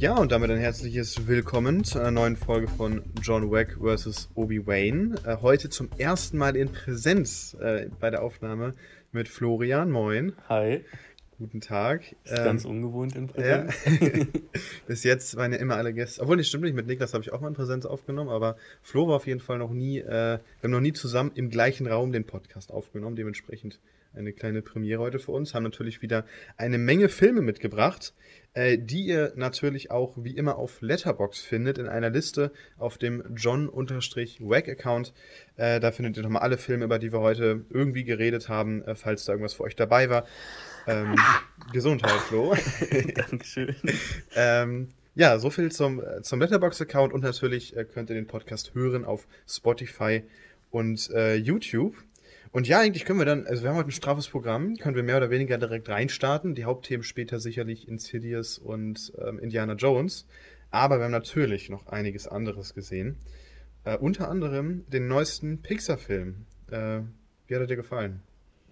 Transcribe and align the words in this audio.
Ja, 0.00 0.16
und 0.16 0.32
damit 0.32 0.50
ein 0.50 0.56
herzliches 0.56 1.26
Willkommen 1.26 1.84
zu 1.84 1.98
einer 1.98 2.10
neuen 2.10 2.34
Folge 2.34 2.68
von 2.68 3.02
John 3.20 3.50
Wack 3.50 3.76
vs. 3.78 4.30
Obi-Wan. 4.34 5.18
Äh, 5.26 5.36
heute 5.42 5.68
zum 5.68 5.90
ersten 5.98 6.38
Mal 6.38 6.56
in 6.56 6.72
Präsenz 6.72 7.54
äh, 7.60 7.90
bei 8.00 8.08
der 8.08 8.22
Aufnahme 8.22 8.72
mit 9.12 9.28
Florian. 9.28 9.90
Moin. 9.90 10.32
Hi. 10.48 10.86
Guten 11.38 11.60
Tag. 11.60 12.16
Ist 12.24 12.30
ähm, 12.30 12.44
ganz 12.44 12.64
ungewohnt 12.64 13.14
in 13.14 13.26
Präsenz. 13.26 13.74
Ja. 13.84 14.24
Bis 14.86 15.04
jetzt 15.04 15.36
waren 15.36 15.52
ja 15.52 15.58
immer 15.58 15.76
alle 15.76 15.92
Gäste. 15.92 16.22
Obwohl, 16.22 16.38
nicht 16.38 16.48
stimmt 16.48 16.64
nicht. 16.64 16.74
Mit 16.74 16.86
Niklas 16.86 17.12
habe 17.12 17.22
ich 17.22 17.30
auch 17.30 17.42
mal 17.42 17.48
in 17.48 17.54
Präsenz 17.54 17.84
aufgenommen, 17.84 18.30
aber 18.30 18.56
Flo 18.80 19.06
war 19.06 19.16
auf 19.16 19.26
jeden 19.26 19.40
Fall 19.40 19.58
noch 19.58 19.70
nie. 19.70 19.98
Äh, 19.98 20.08
wir 20.08 20.40
haben 20.62 20.70
noch 20.70 20.80
nie 20.80 20.94
zusammen 20.94 21.32
im 21.34 21.50
gleichen 21.50 21.86
Raum 21.86 22.10
den 22.12 22.24
Podcast 22.24 22.72
aufgenommen. 22.72 23.16
Dementsprechend 23.16 23.78
eine 24.14 24.32
kleine 24.32 24.62
Premiere 24.62 25.00
heute 25.00 25.18
für 25.18 25.32
uns. 25.32 25.54
Haben 25.54 25.64
natürlich 25.64 26.02
wieder 26.02 26.24
eine 26.56 26.78
Menge 26.78 27.08
Filme 27.08 27.42
mitgebracht, 27.42 28.14
äh, 28.54 28.78
die 28.78 29.06
ihr 29.06 29.32
natürlich 29.36 29.90
auch 29.90 30.14
wie 30.16 30.36
immer 30.36 30.56
auf 30.56 30.80
Letterbox 30.80 31.40
findet, 31.40 31.78
in 31.78 31.88
einer 31.88 32.10
Liste 32.10 32.52
auf 32.78 32.98
dem 32.98 33.22
John-Wack-Account. 33.34 35.12
Äh, 35.56 35.80
da 35.80 35.92
findet 35.92 36.16
ihr 36.16 36.22
nochmal 36.22 36.42
alle 36.42 36.58
Filme, 36.58 36.84
über 36.84 36.98
die 36.98 37.12
wir 37.12 37.20
heute 37.20 37.64
irgendwie 37.70 38.04
geredet 38.04 38.48
haben, 38.48 38.82
äh, 38.82 38.94
falls 38.94 39.24
da 39.24 39.32
irgendwas 39.32 39.54
für 39.54 39.64
euch 39.64 39.76
dabei 39.76 40.10
war. 40.10 40.24
Ähm, 40.86 41.14
Gesundheit, 41.72 42.20
Flo. 42.28 42.56
Dankeschön. 43.14 43.76
ähm, 44.34 44.88
ja, 45.14 45.38
so 45.38 45.50
viel 45.50 45.70
zum, 45.70 46.02
äh, 46.02 46.22
zum 46.22 46.40
Letterbox-Account 46.40 47.12
und 47.12 47.22
natürlich 47.22 47.76
äh, 47.76 47.84
könnt 47.84 48.10
ihr 48.10 48.14
den 48.14 48.26
Podcast 48.26 48.74
hören 48.74 49.04
auf 49.04 49.26
Spotify 49.46 50.22
und 50.70 51.10
äh, 51.10 51.34
YouTube. 51.34 51.96
Und 52.52 52.66
ja, 52.66 52.80
eigentlich 52.80 53.04
können 53.04 53.20
wir 53.20 53.26
dann, 53.26 53.46
also 53.46 53.62
wir 53.62 53.70
haben 53.70 53.76
heute 53.76 53.90
ein 53.90 53.92
straffes 53.92 54.28
Programm, 54.28 54.74
können 54.76 54.96
wir 54.96 55.04
mehr 55.04 55.18
oder 55.18 55.30
weniger 55.30 55.56
direkt 55.56 55.88
reinstarten. 55.88 56.56
Die 56.56 56.64
Hauptthemen 56.64 57.04
später 57.04 57.38
sicherlich 57.38 57.86
Insidious 57.86 58.58
und 58.58 59.12
ähm, 59.18 59.38
Indiana 59.38 59.74
Jones. 59.74 60.26
Aber 60.72 60.98
wir 60.98 61.04
haben 61.04 61.12
natürlich 61.12 61.70
noch 61.70 61.86
einiges 61.86 62.26
anderes 62.26 62.74
gesehen. 62.74 63.16
Äh, 63.84 63.98
unter 63.98 64.28
anderem 64.28 64.84
den 64.88 65.06
neuesten 65.06 65.62
Pixar-Film. 65.62 66.46
Äh, 66.70 67.00
wie 67.46 67.54
hat 67.54 67.62
er 67.62 67.66
dir 67.66 67.76
gefallen? 67.76 68.20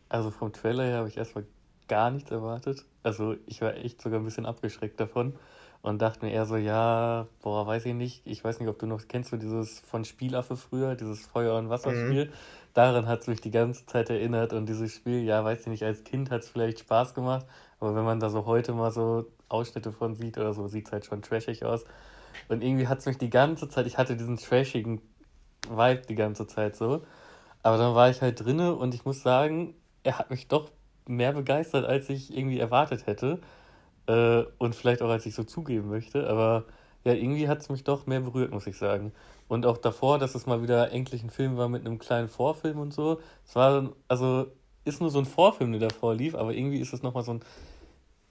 Also 0.09 0.31
vom 0.31 0.53
Trailer 0.53 0.85
her 0.85 0.97
habe 0.99 1.09
ich 1.09 1.17
erstmal 1.17 1.47
gar 1.87 2.11
nichts 2.11 2.33
erwartet. 2.33 2.85
Also 3.05 3.37
ich 3.47 3.61
war 3.61 3.77
echt 3.77 4.03
sogar 4.03 4.19
ein 4.19 4.25
bisschen 4.25 4.47
abgeschreckt 4.47 4.99
davon 4.99 5.35
und 5.83 6.03
dachte 6.03 6.27
mir 6.27 6.33
eher 6.33 6.47
so, 6.47 6.57
ja, 6.57 7.29
boah, 7.43 7.67
weiß 7.67 7.87
ich 7.87 7.95
nicht. 7.95 8.23
Ich 8.25 8.43
weiß 8.43 8.59
nicht, 8.59 8.69
ob 8.69 8.79
du 8.81 8.87
noch 8.87 9.07
kennst 9.07 9.33
du 9.33 9.37
dieses 9.37 9.81
von 9.81 10.05
Spielaffe 10.05 10.57
früher, 10.57 10.97
dieses 10.97 11.25
Feuer- 11.27 11.59
und 11.59 11.69
Wasserspiel. 11.69 12.27
Mhm 12.27 12.33
daran 12.79 13.09
hat 13.09 13.23
es 13.23 13.27
mich 13.27 13.41
die 13.41 13.51
ganze 13.51 13.87
Zeit 13.87 14.09
erinnert 14.09 14.53
und 14.53 14.69
dieses 14.69 14.95
Spiel, 14.95 15.25
ja, 15.25 15.45
weiß 15.45 15.63
ich 15.63 15.67
nicht, 15.67 15.83
als 15.83 16.05
Kind 16.05 16.31
hat 16.31 16.43
es 16.43 16.49
vielleicht 16.49 16.79
Spaß 16.79 17.13
gemacht, 17.13 17.45
aber 17.81 17.97
wenn 17.97 18.05
man 18.05 18.21
da 18.21 18.31
so 18.31 18.47
heute 18.47 18.73
mal 18.73 18.93
so 18.93 19.27
Ausschnitte 19.49 19.91
von 19.91 20.15
sieht 20.15 20.39
oder 20.39 20.55
so, 20.55 20.69
sieht 20.69 20.87
es 20.87 20.93
halt 20.93 21.05
schon 21.05 21.21
trashig 21.21 21.65
aus. 21.65 21.85
Und 22.49 22.63
irgendwie 22.63 22.87
hat 22.87 23.01
es 23.01 23.07
mich 23.07 23.19
die 23.19 23.31
ganze 23.31 23.69
Zeit, 23.69 23.87
ich 23.87 23.99
hatte 23.99 24.17
diesen 24.17 24.37
trashigen 24.37 25.01
Vibe 25.69 26.03
die 26.09 26.15
ganze 26.15 26.47
Zeit 26.47 26.77
so. 26.77 27.03
Aber 27.65 27.79
dann 27.79 27.97
war 27.97 28.11
ich 28.11 28.23
halt 28.23 28.45
drinne 28.45 28.75
und 28.77 28.95
ich 28.95 29.05
muss 29.05 29.23
sagen, 29.23 29.75
er 30.05 30.19
hat 30.19 30.31
mich 30.31 30.47
doch 30.47 30.71
mehr 31.07 31.33
begeistert, 31.33 31.85
als 31.85 32.09
ich 32.09 32.37
irgendwie 32.37 32.61
erwartet 32.61 33.07
hätte. 33.07 33.41
Äh, 34.07 34.45
und 34.59 34.75
vielleicht 34.77 35.03
auch, 35.03 35.11
als 35.11 35.27
ich 35.27 35.35
so 35.35 35.45
zugeben 35.45 35.89
möchte. 35.89 36.29
Aber 36.29 36.65
ja, 37.05 37.13
irgendwie 37.13 37.49
hat 37.49 37.61
es 37.61 37.69
mich 37.71 37.85
doch 37.85 38.07
mehr 38.07 38.21
berührt, 38.21 38.53
muss 38.53 38.67
ich 38.67 38.77
sagen. 38.77 39.13
Und 39.49 39.65
auch 39.67 39.79
davor, 39.79 40.19
dass 40.19 40.35
es 40.35 40.47
mal 40.47 40.63
wieder 40.63 40.93
endlich 40.93 41.23
ein 41.23 41.31
Film 41.31 41.57
war 41.57 41.69
mit 41.69 41.85
einem 41.85 41.99
kleinen 41.99 42.29
Vorfilm 42.29 42.79
und 42.79 42.93
so. 42.93 43.21
Es 43.47 43.57
war, 43.57 43.93
also, 44.07 44.53
ist 44.85 45.01
nur 45.01 45.11
so 45.11 45.19
ein 45.19 45.25
Vorfilm, 45.25 45.73
der 45.73 45.89
davor 45.89 46.15
lief, 46.15 46.35
aber 46.35 46.55
irgendwie 46.55 46.81
ist 46.81 46.93
es 46.93 47.03
nochmal 47.03 47.25
so 47.25 47.33
ein 47.33 47.41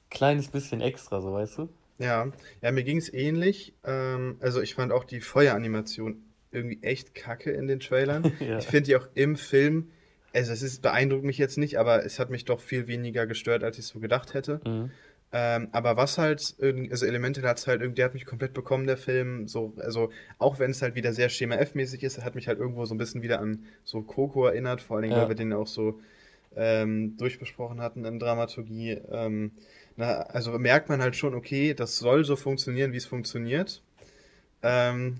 kleines 0.09 0.47
bisschen 0.47 0.81
extra, 0.81 1.21
so 1.21 1.33
weißt 1.33 1.57
du? 1.57 1.69
Ja, 1.99 2.31
ja, 2.61 2.71
mir 2.71 2.83
ging 2.83 2.97
es 2.97 3.11
ähnlich. 3.11 3.73
Ähm, 3.83 4.37
also 4.39 4.61
ich 4.61 4.75
fand 4.75 4.91
auch 4.91 5.03
die 5.03 5.21
Feueranimation 5.21 6.23
irgendwie 6.51 6.81
echt 6.83 7.15
kacke 7.15 7.51
in 7.51 7.67
den 7.67 7.79
Trailern. 7.79 8.31
ja. 8.39 8.59
Ich 8.59 8.65
finde 8.65 8.83
die 8.83 8.95
auch 8.95 9.07
im 9.15 9.35
Film, 9.35 9.89
also 10.33 10.53
es 10.53 10.61
ist, 10.61 10.81
beeindruckt 10.81 11.23
mich 11.23 11.37
jetzt 11.37 11.57
nicht, 11.57 11.79
aber 11.79 12.05
es 12.05 12.19
hat 12.19 12.29
mich 12.29 12.45
doch 12.45 12.59
viel 12.59 12.87
weniger 12.87 13.25
gestört, 13.25 13.63
als 13.63 13.79
ich 13.79 13.85
so 13.85 13.99
gedacht 13.99 14.33
hätte. 14.33 14.61
Mhm. 14.65 14.91
Ähm, 15.33 15.67
aber 15.73 15.97
was 15.97 16.17
halt, 16.17 16.55
also 16.61 17.05
Elemente 17.05 17.41
hat 17.41 17.57
es 17.57 17.67
halt 17.67 17.81
irgendwie, 17.81 17.97
der 17.97 18.05
hat 18.05 18.13
mich 18.13 18.25
komplett 18.25 18.53
bekommen, 18.53 18.87
der 18.87 18.97
Film. 18.97 19.47
So, 19.47 19.73
also 19.77 20.09
auch 20.37 20.59
wenn 20.59 20.71
es 20.71 20.81
halt 20.81 20.95
wieder 20.95 21.11
sehr 21.13 21.29
Schema 21.29 21.55
F-mäßig 21.55 22.03
ist, 22.03 22.23
hat 22.23 22.35
mich 22.35 22.47
halt 22.47 22.59
irgendwo 22.59 22.85
so 22.85 22.95
ein 22.95 22.97
bisschen 22.97 23.21
wieder 23.21 23.39
an 23.39 23.65
so 23.83 24.01
Coco 24.01 24.45
erinnert, 24.45 24.81
vor 24.81 24.97
allen 24.97 25.03
Dingen, 25.03 25.15
ja. 25.15 25.21
weil 25.23 25.29
wir 25.29 25.35
den 25.35 25.53
auch 25.53 25.67
so 25.67 25.99
ähm, 26.55 27.17
durchbesprochen 27.17 27.81
hatten 27.81 28.05
in 28.05 28.19
Dramaturgie. 28.19 28.99
Ähm, 29.11 29.51
na, 29.97 30.21
also 30.21 30.57
merkt 30.57 30.89
man 30.89 31.01
halt 31.01 31.15
schon, 31.15 31.33
okay, 31.33 31.73
das 31.73 31.97
soll 31.97 32.23
so 32.23 32.35
funktionieren, 32.35 32.93
wie 32.93 32.97
es 32.97 33.05
funktioniert. 33.05 33.81
Ähm, 34.63 35.17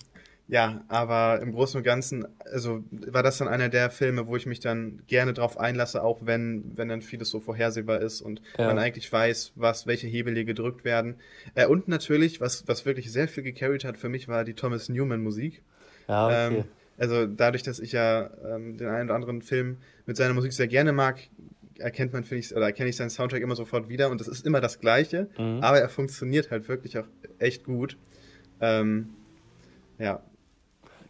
ja, 0.49 0.81
aber 0.87 1.41
im 1.41 1.51
Großen 1.51 1.77
und 1.77 1.83
Ganzen, 1.83 2.25
also 2.51 2.83
war 2.91 3.21
das 3.21 3.37
dann 3.37 3.49
einer 3.49 3.67
der 3.67 3.89
Filme, 3.89 4.27
wo 4.27 4.37
ich 4.37 4.45
mich 4.45 4.61
dann 4.61 5.01
gerne 5.07 5.33
drauf 5.33 5.59
einlasse, 5.59 6.01
auch 6.01 6.19
wenn, 6.25 6.71
wenn 6.75 6.87
dann 6.87 7.01
vieles 7.01 7.29
so 7.29 7.41
vorhersehbar 7.41 8.01
ist 8.01 8.21
und 8.21 8.41
ja. 8.57 8.67
man 8.67 8.79
eigentlich 8.79 9.11
weiß, 9.11 9.53
was, 9.55 9.87
welche 9.87 10.07
Hebel 10.07 10.35
hier 10.35 10.45
gedrückt 10.45 10.85
werden. 10.85 11.15
Äh, 11.53 11.67
und 11.67 11.89
natürlich, 11.89 12.39
was, 12.39 12.65
was 12.67 12.85
wirklich 12.85 13.11
sehr 13.11 13.27
viel 13.27 13.43
gecarried 13.43 13.83
hat 13.83 13.97
für 13.97 14.07
mich, 14.07 14.29
war 14.29 14.45
die 14.45 14.53
Thomas 14.53 14.87
Newman 14.87 15.21
Musik. 15.21 15.63
Ja, 16.07 16.25
okay. 16.27 16.57
Ähm, 16.57 16.63
also 16.97 17.27
dadurch, 17.27 17.63
dass 17.63 17.79
ich 17.79 17.91
ja 17.91 18.29
ähm, 18.45 18.77
den 18.77 18.87
einen 18.87 19.09
oder 19.09 19.15
anderen 19.15 19.41
Film 19.41 19.77
mit 20.05 20.15
seiner 20.15 20.33
Musik 20.33 20.53
sehr 20.53 20.67
gerne 20.67 20.93
mag, 20.93 21.19
erkennt 21.77 22.13
man, 22.13 22.23
finde 22.23 22.39
ich, 22.39 22.55
oder 22.55 22.65
erkenne 22.65 22.89
ich 22.89 22.95
seinen 22.95 23.09
Soundtrack 23.09 23.41
immer 23.41 23.55
sofort 23.55 23.89
wieder 23.89 24.09
und 24.09 24.21
das 24.21 24.27
ist 24.29 24.45
immer 24.45 24.61
das 24.61 24.79
Gleiche, 24.79 25.27
mhm. 25.37 25.59
aber 25.61 25.79
er 25.79 25.89
funktioniert 25.89 26.51
halt 26.51 26.69
wirklich 26.69 26.97
auch 26.97 27.05
echt 27.37 27.65
gut. 27.65 27.97
Ähm, 28.61 29.09
ja, 29.99 30.23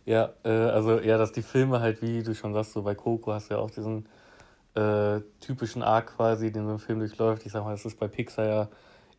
ja, 0.07 0.33
äh, 0.45 0.49
also 0.49 1.01
ja, 1.01 1.17
dass 1.17 1.33
die 1.33 1.41
Filme 1.41 1.81
halt, 1.81 2.01
wie 2.01 2.23
du 2.23 2.33
schon 2.33 2.53
sagst, 2.53 2.71
so 2.71 2.81
bei 2.81 2.95
Coco 2.95 3.33
hast 3.33 3.49
du 3.49 3.55
ja 3.55 3.59
auch 3.59 3.69
diesen 3.69 4.07
äh, 4.73 5.19
typischen 5.41 5.83
Arc 5.83 6.15
quasi, 6.15 6.49
den 6.49 6.65
so 6.65 6.71
ein 6.71 6.79
Film 6.79 6.99
durchläuft. 6.99 7.45
Ich 7.45 7.51
sag 7.51 7.65
mal, 7.65 7.71
das 7.71 7.85
ist 7.85 7.99
bei 7.99 8.07
Pixar 8.07 8.45
ja 8.45 8.69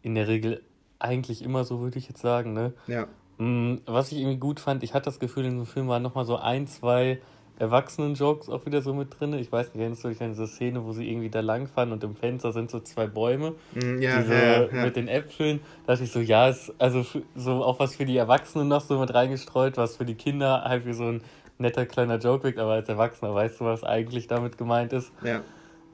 in 0.00 0.15
der 0.15 0.28
Regel 0.28 0.62
eigentlich 0.98 1.43
immer 1.43 1.65
so, 1.65 1.81
würde 1.81 1.98
ich 1.98 2.09
jetzt 2.09 2.22
sagen, 2.22 2.54
ne? 2.54 2.72
Ja. 2.87 3.06
Mm, 3.37 3.82
was 3.84 4.12
ich 4.12 4.19
irgendwie 4.19 4.38
gut 4.38 4.60
fand, 4.60 4.82
ich 4.82 4.94
hatte 4.94 5.04
das 5.04 5.21
Gefühl, 5.21 5.44
in 5.44 5.50
so 5.53 5.56
einem 5.59 5.66
Film 5.66 5.88
waren 5.88 6.03
nochmal 6.03 6.25
so 6.25 6.37
ein, 6.38 6.66
zwei 6.66 7.21
Erwachsenen-Jokes 7.58 8.48
auch 8.48 8.66
wieder 8.66 8.82
so 8.82 8.94
mit 8.94 9.19
drin. 9.19 9.32
Ich 9.34 9.50
weiß 9.50 9.69
nicht, 9.69 9.80
erinnerst 9.80 10.04
du 10.04 10.08
dich 10.08 10.20
an 10.22 10.30
diese 10.30 10.46
Szene, 10.46 10.84
wo 10.84 10.92
sie 10.92 11.10
irgendwie 11.10 11.28
da 11.28 11.41
langfahren 11.41 11.92
und 11.92 12.04
im 12.04 12.14
Fenster 12.14 12.52
sind 12.52 12.70
so 12.70 12.80
zwei 12.80 13.06
Bäume, 13.06 13.54
mm, 13.74 14.00
ja, 14.00 14.20
diese, 14.20 14.34
ja, 14.34 14.62
ja. 14.66 14.84
mit 14.84 14.96
den 14.96 15.08
Äpfeln. 15.08 15.60
Da 15.84 15.92
dachte 15.92 16.04
ich 16.04 16.12
so, 16.12 16.20
ja, 16.20 16.48
ist 16.48 16.72
also 16.78 17.04
so 17.34 17.64
auch 17.64 17.80
was 17.80 17.97
für 17.97 18.04
die 18.04 18.16
Erwachsenen 18.16 18.68
noch 18.68 18.82
so 18.82 18.98
mit 19.00 19.12
reingestreut, 19.12 19.76
was 19.76 19.97
für 19.97 20.04
die 20.04 20.14
Kinder 20.14 20.62
halt 20.64 20.86
wie 20.86 20.92
so 20.92 21.04
ein 21.04 21.22
netter 21.58 21.84
kleiner 21.86 22.18
Joke 22.18 22.44
wirkt, 22.44 22.58
aber 22.58 22.72
als 22.72 22.88
Erwachsener 22.88 23.34
weißt 23.34 23.60
du, 23.60 23.64
was 23.64 23.82
eigentlich 23.82 24.28
damit 24.28 24.56
gemeint 24.56 24.92
ist. 24.92 25.10
Ja. 25.22 25.42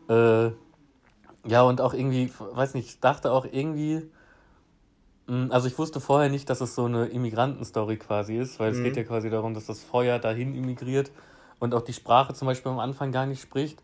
Äh, 0.09 0.53
ja, 1.47 1.63
und 1.63 1.81
auch 1.81 1.95
irgendwie, 1.95 2.31
weiß 2.39 2.75
nicht, 2.75 2.89
ich 2.89 3.01
dachte 3.01 3.33
auch 3.33 3.47
irgendwie, 3.51 4.03
mm, 5.27 5.47
also 5.51 5.67
ich 5.67 5.79
wusste 5.79 6.01
vorher 6.01 6.29
nicht, 6.29 6.51
dass 6.51 6.61
es 6.61 6.75
so 6.75 6.85
eine 6.85 7.07
Immigrantenstory 7.07 7.97
quasi 7.97 8.37
ist, 8.37 8.61
weil 8.61 8.73
es 8.73 8.79
mhm. 8.79 8.85
geht 8.85 8.97
ja 8.99 9.05
quasi 9.05 9.31
darum, 9.31 9.55
dass 9.55 9.65
das 9.65 9.83
Feuer 9.83 10.19
dahin 10.19 10.55
immigriert 10.55 11.11
und 11.65 11.75
auch 11.75 11.83
die 11.83 11.93
Sprache 11.93 12.35
zum 12.35 12.47
Beispiel 12.47 12.71
am 12.71 12.79
Anfang 12.79 13.11
gar 13.11 13.27
nicht 13.27 13.41
spricht. 13.41 13.83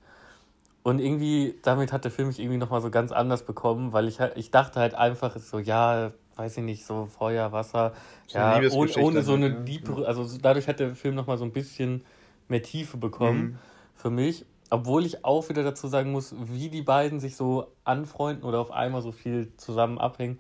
Und 0.83 0.99
irgendwie, 0.99 1.57
damit 1.63 1.93
hat 1.93 2.05
der 2.05 2.11
Film 2.11 2.29
mich 2.29 2.39
irgendwie 2.39 2.57
nochmal 2.57 2.81
so 2.81 2.91
ganz 2.91 3.13
anders 3.13 3.45
bekommen, 3.45 3.93
weil 3.93 4.09
ich 4.09 4.21
halt, 4.21 4.37
ich 4.37 4.51
dachte 4.51 4.81
halt 4.81 4.95
einfach 4.95 5.37
so, 5.37 5.59
ja, 5.59 6.13
weiß 6.37 6.57
ich 6.59 6.63
nicht, 6.63 6.87
so 6.87 7.07
Feuer, 7.07 7.53
Wasser, 7.53 7.93
so 8.27 8.39
ja, 8.39 8.59
ohne, 8.73 8.95
ohne 8.97 9.23
so 9.23 9.35
eine 9.35 9.51
Diebe, 9.51 10.07
also 10.07 10.27
dadurch 10.41 10.69
hat 10.69 10.81
der 10.81 10.95
Film 10.95 11.15
nochmal 11.15 11.37
so 11.37 11.45
ein 11.45 11.53
bisschen 11.53 12.03
mehr 12.49 12.63
Tiefe 12.63 12.97
bekommen 12.97 13.43
mhm. 13.43 13.59
für 13.95 14.11
mich. 14.11 14.47
Obwohl 14.71 15.05
ich 15.05 15.25
auch 15.25 15.49
wieder 15.49 15.65
dazu 15.65 15.89
sagen 15.89 16.13
muss, 16.13 16.35
wie 16.39 16.69
die 16.69 16.83
beiden 16.83 17.19
sich 17.19 17.35
so 17.35 17.67
anfreunden 17.85 18.45
oder 18.45 18.61
auf 18.61 18.71
einmal 18.71 19.03
so 19.03 19.11
viel 19.11 19.53
zusammen 19.57 19.99
abhängen, 19.99 20.39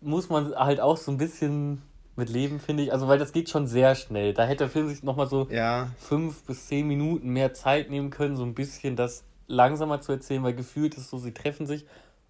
muss 0.00 0.30
man 0.30 0.54
halt 0.54 0.80
auch 0.80 0.96
so 0.96 1.12
ein 1.12 1.18
bisschen 1.18 1.82
mit 2.18 2.28
leben, 2.28 2.60
finde 2.60 2.82
ich. 2.82 2.92
Also, 2.92 3.08
weil 3.08 3.18
das 3.18 3.32
geht 3.32 3.48
schon 3.48 3.66
sehr 3.66 3.94
schnell. 3.94 4.34
Da 4.34 4.44
hätte 4.44 4.64
der 4.64 4.68
Film 4.68 4.88
sich 4.88 5.02
nochmal 5.02 5.28
so 5.28 5.48
ja. 5.50 5.90
fünf 5.98 6.42
bis 6.42 6.66
zehn 6.66 6.86
Minuten 6.86 7.30
mehr 7.30 7.54
Zeit 7.54 7.90
nehmen 7.90 8.10
können, 8.10 8.36
so 8.36 8.44
ein 8.44 8.54
bisschen 8.54 8.96
das 8.96 9.24
langsamer 9.46 10.00
zu 10.00 10.12
erzählen, 10.12 10.42
weil 10.42 10.54
gefühlt 10.54 10.96
ist 10.96 11.08
so, 11.08 11.18
sie 11.18 11.32
treffen 11.32 11.66
sich 11.66 11.86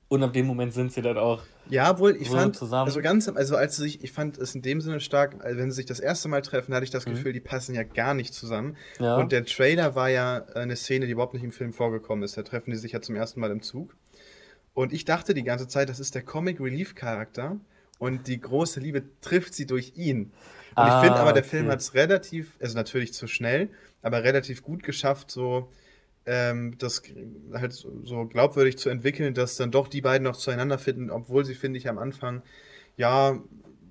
und 0.08 0.22
ab 0.22 0.32
dem 0.32 0.46
Moment 0.46 0.72
sind 0.72 0.92
sie 0.92 1.02
dann 1.02 1.18
auch. 1.18 1.42
Ja, 1.68 1.98
wohl, 1.98 2.16
ich 2.16 2.30
so 2.30 2.36
fand, 2.36 2.56
zusammen. 2.56 2.86
also 2.86 3.02
ganz, 3.02 3.28
also 3.28 3.56
als 3.56 3.76
sie 3.76 3.82
sich, 3.82 4.02
ich 4.02 4.12
fand 4.12 4.38
es 4.38 4.54
in 4.54 4.62
dem 4.62 4.80
Sinne 4.80 5.00
stark, 5.00 5.36
wenn 5.42 5.70
sie 5.70 5.76
sich 5.76 5.86
das 5.86 6.00
erste 6.00 6.28
Mal 6.28 6.40
treffen, 6.40 6.74
hatte 6.74 6.84
ich 6.84 6.90
das 6.90 7.04
mhm. 7.04 7.10
Gefühl, 7.10 7.32
die 7.34 7.40
passen 7.40 7.74
ja 7.74 7.82
gar 7.82 8.14
nicht 8.14 8.32
zusammen. 8.32 8.76
Ja. 8.98 9.16
Und 9.16 9.32
der 9.32 9.44
Trailer 9.44 9.94
war 9.94 10.08
ja 10.08 10.46
eine 10.54 10.76
Szene, 10.76 11.06
die 11.06 11.12
überhaupt 11.12 11.34
nicht 11.34 11.44
im 11.44 11.52
Film 11.52 11.74
vorgekommen 11.74 12.24
ist. 12.24 12.38
Da 12.38 12.42
treffen 12.42 12.70
die 12.70 12.78
sich 12.78 12.92
ja 12.92 13.02
zum 13.02 13.16
ersten 13.16 13.40
Mal 13.40 13.50
im 13.50 13.60
Zug. 13.60 13.94
Und 14.72 14.92
ich 14.92 15.04
dachte 15.04 15.34
die 15.34 15.44
ganze 15.44 15.68
Zeit, 15.68 15.88
das 15.90 16.00
ist 16.00 16.14
der 16.14 16.22
Comic 16.22 16.60
Relief 16.60 16.94
Charakter 16.94 17.58
und 17.98 18.26
die 18.26 18.40
große 18.40 18.80
Liebe 18.80 19.02
trifft 19.20 19.54
sie 19.54 19.66
durch 19.66 19.92
ihn. 19.96 20.32
Und 20.76 20.84
ah, 20.84 20.98
ich 20.98 21.06
finde 21.06 21.20
aber, 21.20 21.32
der 21.32 21.42
okay. 21.42 21.50
Film 21.50 21.68
hat 21.68 21.80
es 21.80 21.94
relativ, 21.94 22.56
also 22.60 22.76
natürlich 22.76 23.12
zu 23.12 23.26
schnell, 23.26 23.68
aber 24.02 24.22
relativ 24.22 24.62
gut 24.62 24.82
geschafft, 24.82 25.30
so 25.30 25.68
ähm, 26.26 26.76
das 26.78 27.02
halt 27.54 27.72
so 27.72 28.26
glaubwürdig 28.26 28.78
zu 28.78 28.90
entwickeln, 28.90 29.34
dass 29.34 29.56
dann 29.56 29.70
doch 29.70 29.88
die 29.88 30.02
beiden 30.02 30.24
noch 30.24 30.36
zueinander 30.36 30.78
finden, 30.78 31.10
obwohl 31.10 31.44
sie, 31.44 31.54
finde 31.54 31.78
ich, 31.78 31.88
am 31.88 31.98
Anfang, 31.98 32.42
ja, 32.96 33.38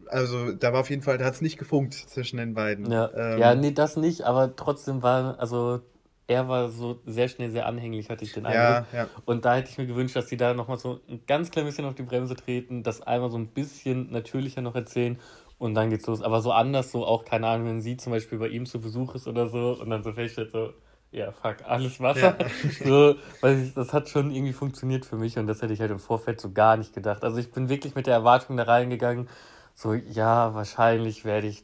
also 0.06 0.54
da 0.54 0.72
war 0.72 0.82
auf 0.82 0.90
jeden 0.90 1.02
Fall, 1.02 1.18
da 1.18 1.26
hat 1.26 1.34
es 1.34 1.42
nicht 1.42 1.58
gefunkt 1.58 1.94
zwischen 1.94 2.38
den 2.38 2.54
beiden. 2.54 2.90
Ja. 2.92 3.12
Ähm, 3.14 3.40
ja, 3.40 3.56
nee, 3.56 3.72
das 3.72 3.98
nicht, 3.98 4.22
aber 4.22 4.56
trotzdem 4.56 5.02
war, 5.02 5.40
also 5.40 5.82
er 6.28 6.48
war 6.50 6.70
so 6.70 7.00
sehr 7.06 7.30
schnell 7.30 7.52
sehr 7.52 7.66
anhänglich, 7.66 8.10
hatte 8.10 8.26
ich 8.26 8.34
den 8.34 8.46
Eindruck. 8.46 8.86
Ja, 8.92 9.00
ja. 9.00 9.08
Und 9.26 9.46
da 9.46 9.56
hätte 9.56 9.70
ich 9.70 9.78
mir 9.78 9.88
gewünscht, 9.88 10.16
dass 10.16 10.28
die 10.28 10.38
da 10.38 10.54
nochmal 10.54 10.78
so 10.78 11.00
ein 11.08 11.22
ganz 11.26 11.52
klein 11.52 11.66
bisschen 11.66 11.86
auf 11.86 11.96
die 11.96 12.04
Bremse 12.04 12.36
treten, 12.36 12.84
das 12.84 13.02
einmal 13.02 13.30
so 13.30 13.38
ein 13.38 13.48
bisschen 13.48 14.12
natürlicher 14.12 14.62
noch 14.62 14.76
erzählen 14.76 15.18
und 15.58 15.74
dann 15.74 15.90
geht's 15.90 16.06
los. 16.06 16.22
Aber 16.22 16.42
so 16.42 16.52
anders, 16.52 16.92
so 16.92 17.06
auch, 17.06 17.24
keine 17.24 17.48
Ahnung, 17.48 17.68
wenn 17.68 17.82
sie 17.82 17.96
zum 17.96 18.12
Beispiel 18.12 18.38
bei 18.38 18.50
ihm 18.50 18.66
zu 18.66 18.82
Besuch 18.82 19.16
ist 19.16 19.28
oder 19.28 19.48
so 19.48 19.78
und 19.80 19.90
dann 19.90 20.04
so 20.04 20.12
feststellt, 20.12 20.52
so, 20.52 20.74
ja, 21.12 21.32
fuck, 21.32 21.58
alles 21.66 22.00
Wasser. 22.02 22.36
Ja. 22.38 22.46
So, 22.86 23.16
weil 23.40 23.64
ich, 23.64 23.74
das 23.74 23.94
hat 23.94 24.10
schon 24.10 24.32
irgendwie 24.32 24.54
funktioniert 24.54 25.06
für 25.06 25.16
mich 25.16 25.38
und 25.38 25.48
das 25.48 25.62
hätte 25.62 25.74
ich 25.74 25.80
halt 25.80 25.92
im 25.92 26.00
Vorfeld 26.00 26.42
so 26.42 26.52
gar 26.52 26.76
nicht 26.76 26.94
gedacht. 26.94 27.24
Also 27.24 27.38
ich 27.38 27.52
bin 27.52 27.70
wirklich 27.70 27.96
mit 27.96 28.06
der 28.06 28.14
Erwartung 28.14 28.58
da 28.58 28.64
reingegangen, 28.64 29.30
so, 29.74 29.94
ja, 29.94 30.54
wahrscheinlich 30.56 31.24
werde 31.24 31.48
ich 31.48 31.64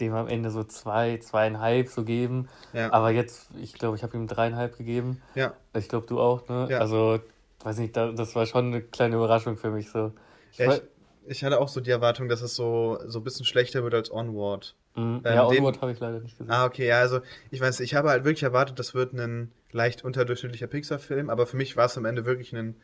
dem 0.00 0.14
am 0.14 0.28
Ende 0.28 0.50
so 0.50 0.64
zwei, 0.64 1.18
zweieinhalb 1.18 1.88
so 1.88 2.04
geben. 2.04 2.48
Ja. 2.72 2.92
Aber 2.92 3.10
jetzt, 3.10 3.48
ich 3.60 3.74
glaube, 3.74 3.96
ich 3.96 4.02
habe 4.02 4.16
ihm 4.16 4.26
dreieinhalb 4.26 4.76
gegeben. 4.76 5.22
Ja. 5.34 5.54
Ich 5.76 5.88
glaube, 5.88 6.06
du 6.06 6.20
auch, 6.20 6.48
ne? 6.48 6.68
Ja. 6.70 6.78
Also, 6.78 7.20
weiß 7.62 7.78
nicht, 7.78 7.96
das 7.96 8.34
war 8.34 8.46
schon 8.46 8.66
eine 8.66 8.82
kleine 8.82 9.16
Überraschung 9.16 9.56
für 9.56 9.70
mich 9.70 9.90
so. 9.90 10.12
Ich, 10.52 10.58
ja, 10.58 10.74
ich, 10.74 10.82
ich 11.26 11.44
hatte 11.44 11.60
auch 11.60 11.68
so 11.68 11.80
die 11.80 11.90
Erwartung, 11.90 12.28
dass 12.28 12.42
es 12.42 12.54
so, 12.54 12.98
so 13.06 13.20
ein 13.20 13.24
bisschen 13.24 13.46
schlechter 13.46 13.82
wird 13.82 13.94
als 13.94 14.12
Onward. 14.12 14.74
Mhm. 14.96 15.22
Ähm, 15.24 15.34
ja, 15.34 15.46
Onward 15.46 15.80
habe 15.80 15.92
ich 15.92 16.00
leider 16.00 16.20
nicht 16.20 16.38
gesehen. 16.38 16.52
Ah, 16.52 16.66
okay, 16.66 16.86
ja, 16.86 17.00
also 17.00 17.20
ich 17.50 17.60
weiß, 17.60 17.80
ich 17.80 17.94
habe 17.94 18.10
halt 18.10 18.24
wirklich 18.24 18.42
erwartet, 18.42 18.78
das 18.78 18.94
wird 18.94 19.12
ein 19.12 19.50
leicht 19.72 20.04
unterdurchschnittlicher 20.04 20.68
Pixar-Film, 20.68 21.30
aber 21.30 21.46
für 21.46 21.56
mich 21.56 21.76
war 21.76 21.86
es 21.86 21.96
am 21.98 22.04
Ende 22.04 22.24
wirklich 22.24 22.54
ein, 22.54 22.76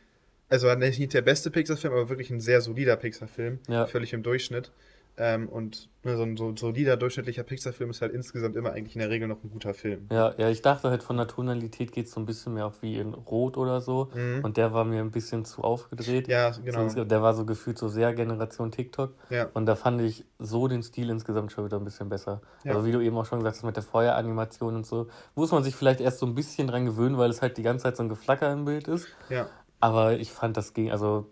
also 0.49 0.73
nicht 0.75 1.13
der 1.13 1.21
beste 1.21 1.51
Pixar-Film, 1.51 1.93
aber 1.93 2.09
wirklich 2.09 2.29
ein 2.29 2.41
sehr 2.41 2.61
solider 2.61 2.97
Pixar-Film, 2.97 3.59
ja. 3.69 3.85
völlig 3.85 4.11
im 4.13 4.23
Durchschnitt. 4.23 4.71
Ähm, 5.17 5.49
und 5.49 5.89
ne, 6.03 6.15
so 6.15 6.23
ein 6.23 6.37
so, 6.37 6.55
solider, 6.55 6.97
durchschnittlicher 6.97 7.43
Pixar-Film 7.43 7.89
ist 7.89 8.01
halt 8.01 8.13
insgesamt 8.13 8.55
immer 8.55 8.71
eigentlich 8.71 8.95
in 8.95 8.99
der 8.99 9.09
Regel 9.09 9.27
noch 9.27 9.43
ein 9.43 9.51
guter 9.51 9.73
Film. 9.73 10.07
Ja, 10.11 10.33
ja, 10.37 10.49
ich 10.49 10.61
dachte 10.61 10.89
halt 10.89 11.03
von 11.03 11.17
der 11.17 11.27
Tonalität 11.27 11.91
geht 11.91 12.05
es 12.05 12.13
so 12.13 12.19
ein 12.19 12.25
bisschen 12.25 12.53
mehr 12.53 12.65
auch 12.65 12.73
wie 12.81 12.97
in 12.97 13.13
Rot 13.13 13.57
oder 13.57 13.81
so. 13.81 14.09
Mhm. 14.15 14.43
Und 14.43 14.57
der 14.57 14.73
war 14.73 14.85
mir 14.85 15.01
ein 15.01 15.11
bisschen 15.11 15.43
zu 15.45 15.63
aufgedreht. 15.63 16.27
Ja, 16.27 16.51
genau. 16.51 16.87
So, 16.87 17.03
der 17.03 17.21
war 17.21 17.33
so 17.33 17.45
gefühlt 17.45 17.77
so 17.77 17.89
sehr 17.89 18.13
Generation 18.13 18.71
TikTok. 18.71 19.13
Ja. 19.29 19.49
Und 19.53 19.65
da 19.65 19.75
fand 19.75 20.01
ich 20.01 20.25
so 20.39 20.67
den 20.67 20.81
Stil 20.81 21.09
insgesamt 21.09 21.51
schon 21.51 21.65
wieder 21.65 21.77
ein 21.77 21.83
bisschen 21.83 22.09
besser. 22.09 22.41
Ja. 22.63 22.73
Also 22.73 22.85
wie 22.85 22.91
du 22.91 23.01
eben 23.01 23.17
auch 23.17 23.25
schon 23.25 23.39
gesagt 23.39 23.57
hast 23.57 23.63
mit 23.63 23.75
der 23.75 23.83
Feueranimation 23.83 24.75
und 24.75 24.85
so, 24.85 25.07
muss 25.35 25.51
man 25.51 25.63
sich 25.63 25.75
vielleicht 25.75 25.99
erst 25.99 26.19
so 26.19 26.25
ein 26.25 26.35
bisschen 26.35 26.67
dran 26.67 26.85
gewöhnen, 26.85 27.17
weil 27.17 27.29
es 27.29 27.41
halt 27.41 27.57
die 27.57 27.63
ganze 27.63 27.83
Zeit 27.83 27.97
so 27.97 28.03
ein 28.03 28.09
Geflacker 28.09 28.51
im 28.51 28.65
Bild 28.65 28.87
ist. 28.87 29.07
Ja. 29.29 29.47
Aber 29.81 30.13
ich 30.13 30.31
fand 30.31 30.57
das 30.57 30.73
ging, 30.73 30.91
also 30.91 31.27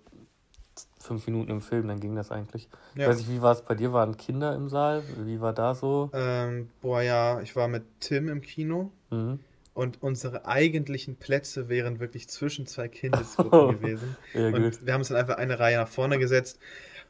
fünf 1.00 1.25
Minuten 1.28 1.51
im 1.51 1.62
Film, 1.62 1.88
dann 1.88 2.00
ging 2.00 2.16
das 2.16 2.31
eigentlich. 2.31 2.68
Ja. 2.96 3.07
Weiß 3.07 3.19
ich, 3.19 3.30
wie 3.30 3.42
war 3.42 3.54
es 3.54 3.62
bei 3.62 3.75
dir? 3.75 3.94
Waren 3.94 4.18
Kinder 4.18 4.56
im 4.56 4.69
Saal? 4.69 5.04
Wie 5.24 5.40
war 5.40 5.54
da 5.54 5.74
so? 5.74 6.10
Ähm, 6.13 6.69
boah, 6.81 7.01
ja, 7.01 7.42
ich 7.42 7.56
war 7.56 7.68
mit 7.68 7.84
Tim 8.00 8.28
im 8.28 8.42
Kino. 8.42 8.92
Mhm. 9.10 9.40
Und 9.74 10.04
unsere 10.04 10.46
eigentlichen 10.46 11.16
Plätze 11.16 11.69
wären 11.69 12.01
wirklich 12.01 12.28
zwischen 12.28 12.68
zwei 12.68 12.90
Kindesgruppen 12.90 13.60
oh. 13.60 13.68
gewesen. 13.69 14.18
Ja, 14.34 14.48
und 14.48 14.62
gut. 14.62 14.86
wir 14.86 14.94
haben 14.94 15.01
uns 15.01 15.07
dann 15.07 15.18
einfach 15.18 15.38
eine 15.38 15.57
Reihe 15.57 15.78
nach 15.78 15.88
vorne 15.88 16.19
gesetzt. 16.19 16.60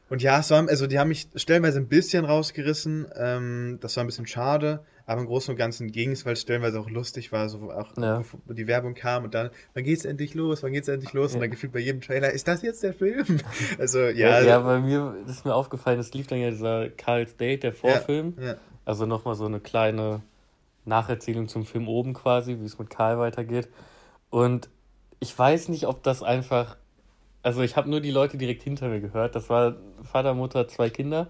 Und 0.08 0.22
ja, 0.22 0.40
es 0.40 0.50
war, 0.50 0.68
also 0.68 0.86
die 0.86 0.98
haben 0.98 1.08
mich 1.08 1.28
stellenweise 1.34 1.78
ein 1.78 1.88
bisschen 1.88 2.24
rausgerissen. 2.24 3.06
Ähm, 3.16 3.78
das 3.80 3.96
war 3.96 4.04
ein 4.04 4.06
bisschen 4.06 4.26
schade. 4.26 4.84
Aber 5.10 5.22
im 5.22 5.26
Großen 5.26 5.50
und 5.50 5.56
Ganzen 5.56 5.90
ging 5.90 6.12
es, 6.12 6.24
weil 6.24 6.34
es 6.34 6.42
stellenweise 6.42 6.78
auch 6.78 6.88
lustig 6.88 7.32
war, 7.32 7.48
so 7.48 7.72
auch 7.72 7.96
ja. 7.96 8.22
die 8.46 8.68
Werbung 8.68 8.94
kam 8.94 9.24
und 9.24 9.34
dann, 9.34 9.50
wann 9.74 9.82
geht's 9.82 10.04
endlich 10.04 10.34
los, 10.34 10.62
wann 10.62 10.72
geht's 10.72 10.86
endlich 10.86 11.12
los? 11.12 11.32
Ja. 11.32 11.34
Und 11.34 11.40
dann 11.40 11.50
gefühlt 11.50 11.72
bei 11.72 11.80
jedem 11.80 12.00
Trailer, 12.00 12.30
ist 12.30 12.46
das 12.46 12.62
jetzt 12.62 12.84
der 12.84 12.94
Film? 12.94 13.40
Also, 13.80 13.98
ja. 13.98 14.38
Ja, 14.38 14.42
ja 14.42 14.58
bei 14.60 14.78
mir 14.78 15.16
ist 15.26 15.44
mir 15.44 15.52
aufgefallen, 15.52 15.98
es 15.98 16.14
lief 16.14 16.28
dann 16.28 16.38
ja 16.38 16.50
dieser 16.50 16.90
Carl's 16.90 17.36
Date, 17.36 17.64
der 17.64 17.72
Vorfilm. 17.72 18.34
Ja, 18.38 18.46
ja. 18.50 18.56
Also 18.84 19.04
nochmal 19.04 19.34
so 19.34 19.46
eine 19.46 19.58
kleine 19.58 20.22
Nacherzählung 20.84 21.48
zum 21.48 21.66
Film 21.66 21.88
oben 21.88 22.14
quasi, 22.14 22.60
wie 22.60 22.64
es 22.64 22.78
mit 22.78 22.88
Karl 22.88 23.18
weitergeht. 23.18 23.68
Und 24.30 24.68
ich 25.18 25.36
weiß 25.36 25.70
nicht, 25.70 25.88
ob 25.88 26.04
das 26.04 26.22
einfach. 26.22 26.76
Also 27.42 27.62
ich 27.62 27.74
habe 27.74 27.90
nur 27.90 28.00
die 28.00 28.12
Leute 28.12 28.38
direkt 28.38 28.62
hinter 28.62 28.88
mir 28.88 29.00
gehört. 29.00 29.34
Das 29.34 29.50
war 29.50 29.74
Vater, 30.04 30.34
Mutter, 30.34 30.68
zwei 30.68 30.88
Kinder. 30.88 31.26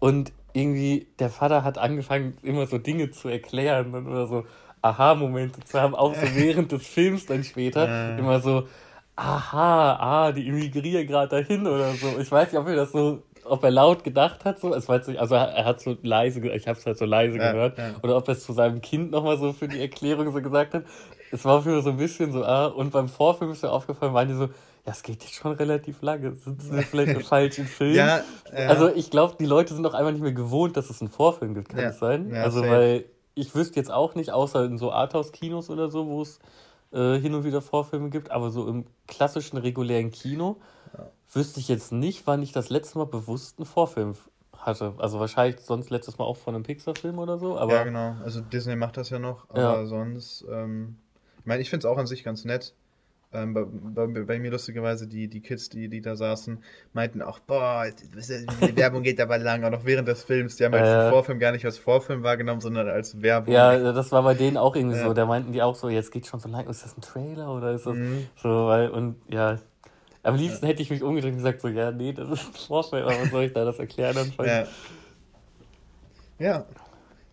Und 0.00 0.32
irgendwie, 0.52 1.08
der 1.18 1.30
Vater 1.30 1.64
hat 1.64 1.78
angefangen, 1.78 2.36
immer 2.42 2.66
so 2.66 2.78
Dinge 2.78 3.10
zu 3.10 3.28
erklären 3.28 3.94
und 3.94 4.06
oder 4.06 4.26
so 4.26 4.44
Aha-Momente 4.82 5.60
zu 5.64 5.80
haben, 5.80 5.94
auch 5.94 6.14
so 6.14 6.26
während 6.34 6.72
des 6.72 6.86
Films 6.86 7.26
dann 7.26 7.44
später. 7.44 8.16
Immer 8.18 8.40
so, 8.40 8.66
aha, 9.16 9.96
ah, 9.96 10.32
die 10.32 10.46
immigrieren 10.46 11.06
gerade 11.06 11.28
dahin 11.28 11.66
oder 11.66 11.92
so. 11.94 12.18
Ich 12.20 12.30
weiß 12.30 12.52
nicht, 12.52 12.60
ob 12.60 12.68
er 12.68 12.76
das 12.76 12.92
so, 12.92 13.22
ob 13.44 13.64
er 13.64 13.70
laut 13.70 14.04
gedacht 14.04 14.44
hat, 14.44 14.60
so, 14.60 14.72
es 14.74 14.88
war 14.88 14.98
nicht, 14.98 15.18
also 15.18 15.34
er 15.34 15.64
hat 15.64 15.80
so 15.80 15.96
leise, 16.02 16.40
ich 16.48 16.68
habe 16.68 16.78
es 16.78 16.86
halt 16.86 16.98
so 16.98 17.04
leise 17.04 17.36
ja, 17.36 17.52
gehört, 17.52 17.78
ja. 17.78 17.94
oder 18.02 18.16
ob 18.16 18.28
er 18.28 18.32
es 18.32 18.44
zu 18.44 18.52
seinem 18.52 18.80
Kind 18.80 19.10
nochmal 19.10 19.36
so 19.36 19.52
für 19.52 19.66
die 19.66 19.80
Erklärung 19.80 20.30
so 20.32 20.40
gesagt 20.40 20.74
hat. 20.74 20.84
Es 21.30 21.44
war 21.44 21.62
für 21.62 21.82
so 21.82 21.90
ein 21.90 21.96
bisschen 21.96 22.32
so, 22.32 22.44
ah, 22.44 22.66
und 22.66 22.92
beim 22.92 23.08
Vorfilm 23.08 23.50
ist 23.50 23.62
mir 23.62 23.70
aufgefallen, 23.70 24.14
waren 24.14 24.28
die 24.28 24.34
so, 24.34 24.48
ja, 24.88 24.92
es 24.92 25.02
geht 25.02 25.22
jetzt 25.22 25.34
schon 25.34 25.52
relativ 25.52 26.00
lange. 26.00 26.34
Sind 26.34 26.72
wir 26.72 26.82
vielleicht 26.82 27.12
im 27.12 27.20
falschen 27.20 27.66
Film? 27.78 27.94
Ja, 27.94 28.22
ja. 28.52 28.68
Also 28.68 28.88
ich 28.88 29.10
glaube, 29.10 29.36
die 29.38 29.44
Leute 29.44 29.74
sind 29.74 29.84
auch 29.86 29.94
einfach 29.94 30.12
nicht 30.12 30.22
mehr 30.22 30.32
gewohnt, 30.32 30.76
dass 30.76 30.88
es 30.88 31.02
einen 31.02 31.10
Vorfilm 31.10 31.54
gibt, 31.54 31.68
kann 31.68 31.80
ja. 31.80 31.90
es 31.90 31.98
sein? 31.98 32.30
Ja, 32.30 32.42
also 32.42 32.60
safe. 32.60 32.70
weil 32.70 33.04
ich 33.34 33.54
wüsste 33.54 33.76
jetzt 33.76 33.90
auch 33.90 34.14
nicht, 34.14 34.30
außer 34.30 34.64
in 34.64 34.78
so 34.78 34.90
Arthouse-Kinos 34.90 35.68
oder 35.68 35.90
so, 35.90 36.06
wo 36.06 36.22
es 36.22 36.38
äh, 36.92 37.18
hin 37.18 37.34
und 37.34 37.44
wieder 37.44 37.60
Vorfilme 37.60 38.08
gibt, 38.08 38.30
aber 38.30 38.50
so 38.50 38.66
im 38.66 38.86
klassischen, 39.06 39.58
regulären 39.58 40.10
Kino 40.10 40.56
wüsste 41.32 41.60
ich 41.60 41.68
jetzt 41.68 41.92
nicht, 41.92 42.26
wann 42.26 42.42
ich 42.42 42.52
das 42.52 42.70
letzte 42.70 42.98
Mal 42.98 43.06
bewusst 43.06 43.58
einen 43.58 43.66
Vorfilm 43.66 44.14
hatte. 44.56 44.94
Also 44.98 45.20
wahrscheinlich 45.20 45.60
sonst 45.60 45.90
letztes 45.90 46.18
Mal 46.18 46.24
auch 46.24 46.36
von 46.36 46.54
einem 46.54 46.64
Pixar-Film 46.64 47.18
oder 47.18 47.38
so. 47.38 47.58
Aber 47.58 47.74
ja, 47.74 47.84
genau. 47.84 48.16
Also 48.24 48.40
Disney 48.40 48.76
macht 48.76 48.96
das 48.96 49.10
ja 49.10 49.18
noch, 49.18 49.48
aber 49.50 49.86
sonst, 49.86 50.44
ähm, 50.50 50.96
ich 51.38 51.46
meine, 51.46 51.62
ich 51.62 51.70
finde 51.70 51.86
es 51.86 51.92
auch 51.92 51.98
an 51.98 52.06
sich 52.06 52.24
ganz 52.24 52.44
nett. 52.44 52.74
Ähm, 53.30 53.52
bei, 53.52 53.64
bei, 53.66 54.22
bei, 54.22 54.38
mir 54.38 54.50
lustigerweise 54.50 55.06
die, 55.06 55.28
die 55.28 55.42
Kids, 55.42 55.68
die, 55.68 55.90
die 55.90 56.00
da 56.00 56.16
saßen, 56.16 56.64
meinten 56.94 57.20
auch, 57.20 57.40
boah, 57.40 57.84
die 57.86 58.76
Werbung 58.76 59.02
geht 59.02 59.20
aber 59.20 59.36
lang, 59.36 59.64
auch 59.64 59.70
noch 59.70 59.84
während 59.84 60.08
des 60.08 60.24
Films. 60.24 60.56
Die 60.56 60.64
haben 60.64 60.72
halt 60.72 60.86
äh, 60.86 61.02
den 61.02 61.10
Vorfilm 61.10 61.38
gar 61.38 61.52
nicht 61.52 61.66
als 61.66 61.76
Vorfilm 61.76 62.22
wahrgenommen, 62.22 62.62
sondern 62.62 62.88
als 62.88 63.20
Werbung. 63.20 63.52
Ja, 63.52 63.92
das 63.92 64.12
war 64.12 64.22
bei 64.22 64.32
denen 64.32 64.56
auch 64.56 64.74
irgendwie 64.74 64.96
ja. 64.96 65.04
so. 65.04 65.12
Da 65.12 65.26
meinten 65.26 65.52
die 65.52 65.60
auch 65.60 65.74
so, 65.74 65.90
jetzt 65.90 66.10
geht 66.10 66.26
schon 66.26 66.40
so 66.40 66.48
lang, 66.48 66.66
ist 66.68 66.84
das 66.84 66.96
ein 66.96 67.02
Trailer 67.02 67.54
oder 67.54 67.72
ist 67.72 67.84
das 67.84 67.96
mhm. 67.96 68.28
so, 68.36 68.48
weil, 68.48 68.88
und 68.88 69.16
ja, 69.28 69.58
am 70.22 70.36
liebsten 70.36 70.66
hätte 70.66 70.80
ich 70.80 70.88
mich 70.88 71.02
umgedreht 71.02 71.32
und 71.32 71.36
gesagt, 71.38 71.60
so, 71.60 71.68
ja, 71.68 71.90
nee, 71.90 72.14
das 72.14 72.30
ist 72.30 72.46
ein 72.46 72.54
Vorfilm, 72.54 73.04
aber 73.04 73.20
was 73.20 73.30
soll 73.30 73.44
ich 73.44 73.52
da 73.52 73.66
das 73.66 73.78
erklären? 73.78 74.14
Dann 74.14 74.46
ja. 74.46 74.66
ja, 76.38 76.66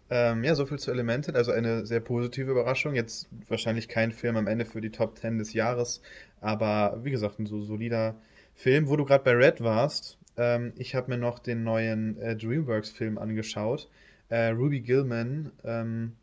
ähm, 0.10 0.44
ja, 0.44 0.56
soviel 0.56 0.80
zu 0.80 0.92
Elemented. 0.92 1.36
Also 1.36 1.52
eine 1.52 1.86
sehr 1.86 2.00
positive 2.00 2.52
Überraschung. 2.52 2.96
Jetzt 2.96 3.28
wahrscheinlich 3.48 3.88
kein 3.88 4.12
Film 4.12 4.38
am 4.38 4.48
Ende 4.48 4.66
für 4.66 4.82
die 4.82 4.92
Top 4.92 5.18
10 5.18 5.38
des 5.38 5.54
Jahres, 5.54 6.02
aber 6.42 7.00
wie 7.04 7.12
gesagt, 7.12 7.40
ein 7.40 7.46
so 7.46 7.62
solider 7.62 8.16
Film. 8.54 8.88
Wo 8.88 8.96
du 8.96 9.06
gerade 9.06 9.24
bei 9.24 9.32
Red 9.32 9.62
warst, 9.62 10.18
ähm, 10.38 10.74
ich 10.78 10.96
habe 10.96 11.12
mir 11.12 11.18
noch 11.18 11.40
den 11.40 11.64
neuen 11.64 12.18
äh, 12.20 12.36
DreamWorks-Film 12.36 13.18
angeschaut. 13.18 13.90
Äh, 14.30 14.50
Ruby 14.50 14.82
Gilman. 14.82 15.52
Ähm, 15.64 16.14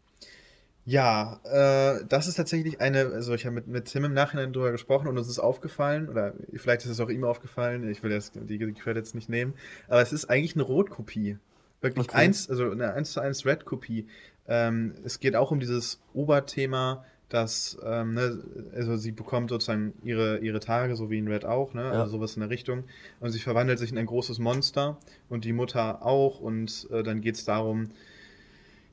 ja, 0.84 1.40
äh, 1.44 2.04
das 2.08 2.26
ist 2.26 2.34
tatsächlich 2.34 2.80
eine, 2.80 3.06
also 3.06 3.34
ich 3.34 3.46
habe 3.46 3.54
mit, 3.54 3.68
mit 3.68 3.84
Tim 3.84 4.04
im 4.04 4.14
Nachhinein 4.14 4.52
drüber 4.52 4.72
gesprochen 4.72 5.06
und 5.06 5.16
uns 5.16 5.28
ist 5.28 5.38
aufgefallen, 5.38 6.08
oder 6.08 6.34
vielleicht 6.56 6.84
ist 6.84 6.90
es 6.90 6.98
auch 6.98 7.08
ihm 7.08 7.22
aufgefallen, 7.22 7.88
ich 7.88 8.02
will 8.02 8.10
jetzt 8.10 8.32
die, 8.34 8.58
die 8.58 8.72
Credits 8.72 9.14
nicht 9.14 9.28
nehmen, 9.28 9.54
aber 9.86 10.02
es 10.02 10.12
ist 10.12 10.24
eigentlich 10.28 10.56
eine 10.56 10.64
Rotkopie 10.64 11.38
Wirklich 11.82 12.08
okay. 12.08 12.16
eins, 12.16 12.48
also 12.48 12.70
eine 12.70 12.94
1 12.94 13.12
zu 13.12 13.20
1 13.20 13.44
Red-Kopie. 13.44 14.06
Ähm, 14.48 14.94
es 15.04 15.20
geht 15.20 15.36
auch 15.36 15.50
um 15.50 15.60
dieses 15.60 16.00
Oberthema, 16.14 17.04
dass, 17.28 17.78
ähm, 17.84 18.12
ne, 18.12 18.38
also 18.74 18.96
sie 18.96 19.12
bekommt 19.12 19.50
sozusagen 19.50 19.94
ihre, 20.04 20.38
ihre 20.38 20.60
Tage, 20.60 20.96
so 20.96 21.10
wie 21.10 21.18
in 21.18 21.28
Red 21.28 21.44
auch, 21.44 21.72
ne? 21.74 21.84
Also 21.90 22.12
sowas 22.12 22.36
in 22.36 22.40
der 22.40 22.50
Richtung. 22.50 22.84
Und 23.20 23.30
sie 23.30 23.38
verwandelt 23.38 23.78
sich 23.78 23.90
in 23.90 23.98
ein 23.98 24.06
großes 24.06 24.38
Monster 24.38 24.98
und 25.28 25.44
die 25.44 25.52
Mutter 25.52 26.04
auch. 26.04 26.40
Und 26.40 26.88
äh, 26.90 27.02
dann 27.02 27.22
geht 27.22 27.36
es 27.36 27.44
darum, 27.44 27.88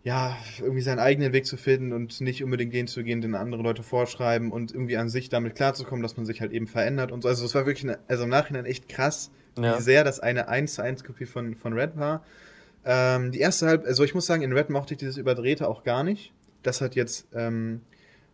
ja, 0.03 0.37
irgendwie 0.59 0.81
seinen 0.81 0.99
eigenen 0.99 1.33
Weg 1.33 1.45
zu 1.45 1.57
finden 1.57 1.91
und 1.91 2.21
nicht 2.21 2.43
unbedingt 2.43 2.73
den 2.73 2.87
zu 2.87 3.03
gehen, 3.03 3.19
den 3.19 3.35
andere 3.35 3.61
Leute 3.61 3.83
vorschreiben 3.83 4.51
und 4.51 4.71
irgendwie 4.71 4.95
an 4.95 5.09
sich 5.09 5.27
damit 5.27 5.55
klarzukommen, 5.55 6.01
dass 6.01 6.15
man 6.15 6.25
sich 6.25 6.39
halt 6.39 6.53
eben 6.53 6.67
verändert 6.67 7.11
und 7.11 7.23
so. 7.23 7.27
Also 7.27 7.45
es 7.45 7.53
war 7.53 7.65
wirklich, 7.65 7.83
eine, 7.83 7.99
also 8.07 8.23
im 8.23 8.29
Nachhinein 8.29 8.65
echt 8.65 8.87
krass, 8.87 9.31
ja. 9.57 9.77
wie 9.77 9.81
sehr 9.81 10.05
das 10.05 10.21
eine 10.21 10.47
1 10.47 10.75
zu 10.75 10.81
1 10.81 11.03
Kopie 11.03 11.25
von, 11.25 11.55
von 11.55 11.73
Red 11.73 11.97
war. 11.97 12.23
Ähm, 12.85 13.31
die 13.31 13.39
erste 13.39 13.67
halb, 13.67 13.85
also 13.85 14.03
ich 14.03 14.13
muss 14.15 14.25
sagen, 14.25 14.41
in 14.41 14.53
Red 14.53 14.69
mochte 14.69 14.93
ich 14.93 14.99
dieses 14.99 15.17
Überdrehte 15.17 15.67
auch 15.67 15.83
gar 15.83 16.03
nicht. 16.03 16.33
Das 16.63 16.81
hat 16.81 16.95
jetzt 16.95 17.27
ähm, 17.33 17.81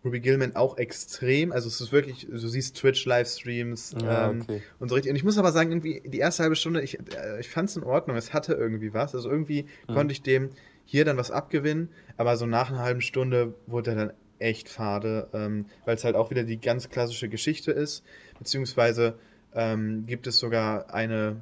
Ruby 0.04 0.20
Gilman 0.20 0.56
auch 0.56 0.78
extrem. 0.78 1.52
Also 1.52 1.68
es 1.68 1.82
ist 1.82 1.92
wirklich, 1.92 2.28
du 2.30 2.38
siehst 2.38 2.78
Twitch-Livestreams 2.78 3.96
ja, 4.02 4.30
ähm, 4.30 4.42
okay. 4.42 4.62
und 4.80 4.90
so 4.90 4.96
richtig. 4.96 5.10
Und 5.10 5.16
ich 5.16 5.24
muss 5.24 5.38
aber 5.38 5.52
sagen, 5.52 5.72
irgendwie 5.72 6.02
die 6.06 6.20
erste 6.20 6.44
halbe 6.44 6.56
Stunde, 6.56 6.82
ich, 6.82 7.00
äh, 7.00 7.40
ich 7.40 7.50
fand 7.50 7.70
es 7.70 7.76
in 7.76 7.84
Ordnung, 7.84 8.16
es 8.16 8.34
hatte 8.34 8.54
irgendwie 8.54 8.94
was. 8.94 9.16
Also 9.16 9.30
irgendwie 9.30 9.66
mhm. 9.88 9.94
konnte 9.94 10.12
ich 10.12 10.22
dem 10.22 10.52
hier 10.86 11.04
dann 11.04 11.18
was 11.18 11.32
abgewinnen, 11.32 11.90
aber 12.16 12.38
so 12.38 12.46
nach 12.46 12.70
einer 12.70 12.80
halben 12.80 13.02
Stunde 13.02 13.56
wurde 13.66 13.92
er 13.92 13.96
dann 13.96 14.14
echt 14.38 14.70
fade, 14.70 15.28
ähm, 15.34 15.66
weil 15.86 15.96
es 15.96 16.04
halt 16.04 16.16
auch 16.16 16.30
wieder 16.30 16.44
die 16.44 16.60
ganz 16.60 16.90
klassische 16.90 17.30
Geschichte 17.30 17.72
ist, 17.72 18.04
beziehungsweise 18.38 19.16
ähm, 19.54 20.06
gibt 20.06 20.28
es 20.28 20.38
sogar 20.38 20.94
eine, 20.94 21.42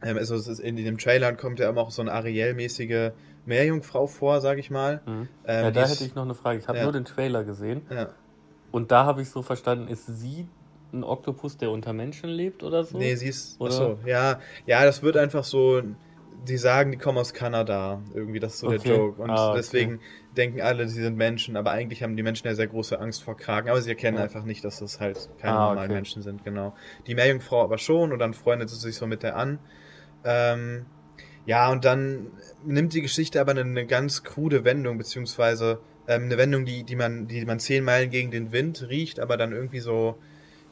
also 0.00 0.62
in 0.62 0.76
dem 0.76 0.98
Trailer 0.98 1.32
kommt 1.32 1.58
ja 1.58 1.68
immer 1.68 1.80
auch 1.80 1.90
so 1.90 2.02
eine 2.02 2.12
Ariel-mäßige 2.12 3.12
Meerjungfrau 3.46 4.06
vor, 4.06 4.40
sag 4.40 4.58
ich 4.58 4.70
mal. 4.70 5.00
Mhm. 5.06 5.28
Ähm, 5.46 5.64
ja, 5.64 5.70
da 5.70 5.86
hätte 5.86 6.04
ich 6.04 6.14
noch 6.14 6.24
eine 6.24 6.34
Frage. 6.34 6.58
Ich 6.58 6.68
habe 6.68 6.78
ja. 6.78 6.84
nur 6.84 6.92
den 6.92 7.04
Trailer 7.04 7.44
gesehen. 7.44 7.82
Ja. 7.90 8.08
Und 8.72 8.90
da 8.90 9.04
habe 9.04 9.22
ich 9.22 9.30
so 9.30 9.42
verstanden, 9.42 9.88
ist 9.88 10.06
sie 10.06 10.46
ein 10.92 11.04
Oktopus, 11.04 11.56
der 11.56 11.70
unter 11.70 11.92
Menschen 11.92 12.30
lebt 12.30 12.62
oder 12.62 12.84
so? 12.84 12.98
Nee, 12.98 13.14
sie 13.14 13.28
ist. 13.28 13.60
Oder? 13.60 13.70
Achso, 13.70 13.98
ja. 14.04 14.40
Ja, 14.66 14.84
das 14.84 15.02
wird 15.02 15.16
einfach 15.16 15.44
so 15.44 15.82
die 16.46 16.58
sagen, 16.58 16.92
die 16.92 16.98
kommen 16.98 17.18
aus 17.18 17.34
Kanada. 17.34 18.02
Irgendwie, 18.14 18.40
das 18.40 18.54
ist 18.54 18.60
so 18.60 18.68
okay. 18.68 18.78
der 18.78 18.96
Joke. 18.96 19.22
Und 19.22 19.30
ah, 19.30 19.48
okay. 19.48 19.58
deswegen 19.58 20.00
denken 20.36 20.60
alle, 20.60 20.88
sie 20.88 21.02
sind 21.02 21.16
Menschen, 21.16 21.56
aber 21.56 21.70
eigentlich 21.70 22.02
haben 22.02 22.16
die 22.16 22.22
Menschen 22.22 22.46
ja 22.46 22.54
sehr 22.54 22.66
große 22.66 22.98
Angst 23.00 23.22
vor 23.22 23.36
Kraken. 23.36 23.70
Aber 23.70 23.80
sie 23.80 23.90
erkennen 23.90 24.18
ja. 24.18 24.24
einfach 24.24 24.44
nicht, 24.44 24.64
dass 24.64 24.78
das 24.80 25.00
halt 25.00 25.28
keine 25.38 25.54
ah, 25.54 25.68
normalen 25.68 25.90
okay. 25.90 25.94
Menschen 25.94 26.22
sind, 26.22 26.44
genau. 26.44 26.74
Die 27.06 27.14
Meerjungfrau 27.14 27.62
aber 27.62 27.78
schon 27.78 28.12
und 28.12 28.18
dann 28.18 28.34
freundet 28.34 28.68
sie 28.68 28.76
sich 28.76 28.96
so 28.96 29.06
mit 29.06 29.22
der 29.22 29.36
an. 29.36 29.58
Ähm, 30.26 30.84
ja, 31.46 31.70
und 31.70 31.84
dann 31.84 32.32
nimmt 32.64 32.92
die 32.92 33.02
Geschichte 33.02 33.40
aber 33.40 33.52
eine, 33.52 33.60
eine 33.60 33.86
ganz 33.86 34.24
krude 34.24 34.64
Wendung, 34.64 34.98
beziehungsweise 34.98 35.78
ähm, 36.08 36.24
eine 36.24 36.36
Wendung, 36.36 36.64
die, 36.64 36.82
die, 36.82 36.96
man, 36.96 37.28
die 37.28 37.44
man 37.44 37.60
zehn 37.60 37.84
Meilen 37.84 38.10
gegen 38.10 38.30
den 38.30 38.52
Wind 38.52 38.88
riecht, 38.88 39.20
aber 39.20 39.36
dann 39.36 39.52
irgendwie 39.52 39.80
so 39.80 40.18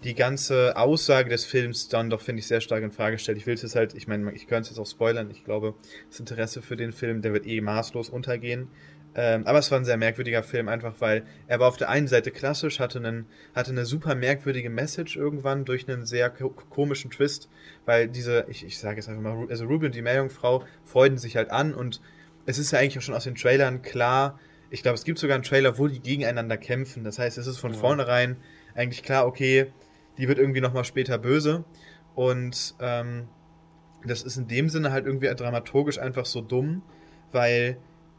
die 0.02 0.14
ganze 0.14 0.76
Aussage 0.76 1.30
des 1.30 1.44
Films 1.44 1.88
dann 1.88 2.10
doch, 2.10 2.20
finde 2.20 2.40
ich, 2.40 2.46
sehr 2.46 2.60
stark 2.60 2.82
in 2.82 2.92
Frage 2.92 3.18
stellt. 3.18 3.38
Ich 3.38 3.46
will 3.46 3.54
es 3.54 3.62
jetzt 3.62 3.74
halt, 3.74 3.94
ich 3.94 4.06
meine, 4.06 4.32
ich 4.32 4.46
könnte 4.46 4.62
es 4.62 4.70
jetzt 4.70 4.78
auch 4.78 4.90
spoilern. 4.90 5.30
Ich 5.30 5.44
glaube, 5.44 5.74
das 6.10 6.20
Interesse 6.20 6.60
für 6.60 6.76
den 6.76 6.92
Film, 6.92 7.22
der 7.22 7.32
wird 7.32 7.46
eh 7.46 7.60
maßlos 7.60 8.10
untergehen. 8.10 8.68
Ähm, 9.16 9.46
aber 9.46 9.60
es 9.60 9.70
war 9.70 9.78
ein 9.78 9.84
sehr 9.84 9.96
merkwürdiger 9.96 10.42
Film, 10.42 10.68
einfach 10.68 10.94
weil 10.98 11.24
er 11.46 11.60
war 11.60 11.68
auf 11.68 11.76
der 11.76 11.88
einen 11.88 12.08
Seite 12.08 12.32
klassisch, 12.32 12.80
hatte, 12.80 12.98
einen, 12.98 13.26
hatte 13.54 13.70
eine 13.70 13.84
super 13.84 14.14
merkwürdige 14.14 14.70
Message 14.70 15.16
irgendwann 15.16 15.64
durch 15.64 15.88
einen 15.88 16.04
sehr 16.04 16.30
komischen 16.30 17.10
Twist, 17.10 17.48
weil 17.86 18.08
diese, 18.08 18.46
ich, 18.48 18.64
ich 18.64 18.78
sage 18.78 18.96
jetzt 18.96 19.08
einfach 19.08 19.22
mal, 19.22 19.46
also 19.48 19.66
Ruby 19.66 19.86
und 19.86 19.94
die 19.94 20.02
Meerjungfrau 20.02 20.64
freuden 20.84 21.18
sich 21.18 21.36
halt 21.36 21.50
an 21.50 21.74
und 21.74 22.00
es 22.46 22.58
ist 22.58 22.72
ja 22.72 22.80
eigentlich 22.80 22.98
auch 22.98 23.02
schon 23.02 23.14
aus 23.14 23.24
den 23.24 23.36
Trailern 23.36 23.82
klar, 23.82 24.38
ich 24.70 24.82
glaube, 24.82 24.96
es 24.96 25.04
gibt 25.04 25.20
sogar 25.20 25.36
einen 25.36 25.44
Trailer, 25.44 25.78
wo 25.78 25.86
die 25.86 26.00
gegeneinander 26.00 26.56
kämpfen. 26.56 27.04
Das 27.04 27.20
heißt, 27.20 27.38
es 27.38 27.46
ist 27.46 27.58
von 27.58 27.74
ja. 27.74 27.78
vornherein 27.78 28.36
eigentlich 28.74 29.04
klar, 29.04 29.24
okay, 29.24 29.72
die 30.18 30.26
wird 30.26 30.38
irgendwie 30.38 30.60
nochmal 30.60 30.84
später 30.84 31.16
böse. 31.16 31.64
Und 32.16 32.74
ähm, 32.80 33.28
das 34.04 34.22
ist 34.22 34.36
in 34.36 34.48
dem 34.48 34.68
Sinne 34.68 34.90
halt 34.90 35.06
irgendwie 35.06 35.32
dramaturgisch 35.32 35.98
einfach 35.98 36.26
so 36.26 36.40
dumm, 36.40 36.82
weil 37.30 37.78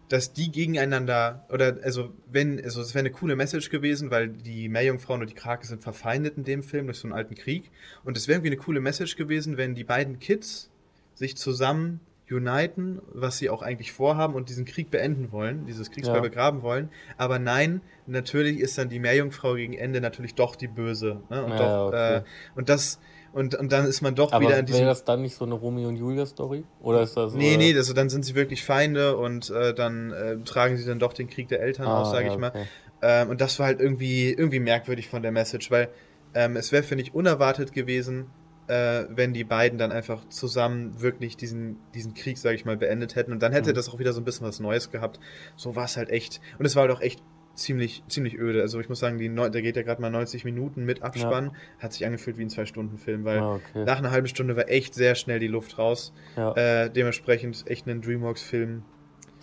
dass 0.10 0.34
die 0.34 0.52
gegeneinander, 0.52 1.46
oder 1.50 1.78
also 1.84 2.14
wenn, 2.32 2.64
also 2.64 2.82
es 2.82 2.94
wäre 2.94 3.02
eine 3.02 3.12
coole 3.12 3.36
Message 3.36 3.70
gewesen, 3.70 4.12
weil 4.12 4.30
die 4.30 4.70
Meerjungfrauen 4.70 5.22
und 5.22 5.30
die 5.30 5.36
Krake 5.36 5.66
sind 5.66 5.82
verfeindet 5.82 6.38
in 6.38 6.44
dem 6.44 6.64
Film 6.64 6.86
durch 6.86 7.00
so 7.00 7.08
einen 7.08 7.14
alten 7.14 7.36
Krieg. 7.36 7.72
Und 8.04 8.16
es 8.18 8.28
wäre 8.28 8.38
irgendwie 8.38 8.52
eine 8.52 8.62
coole 8.62 8.82
Message 8.82 9.16
gewesen, 9.16 9.58
wenn 9.58 9.74
die 9.74 9.84
beiden 9.84 10.20
Kids 10.20 10.70
sich 11.16 11.38
zusammen 11.38 12.02
uniten, 12.30 13.02
was 13.14 13.38
sie 13.38 13.50
auch 13.50 13.62
eigentlich 13.62 13.92
vorhaben 13.92 14.34
und 14.34 14.50
diesen 14.50 14.66
Krieg 14.66 14.90
beenden 14.90 15.32
wollen, 15.32 15.66
dieses 15.68 15.92
Kriegsball 15.92 16.18
ja. 16.18 16.22
begraben 16.22 16.64
wollen. 16.64 16.90
Aber 17.18 17.38
nein, 17.38 17.82
natürlich 18.08 18.60
ist 18.60 18.78
dann 18.78 18.90
die 18.90 19.00
Meerjungfrau 19.00 19.54
gegen 19.56 19.74
Ende 19.74 20.02
natürlich 20.02 20.34
doch 20.34 20.56
die 20.56 20.68
Böse. 20.68 21.22
Ne? 21.30 21.44
Und, 21.44 21.52
ja, 21.52 21.58
doch, 21.58 21.88
okay. 21.88 22.18
äh, 22.18 22.22
und 22.56 22.70
das 22.70 23.00
und, 23.36 23.54
und 23.54 23.70
dann 23.70 23.86
ist 23.86 24.02
man 24.02 24.16
doch 24.16 24.32
Aber 24.32 24.46
wieder 24.46 24.58
in 24.58 24.66
diesem. 24.66 24.80
Wäre 24.80 24.92
das 24.92 25.04
dann 25.04 25.22
nicht 25.22 25.36
so 25.36 25.44
eine 25.44 25.56
Romeo 25.56 25.90
und 25.90 25.98
Julia 25.98 26.26
Story? 26.26 26.64
Oder 26.80 27.02
ist 27.02 27.18
das? 27.18 27.34
Nee, 27.34 27.58
nee, 27.58 27.76
also 27.76 27.92
dann 27.92 28.10
sind 28.10 28.24
sie 28.24 28.34
wirklich 28.34 28.64
Feinde 28.64 29.18
und 29.18 29.50
äh, 29.50 29.74
dann 29.74 30.14
äh, 30.14 30.38
tragen 30.46 30.78
sie 30.78 30.86
dann 30.86 31.00
doch 31.00 31.12
den 31.12 31.28
Krieg 31.28 31.50
der 31.50 31.60
Eltern 31.60 31.86
ah, 31.86 32.02
aus, 32.02 32.12
sage 32.12 32.28
ja, 32.28 32.32
ich 32.32 32.40
mal. 32.40 32.52
Okay. 32.52 32.66
Ähm, 33.02 33.30
und 33.30 33.42
das 33.42 33.60
war 33.60 33.66
halt 33.66 33.82
irgendwie 33.82 34.32
irgendwie 34.32 34.62
merkwürdig 34.62 35.10
von 35.10 35.22
der 35.22 35.34
Message, 35.34 35.70
weil 35.70 35.90
ähm, 36.34 36.56
es 36.56 36.72
wäre 36.72 36.84
finde 36.84 37.04
ich 37.04 37.14
unerwartet 37.14 37.74
gewesen, 37.74 38.28
äh, 38.68 39.04
wenn 39.10 39.34
die 39.34 39.44
beiden 39.44 39.78
dann 39.78 39.92
einfach 39.92 40.28
zusammen 40.30 41.02
wirklich 41.02 41.36
diesen, 41.36 41.76
diesen 41.94 42.14
Krieg, 42.14 42.38
sage 42.38 42.56
ich 42.56 42.64
mal, 42.64 42.78
beendet 42.78 43.18
hätten. 43.18 43.34
Und 43.34 43.44
dann 43.44 43.52
hätte 43.52 43.72
mhm. 43.72 43.76
das 43.76 43.90
auch 43.90 44.00
wieder 44.00 44.14
so 44.14 44.22
ein 44.22 44.24
bisschen 44.24 44.48
was 44.48 44.62
Neues 44.62 44.92
gehabt. 44.92 45.20
So 45.58 45.76
war 45.76 45.86
es 45.86 45.98
halt 45.98 46.10
echt. 46.10 46.40
Und 46.58 46.66
es 46.66 46.78
war 46.78 46.84
halt 46.84 46.92
auch 46.92 47.02
echt 47.02 47.22
ziemlich, 47.56 48.04
ziemlich 48.08 48.38
öde. 48.38 48.62
Also 48.62 48.80
ich 48.80 48.90
muss 48.90 49.00
sagen, 49.00 49.18
die, 49.18 49.30
der 49.30 49.62
geht 49.62 49.76
ja 49.76 49.82
gerade 49.82 50.02
mal 50.02 50.10
90 50.10 50.46
Minuten 50.46 50.86
mit 50.86 51.02
Abspann. 51.02 51.46
Ja. 51.46 51.84
Hat 51.84 51.94
sich 51.94 52.06
angefühlt 52.06 52.38
wie 52.38 52.44
ein 52.44 52.50
Zwei-Stunden-Film, 52.50 53.26
weil 53.26 53.40
ah, 53.40 53.56
okay. 53.56 53.86
nach 53.86 53.98
einer 53.98 54.12
halben 54.12 54.28
Stunde 54.28 54.56
war 54.56 54.70
echt 54.70 54.94
sehr 54.94 55.16
schnell 55.16 55.40
die 55.40 55.48
Luft 55.48 55.78
raus. 55.78 56.14
Ja. 56.38 56.54
Äh, 56.54 56.90
dementsprechend 56.90 57.64
echt 57.68 57.88
ein 57.88 58.02
Dreamworks-Film. 58.02 58.84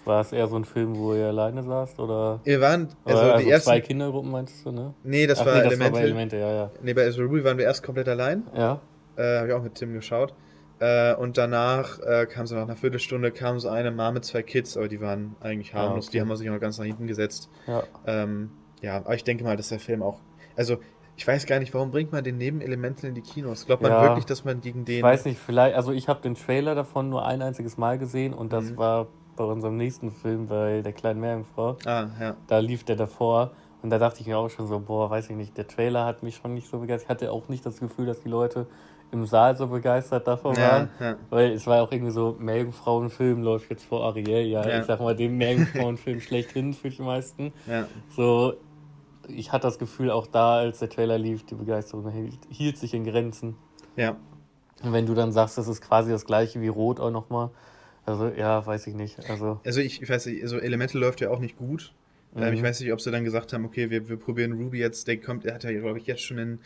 War 0.05 0.21
es 0.21 0.33
eher 0.33 0.49
so 0.49 0.57
ein 0.57 0.65
Film, 0.65 0.97
wo 0.97 1.15
ihr 1.15 1.29
alleine 1.29 1.63
saßt? 1.63 2.01
Oder? 2.01 2.41
Wir 2.43 2.61
waren, 2.61 2.89
also, 3.05 3.23
oder, 3.23 3.35
also 3.35 3.45
die 3.45 3.51
ersten, 3.53 3.71
zwei 3.71 3.81
Kindergruppen 3.81 4.31
meinst 4.33 4.67
du, 4.67 4.73
ne? 4.73 4.95
Nee, 5.05 5.29
das 5.29 5.41
Ach, 5.41 5.47
war 5.47 5.55
nee, 5.55 5.63
das 5.63 5.73
Elemente. 5.75 5.93
War 5.93 6.01
bei 6.01 6.05
Elemente, 6.07 6.37
ja, 6.39 6.53
ja. 6.53 6.71
Nee, 6.83 6.95
bei 6.95 7.09
Ruby 7.09 7.45
waren 7.45 7.57
wir 7.57 7.67
erst 7.67 7.85
komplett 7.85 8.09
allein. 8.09 8.43
Ja. 8.55 8.81
Äh, 9.17 9.39
Habe 9.39 9.49
ich 9.49 9.55
auch 9.55 9.63
mit 9.63 9.75
Tim 9.77 9.93
geschaut. 9.93 10.35
Äh, 10.83 11.15
und 11.15 11.39
danach 11.39 12.01
äh, 12.01 12.27
kam 12.27 12.49
so 12.49 12.57
nach 12.57 12.65
einer 12.65 12.75
Viertelstunde 12.75 13.31
kam 13.31 13.61
so 13.61 13.69
eine 13.69 13.93
Mama 13.93 14.15
mit 14.15 14.25
zwei 14.25 14.43
Kids, 14.43 14.77
aber 14.77 14.89
die 14.89 15.01
waren 15.01 15.37
eigentlich 15.39 15.75
harmlos. 15.75 16.07
Ja, 16.07 16.09
okay. 16.09 16.11
Die 16.11 16.21
haben 16.21 16.37
sich 16.37 16.51
auch 16.51 16.59
ganz 16.59 16.77
nach 16.79 16.85
hinten 16.85 17.07
gesetzt. 17.07 17.49
Ja. 17.69 17.85
Ähm, 18.05 18.51
ja, 18.81 18.97
aber 18.97 19.15
ich 19.15 19.23
denke 19.23 19.45
mal, 19.45 19.57
dass 19.57 19.69
der 19.69 19.79
Film 19.79 20.03
auch. 20.03 20.19
Also, 20.57 20.79
ich 21.15 21.25
weiß 21.25 21.47
gar 21.47 21.61
nicht, 21.61 21.73
warum 21.73 21.93
bringt 21.93 22.11
man 22.11 22.25
den 22.25 22.37
Nebenelemental 22.37 23.11
in 23.11 23.15
die 23.15 23.23
Kinos? 23.23 23.67
Glaubt 23.67 23.83
man 23.83 23.93
ja, 23.93 24.03
wirklich, 24.03 24.25
dass 24.25 24.45
man 24.45 24.61
gegen 24.61 24.85
den. 24.85 24.97
Ich 24.97 25.03
weiß 25.05 25.25
nicht, 25.25 25.39
vielleicht. 25.39 25.77
Also, 25.77 25.93
ich 25.93 26.09
habe 26.09 26.21
den 26.21 26.35
Trailer 26.35 26.75
davon 26.75 27.09
nur 27.09 27.25
ein 27.25 27.43
einziges 27.43 27.77
Mal 27.79 27.97
gesehen 27.97 28.35
und 28.35 28.53
das 28.53 28.73
mhm. 28.73 28.77
war 28.77 29.07
bei 29.37 29.45
unserem 29.45 29.77
nächsten 29.77 30.11
Film 30.11 30.49
bei 30.49 30.83
der 30.83 30.93
kleinen 30.93 31.21
Meerjungfrau. 31.21 31.77
Ah, 31.85 32.09
ja. 32.21 32.37
Da 32.49 32.59
lief 32.59 32.83
der 32.83 32.97
davor. 32.97 33.53
Und 33.83 33.91
da 33.91 33.99
dachte 33.99 34.21
ich 34.21 34.27
mir 34.27 34.39
auch 34.39 34.49
schon 34.49 34.67
so, 34.67 34.81
boah, 34.81 35.11
weiß 35.11 35.31
ich 35.31 35.37
nicht, 35.37 35.57
der 35.57 35.67
Trailer 35.67 36.05
hat 36.07 36.25
mich 36.25 36.37
schon 36.37 36.55
nicht 36.55 36.69
so 36.69 36.81
begeistert. 36.81 37.05
Ich 37.05 37.11
hatte 37.11 37.33
auch 37.33 37.49
nicht 37.49 37.65
das 37.65 37.79
Gefühl, 37.79 38.07
dass 38.07 38.21
die 38.21 38.29
Leute 38.29 38.67
im 39.13 39.27
Saal 39.27 39.57
so 39.57 39.67
begeistert 39.67 40.27
davon 40.27 40.57
ja, 40.57 40.71
waren. 40.71 40.89
Ja. 40.99 41.17
Weil 41.31 41.53
es 41.53 41.67
war 41.67 41.83
auch 41.83 41.93
irgendwie 41.93 42.13
so, 42.13 42.37
Meerjungfrauenfilm 42.39 43.43
läuft 43.43 43.71
jetzt 43.71 43.85
vor 43.85 44.05
Ariel, 44.05 44.47
ja, 44.47 44.67
ja. 44.67 44.81
ich 44.81 44.87
sag 44.87 45.01
mal, 45.01 45.15
dem 45.15 45.37
Meerjungfrauenfilm 45.37 46.21
schlechthin 46.23 46.73
für 46.73 46.89
die 46.89 47.03
meisten. 47.03 47.53
Ja. 47.67 47.87
So, 48.17 48.55
ich 49.29 49.53
hatte 49.53 49.67
das 49.67 49.79
Gefühl, 49.79 50.11
auch 50.11 50.27
da, 50.27 50.57
als 50.57 50.79
der 50.79 50.89
Trailer 50.89 51.19
lief, 51.19 51.45
die 51.45 51.55
Begeisterung 51.55 52.11
hielt, 52.11 52.39
hielt 52.49 52.79
sich 52.79 52.95
in 52.95 53.05
Grenzen. 53.05 53.57
Ja. 53.97 54.17
Und 54.83 54.93
wenn 54.93 55.07
du 55.07 55.15
dann 55.15 55.31
sagst, 55.31 55.59
das 55.59 55.69
ist 55.69 55.83
quasi 55.83 56.11
das 56.11 56.25
gleiche 56.25 56.61
wie 56.61 56.69
Rot 56.69 56.99
auch 56.99 57.11
nochmal, 57.11 57.51
also 58.07 58.29
ja, 58.29 58.67
weiß 58.67 58.87
ich 58.89 58.95
nicht. 58.95 59.31
Also, 59.31 59.61
also 59.65 59.81
ich, 59.81 60.03
ich 60.03 60.09
weiß 60.09 60.27
nicht, 60.27 60.43
also 60.43 60.59
Elemental 60.59 61.01
läuft 61.01 61.21
ja 61.21 61.31
auch 61.31 61.39
nicht 61.39 61.57
gut. 61.57 61.93
Ähm, 62.35 62.49
mhm. 62.49 62.55
ich 62.55 62.63
weiß 62.63 62.81
nicht, 62.81 62.93
ob 62.93 63.01
sie 63.01 63.11
dann 63.11 63.25
gesagt 63.25 63.53
haben, 63.53 63.65
okay, 63.65 63.91
wir, 63.91 64.09
wir 64.09 64.17
probieren 64.17 64.53
Ruby 64.53 64.79
jetzt, 64.79 65.07
der 65.07 65.19
kommt, 65.19 65.45
er 65.45 65.55
hat 65.55 65.65
ja, 65.65 65.73
glaube 65.73 65.99
ich, 65.99 66.07
jetzt 66.07 66.23
schon 66.23 66.39
in 66.39 66.59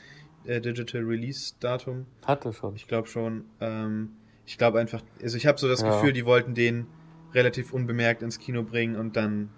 äh, 0.46 0.60
Digital 0.60 1.02
Release 1.02 1.54
Datum. 1.60 2.06
Hatte 2.24 2.52
schon. 2.52 2.74
Ich 2.76 2.86
glaube 2.86 3.08
schon. 3.08 3.44
Ähm, 3.60 4.10
ich 4.46 4.58
glaube 4.58 4.78
einfach, 4.78 5.02
also 5.20 5.36
ich 5.36 5.46
habe 5.46 5.58
so 5.58 5.68
das 5.68 5.82
ja. 5.82 5.90
Gefühl, 5.90 6.12
die 6.12 6.24
wollten 6.24 6.54
den 6.54 6.86
relativ 7.34 7.72
unbemerkt 7.72 8.22
ins 8.22 8.38
Kino 8.38 8.62
bringen 8.62 8.96
und 8.96 9.16
dann, 9.16 9.50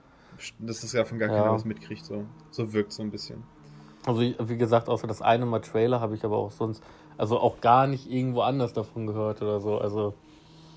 dass 0.58 0.80
das 0.80 0.92
davon 0.92 1.18
gar 1.18 1.28
ja. 1.28 1.36
keiner 1.36 1.52
was 1.52 1.64
mitkriegt. 1.64 2.04
So, 2.04 2.24
so 2.50 2.72
wirkt 2.72 2.92
so 2.92 3.02
ein 3.02 3.10
bisschen. 3.10 3.44
Also 4.06 4.22
wie 4.22 4.56
gesagt, 4.56 4.88
außer 4.88 5.06
das 5.06 5.20
eine 5.20 5.44
Mal 5.44 5.60
Trailer 5.60 6.00
habe 6.00 6.14
ich 6.14 6.24
aber 6.24 6.38
auch 6.38 6.50
sonst, 6.50 6.82
also 7.18 7.38
auch 7.38 7.60
gar 7.60 7.86
nicht 7.86 8.10
irgendwo 8.10 8.40
anders 8.40 8.72
davon 8.72 9.06
gehört 9.06 9.42
oder 9.42 9.60
so. 9.60 9.78
Also 9.78 10.14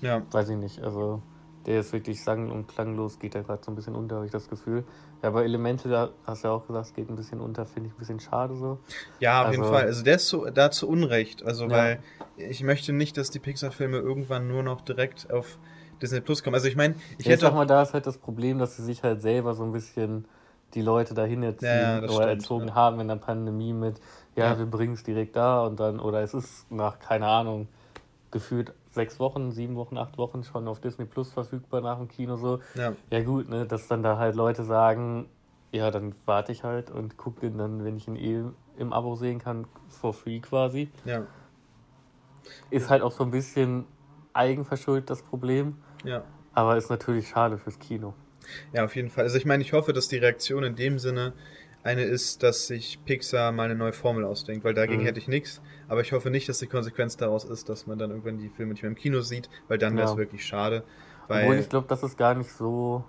ja. 0.02 0.22
weiß 0.30 0.50
ich 0.50 0.56
nicht. 0.56 0.80
Also 0.80 1.22
der 1.66 1.80
ist 1.80 1.92
wirklich 1.92 2.22
sang- 2.22 2.50
und 2.50 2.68
klanglos, 2.68 3.18
geht 3.18 3.34
da 3.34 3.42
gerade 3.42 3.62
so 3.64 3.70
ein 3.70 3.74
bisschen 3.74 3.94
unter, 3.94 4.16
habe 4.16 4.26
ich 4.26 4.32
das 4.32 4.48
Gefühl. 4.48 4.84
Ja, 5.22 5.28
aber 5.28 5.44
Elemente, 5.44 5.88
da 5.88 6.10
hast 6.26 6.42
du 6.42 6.48
ja 6.48 6.54
auch 6.54 6.66
gesagt, 6.66 6.94
geht 6.94 7.08
ein 7.08 7.16
bisschen 7.16 7.40
unter, 7.40 7.66
finde 7.66 7.88
ich 7.88 7.94
ein 7.94 7.98
bisschen 7.98 8.20
schade 8.20 8.56
so. 8.56 8.78
Ja, 9.20 9.42
auf 9.42 9.46
also, 9.48 9.60
jeden 9.60 9.72
Fall. 9.72 9.84
Also 9.84 10.02
der 10.02 10.16
ist 10.16 10.28
so, 10.28 10.50
da 10.50 10.70
zu 10.70 10.88
Unrecht. 10.88 11.44
Also, 11.44 11.64
ja. 11.64 11.70
weil 11.70 11.98
ich 12.36 12.62
möchte 12.62 12.92
nicht, 12.92 13.16
dass 13.16 13.30
die 13.30 13.38
Pixar-Filme 13.38 13.98
irgendwann 13.98 14.48
nur 14.48 14.62
noch 14.62 14.80
direkt 14.80 15.32
auf 15.32 15.58
Disney 16.00 16.20
Plus 16.20 16.42
kommen. 16.42 16.54
Also 16.54 16.66
ich 16.66 16.76
meine, 16.76 16.94
ich 17.18 17.26
ja, 17.26 17.32
hätte. 17.32 17.44
Ich 17.44 17.50
sag 17.50 17.54
mal, 17.54 17.66
da 17.66 17.82
ist 17.82 17.94
halt 17.94 18.06
das 18.06 18.18
Problem, 18.18 18.58
dass 18.58 18.76
sie 18.76 18.82
sich 18.82 19.02
halt 19.02 19.22
selber 19.22 19.54
so 19.54 19.62
ein 19.62 19.72
bisschen 19.72 20.26
die 20.74 20.82
Leute 20.82 21.14
dahin 21.14 21.42
erziehen 21.42 21.68
ja, 21.68 21.98
ja, 21.98 21.98
oder 21.98 22.12
stimmt, 22.12 22.28
erzogen 22.28 22.68
ja. 22.68 22.74
haben 22.74 23.00
in 23.00 23.08
der 23.08 23.16
Pandemie 23.16 23.72
mit, 23.72 24.00
ja, 24.36 24.58
wir 24.58 24.66
bringen 24.66 24.94
es 24.94 25.02
direkt 25.02 25.36
da 25.36 25.66
und 25.66 25.78
dann, 25.78 26.00
oder 26.00 26.22
es 26.22 26.34
ist 26.34 26.70
nach, 26.70 26.98
keine 26.98 27.26
Ahnung, 27.26 27.68
gefühlt 28.30 28.72
sechs 28.92 29.18
Wochen, 29.18 29.50
sieben 29.50 29.76
Wochen, 29.76 29.96
acht 29.96 30.18
Wochen 30.18 30.44
schon 30.44 30.68
auf 30.68 30.80
Disney 30.80 31.06
Plus 31.06 31.32
verfügbar 31.32 31.80
nach 31.80 31.98
dem 31.98 32.08
Kino 32.08 32.36
so. 32.36 32.60
Ja, 32.74 32.94
ja 33.10 33.22
gut, 33.22 33.48
ne, 33.48 33.66
dass 33.66 33.88
dann 33.88 34.02
da 34.02 34.18
halt 34.18 34.36
Leute 34.36 34.64
sagen, 34.64 35.26
ja, 35.72 35.90
dann 35.90 36.14
warte 36.26 36.52
ich 36.52 36.64
halt 36.64 36.90
und 36.90 37.16
gucke 37.16 37.40
den 37.40 37.58
dann, 37.58 37.84
wenn 37.84 37.96
ich 37.96 38.06
ihn 38.06 38.16
eh 38.16 38.44
im 38.78 38.92
Abo 38.92 39.16
sehen 39.16 39.38
kann, 39.38 39.66
for 39.88 40.12
free 40.12 40.40
quasi. 40.40 40.90
Ja. 41.04 41.26
Ist 42.70 42.90
halt 42.90 43.02
auch 43.02 43.12
so 43.12 43.24
ein 43.24 43.30
bisschen 43.30 43.86
eigenverschuldet 44.34 45.08
das 45.08 45.22
Problem. 45.22 45.76
Ja. 46.04 46.24
Aber 46.54 46.76
ist 46.76 46.90
natürlich 46.90 47.28
schade 47.28 47.58
fürs 47.58 47.78
Kino. 47.78 48.14
Ja, 48.72 48.84
auf 48.84 48.96
jeden 48.96 49.08
Fall. 49.08 49.24
Also 49.24 49.38
ich 49.38 49.46
meine, 49.46 49.62
ich 49.62 49.72
hoffe, 49.72 49.92
dass 49.92 50.08
die 50.08 50.18
Reaktion 50.18 50.64
in 50.64 50.76
dem 50.76 50.98
Sinne 50.98 51.32
eine 51.82 52.02
ist, 52.02 52.42
dass 52.42 52.66
sich 52.66 53.04
Pixar 53.04 53.52
mal 53.52 53.64
eine 53.64 53.74
neue 53.74 53.92
Formel 53.92 54.24
ausdenkt, 54.24 54.64
weil 54.64 54.74
dagegen 54.74 55.02
mhm. 55.02 55.06
hätte 55.06 55.18
ich 55.18 55.28
nichts. 55.28 55.62
Aber 55.92 56.00
ich 56.00 56.12
hoffe 56.12 56.30
nicht, 56.30 56.48
dass 56.48 56.58
die 56.58 56.68
Konsequenz 56.68 57.18
daraus 57.18 57.44
ist, 57.44 57.68
dass 57.68 57.86
man 57.86 57.98
dann 57.98 58.08
irgendwann 58.08 58.38
die 58.38 58.48
Filme 58.48 58.72
nicht 58.72 58.82
mehr 58.82 58.88
im 58.88 58.96
Kino 58.96 59.20
sieht, 59.20 59.50
weil 59.68 59.76
dann 59.76 59.94
wäre 59.94 60.08
es 60.08 60.16
wirklich 60.16 60.42
schade. 60.42 60.84
Weil 61.28 61.42
Obwohl 61.42 61.58
ich 61.58 61.68
glaube, 61.68 61.86
das 61.86 62.02
ist 62.02 62.16
gar 62.16 62.34
nicht 62.34 62.50
so 62.50 63.04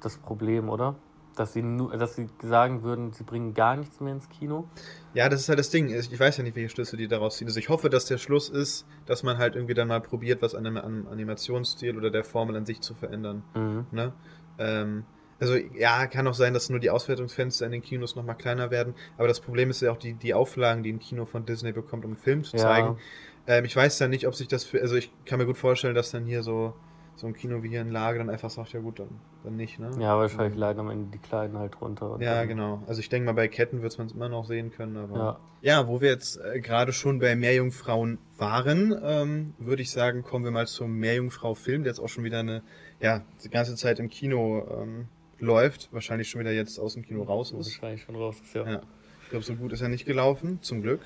das 0.00 0.18
Problem, 0.18 0.68
oder? 0.68 0.96
Dass 1.36 1.52
sie, 1.52 1.62
nur, 1.62 1.96
dass 1.96 2.16
sie 2.16 2.26
sagen 2.42 2.82
würden, 2.82 3.12
sie 3.12 3.22
bringen 3.22 3.54
gar 3.54 3.76
nichts 3.76 4.00
mehr 4.00 4.12
ins 4.12 4.28
Kino? 4.28 4.68
Ja, 5.14 5.28
das 5.28 5.42
ist 5.42 5.48
halt 5.48 5.60
das 5.60 5.70
Ding. 5.70 5.88
Ich 5.88 6.18
weiß 6.18 6.38
ja 6.38 6.42
nicht, 6.42 6.56
welche 6.56 6.70
Schlüsse 6.70 6.96
die 6.96 7.06
daraus 7.06 7.36
ziehen. 7.36 7.46
Also 7.46 7.60
ich 7.60 7.68
hoffe, 7.68 7.88
dass 7.88 8.06
der 8.06 8.18
Schluss 8.18 8.48
ist, 8.48 8.84
dass 9.04 9.22
man 9.22 9.38
halt 9.38 9.54
irgendwie 9.54 9.74
dann 9.74 9.86
mal 9.86 10.00
probiert, 10.00 10.42
was 10.42 10.56
an 10.56 10.64
dem 10.64 10.76
Animationsstil 10.76 11.96
oder 11.96 12.10
der 12.10 12.24
Formel 12.24 12.56
an 12.56 12.66
sich 12.66 12.80
zu 12.80 12.94
verändern. 12.94 13.44
Mhm. 13.54 13.86
Ne? 13.92 14.12
Ähm, 14.58 15.04
also 15.38 15.54
ja, 15.54 16.06
kann 16.06 16.26
auch 16.26 16.34
sein, 16.34 16.54
dass 16.54 16.70
nur 16.70 16.80
die 16.80 16.90
Auswertungsfenster 16.90 17.66
in 17.66 17.72
den 17.72 17.82
Kinos 17.82 18.16
nochmal 18.16 18.36
kleiner 18.36 18.70
werden. 18.70 18.94
Aber 19.18 19.28
das 19.28 19.40
Problem 19.40 19.70
ist 19.70 19.82
ja 19.82 19.92
auch 19.92 19.98
die, 19.98 20.14
die 20.14 20.34
Auflagen, 20.34 20.82
die 20.82 20.92
ein 20.92 20.98
Kino 20.98 21.26
von 21.26 21.44
Disney 21.44 21.72
bekommt, 21.72 22.04
um 22.04 22.12
einen 22.12 22.20
Film 22.20 22.44
zu 22.44 22.56
zeigen. 22.56 22.98
Ja. 23.46 23.56
Ähm, 23.56 23.64
ich 23.64 23.76
weiß 23.76 23.98
dann 23.98 24.10
nicht, 24.10 24.26
ob 24.26 24.34
sich 24.34 24.48
das 24.48 24.64
für. 24.64 24.80
Also 24.80 24.96
ich 24.96 25.12
kann 25.24 25.38
mir 25.38 25.46
gut 25.46 25.58
vorstellen, 25.58 25.94
dass 25.94 26.10
dann 26.10 26.24
hier 26.24 26.42
so, 26.42 26.74
so 27.16 27.26
ein 27.26 27.34
Kino 27.34 27.62
wie 27.62 27.68
hier 27.68 27.82
in 27.82 27.90
Lage 27.90 28.18
dann 28.18 28.30
einfach 28.30 28.48
sagt, 28.48 28.72
ja 28.72 28.80
gut, 28.80 28.98
dann, 28.98 29.08
dann 29.44 29.56
nicht, 29.56 29.78
ne? 29.78 29.90
Ja, 29.98 30.18
wahrscheinlich 30.18 30.54
ähm, 30.54 30.58
leiden 30.58 30.80
am 30.80 30.90
Ende 30.90 31.10
die 31.12 31.18
Kleinen 31.18 31.58
halt 31.58 31.80
runter. 31.82 32.16
Ja, 32.20 32.44
genau. 32.44 32.82
Also 32.86 33.00
ich 33.00 33.10
denke 33.10 33.26
mal, 33.26 33.32
bei 33.32 33.48
Ketten 33.48 33.82
wird 33.82 33.96
man 33.98 34.06
es 34.06 34.14
immer 34.14 34.30
noch 34.30 34.46
sehen 34.46 34.72
können, 34.72 34.96
aber. 34.96 35.16
Ja, 35.16 35.38
ja 35.60 35.88
wo 35.88 36.00
wir 36.00 36.08
jetzt 36.08 36.40
äh, 36.40 36.60
gerade 36.60 36.94
schon 36.94 37.18
bei 37.18 37.36
Meerjungfrauen 37.36 38.18
waren, 38.38 38.98
ähm, 39.02 39.54
würde 39.58 39.82
ich 39.82 39.90
sagen, 39.90 40.22
kommen 40.22 40.46
wir 40.46 40.50
mal 40.50 40.66
zum 40.66 40.98
Meerjungfrau-Film, 40.98 41.84
der 41.84 41.92
jetzt 41.92 42.00
auch 42.00 42.08
schon 42.08 42.24
wieder 42.24 42.40
eine, 42.40 42.62
ja, 43.00 43.20
die 43.44 43.50
ganze 43.50 43.76
Zeit 43.76 43.98
im 43.98 44.08
Kino 44.08 44.66
ähm, 44.70 45.08
läuft, 45.38 45.88
wahrscheinlich 45.92 46.28
schon 46.28 46.40
wieder 46.40 46.52
jetzt 46.52 46.78
aus 46.78 46.94
dem 46.94 47.04
Kino 47.04 47.22
raus 47.22 47.52
ist. 47.52 47.66
Wahrscheinlich 47.66 48.02
schon 48.02 48.16
raus 48.16 48.36
ist, 48.42 48.54
ja. 48.54 48.66
ja. 48.66 48.80
Ich 49.22 49.30
glaube, 49.30 49.44
so 49.44 49.54
gut 49.54 49.72
ist 49.72 49.80
er 49.80 49.88
nicht 49.88 50.06
gelaufen, 50.06 50.58
zum 50.62 50.82
Glück. 50.82 51.00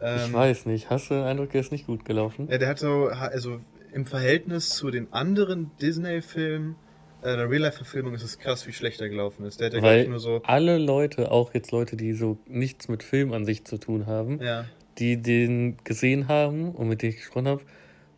Ähm, 0.00 0.18
ich 0.26 0.32
weiß 0.32 0.66
nicht. 0.66 0.90
Hast 0.90 1.10
du 1.10 1.14
den 1.14 1.24
Eindruck, 1.24 1.54
er 1.54 1.60
ist 1.60 1.72
nicht 1.72 1.86
gut 1.86 2.04
gelaufen? 2.04 2.48
Ja, 2.50 2.58
der 2.58 2.68
hat 2.68 2.78
so, 2.78 3.06
also 3.06 3.60
im 3.92 4.06
Verhältnis 4.06 4.70
zu 4.70 4.90
den 4.90 5.12
anderen 5.12 5.70
Disney-Filmen, 5.80 6.76
äh, 7.22 7.36
der 7.36 7.50
Real-Life-Verfilmung 7.50 8.14
ist 8.14 8.22
es 8.22 8.38
krass, 8.38 8.66
wie 8.66 8.72
schlecht 8.72 9.00
er 9.00 9.08
gelaufen 9.08 9.44
ist. 9.44 9.60
Der 9.60 9.66
hat 9.66 9.74
ja 9.74 9.82
Weil 9.82 10.08
nur 10.08 10.20
so. 10.20 10.40
Alle 10.44 10.78
Leute, 10.78 11.30
auch 11.30 11.54
jetzt 11.54 11.70
Leute, 11.70 11.96
die 11.96 12.14
so 12.14 12.38
nichts 12.46 12.88
mit 12.88 13.02
Film 13.02 13.32
an 13.32 13.44
sich 13.44 13.64
zu 13.64 13.78
tun 13.78 14.06
haben, 14.06 14.40
ja. 14.42 14.64
die 14.98 15.20
den 15.20 15.76
gesehen 15.84 16.28
haben 16.28 16.72
und 16.72 16.88
mit 16.88 17.02
denen 17.02 17.12
ich 17.12 17.18
gesprochen 17.18 17.48
habe, 17.48 17.62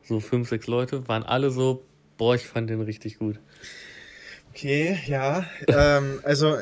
so 0.02 0.21
fünf, 0.21 0.49
sechs 0.49 0.66
Leute, 0.66 1.09
waren 1.09 1.25
alle 1.25 1.50
so, 1.50 1.85
boah, 2.16 2.35
ich 2.35 2.47
fand 2.47 2.71
den 2.71 2.81
richtig 2.81 3.19
gut. 3.19 3.40
Okay, 4.54 4.99
ja. 5.06 5.47
ähm, 5.66 6.21
also, 6.25 6.59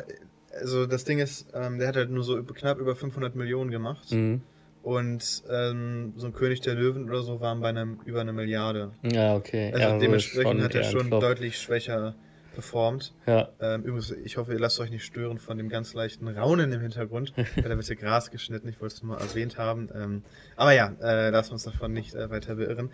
also 0.57 0.85
das 0.85 1.03
Ding 1.03 1.19
ist, 1.19 1.47
ähm, 1.53 1.77
der 1.77 1.89
hat 1.89 1.97
halt 1.97 2.09
nur 2.09 2.23
so 2.23 2.41
knapp 2.41 2.79
über 2.79 2.95
500 2.95 3.35
Millionen 3.35 3.69
gemacht. 3.69 4.11
Mhm. 4.11 4.41
Und 4.81 5.43
ähm, 5.51 6.13
so 6.15 6.25
ein 6.27 6.33
König 6.33 6.61
der 6.61 6.73
Löwen 6.73 7.07
oder 7.07 7.21
so 7.21 7.39
waren 7.39 7.59
bei 7.59 7.69
einem 7.69 7.99
über 8.05 8.21
eine 8.21 8.33
Milliarde. 8.33 8.93
Ja, 9.03 9.35
okay. 9.35 9.71
Also 9.73 9.87
ja, 9.87 9.99
dementsprechend 9.99 10.63
hat 10.63 10.73
er 10.73 10.83
schon 10.85 11.11
deutlich 11.11 11.59
schwächer 11.59 12.15
performt. 12.53 13.13
Ja. 13.27 13.49
Ähm, 13.59 13.83
übrigens, 13.83 14.11
ich 14.11 14.37
hoffe, 14.37 14.53
ihr 14.53 14.59
lasst 14.59 14.79
euch 14.79 14.89
nicht 14.89 15.05
stören 15.05 15.37
von 15.37 15.57
dem 15.57 15.69
ganz 15.69 15.93
leichten 15.93 16.27
Raunen 16.27 16.71
im 16.71 16.81
Hintergrund, 16.81 17.33
weil 17.55 17.63
da 17.63 17.75
wird 17.75 17.85
hier 17.85 17.95
Gras 17.95 18.31
geschnitten. 18.31 18.67
Ich 18.69 18.81
wollte 18.81 18.95
es 18.95 19.03
nur 19.03 19.15
mal 19.15 19.21
erwähnt 19.21 19.57
haben. 19.57 19.89
Ähm, 19.93 20.23
aber 20.55 20.71
ja, 20.73 20.93
äh, 21.01 21.29
lasst 21.29 21.51
uns 21.51 21.63
davon 21.63 21.93
nicht 21.93 22.15
äh, 22.15 22.29
weiter 22.29 22.55
beirren. 22.55 22.89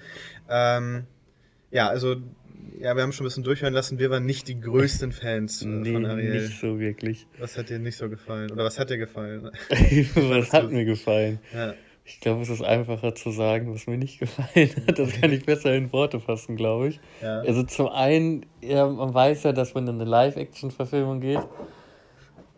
Ähm, 0.50 1.06
ja, 1.71 1.88
also 1.88 2.15
ja, 2.80 2.95
wir 2.95 3.03
haben 3.03 3.12
schon 3.12 3.25
ein 3.25 3.30
bisschen 3.30 3.43
durchhören 3.43 3.73
lassen, 3.73 3.99
wir 3.99 4.10
waren 4.10 4.25
nicht 4.25 4.47
die 4.47 4.60
größten 4.60 5.12
Fans 5.12 5.62
äh, 5.62 5.67
nee, 5.67 5.93
von 5.93 6.06
Ariel. 6.06 6.43
Nicht 6.43 6.60
so 6.60 6.80
wirklich. 6.80 7.27
Was 7.39 7.58
hat 7.58 7.69
dir 7.69 7.80
nicht 7.80 7.97
so 7.97 8.10
gefallen? 8.10 8.51
Oder 8.51 8.63
was 8.63 8.77
hat 8.77 8.89
dir 8.89 8.97
gefallen? 8.97 9.49
was 10.15 10.53
hat 10.53 10.71
mir 10.71 10.86
gefallen? 10.86 11.39
Ja. 11.53 11.73
Ich 12.06 12.21
glaube, 12.21 12.41
es 12.41 12.49
ist 12.49 12.62
einfacher 12.62 13.15
zu 13.15 13.32
sagen, 13.32 13.73
was 13.73 13.86
mir 13.86 13.97
nicht 13.97 14.19
gefallen 14.19 14.69
hat. 14.88 14.97
Das 14.97 15.12
kann 15.12 15.32
ich 15.32 15.45
besser 15.45 15.75
in 15.75 15.91
Worte 15.91 16.19
fassen, 16.19 16.56
glaube 16.56 16.89
ich. 16.89 16.99
Ja. 17.21 17.39
Also 17.41 17.63
zum 17.63 17.89
einen, 17.89 18.45
ja, 18.62 18.88
man 18.88 19.13
weiß 19.13 19.43
ja, 19.43 19.51
dass 19.51 19.73
man 19.73 19.88
in 19.88 19.95
eine 19.95 20.06
Live-Action-Verfilmung 20.06 21.19
geht. 21.19 21.41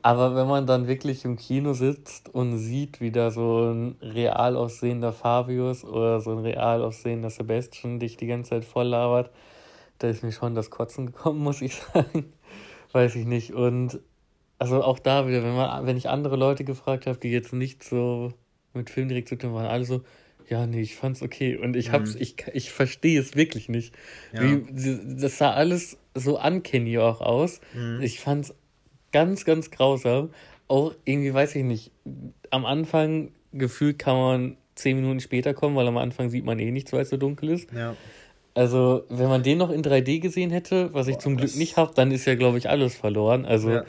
Aber 0.02 0.36
wenn 0.36 0.48
man 0.48 0.66
dann 0.66 0.88
wirklich 0.88 1.26
im 1.26 1.36
Kino 1.36 1.74
sitzt 1.74 2.34
und 2.34 2.58
sieht, 2.58 3.02
wie 3.02 3.12
da 3.12 3.32
so 3.32 3.72
ein 3.72 3.96
real 4.02 4.56
aussehender 4.56 5.12
Fabius 5.14 5.84
oder 5.84 6.22
so 6.22 6.32
ein 6.32 6.40
real 6.40 6.84
aussehender 6.84 7.30
Sebastian 7.30 8.00
dich 8.00 8.18
die 8.18 8.28
ganze 8.28 8.52
Zeit 8.52 8.66
voll 8.66 8.88
labert, 8.88 9.32
da 9.98 10.08
ist 10.08 10.24
mir 10.24 10.32
schon 10.32 10.56
das 10.56 10.70
Kotzen 10.70 11.08
gekommen, 11.08 11.40
muss 11.44 11.62
ich 11.62 11.76
sagen. 11.76 12.34
Weiß 12.92 13.16
ich 13.16 13.26
nicht. 13.26 13.54
Und 13.54 14.00
also 14.58 14.84
auch 14.84 15.00
da 15.00 15.28
wieder, 15.28 15.44
wenn 15.44 15.56
man, 15.56 15.86
wenn 15.86 15.98
ich 15.98 16.10
andere 16.10 16.36
Leute 16.36 16.64
gefragt 16.64 17.06
habe, 17.06 17.18
die 17.18 17.30
jetzt 17.30 17.54
nicht 17.54 17.84
so 17.84 18.34
mit 18.74 18.90
Film 18.90 19.08
direkt 19.08 19.30
zu 19.30 19.38
tun 19.38 19.54
waren, 19.54 19.66
alle 19.66 19.86
so, 19.86 20.02
ja, 20.50 20.66
nee, 20.66 20.82
ich 20.82 20.96
fand's 20.96 21.22
okay. 21.22 21.58
Und 21.58 21.76
ich 21.76 21.92
hab's, 21.92 22.16
mhm. 22.16 22.22
ich, 22.22 22.36
ich 22.54 22.72
verstehe 22.72 23.20
es 23.20 23.36
wirklich 23.36 23.70
nicht. 23.70 23.96
Ja. 24.34 24.42
Wie, 24.42 25.16
das 25.20 25.38
sah 25.38 25.54
alles 25.54 25.98
so 26.16 26.42
uncanny 26.42 26.98
auch 26.98 27.22
aus. 27.22 27.62
Mhm. 27.74 28.02
Ich 28.02 28.20
fand's 28.20 28.54
ganz, 29.12 29.46
ganz 29.46 29.72
grausam. 29.72 30.30
Auch 30.68 30.94
irgendwie, 31.06 31.34
weiß 31.34 31.56
ich 31.56 31.64
nicht, 31.64 31.92
am 32.52 32.66
Anfang 32.66 33.32
gefühlt 33.54 34.00
kann 34.00 34.18
man 34.18 34.58
zehn 34.76 34.96
Minuten 34.96 35.20
später 35.20 35.54
kommen, 35.54 35.76
weil 35.76 35.88
am 35.88 35.98
Anfang 35.98 36.30
sieht 36.30 36.46
man 36.46 36.60
eh 36.60 36.72
nichts, 36.72 36.94
weil 36.94 37.02
es 37.02 37.10
so 37.10 37.18
dunkel 37.18 37.50
ist. 37.50 37.72
Ja. 37.74 37.96
Also, 38.54 39.04
wenn 39.10 39.30
man 39.30 39.44
den 39.44 39.58
noch 39.58 39.70
in 39.70 39.84
3D 39.84 40.20
gesehen 40.20 40.52
hätte, 40.52 40.94
was 40.94 41.08
ich 41.08 41.16
Boah, 41.16 41.22
zum 41.22 41.38
Glück 41.38 41.56
nicht 41.56 41.78
habe, 41.78 41.94
dann 41.94 42.12
ist 42.12 42.26
ja, 42.26 42.36
glaube 42.36 42.58
ich, 42.58 42.70
alles 42.70 42.96
verloren. 42.96 43.46
Also, 43.46 43.72
ja. 43.72 43.84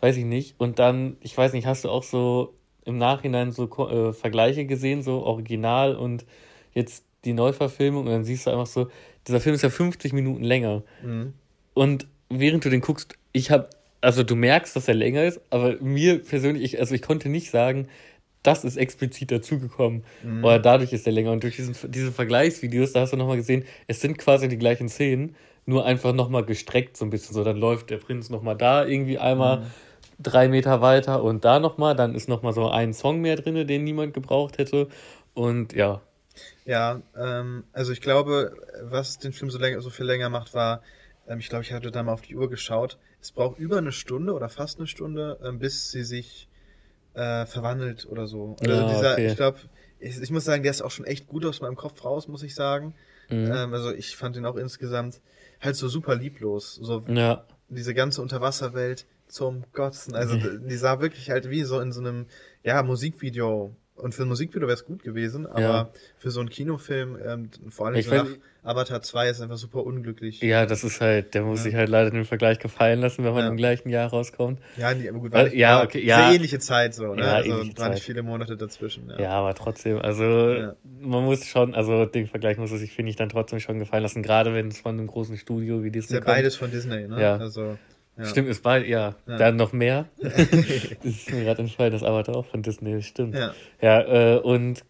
weiß 0.00 0.16
ich 0.16 0.24
nicht. 0.24 0.54
Und 0.58 0.78
dann, 0.78 1.16
ich 1.20 1.36
weiß 1.36 1.52
nicht, 1.52 1.66
hast 1.66 1.84
du 1.84 1.90
auch 1.90 2.02
so 2.02 2.54
im 2.84 2.98
Nachhinein 2.98 3.52
so 3.52 3.64
äh, 3.88 4.12
Vergleiche 4.12 4.66
gesehen, 4.66 5.02
so 5.02 5.24
Original 5.24 5.96
und 5.96 6.24
jetzt 6.72 7.04
die 7.24 7.32
Neuverfilmung? 7.32 8.04
Und 8.06 8.12
dann 8.12 8.24
siehst 8.24 8.46
du 8.46 8.50
einfach 8.50 8.66
so, 8.66 8.88
dieser 9.26 9.40
Film 9.40 9.54
ist 9.54 9.62
ja 9.62 9.70
50 9.70 10.12
Minuten 10.12 10.44
länger. 10.44 10.82
Mhm. 11.02 11.34
Und 11.72 12.06
während 12.28 12.64
du 12.64 12.70
den 12.70 12.80
guckst, 12.80 13.18
ich 13.32 13.50
habe, 13.50 13.68
also 14.04 14.22
du 14.22 14.36
merkst, 14.36 14.76
dass 14.76 14.88
er 14.88 14.94
länger 14.94 15.24
ist, 15.24 15.40
aber 15.50 15.76
mir 15.80 16.22
persönlich, 16.22 16.62
ich, 16.62 16.80
also 16.80 16.94
ich 16.94 17.02
konnte 17.02 17.28
nicht 17.28 17.50
sagen, 17.50 17.88
das 18.44 18.62
ist 18.62 18.76
explizit 18.76 19.32
dazugekommen. 19.32 20.04
Mhm. 20.22 20.44
Oder 20.44 20.58
dadurch 20.58 20.92
ist 20.92 21.06
er 21.06 21.12
länger. 21.12 21.32
Und 21.32 21.42
durch 21.42 21.56
diesen, 21.56 21.74
diese 21.90 22.12
Vergleichsvideos, 22.12 22.92
da 22.92 23.00
hast 23.00 23.12
du 23.12 23.16
nochmal 23.16 23.38
gesehen, 23.38 23.64
es 23.88 24.00
sind 24.00 24.18
quasi 24.18 24.48
die 24.48 24.58
gleichen 24.58 24.88
Szenen, 24.88 25.34
nur 25.66 25.86
einfach 25.86 26.12
nochmal 26.12 26.44
gestreckt 26.44 26.96
so 26.96 27.06
ein 27.06 27.10
bisschen. 27.10 27.34
So, 27.34 27.42
dann 27.42 27.56
läuft 27.56 27.88
der 27.88 27.96
Prinz 27.96 28.28
nochmal 28.28 28.56
da 28.56 28.84
irgendwie 28.84 29.18
einmal 29.18 29.60
mhm. 29.60 29.64
drei 30.20 30.48
Meter 30.48 30.82
weiter 30.82 31.22
und 31.22 31.44
da 31.46 31.58
nochmal. 31.58 31.96
Dann 31.96 32.14
ist 32.14 32.28
nochmal 32.28 32.52
so 32.52 32.68
ein 32.68 32.92
Song 32.92 33.22
mehr 33.22 33.36
drin, 33.36 33.66
den 33.66 33.82
niemand 33.82 34.12
gebraucht 34.12 34.58
hätte. 34.58 34.88
Und 35.32 35.72
ja. 35.72 36.02
Ja, 36.66 37.00
ähm, 37.16 37.64
also 37.72 37.92
ich 37.92 38.02
glaube, 38.02 38.54
was 38.82 39.18
den 39.18 39.32
Film 39.32 39.50
so, 39.50 39.58
länger, 39.58 39.80
so 39.80 39.88
viel 39.88 40.04
länger 40.04 40.28
macht, 40.28 40.52
war, 40.52 40.82
ähm, 41.28 41.38
ich 41.38 41.48
glaube, 41.48 41.64
ich 41.64 41.72
hatte 41.72 41.90
da 41.90 42.02
mal 42.02 42.12
auf 42.12 42.22
die 42.22 42.36
Uhr 42.36 42.48
geschaut. 42.48 42.98
Es 43.20 43.32
braucht 43.32 43.58
über 43.58 43.78
eine 43.78 43.92
Stunde 43.92 44.32
oder 44.32 44.48
fast 44.48 44.78
eine 44.78 44.86
Stunde, 44.86 45.38
ähm, 45.42 45.58
bis 45.58 45.90
sie 45.90 46.04
sich 46.04 46.48
äh, 47.14 47.46
verwandelt 47.46 48.06
oder 48.06 48.26
so. 48.26 48.56
Also 48.60 48.72
ja, 48.72 48.88
dieser, 48.88 49.12
okay. 49.12 49.26
ich 49.26 49.36
glaube, 49.36 49.58
ich, 50.00 50.20
ich, 50.20 50.30
muss 50.30 50.44
sagen, 50.44 50.62
der 50.62 50.70
ist 50.70 50.82
auch 50.82 50.90
schon 50.90 51.06
echt 51.06 51.26
gut 51.26 51.44
aus 51.44 51.60
meinem 51.60 51.76
Kopf 51.76 52.04
raus, 52.04 52.28
muss 52.28 52.42
ich 52.42 52.54
sagen. 52.54 52.94
Mhm. 53.30 53.52
Ähm, 53.52 53.74
also 53.74 53.92
ich 53.92 54.16
fand 54.16 54.36
ihn 54.36 54.44
auch 54.44 54.56
insgesamt 54.56 55.20
halt 55.60 55.76
so 55.76 55.88
super 55.88 56.14
lieblos. 56.16 56.74
So 56.74 57.04
ja. 57.08 57.44
diese 57.68 57.94
ganze 57.94 58.20
Unterwasserwelt 58.20 59.06
zum 59.26 59.64
Gotzen. 59.72 60.14
Also 60.14 60.36
die 60.58 60.76
sah 60.76 61.00
wirklich 61.00 61.30
halt 61.30 61.48
wie 61.48 61.64
so 61.64 61.80
in 61.80 61.92
so 61.92 62.00
einem 62.00 62.26
ja, 62.62 62.82
Musikvideo 62.82 63.74
und 63.96 64.14
für 64.14 64.22
ein 64.22 64.28
Musikvideo 64.28 64.66
wäre 64.66 64.74
es 64.74 64.84
gut 64.84 65.02
gewesen, 65.02 65.46
aber 65.46 65.60
ja. 65.60 65.90
für 66.18 66.30
so 66.30 66.40
einen 66.40 66.48
Kinofilm, 66.48 67.16
ähm, 67.24 67.50
vor 67.70 67.86
allem 67.86 68.02
so 68.02 68.14
nach 68.14 68.26
Avatar 68.64 69.02
2 69.02 69.28
ist 69.28 69.40
einfach 69.40 69.56
super 69.56 69.84
unglücklich. 69.84 70.40
Ja, 70.40 70.66
das 70.66 70.82
ist 70.82 71.00
halt, 71.00 71.34
der 71.34 71.42
muss 71.42 71.60
ja. 71.60 71.64
sich 71.64 71.74
halt 71.74 71.88
leider 71.88 72.10
den 72.10 72.24
Vergleich 72.24 72.58
gefallen 72.58 73.00
lassen, 73.00 73.24
wenn 73.24 73.32
man 73.32 73.44
ja. 73.44 73.50
im 73.50 73.56
gleichen 73.56 73.90
Jahr 73.90 74.10
rauskommt. 74.10 74.58
Ja, 74.76 74.92
die, 74.94 75.08
aber 75.08 75.20
gut, 75.20 75.32
war, 75.32 75.52
ja, 75.54 75.82
okay, 75.82 76.04
ja. 76.04 76.26
Sehr 76.26 76.34
ähnliche 76.36 76.58
Zeit 76.58 76.94
so, 76.94 77.14
ne? 77.14 77.22
Ja, 77.22 77.32
also 77.34 77.50
waren 77.50 77.76
Zeit. 77.76 77.94
nicht 77.94 78.02
viele 78.02 78.22
Monate 78.22 78.56
dazwischen. 78.56 79.12
Ja, 79.18 79.30
aber 79.30 79.54
trotzdem, 79.54 79.98
also 79.98 80.74
man 81.00 81.24
muss 81.24 81.46
schon, 81.46 81.74
also 81.74 82.04
den 82.06 82.26
Vergleich 82.26 82.56
muss 82.58 82.72
es 82.72 82.80
sich, 82.80 82.92
finde 82.92 83.10
ich, 83.10 83.16
dann 83.16 83.28
trotzdem 83.28 83.60
schon 83.60 83.78
gefallen 83.78 84.02
lassen, 84.02 84.22
gerade 84.22 84.54
wenn 84.54 84.68
es 84.68 84.80
von 84.80 84.98
einem 84.98 85.06
großen 85.06 85.36
Studio 85.36 85.84
wie 85.84 85.90
Disney 85.90 86.16
ist 86.16 86.24
ja 86.24 86.32
beides 86.32 86.56
von 86.56 86.70
Disney, 86.70 87.06
ne? 87.06 87.20
Ja. 87.20 87.36
Also 87.36 87.78
Ja. 88.16 88.26
Stimmt, 88.26 88.48
es 88.48 88.64
war 88.64 88.78
ja, 88.78 89.16
ja. 89.26 89.36
dann 89.38 89.56
noch 89.56 89.72
mehr. 89.72 90.08
das 90.18 90.32
ist 91.02 91.32
mir 91.32 91.44
gerade 91.44 91.62
entfallen, 91.62 91.92
das 91.92 92.02
Avatar 92.02 92.36
auch 92.36 92.46
von 92.46 92.62
Disney, 92.62 93.02
stimmt. 93.02 93.34
Ja, 93.34 93.54
ja 93.80 94.36
äh, 94.36 94.38
und 94.38 94.84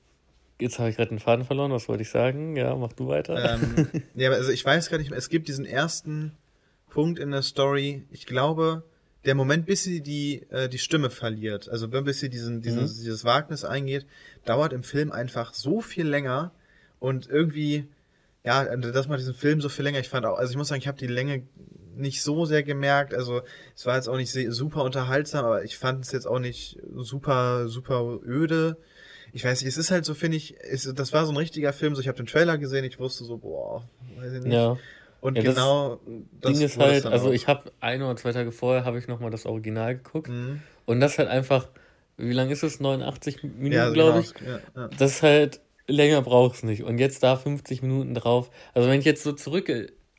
jetzt 0.60 0.78
habe 0.78 0.90
ich 0.90 0.96
gerade 0.96 1.08
den 1.08 1.18
Faden 1.18 1.44
verloren, 1.44 1.72
was 1.72 1.88
wollte 1.88 2.02
ich 2.02 2.10
sagen? 2.10 2.56
Ja, 2.56 2.74
mach 2.76 2.92
du 2.92 3.08
weiter. 3.08 3.54
Ähm, 3.54 3.88
ja, 4.14 4.30
also 4.30 4.50
ich 4.50 4.64
weiß 4.64 4.90
gar 4.90 4.98
nicht 4.98 5.10
mehr, 5.10 5.18
es 5.18 5.30
gibt 5.30 5.48
diesen 5.48 5.64
ersten 5.64 6.32
Punkt 6.90 7.18
in 7.18 7.30
der 7.30 7.42
Story, 7.42 8.04
ich 8.10 8.26
glaube, 8.26 8.84
der 9.24 9.34
Moment, 9.34 9.66
bis 9.66 9.82
sie 9.82 10.02
die, 10.02 10.42
äh, 10.50 10.68
die 10.68 10.78
Stimme 10.78 11.10
verliert, 11.10 11.68
also 11.68 11.88
bis 11.88 12.20
sie 12.20 12.28
diesen, 12.28 12.60
diesen, 12.60 12.82
mhm. 12.82 12.86
dieses 12.86 13.24
Wagnis 13.24 13.64
eingeht, 13.64 14.06
dauert 14.44 14.72
im 14.72 14.82
Film 14.82 15.10
einfach 15.10 15.54
so 15.54 15.80
viel 15.80 16.06
länger 16.06 16.52
und 17.00 17.28
irgendwie, 17.28 17.88
ja, 18.44 18.76
das 18.76 19.08
macht 19.08 19.20
diesen 19.20 19.34
Film 19.34 19.60
so 19.60 19.68
viel 19.68 19.84
länger. 19.84 20.00
Ich 20.00 20.08
fand 20.08 20.26
auch, 20.26 20.36
also 20.36 20.50
ich 20.50 20.56
muss 20.56 20.68
sagen, 20.68 20.80
ich 20.80 20.88
habe 20.88 20.98
die 20.98 21.06
Länge 21.06 21.46
nicht 21.96 22.22
so 22.22 22.44
sehr 22.44 22.62
gemerkt. 22.62 23.14
Also 23.14 23.42
es 23.74 23.86
war 23.86 23.96
jetzt 23.96 24.08
auch 24.08 24.16
nicht 24.16 24.32
super 24.32 24.84
unterhaltsam, 24.84 25.44
aber 25.44 25.64
ich 25.64 25.78
fand 25.78 26.04
es 26.04 26.12
jetzt 26.12 26.26
auch 26.26 26.38
nicht 26.38 26.78
super, 26.94 27.68
super 27.68 28.18
öde. 28.24 28.76
Ich 29.32 29.44
weiß 29.44 29.60
nicht, 29.60 29.68
es 29.68 29.78
ist 29.78 29.90
halt 29.90 30.04
so, 30.04 30.14
finde 30.14 30.36
ich, 30.36 30.56
es, 30.60 30.92
das 30.94 31.12
war 31.12 31.24
so 31.24 31.32
ein 31.32 31.36
richtiger 31.36 31.72
Film. 31.72 31.94
So, 31.94 32.00
ich 32.00 32.08
habe 32.08 32.16
den 32.16 32.26
Trailer 32.26 32.58
gesehen, 32.58 32.84
ich 32.84 32.98
wusste 32.98 33.24
so, 33.24 33.38
boah, 33.38 33.88
weiß 34.16 34.32
ich 34.34 34.42
nicht. 34.44 34.52
Ja. 34.52 34.76
Und 35.20 35.36
ja, 35.36 35.42
genau 35.42 36.00
das 36.42 36.52
Ding 36.52 36.60
ist 36.60 36.78
halt, 36.78 37.06
also 37.06 37.32
ich 37.32 37.48
habe 37.48 37.72
ein 37.80 38.02
oder 38.02 38.14
zwei 38.16 38.32
Tage 38.32 38.52
vorher 38.52 38.84
habe 38.84 38.98
ich 38.98 39.08
nochmal 39.08 39.30
das 39.30 39.46
Original 39.46 39.96
geguckt 39.96 40.28
mhm. 40.28 40.60
und 40.84 41.00
das 41.00 41.16
halt 41.16 41.30
einfach, 41.30 41.66
wie 42.18 42.34
lange 42.34 42.52
ist 42.52 42.62
es? 42.62 42.78
89 42.78 43.42
Minuten, 43.42 43.72
ja, 43.72 43.88
glaube 43.88 44.20
genau. 44.20 44.20
ich. 44.20 44.46
Ja, 44.46 44.82
ja. 44.82 44.88
Das 44.98 45.12
ist 45.12 45.22
halt, 45.22 45.60
länger 45.86 46.22
brauchst 46.22 46.64
nicht. 46.64 46.82
Und 46.82 46.98
jetzt 46.98 47.22
da 47.22 47.36
50 47.36 47.82
Minuten 47.82 48.14
drauf. 48.14 48.50
Also 48.72 48.88
wenn 48.88 48.98
ich 48.98 49.04
jetzt 49.04 49.22
so 49.22 49.32
zurück 49.32 49.68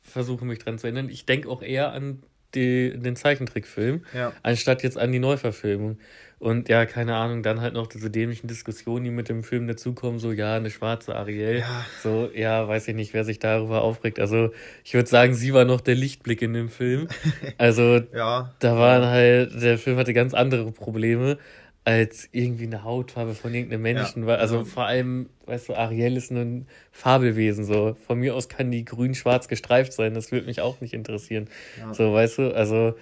versuche 0.06 0.44
mich 0.44 0.58
dran 0.58 0.78
zu 0.78 0.86
erinnern. 0.86 1.08
Ich 1.08 1.26
denke 1.26 1.48
auch 1.48 1.62
eher 1.62 1.92
an 1.92 2.22
die, 2.54 2.96
den 2.96 3.16
Zeichentrickfilm, 3.16 4.04
ja. 4.14 4.32
anstatt 4.42 4.82
jetzt 4.82 4.96
an 4.96 5.12
die 5.12 5.18
Neuverfilmung. 5.18 5.98
Und 6.38 6.68
ja, 6.68 6.84
keine 6.84 7.16
Ahnung, 7.16 7.42
dann 7.42 7.62
halt 7.62 7.72
noch 7.72 7.86
diese 7.86 8.10
dämlichen 8.10 8.46
Diskussionen, 8.46 9.04
die 9.04 9.10
mit 9.10 9.30
dem 9.30 9.42
Film 9.42 9.66
dazukommen, 9.66 10.18
so, 10.18 10.32
ja, 10.32 10.54
eine 10.54 10.70
schwarze 10.70 11.16
Ariel. 11.16 11.60
Ja. 11.60 11.86
So, 12.02 12.30
ja, 12.34 12.68
weiß 12.68 12.88
ich 12.88 12.94
nicht, 12.94 13.14
wer 13.14 13.24
sich 13.24 13.38
darüber 13.38 13.82
aufregt. 13.82 14.20
Also, 14.20 14.50
ich 14.84 14.92
würde 14.92 15.08
sagen, 15.08 15.34
sie 15.34 15.54
war 15.54 15.64
noch 15.64 15.80
der 15.80 15.94
Lichtblick 15.94 16.42
in 16.42 16.52
dem 16.52 16.68
Film. 16.68 17.08
Also, 17.58 18.00
ja. 18.14 18.54
da 18.58 18.76
waren 18.76 19.04
halt, 19.06 19.62
der 19.62 19.78
Film 19.78 19.96
hatte 19.96 20.12
ganz 20.12 20.34
andere 20.34 20.70
Probleme 20.72 21.38
als 21.86 22.28
irgendwie 22.32 22.64
eine 22.64 22.82
Hautfarbe 22.82 23.34
von 23.34 23.54
irgendeinem 23.54 23.82
Menschen. 23.82 24.26
Ja, 24.26 24.34
also 24.34 24.64
vor 24.64 24.86
allem, 24.86 25.30
weißt 25.44 25.68
du, 25.68 25.74
Ariel 25.74 26.16
ist 26.16 26.32
ein 26.32 26.66
Fabelwesen. 26.90 27.64
So. 27.64 27.96
Von 28.08 28.18
mir 28.18 28.34
aus 28.34 28.48
kann 28.48 28.72
die 28.72 28.84
grün-schwarz 28.84 29.46
gestreift 29.46 29.92
sein. 29.92 30.12
Das 30.12 30.32
würde 30.32 30.46
mich 30.46 30.60
auch 30.60 30.80
nicht 30.80 30.94
interessieren. 30.94 31.48
Ja. 31.78 31.94
So, 31.94 32.12
weißt 32.12 32.38
du, 32.38 32.52
also. 32.52 32.96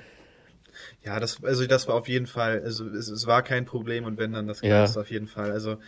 Ja, 1.03 1.19
das, 1.19 1.43
also 1.43 1.67
das 1.67 1.89
war 1.89 1.95
auf 1.95 2.09
jeden 2.09 2.27
Fall, 2.27 2.61
also 2.63 2.87
es, 2.89 3.09
es 3.09 3.27
war 3.27 3.43
kein 3.43 3.65
Problem 3.65 4.05
und 4.05 4.19
wenn 4.19 4.33
dann 4.33 4.47
das 4.47 4.61
ja. 4.61 4.85
auf 4.85 5.11
jeden 5.11 5.29
Fall. 5.29 5.51
Also 5.51 5.79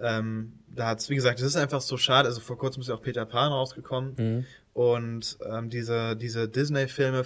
ähm, 0.00 0.52
da 0.68 0.86
hat's, 0.86 1.10
wie 1.10 1.16
gesagt, 1.16 1.40
es 1.40 1.46
ist 1.46 1.56
einfach 1.56 1.80
so 1.80 1.96
schade. 1.96 2.28
Also 2.28 2.40
vor 2.40 2.58
kurzem 2.58 2.80
ist 2.80 2.88
ja 2.88 2.94
auch 2.94 3.02
Peter 3.02 3.26
Pan 3.26 3.50
rausgekommen 3.50 4.14
mhm. 4.16 4.44
und 4.72 5.36
ähm, 5.44 5.68
diese, 5.68 6.14
diese 6.14 6.48
Disney-Filme, 6.48 7.24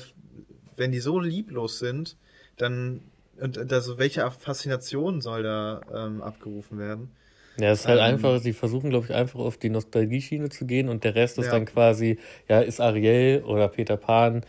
wenn 0.76 0.92
die 0.92 1.00
so 1.00 1.20
lieblos 1.20 1.78
sind, 1.78 2.16
dann 2.56 3.02
und 3.40 3.72
also 3.72 3.98
welche 3.98 4.30
Faszination 4.30 5.20
soll 5.20 5.42
da 5.42 5.80
ähm, 5.94 6.22
abgerufen 6.22 6.78
werden? 6.78 7.10
Ja, 7.58 7.72
es 7.72 7.80
ist 7.80 7.88
halt 7.88 7.98
ähm, 7.98 8.04
einfach, 8.04 8.38
sie 8.40 8.52
versuchen, 8.52 8.90
glaube 8.90 9.06
ich, 9.06 9.14
einfach 9.14 9.40
auf 9.40 9.56
die 9.58 9.70
Nostalgie-Schiene 9.70 10.48
zu 10.48 10.66
gehen 10.66 10.88
und 10.88 11.04
der 11.04 11.14
Rest 11.14 11.38
ist 11.38 11.46
ja. 11.46 11.52
dann 11.52 11.66
quasi, 11.66 12.18
ja, 12.48 12.60
ist 12.60 12.80
Ariel 12.80 13.42
oder 13.44 13.68
Peter 13.68 13.96
Pan. 13.96 14.42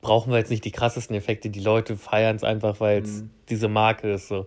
Brauchen 0.00 0.32
wir 0.32 0.38
jetzt 0.38 0.50
nicht 0.50 0.64
die 0.64 0.70
krassesten 0.70 1.16
Effekte, 1.16 1.48
die 1.48 1.60
Leute 1.60 1.96
feiern 1.96 2.36
es 2.36 2.44
einfach, 2.44 2.80
weil 2.80 3.02
es 3.02 3.22
mhm. 3.22 3.30
diese 3.48 3.68
Marke 3.68 4.12
ist 4.12 4.28
so. 4.28 4.46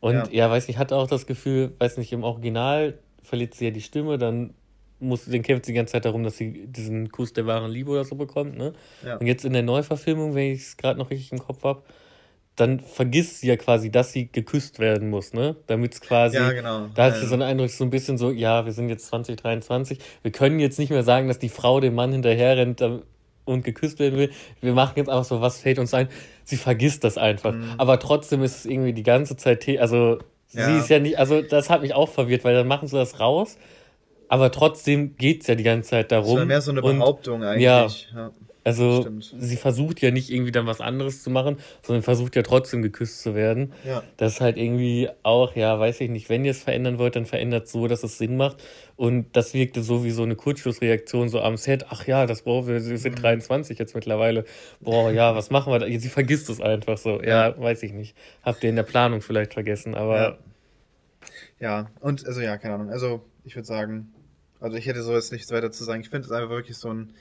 Und 0.00 0.14
ja. 0.14 0.28
ja, 0.30 0.50
weiß 0.50 0.68
ich, 0.68 0.78
hatte 0.78 0.96
auch 0.96 1.06
das 1.06 1.26
Gefühl, 1.26 1.72
weiß 1.78 1.98
nicht, 1.98 2.12
im 2.12 2.24
Original 2.24 2.98
verliert 3.22 3.54
sie 3.54 3.66
ja 3.66 3.70
die 3.70 3.82
Stimme, 3.82 4.18
dann 4.18 4.54
muss, 5.00 5.24
den 5.24 5.42
kämpft 5.42 5.66
sie 5.66 5.72
die 5.72 5.76
ganze 5.76 5.92
Zeit 5.92 6.04
darum, 6.04 6.22
dass 6.22 6.36
sie 6.36 6.66
diesen 6.66 7.10
Kuss 7.10 7.32
der 7.32 7.46
wahren 7.46 7.70
Liebe 7.70 7.90
oder 7.90 8.04
so 8.04 8.14
bekommt, 8.14 8.56
ne? 8.56 8.72
Ja. 9.04 9.16
Und 9.16 9.26
jetzt 9.26 9.44
in 9.44 9.52
der 9.52 9.62
Neuverfilmung, 9.62 10.34
wenn 10.34 10.52
ich 10.52 10.62
es 10.62 10.76
gerade 10.76 10.98
noch 10.98 11.10
richtig 11.10 11.32
im 11.32 11.38
Kopf 11.38 11.64
habe, 11.64 11.82
dann 12.56 12.78
vergisst 12.80 13.40
sie 13.40 13.48
ja 13.48 13.56
quasi, 13.56 13.90
dass 13.90 14.12
sie 14.12 14.28
geküsst 14.30 14.78
werden 14.78 15.10
muss, 15.10 15.32
ne? 15.32 15.56
Damit 15.66 15.94
es 15.94 16.00
quasi. 16.00 16.36
Ja, 16.36 16.52
genau. 16.52 16.86
Da 16.94 17.06
hatte 17.06 17.18
ich 17.20 17.28
so 17.28 17.34
einen 17.34 17.42
Eindruck, 17.42 17.70
so 17.70 17.82
ein 17.84 17.90
bisschen 17.90 18.16
so, 18.16 18.30
ja, 18.30 18.64
wir 18.64 18.72
sind 18.72 18.88
jetzt 18.88 19.06
2023. 19.06 19.98
Wir 20.22 20.30
können 20.30 20.60
jetzt 20.60 20.78
nicht 20.78 20.90
mehr 20.90 21.02
sagen, 21.02 21.26
dass 21.26 21.38
die 21.38 21.48
Frau 21.48 21.80
dem 21.80 21.94
Mann 21.94 22.12
hinterher 22.12 22.56
rennt 22.56 22.82
und 23.44 23.64
geküsst 23.64 23.98
werden 23.98 24.18
will. 24.18 24.30
Wir 24.60 24.72
machen 24.72 24.94
jetzt 24.96 25.08
einfach 25.08 25.24
so, 25.24 25.40
was 25.40 25.60
fällt 25.60 25.80
uns 25.80 25.92
ein? 25.94 26.08
Sie 26.44 26.56
vergisst 26.56 27.02
das 27.02 27.18
einfach. 27.18 27.54
Mhm. 27.54 27.74
Aber 27.76 27.98
trotzdem 27.98 28.42
ist 28.42 28.58
es 28.58 28.66
irgendwie 28.66 28.92
die 28.92 29.02
ganze 29.02 29.36
Zeit, 29.36 29.66
also 29.80 30.18
ja. 30.52 30.66
sie 30.66 30.78
ist 30.78 30.88
ja 30.88 31.00
nicht, 31.00 31.18
also 31.18 31.42
das 31.42 31.70
hat 31.70 31.82
mich 31.82 31.94
auch 31.94 32.08
verwirrt, 32.08 32.44
weil 32.44 32.54
dann 32.54 32.68
machen 32.68 32.86
sie 32.86 32.96
das 32.96 33.18
raus. 33.18 33.58
Aber 34.28 34.50
trotzdem 34.50 35.16
geht 35.16 35.42
es 35.42 35.48
ja 35.48 35.54
die 35.54 35.64
ganze 35.64 35.90
Zeit 35.90 36.12
darum. 36.12 36.36
Das 36.36 36.38
war 36.38 36.46
mehr 36.46 36.60
so 36.60 36.70
eine 36.70 36.82
Behauptung 36.82 37.40
und, 37.40 37.46
eigentlich. 37.46 37.62
Ja, 37.64 37.88
ja. 38.14 38.30
Also 38.64 39.02
Stimmt. 39.02 39.34
sie 39.38 39.56
versucht 39.56 40.00
ja 40.00 40.10
nicht 40.10 40.30
irgendwie 40.30 40.50
dann 40.50 40.66
was 40.66 40.80
anderes 40.80 41.22
zu 41.22 41.28
machen, 41.28 41.58
sondern 41.82 42.02
versucht 42.02 42.34
ja 42.34 42.42
trotzdem 42.42 42.80
geküsst 42.80 43.20
zu 43.20 43.34
werden. 43.34 43.74
Ja. 43.86 44.02
Das 44.16 44.34
ist 44.34 44.40
halt 44.40 44.56
irgendwie 44.56 45.10
auch, 45.22 45.54
ja, 45.54 45.78
weiß 45.78 46.00
ich 46.00 46.08
nicht, 46.08 46.30
wenn 46.30 46.46
ihr 46.46 46.52
es 46.52 46.62
verändern 46.62 46.98
wollt, 46.98 47.14
dann 47.14 47.26
verändert 47.26 47.66
es 47.66 47.72
so, 47.72 47.86
dass 47.88 48.02
es 48.02 48.16
Sinn 48.16 48.38
macht. 48.38 48.62
Und 48.96 49.36
das 49.36 49.52
wirkte 49.52 49.82
so 49.82 50.02
wie 50.02 50.10
so 50.10 50.22
eine 50.22 50.34
Kurzschlussreaktion 50.34 51.28
so 51.28 51.40
am 51.40 51.58
Set. 51.58 51.86
Ach 51.90 52.06
ja, 52.06 52.24
das 52.24 52.42
brauchen 52.42 52.68
wir, 52.68 52.74
wir 52.74 52.98
sind 52.98 53.16
mhm. 53.16 53.22
23 53.22 53.78
jetzt 53.78 53.94
mittlerweile. 53.94 54.44
Boah, 54.80 55.10
ja, 55.10 55.36
was 55.36 55.50
machen 55.50 55.70
wir 55.70 55.80
da? 55.80 55.86
Sie 55.86 56.08
vergisst 56.08 56.48
es 56.48 56.62
einfach 56.62 56.96
so. 56.96 57.20
Ja, 57.20 57.48
ja 57.50 57.60
weiß 57.60 57.82
ich 57.82 57.92
nicht. 57.92 58.16
Habt 58.42 58.64
ihr 58.64 58.70
in 58.70 58.76
der 58.76 58.82
Planung 58.82 59.20
vielleicht 59.20 59.52
vergessen, 59.52 59.94
aber. 59.94 60.16
Ja, 60.16 60.38
ja. 61.60 61.90
und 62.00 62.26
also 62.26 62.40
ja, 62.40 62.56
keine 62.56 62.74
Ahnung. 62.74 62.90
Also 62.90 63.22
ich 63.44 63.56
würde 63.56 63.66
sagen, 63.66 64.14
also 64.58 64.78
ich 64.78 64.86
hätte 64.86 65.02
so 65.02 65.12
jetzt 65.12 65.32
nichts 65.32 65.50
weiter 65.52 65.70
zu 65.70 65.84
sagen. 65.84 66.00
Ich 66.00 66.08
finde 66.08 66.24
es 66.24 66.32
einfach 66.32 66.48
wirklich 66.48 66.78
so 66.78 66.88
ein 66.88 67.12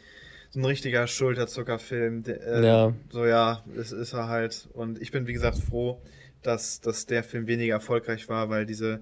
ein 0.56 0.66
richtiger 0.66 1.08
Schulterzuckerfilm. 1.08 2.24
Äh, 2.28 2.66
ja. 2.66 2.94
So 3.10 3.26
ja, 3.26 3.64
es 3.78 3.92
ist 3.92 4.14
er 4.14 4.28
halt. 4.28 4.68
Und 4.74 5.02
ich 5.02 5.12
bin 5.12 5.28
wie 5.28 5.34
gesagt 5.34 5.58
froh, 5.58 6.02
dass, 6.42 6.82
dass 6.82 7.06
der 7.06 7.24
Film 7.24 7.48
weniger 7.48 7.76
erfolgreich 7.76 8.30
war, 8.30 8.50
weil 8.50 8.66
diese. 8.66 9.02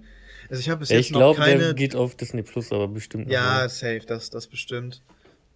Also 0.50 0.60
ich 0.60 0.70
habe 0.70 0.80
bis 0.80 0.90
ja, 0.90 0.98
jetzt 0.98 1.08
ich 1.08 1.14
glaube, 1.14 1.42
der 1.42 1.74
geht 1.74 1.96
auf 1.96 2.16
Disney 2.16 2.44
Plus, 2.44 2.72
aber 2.72 2.88
bestimmt. 2.88 3.30
Ja, 3.30 3.42
mal. 3.42 3.70
safe, 3.70 4.02
das, 4.06 4.30
das 4.30 4.48
bestimmt. 4.48 5.02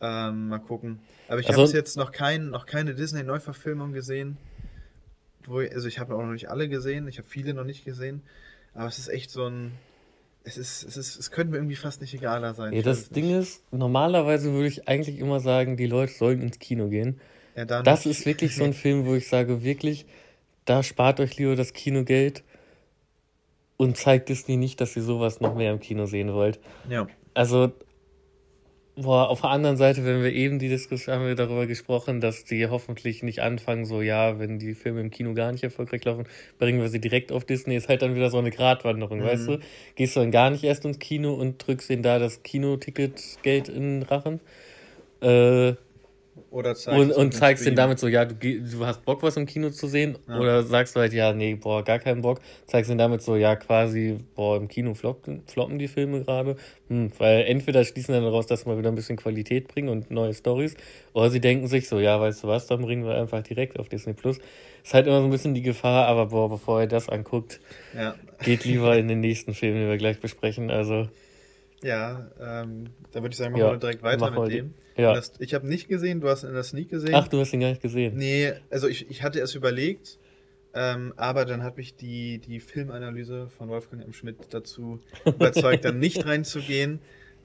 Ähm, 0.01 0.49
mal 0.49 0.59
gucken. 0.59 0.99
Aber 1.27 1.39
ich 1.39 1.47
also, 1.47 1.61
habe 1.61 1.67
bis 1.67 1.73
jetzt 1.73 1.97
noch, 1.97 2.11
kein, 2.11 2.49
noch 2.49 2.65
keine 2.65 2.93
Disney-Neuverfilmung 2.93 3.93
gesehen. 3.93 4.37
Wo, 5.45 5.59
also 5.59 5.87
ich 5.87 5.99
habe 5.99 6.15
auch 6.15 6.21
noch 6.21 6.31
nicht 6.31 6.49
alle 6.49 6.69
gesehen, 6.69 7.07
ich 7.07 7.17
habe 7.17 7.27
viele 7.27 7.53
noch 7.53 7.63
nicht 7.63 7.85
gesehen. 7.85 8.21
Aber 8.73 8.87
es 8.87 8.99
ist 8.99 9.07
echt 9.07 9.31
so 9.31 9.47
ein 9.47 9.71
es 10.45 10.57
ist, 10.57 10.83
es 10.83 10.95
ist, 10.95 11.19
es 11.19 11.31
könnte 11.31 11.51
mir 11.51 11.57
irgendwie 11.57 11.75
fast 11.75 12.01
nicht 12.01 12.13
egaler 12.13 12.53
sein. 12.53 12.71
Ja, 12.71 12.81
das 12.81 13.09
Ding 13.09 13.37
ist, 13.37 13.61
normalerweise 13.71 14.53
würde 14.53 14.67
ich 14.67 14.87
eigentlich 14.87 15.19
immer 15.19 15.39
sagen, 15.39 15.75
die 15.75 15.87
Leute 15.87 16.13
sollen 16.13 16.41
ins 16.41 16.59
Kino 16.59 16.87
gehen. 16.87 17.19
Ja, 17.55 17.65
das 17.65 18.05
ist 18.05 18.25
wirklich 18.25 18.55
so 18.55 18.63
ein 18.63 18.73
Film, 18.83 19.05
wo 19.05 19.15
ich 19.15 19.27
sage, 19.27 19.63
wirklich, 19.63 20.05
da 20.65 20.83
spart 20.83 21.19
euch 21.19 21.37
lieber 21.37 21.55
das 21.55 21.73
Kinogeld 21.73 22.43
und 23.77 23.97
zeigt 23.97 24.29
Disney 24.29 24.55
nicht, 24.57 24.79
dass 24.81 24.95
ihr 24.95 25.01
sowas 25.01 25.41
noch 25.41 25.55
mehr 25.55 25.71
im 25.71 25.79
Kino 25.79 26.05
sehen 26.05 26.31
wollt. 26.33 26.59
Ja. 26.89 27.07
Also 27.33 27.71
Boah, 28.97 29.29
auf 29.29 29.41
der 29.41 29.49
anderen 29.49 29.75
Seite, 29.75 30.05
wenn 30.05 30.23
wir 30.23 30.31
eben 30.31 30.57
die 30.57 30.69
Diskussion 30.69 31.15
haben 31.15 31.25
wir 31.25 31.35
darüber 31.35 31.67
gesprochen, 31.67 32.21
dass 32.21 32.45
die 32.45 32.67
hoffentlich 32.67 33.23
nicht 33.23 33.41
anfangen, 33.41 33.83
so 33.83 34.01
ja, 34.01 34.39
wenn 34.39 34.57
die 34.57 34.73
Filme 34.73 35.01
im 35.01 35.11
Kino 35.11 35.33
gar 35.33 35.51
nicht 35.51 35.65
erfolgreich 35.65 36.05
laufen, 36.05 36.25
bringen 36.59 36.79
wir 36.79 36.87
sie 36.87 37.01
direkt 37.01 37.33
auf 37.33 37.43
Disney, 37.43 37.75
ist 37.75 37.89
halt 37.89 38.01
dann 38.03 38.15
wieder 38.15 38.29
so 38.29 38.37
eine 38.37 38.51
Gratwanderung, 38.51 39.19
mhm. 39.19 39.25
weißt 39.25 39.47
du? 39.49 39.59
Gehst 39.95 40.15
du 40.15 40.21
dann 40.21 40.31
gar 40.31 40.49
nicht 40.49 40.63
erst 40.63 40.85
ins 40.85 40.97
Kino 40.97 41.33
und 41.33 41.57
drückst 41.67 41.89
ihnen 41.89 42.03
da 42.03 42.19
das 42.19 42.41
Kinoticketgeld 42.43 43.67
in 43.67 43.99
den 43.99 44.03
Rachen? 44.03 44.39
Äh, 45.21 45.73
oder 46.49 46.75
zeigst 46.75 46.99
und, 46.99 47.11
und 47.11 47.33
zeigst 47.33 47.65
denen 47.65 47.75
damit 47.75 47.99
so, 47.99 48.07
ja, 48.07 48.25
du, 48.25 48.35
du 48.35 48.85
hast 48.85 49.05
Bock, 49.05 49.23
was 49.23 49.37
im 49.37 49.45
Kino 49.45 49.69
zu 49.69 49.87
sehen. 49.87 50.17
Ja. 50.27 50.39
Oder 50.39 50.63
sagst 50.63 50.95
du 50.95 50.99
halt, 50.99 51.13
ja, 51.13 51.33
nee, 51.33 51.55
boah, 51.55 51.83
gar 51.83 51.99
keinen 51.99 52.21
Bock. 52.21 52.41
Zeigst 52.65 52.89
denen 52.89 52.97
damit 52.97 53.21
so, 53.21 53.35
ja, 53.35 53.55
quasi, 53.55 54.17
boah, 54.35 54.57
im 54.57 54.67
Kino 54.67 54.93
floppen, 54.93 55.43
floppen 55.47 55.79
die 55.79 55.87
Filme 55.87 56.23
gerade. 56.23 56.57
Hm, 56.89 57.11
weil 57.17 57.45
entweder 57.45 57.83
schließen 57.83 58.13
dann 58.13 58.23
daraus, 58.23 58.47
dass 58.47 58.65
mal 58.65 58.77
wieder 58.77 58.89
ein 58.89 58.95
bisschen 58.95 59.17
Qualität 59.17 59.67
bringen 59.67 59.89
und 59.89 60.11
neue 60.11 60.33
Stories. 60.33 60.75
Oder 61.13 61.29
sie 61.29 61.39
denken 61.39 61.67
sich 61.67 61.87
so, 61.87 61.99
ja, 61.99 62.19
weißt 62.19 62.43
du 62.43 62.47
was, 62.47 62.67
dann 62.67 62.81
bringen 62.81 63.05
wir 63.05 63.15
einfach 63.15 63.41
direkt 63.41 63.79
auf 63.79 63.87
Disney 63.87 64.13
Plus. 64.13 64.39
Ist 64.83 64.93
halt 64.93 65.07
immer 65.07 65.19
so 65.19 65.25
ein 65.25 65.31
bisschen 65.31 65.53
die 65.53 65.61
Gefahr, 65.61 66.07
aber 66.07 66.27
boah, 66.27 66.49
bevor 66.49 66.81
ihr 66.81 66.87
das 66.87 67.09
anguckt, 67.09 67.59
ja. 67.95 68.15
geht 68.43 68.65
lieber 68.65 68.97
in 68.97 69.07
den 69.07 69.19
nächsten 69.19 69.53
Film, 69.53 69.75
den 69.75 69.89
wir 69.89 69.97
gleich 69.97 70.19
besprechen. 70.19 70.69
Also. 70.69 71.07
Ja, 71.81 72.27
ähm, 72.39 72.87
dann 73.11 73.23
würde 73.23 73.33
ich 73.33 73.37
sagen, 73.37 73.53
machen 73.53 73.65
ja, 73.65 73.71
wir 73.71 73.77
direkt 73.77 74.03
weiter 74.03 74.31
mit 74.31 74.51
dem. 74.51 74.73
Ja. 74.97 75.13
Das, 75.13 75.33
ich 75.39 75.53
habe 75.53 75.67
nicht 75.67 75.87
gesehen, 75.87 76.21
du 76.21 76.29
hast 76.29 76.43
ihn 76.43 76.49
in 76.49 76.53
der 76.53 76.63
Sneak 76.63 76.89
gesehen. 76.89 77.13
Ach, 77.13 77.27
du 77.27 77.39
hast 77.39 77.53
ihn 77.53 77.59
gar 77.59 77.69
nicht 77.69 77.81
gesehen. 77.81 78.15
Nee, 78.15 78.53
also 78.69 78.87
ich, 78.87 79.09
ich 79.09 79.23
hatte 79.23 79.41
es 79.41 79.53
überlegt, 79.53 80.17
ähm, 80.73 81.13
aber 81.17 81.45
dann 81.45 81.63
hat 81.63 81.77
mich 81.77 81.95
die, 81.95 82.39
die 82.39 82.59
Filmanalyse 82.59 83.49
von 83.57 83.69
Wolfgang 83.69 84.03
M. 84.03 84.13
Schmidt 84.13 84.37
dazu 84.51 85.01
überzeugt, 85.25 85.85
dann 85.85 85.99
nicht 85.99 86.25
reinzugehen. 86.25 86.99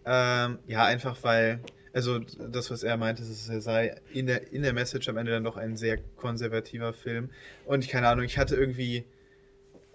Ähm, 0.04 0.58
ja, 0.66 0.84
einfach 0.84 1.16
weil, 1.22 1.60
also 1.92 2.18
das, 2.18 2.70
was 2.70 2.84
er 2.84 2.96
meinte, 2.96 3.22
ist, 3.22 3.48
er 3.48 3.60
sei 3.60 3.96
in 4.12 4.26
der, 4.26 4.52
in 4.52 4.62
der 4.62 4.72
Message 4.72 5.08
am 5.08 5.16
Ende 5.16 5.32
dann 5.32 5.44
doch 5.44 5.56
ein 5.56 5.76
sehr 5.76 5.98
konservativer 6.16 6.92
Film. 6.92 7.30
Und 7.66 7.84
ich 7.84 7.90
keine 7.90 8.08
Ahnung, 8.08 8.24
ich 8.24 8.38
hatte 8.38 8.54
irgendwie, 8.54 9.04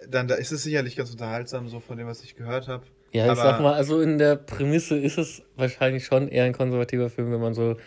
dann 0.10 0.28
da 0.28 0.36
ist 0.36 0.52
es 0.52 0.64
sicherlich 0.64 0.98
ganz 0.98 1.12
unterhaltsam, 1.12 1.70
so 1.70 1.80
von 1.80 1.98
dem, 1.98 2.08
was 2.08 2.22
ich 2.22 2.36
gehört 2.36 2.68
habe. 2.68 2.86
Ja, 3.16 3.32
ich 3.32 3.40
sag 3.40 3.62
mal, 3.62 3.74
also 3.74 4.02
in 4.02 4.18
der 4.18 4.36
Prämisse 4.36 4.98
ist 4.98 5.18
es 5.18 5.42
wahrscheinlich 5.56 6.04
schon 6.04 6.28
eher 6.28 6.44
ein 6.44 6.52
konservativer 6.52 7.10
Film, 7.10 7.32
wenn 7.32 7.40
man 7.40 7.54
so 7.54 7.78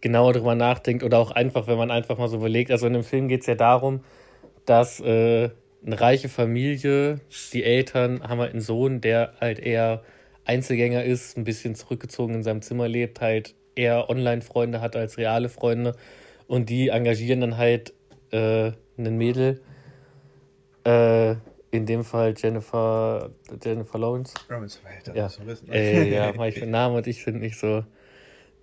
genauer 0.00 0.32
drüber 0.32 0.54
nachdenkt 0.54 1.02
oder 1.02 1.18
auch 1.18 1.32
einfach, 1.32 1.66
wenn 1.66 1.76
man 1.76 1.90
einfach 1.90 2.18
mal 2.18 2.28
so 2.28 2.36
überlegt. 2.36 2.70
Also 2.70 2.86
in 2.86 2.92
dem 2.92 3.02
Film 3.02 3.26
geht 3.26 3.40
es 3.40 3.48
ja 3.48 3.56
darum, 3.56 4.04
dass 4.66 5.00
äh, 5.00 5.50
eine 5.84 6.00
reiche 6.00 6.28
Familie, 6.28 7.18
die 7.52 7.64
Eltern 7.64 8.22
haben 8.22 8.38
halt 8.38 8.52
einen 8.52 8.60
Sohn, 8.60 9.00
der 9.00 9.32
halt 9.40 9.58
eher 9.58 10.04
Einzelgänger 10.44 11.02
ist, 11.02 11.36
ein 11.36 11.42
bisschen 11.42 11.74
zurückgezogen 11.74 12.34
in 12.34 12.44
seinem 12.44 12.62
Zimmer 12.62 12.86
lebt, 12.86 13.20
halt 13.20 13.56
eher 13.74 14.08
Online-Freunde 14.08 14.80
hat 14.80 14.94
als 14.94 15.18
reale 15.18 15.48
Freunde. 15.48 15.96
Und 16.46 16.70
die 16.70 16.90
engagieren 16.90 17.40
dann 17.40 17.56
halt 17.56 17.92
äh, 18.30 18.70
einen 18.96 19.16
Mädel, 19.16 19.62
äh, 20.84 21.34
in 21.70 21.86
dem 21.86 22.04
Fall 22.04 22.34
Jennifer, 22.36 23.30
Jennifer 23.62 23.98
Lawrence. 23.98 24.34
Lawrence, 24.48 24.80
ja, 25.14 25.28
so 25.28 25.46
wissen, 25.46 25.70
äh, 25.70 26.08
ja, 26.08 26.32
mein 26.36 26.52
Name 26.70 26.96
und 26.96 27.06
ich 27.06 27.22
sind 27.22 27.40
nicht 27.40 27.58
so 27.58 27.84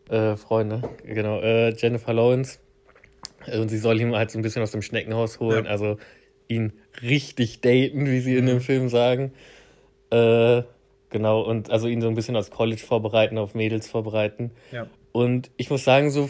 äh, 0.10 0.36
Freunde. 0.36 0.82
Genau, 1.04 1.39
äh, 1.39 1.74
Jennifer 1.76 2.13
Lawrence. 2.13 2.60
Und 3.52 3.70
sie 3.70 3.78
soll 3.78 4.02
ihm 4.02 4.15
halt 4.15 4.32
so 4.32 4.39
ein 4.39 4.41
bisschen 4.41 4.62
aus 4.62 4.72
dem 4.72 4.82
Schneckenhaus 4.82 5.39
holen, 5.39 5.65
ja. 5.65 5.72
also 5.72 5.98
ihn 6.48 6.74
richtig 7.02 7.62
daten, 7.62 8.06
wie 8.06 8.20
sie 8.20 8.34
mhm. 8.34 8.38
in 8.39 8.46
dem 8.48 8.56
mhm. 8.56 8.62
Film 8.62 8.89
sagen. 8.89 9.34
Äh, 10.10 10.63
Genau, 11.10 11.41
und 11.41 11.70
also 11.70 11.88
ihn 11.88 12.02
so 12.02 12.08
ein 12.08 12.15
bisschen 12.15 12.36
als 12.36 12.52
College 12.52 12.82
vorbereiten, 12.82 13.38
auf 13.38 13.56
Mädels 13.56 13.89
vorbereiten. 13.89 14.52
Ja. 14.72 14.88
Und 15.13 15.50
ich 15.56 15.70
muss 15.70 15.84
sagen, 15.84 16.10
so 16.10 16.30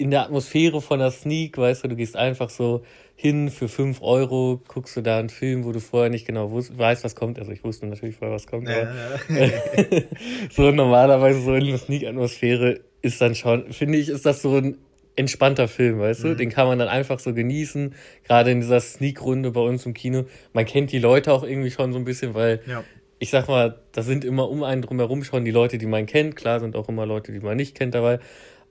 in 0.00 0.10
der 0.10 0.22
Atmosphäre 0.22 0.80
von 0.80 0.98
der 0.98 1.10
Sneak, 1.10 1.58
weißt 1.58 1.84
du, 1.84 1.88
du 1.88 1.96
gehst 1.96 2.16
einfach 2.16 2.48
so 2.48 2.82
hin 3.14 3.50
für 3.50 3.68
5 3.68 4.00
Euro, 4.00 4.60
guckst 4.66 4.96
du 4.96 5.02
da 5.02 5.18
einen 5.18 5.28
Film, 5.28 5.64
wo 5.64 5.72
du 5.72 5.80
vorher 5.80 6.08
nicht 6.08 6.26
genau 6.26 6.50
wusst, 6.50 6.76
weißt, 6.76 7.04
was 7.04 7.14
kommt. 7.14 7.38
Also 7.38 7.52
ich 7.52 7.62
wusste 7.62 7.86
natürlich 7.86 8.16
vorher, 8.16 8.34
was 8.34 8.46
kommt, 8.46 8.66
ja, 8.68 8.88
aber 9.28 9.38
ja. 9.38 10.02
so 10.50 10.70
normalerweise 10.70 11.42
so 11.42 11.54
in 11.54 11.66
der 11.66 11.76
Sneak-Atmosphäre 11.76 12.80
ist 13.02 13.20
dann 13.20 13.34
schon, 13.34 13.72
finde 13.72 13.98
ich, 13.98 14.08
ist 14.08 14.24
das 14.24 14.40
so 14.40 14.56
ein 14.56 14.78
entspannter 15.16 15.68
Film, 15.68 15.98
weißt 15.98 16.24
du? 16.24 16.28
Mhm. 16.28 16.36
Den 16.38 16.48
kann 16.48 16.66
man 16.66 16.78
dann 16.78 16.88
einfach 16.88 17.18
so 17.18 17.34
genießen. 17.34 17.94
Gerade 18.26 18.52
in 18.52 18.60
dieser 18.60 18.80
Sneak-Runde 18.80 19.50
bei 19.50 19.60
uns 19.60 19.84
im 19.84 19.92
Kino. 19.92 20.24
Man 20.54 20.64
kennt 20.64 20.92
die 20.92 20.98
Leute 20.98 21.32
auch 21.32 21.42
irgendwie 21.42 21.70
schon 21.70 21.92
so 21.92 21.98
ein 21.98 22.04
bisschen, 22.04 22.32
weil 22.32 22.60
ja 22.66 22.82
ich 23.22 23.28
sag 23.28 23.48
mal, 23.48 23.78
da 23.92 24.02
sind 24.02 24.24
immer 24.24 24.48
um 24.48 24.64
einen 24.64 24.80
drumherum 24.80 25.24
schon 25.24 25.44
die 25.44 25.50
Leute, 25.50 25.76
die 25.76 25.86
man 25.86 26.06
kennt. 26.06 26.36
Klar 26.36 26.58
sind 26.58 26.74
auch 26.74 26.88
immer 26.88 27.04
Leute, 27.04 27.32
die 27.32 27.40
man 27.40 27.54
nicht 27.54 27.76
kennt 27.76 27.94
dabei. 27.94 28.18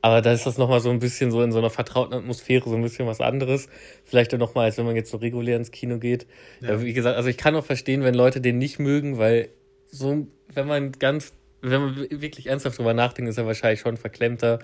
Aber 0.01 0.21
da 0.21 0.31
ist 0.31 0.45
das 0.45 0.57
nochmal 0.57 0.79
so 0.79 0.89
ein 0.89 0.99
bisschen 0.99 1.29
so 1.29 1.41
in 1.41 1.51
so 1.51 1.59
einer 1.59 1.69
vertrauten 1.69 2.13
Atmosphäre 2.13 2.69
so 2.69 2.75
ein 2.75 2.81
bisschen 2.81 3.05
was 3.05 3.19
anderes. 3.19 3.67
Vielleicht 4.05 4.33
auch 4.33 4.37
nochmal, 4.37 4.65
als 4.65 4.77
wenn 4.77 4.85
man 4.85 4.95
jetzt 4.95 5.11
so 5.11 5.17
regulär 5.17 5.57
ins 5.57 5.71
Kino 5.71 5.97
geht. 5.97 6.25
Ja. 6.61 6.81
Wie 6.81 6.93
gesagt, 6.93 7.17
also 7.17 7.27
ich 7.29 7.37
kann 7.37 7.55
auch 7.55 7.65
verstehen, 7.65 8.03
wenn 8.03 8.13
Leute 8.13 8.39
den 8.39 8.57
nicht 8.57 8.79
mögen, 8.79 9.17
weil 9.17 9.49
so, 9.87 10.27
wenn 10.53 10.67
man 10.67 10.93
ganz, 10.93 11.33
wenn 11.61 11.81
man 11.81 11.95
wirklich 12.09 12.47
ernsthaft 12.47 12.77
drüber 12.77 12.93
nachdenkt, 12.93 13.29
ist 13.29 13.37
er 13.37 13.45
wahrscheinlich 13.45 13.81
schon 13.81 13.97
verklemmter, 13.97 14.59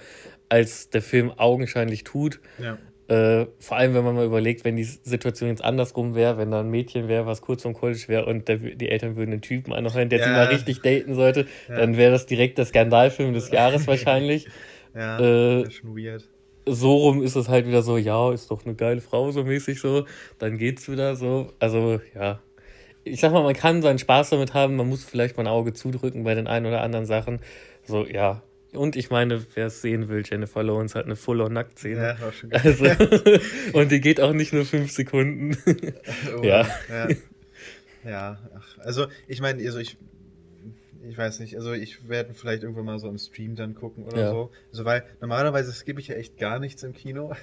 als 0.47 0.89
der 0.89 1.01
Film 1.01 1.31
augenscheinlich 1.31 2.05
tut. 2.05 2.39
Ja. 2.57 2.77
Äh, 3.07 3.47
vor 3.59 3.77
allem, 3.77 3.93
wenn 3.93 4.03
man 4.03 4.15
mal 4.15 4.25
überlegt, 4.25 4.65
wenn 4.65 4.77
die 4.77 4.83
Situation 4.83 5.49
jetzt 5.49 5.63
andersrum 5.63 6.15
wäre, 6.15 6.37
wenn 6.37 6.49
da 6.49 6.61
ein 6.61 6.69
Mädchen 6.69 7.07
wäre, 7.07 7.27
was 7.27 7.41
kurz 7.41 7.61
vom 7.61 7.73
College 7.73 8.05
wäre 8.07 8.25
und 8.25 8.47
der, 8.47 8.57
die 8.57 8.89
Eltern 8.89 9.15
würden 9.15 9.31
einen 9.31 9.41
Typen 9.41 9.73
anheuern, 9.73 10.09
der 10.09 10.19
ja. 10.19 10.25
sie 10.25 10.31
mal 10.31 10.45
richtig 10.45 10.81
daten 10.81 11.13
sollte, 11.13 11.45
ja. 11.69 11.75
dann 11.75 11.97
wäre 11.97 12.11
das 12.11 12.25
direkt 12.25 12.57
der 12.57 12.65
Skandalfilm 12.65 13.33
des 13.33 13.51
Jahres 13.51 13.85
wahrscheinlich. 13.85 14.47
Ja, 14.95 15.19
äh, 15.19 15.63
das 15.63 15.69
ist 15.69 15.75
schon 15.75 15.97
weird. 15.97 16.27
So 16.67 16.95
rum 16.95 17.21
ist 17.21 17.35
es 17.35 17.47
halt 17.47 17.67
wieder 17.67 17.83
so, 17.83 17.97
ja, 17.97 18.31
ist 18.31 18.49
doch 18.49 18.65
eine 18.65 18.73
geile 18.73 19.01
Frau, 19.01 19.31
so 19.31 19.43
mäßig 19.43 19.79
so. 19.79 20.05
Dann 20.39 20.57
geht's 20.57 20.89
wieder 20.89 21.15
so. 21.15 21.53
Also, 21.59 22.01
ja. 22.15 22.39
Ich 23.03 23.19
sag 23.19 23.31
mal, 23.31 23.43
man 23.43 23.53
kann 23.53 23.83
seinen 23.83 23.99
Spaß 23.99 24.31
damit 24.31 24.55
haben, 24.55 24.77
man 24.77 24.89
muss 24.89 25.03
vielleicht 25.03 25.37
mal 25.37 25.43
ein 25.43 25.47
Auge 25.47 25.73
zudrücken 25.73 26.23
bei 26.23 26.33
den 26.33 26.47
ein 26.47 26.65
oder 26.65 26.81
anderen 26.81 27.05
Sachen. 27.05 27.39
So, 27.83 28.03
ja, 28.03 28.41
und 28.75 28.95
ich 28.95 29.09
meine, 29.09 29.45
wer 29.55 29.67
es 29.67 29.81
sehen 29.81 30.09
will, 30.09 30.23
Jennifer 30.25 30.63
Lawrence 30.63 30.97
hat 30.97 31.05
eine 31.05 31.15
Full-on-Nacktszene. 31.15 32.01
Ja, 32.01 32.21
war 32.21 32.33
schon 32.33 32.49
geil. 32.49 32.61
Also, 32.63 32.85
und 33.73 33.91
die 33.91 34.01
geht 34.01 34.19
auch 34.19 34.33
nicht 34.33 34.53
nur 34.53 34.65
fünf 34.65 34.91
Sekunden. 34.91 35.57
oh, 36.37 36.43
ja. 36.43 36.67
Ja, 36.89 37.07
ja 38.03 38.39
ach, 38.55 38.77
also 38.79 39.07
ich 39.27 39.41
meine, 39.41 39.63
also 39.63 39.79
ich, 39.79 39.97
ich 41.09 41.17
weiß 41.17 41.39
nicht, 41.39 41.55
also 41.55 41.73
ich 41.73 42.07
werde 42.07 42.33
vielleicht 42.33 42.63
irgendwann 42.63 42.85
mal 42.85 42.99
so 42.99 43.07
im 43.07 43.17
Stream 43.17 43.55
dann 43.55 43.75
gucken 43.75 44.03
oder 44.05 44.19
ja. 44.19 44.29
so. 44.31 44.51
Also 44.71 44.85
weil 44.85 45.03
normalerweise 45.21 45.71
skippe 45.71 45.99
ich 45.99 46.07
ja 46.07 46.15
echt 46.15 46.37
gar 46.37 46.59
nichts 46.59 46.83
im 46.83 46.93
Kino. 46.93 47.33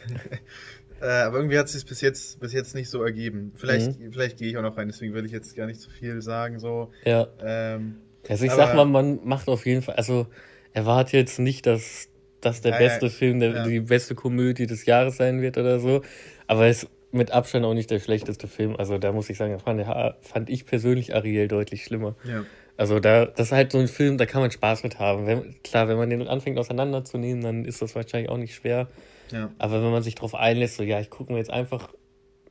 äh, 1.01 1.07
aber 1.07 1.38
irgendwie 1.38 1.59
hat 1.59 1.66
es 1.66 1.72
sich 1.72 1.87
bis 1.87 2.01
jetzt, 2.01 2.40
bis 2.40 2.53
jetzt 2.53 2.75
nicht 2.75 2.90
so 2.90 3.03
ergeben. 3.03 3.53
Vielleicht, 3.57 4.01
mhm. 4.01 4.12
vielleicht 4.12 4.38
gehe 4.38 4.48
ich 4.48 4.57
auch 4.57 4.62
noch 4.62 4.77
rein, 4.77 4.88
deswegen 4.88 5.14
will 5.14 5.25
ich 5.25 5.33
jetzt 5.33 5.57
gar 5.57 5.66
nicht 5.66 5.81
so 5.81 5.90
viel 5.90 6.22
sagen. 6.22 6.59
So. 6.59 6.90
Ja. 7.05 7.29
Ähm, 7.42 7.96
also 8.29 8.44
ich 8.44 8.51
aber, 8.51 8.66
sag 8.66 8.75
mal, 8.77 8.85
man 8.85 9.20
macht 9.25 9.48
auf 9.48 9.66
jeden 9.66 9.83
Fall, 9.83 9.96
also 9.96 10.27
erwarte 10.72 11.16
jetzt 11.16 11.38
nicht, 11.38 11.66
dass 11.66 12.09
das 12.40 12.61
der 12.61 12.72
ja, 12.72 12.79
beste 12.79 13.07
ja, 13.07 13.12
Film, 13.12 13.40
der, 13.40 13.64
die 13.64 13.81
beste 13.81 14.14
Komödie 14.14 14.66
des 14.66 14.87
Jahres 14.87 15.16
sein 15.16 15.42
wird 15.42 15.59
oder 15.59 15.79
so. 15.81 16.03
Aber 16.46 16.66
es 16.66 16.85
ist 16.85 16.90
mit 17.12 17.31
Abstand 17.31 17.64
auch 17.64 17.75
nicht 17.75 17.90
der 17.90 18.01
schlechteste 18.01 18.48
Film. 18.48 18.75
Also 18.77 18.98
da 18.98 19.12
muss 19.12 19.31
ich 19.31 19.37
sagen, 19.37 19.59
fand, 19.61 19.85
fand 20.22 20.51
ich 20.51 20.64
persönlich 20.64 21.14
Ariel 21.14 21.46
deutlich 21.46 21.85
schlimmer. 21.85 22.16
Ja. 22.25 22.44
Also 22.77 23.01
da, 23.01 23.27
das 23.27 23.49
ist 23.49 23.53
halt 23.53 23.73
so 23.73 23.79
ein 23.79 23.89
Film, 23.89 24.19
da 24.19 24.27
kann 24.27 24.41
man 24.41 24.51
Spaß 24.51 24.83
mit 24.83 24.99
haben. 24.99 25.27
Wenn, 25.27 25.63
klar, 25.63 25.89
wenn 25.89 25.99
man 25.99 26.11
den 26.11 26.27
anfängt 26.27 26.59
auseinanderzunehmen, 26.59 27.43
dann 27.43 27.65
ist 27.65 27.83
das 27.83 27.95
wahrscheinlich 27.95 28.31
auch 28.31 28.39
nicht 28.39 28.55
schwer. 28.55 28.89
Ja. 29.31 29.51
Aber 29.59 29.83
wenn 29.83 29.91
man 29.91 30.03
sich 30.03 30.15
darauf 30.15 30.35
einlässt, 30.35 30.77
so 30.77 30.83
ja, 30.83 31.01
ich 31.01 31.11
gucke 31.11 31.33
mir 31.33 31.39
jetzt 31.39 31.51
einfach 31.51 31.93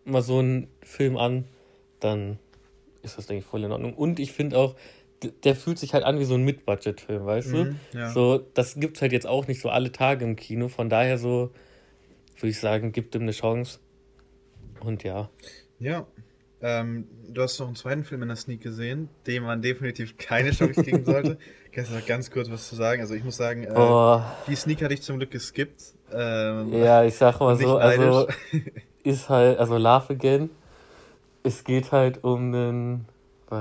mal 0.05 0.21
so 0.21 0.39
einen 0.39 0.67
Film 0.81 1.17
an, 1.17 1.45
dann 1.99 2.39
ist 3.01 3.17
das, 3.17 3.27
denke 3.27 3.43
ich, 3.43 3.45
voll 3.45 3.63
in 3.63 3.71
Ordnung. 3.71 3.93
Und 3.93 4.19
ich 4.19 4.31
finde 4.31 4.57
auch, 4.57 4.75
der 5.43 5.55
fühlt 5.55 5.77
sich 5.77 5.93
halt 5.93 6.03
an 6.03 6.19
wie 6.19 6.23
so 6.23 6.33
ein 6.33 6.43
Mid-Budget-Film, 6.43 7.25
weißt 7.25 7.49
mhm, 7.49 7.77
du? 7.91 7.97
Ja. 7.97 8.09
So, 8.11 8.39
das 8.53 8.75
gibt's 8.75 9.01
halt 9.01 9.11
jetzt 9.11 9.27
auch 9.27 9.47
nicht 9.47 9.61
so 9.61 9.69
alle 9.69 9.91
Tage 9.91 10.25
im 10.25 10.35
Kino. 10.35 10.67
Von 10.67 10.89
daher 10.89 11.17
so, 11.17 11.51
würde 12.37 12.49
ich 12.49 12.59
sagen, 12.59 12.91
gibt 12.91 13.13
ihm 13.15 13.23
eine 13.23 13.31
Chance. 13.31 13.79
Und 14.79 15.03
ja. 15.03 15.29
Ja. 15.79 16.07
Ähm, 16.61 17.07
du 17.27 17.41
hast 17.41 17.59
noch 17.59 17.67
einen 17.67 17.75
zweiten 17.75 18.03
Film 18.03 18.21
in 18.21 18.27
der 18.27 18.37
Sneak 18.37 18.61
gesehen, 18.61 19.09
dem 19.25 19.43
man 19.43 19.61
definitiv 19.61 20.17
keine 20.17 20.51
Chance 20.51 20.83
geben 20.83 21.05
sollte. 21.05 21.37
Kannst 21.71 21.91
du 21.91 21.95
noch 21.95 22.05
ganz 22.05 22.29
kurz 22.29 22.51
was 22.51 22.67
zu 22.67 22.75
sagen? 22.75 23.01
Also 23.01 23.13
ich 23.13 23.23
muss 23.23 23.37
sagen, 23.37 23.63
äh, 23.63 24.19
die 24.47 24.55
Sneak 24.55 24.83
hatte 24.83 24.93
ich 24.93 25.01
zum 25.01 25.17
Glück 25.17 25.31
geskippt. 25.31 25.93
Ähm, 26.13 26.73
ja, 26.73 27.03
ich 27.03 27.15
sag 27.15 27.39
mal 27.39 27.57
so, 27.57 27.77
also 27.77 28.27
ist 29.03 29.29
halt, 29.29 29.57
also 29.57 29.77
Love 29.77 30.13
Again, 30.13 30.49
es 31.43 31.63
geht 31.63 31.91
halt 31.91 32.23
um 32.23 32.53
einen 32.53 33.05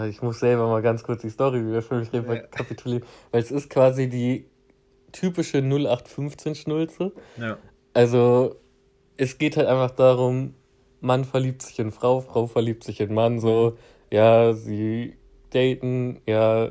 ich 0.08 0.22
muss 0.22 0.38
selber 0.38 0.68
mal 0.68 0.82
ganz 0.82 1.02
kurz 1.02 1.22
die 1.22 1.30
Story 1.30 1.66
wieder 1.66 1.82
für 1.82 1.96
mich 1.96 2.12
rekapitulieren, 2.12 3.02
ja. 3.02 3.08
weil 3.32 3.42
es 3.42 3.50
ist 3.50 3.68
quasi 3.70 4.08
die 4.08 4.46
typische 5.10 5.58
0815-Schnulze. 5.58 7.12
Ja. 7.36 7.58
Also 7.92 8.56
es 9.16 9.38
geht 9.38 9.56
halt 9.56 9.66
einfach 9.66 9.90
darum, 9.90 10.54
Mann 11.00 11.24
verliebt 11.24 11.62
sich 11.62 11.78
in 11.78 11.92
Frau, 11.92 12.20
Frau 12.20 12.46
verliebt 12.46 12.84
sich 12.84 13.00
in 13.00 13.14
Mann, 13.14 13.40
so, 13.40 13.76
ja, 14.10 14.52
sie 14.52 15.14
daten, 15.50 16.20
ja, 16.26 16.70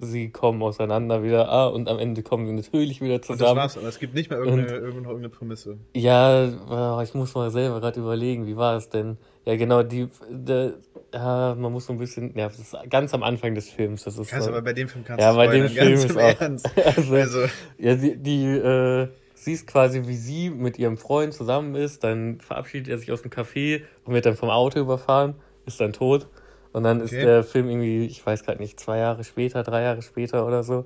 sie 0.00 0.30
kommen 0.30 0.62
auseinander 0.62 1.22
wieder, 1.22 1.48
ah, 1.50 1.66
und 1.66 1.88
am 1.88 1.98
Ende 1.98 2.22
kommen 2.22 2.46
sie 2.46 2.52
natürlich 2.52 3.00
wieder 3.00 3.20
zusammen. 3.20 3.50
Und 3.50 3.56
das 3.56 3.56
war's, 3.56 3.78
aber 3.78 3.88
es 3.88 3.98
gibt 3.98 4.14
nicht 4.14 4.30
mehr 4.30 4.38
irgendeine, 4.38 4.62
und, 4.62 4.72
irgendeine, 4.72 5.06
irgendeine 5.06 5.28
Prämisse. 5.28 5.78
Ja, 5.94 7.02
ich 7.02 7.14
muss 7.14 7.34
mal 7.34 7.50
selber 7.50 7.80
gerade 7.80 8.00
überlegen, 8.00 8.46
wie 8.46 8.56
war 8.56 8.76
es 8.76 8.88
denn? 8.88 9.18
Ja, 9.44 9.56
genau, 9.56 9.82
die, 9.82 10.08
der, 10.30 10.74
ja, 11.12 11.54
man 11.58 11.72
muss 11.72 11.86
so 11.86 11.92
ein 11.92 11.98
bisschen, 11.98 12.36
ja, 12.36 12.48
das 12.48 12.58
ist 12.58 12.76
ganz 12.88 13.12
am 13.14 13.22
Anfang 13.22 13.54
des 13.54 13.68
Films. 13.68 14.04
Das 14.04 14.18
ist 14.18 14.30
kannst 14.30 14.46
so, 14.46 14.52
aber 14.52 14.62
bei 14.62 14.72
dem 14.72 14.88
Film 14.88 15.04
kannst 15.04 15.22
ja, 15.22 15.32
du 15.32 15.38
Ja, 15.38 15.46
bei 15.46 15.52
dem 15.52 15.68
Film 15.68 15.92
ist 15.94 16.16
auch. 16.16 16.40
Also, 16.96 17.14
also, 17.14 17.38
ja, 17.78 17.94
die, 17.94 18.16
die 18.16 18.44
äh, 18.44 19.08
siehst 19.44 19.66
quasi, 19.66 20.06
wie 20.06 20.16
sie 20.16 20.50
mit 20.50 20.78
ihrem 20.78 20.96
Freund 20.96 21.32
zusammen 21.32 21.74
ist, 21.74 22.04
dann 22.04 22.40
verabschiedet 22.40 22.88
er 22.88 22.98
sich 22.98 23.10
aus 23.12 23.22
dem 23.22 23.30
Café 23.30 23.82
und 24.04 24.14
wird 24.14 24.26
dann 24.26 24.36
vom 24.36 24.50
Auto 24.50 24.78
überfahren, 24.78 25.34
ist 25.66 25.80
dann 25.80 25.92
tot. 25.92 26.28
Und 26.72 26.84
dann 26.84 27.02
okay. 27.02 27.16
ist 27.16 27.24
der 27.24 27.42
Film 27.42 27.68
irgendwie, 27.68 28.04
ich 28.06 28.24
weiß 28.24 28.44
gerade 28.44 28.60
nicht, 28.60 28.78
zwei 28.78 28.98
Jahre 28.98 29.24
später, 29.24 29.62
drei 29.62 29.82
Jahre 29.82 30.02
später 30.02 30.46
oder 30.46 30.62
so. 30.62 30.84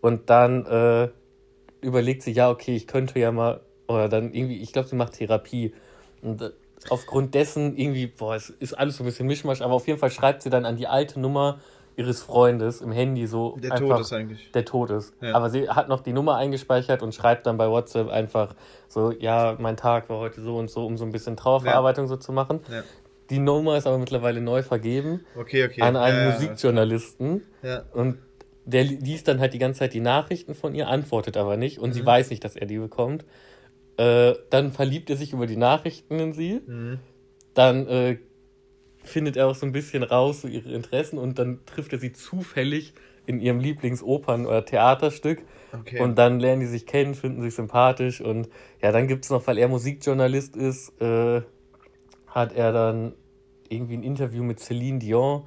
Und 0.00 0.30
dann 0.30 0.66
äh, 0.66 1.08
überlegt 1.80 2.22
sie, 2.22 2.32
ja, 2.32 2.50
okay, 2.50 2.74
ich 2.74 2.86
könnte 2.86 3.18
ja 3.18 3.30
mal, 3.30 3.60
oder 3.86 4.08
dann 4.08 4.32
irgendwie, 4.32 4.60
ich 4.60 4.72
glaube, 4.72 4.88
sie 4.88 4.96
macht 4.96 5.14
Therapie. 5.14 5.72
Und 6.22 6.42
äh, 6.42 6.50
aufgrund 6.88 7.34
dessen 7.34 7.76
irgendwie, 7.76 8.06
boah, 8.06 8.34
es 8.34 8.50
ist 8.50 8.74
alles 8.74 8.96
so 8.96 9.04
ein 9.04 9.06
bisschen 9.06 9.26
Mischmasch, 9.26 9.60
aber 9.60 9.74
auf 9.74 9.86
jeden 9.86 9.98
Fall 9.98 10.10
schreibt 10.10 10.42
sie 10.42 10.50
dann 10.50 10.64
an 10.64 10.76
die 10.76 10.86
alte 10.86 11.20
Nummer 11.20 11.60
ihres 12.00 12.22
Freundes 12.22 12.80
im 12.80 12.92
Handy 12.92 13.26
so. 13.26 13.56
Der 13.62 13.72
einfach, 13.72 13.96
tot 13.96 14.00
ist 14.00 14.12
eigentlich. 14.12 14.50
Der 14.52 14.64
tot 14.64 14.90
ist. 14.90 15.14
Ja. 15.20 15.34
Aber 15.34 15.50
sie 15.50 15.68
hat 15.68 15.88
noch 15.88 16.00
die 16.00 16.14
Nummer 16.14 16.36
eingespeichert 16.36 17.02
und 17.02 17.14
schreibt 17.14 17.46
dann 17.46 17.58
bei 17.58 17.68
WhatsApp 17.68 18.08
einfach 18.08 18.54
so, 18.88 19.12
ja, 19.12 19.56
mein 19.58 19.76
Tag 19.76 20.08
war 20.08 20.18
heute 20.18 20.40
so 20.40 20.56
und 20.56 20.70
so, 20.70 20.86
um 20.86 20.96
so 20.96 21.04
ein 21.04 21.12
bisschen 21.12 21.36
Trauerverarbeitung 21.36 22.04
ja. 22.04 22.08
so 22.08 22.16
zu 22.16 22.32
machen. 22.32 22.60
Ja. 22.70 22.82
Die 23.28 23.38
Nummer 23.38 23.76
ist 23.76 23.86
aber 23.86 23.98
mittlerweile 23.98 24.40
neu 24.40 24.62
vergeben 24.62 25.24
okay, 25.36 25.64
okay. 25.64 25.82
an 25.82 25.96
einen 25.96 26.32
Musikjournalisten. 26.32 27.42
Ja. 27.62 27.84
Und 27.92 28.18
der 28.64 28.84
liest 28.84 29.28
dann 29.28 29.38
halt 29.38 29.52
die 29.52 29.58
ganze 29.58 29.80
Zeit 29.80 29.92
die 29.92 30.00
Nachrichten 30.00 30.54
von 30.54 30.74
ihr, 30.74 30.88
antwortet 30.88 31.36
aber 31.36 31.56
nicht 31.56 31.78
und 31.78 31.90
mhm. 31.90 31.94
sie 31.94 32.06
weiß 32.06 32.30
nicht, 32.30 32.42
dass 32.42 32.56
er 32.56 32.66
die 32.66 32.78
bekommt. 32.78 33.24
Äh, 33.98 34.34
dann 34.48 34.72
verliebt 34.72 35.10
er 35.10 35.16
sich 35.16 35.34
über 35.34 35.46
die 35.46 35.56
Nachrichten 35.56 36.18
in 36.18 36.32
sie. 36.32 36.62
Mhm. 36.66 36.98
Dann 37.54 37.86
äh, 37.86 38.18
findet 39.02 39.36
er 39.36 39.46
auch 39.46 39.54
so 39.54 39.66
ein 39.66 39.72
bisschen 39.72 40.02
raus, 40.02 40.42
so 40.42 40.48
ihre 40.48 40.70
Interessen 40.72 41.18
und 41.18 41.38
dann 41.38 41.60
trifft 41.66 41.92
er 41.92 41.98
sie 41.98 42.12
zufällig 42.12 42.94
in 43.26 43.40
ihrem 43.40 43.60
Lieblingsopern- 43.60 44.46
oder 44.46 44.64
Theaterstück. 44.64 45.42
Okay. 45.72 46.00
Und 46.00 46.18
dann 46.18 46.40
lernen 46.40 46.60
die 46.60 46.66
sich 46.66 46.86
kennen, 46.86 47.14
finden 47.14 47.42
sich 47.42 47.54
sympathisch 47.54 48.20
und 48.20 48.48
ja, 48.82 48.92
dann 48.92 49.06
gibt 49.06 49.24
es 49.24 49.30
noch, 49.30 49.46
weil 49.46 49.58
er 49.58 49.68
Musikjournalist 49.68 50.56
ist, 50.56 51.00
äh, 51.00 51.42
hat 52.26 52.52
er 52.52 52.72
dann 52.72 53.14
irgendwie 53.68 53.94
ein 53.94 54.02
Interview 54.02 54.42
mit 54.42 54.58
Celine 54.58 54.98
Dion 54.98 55.44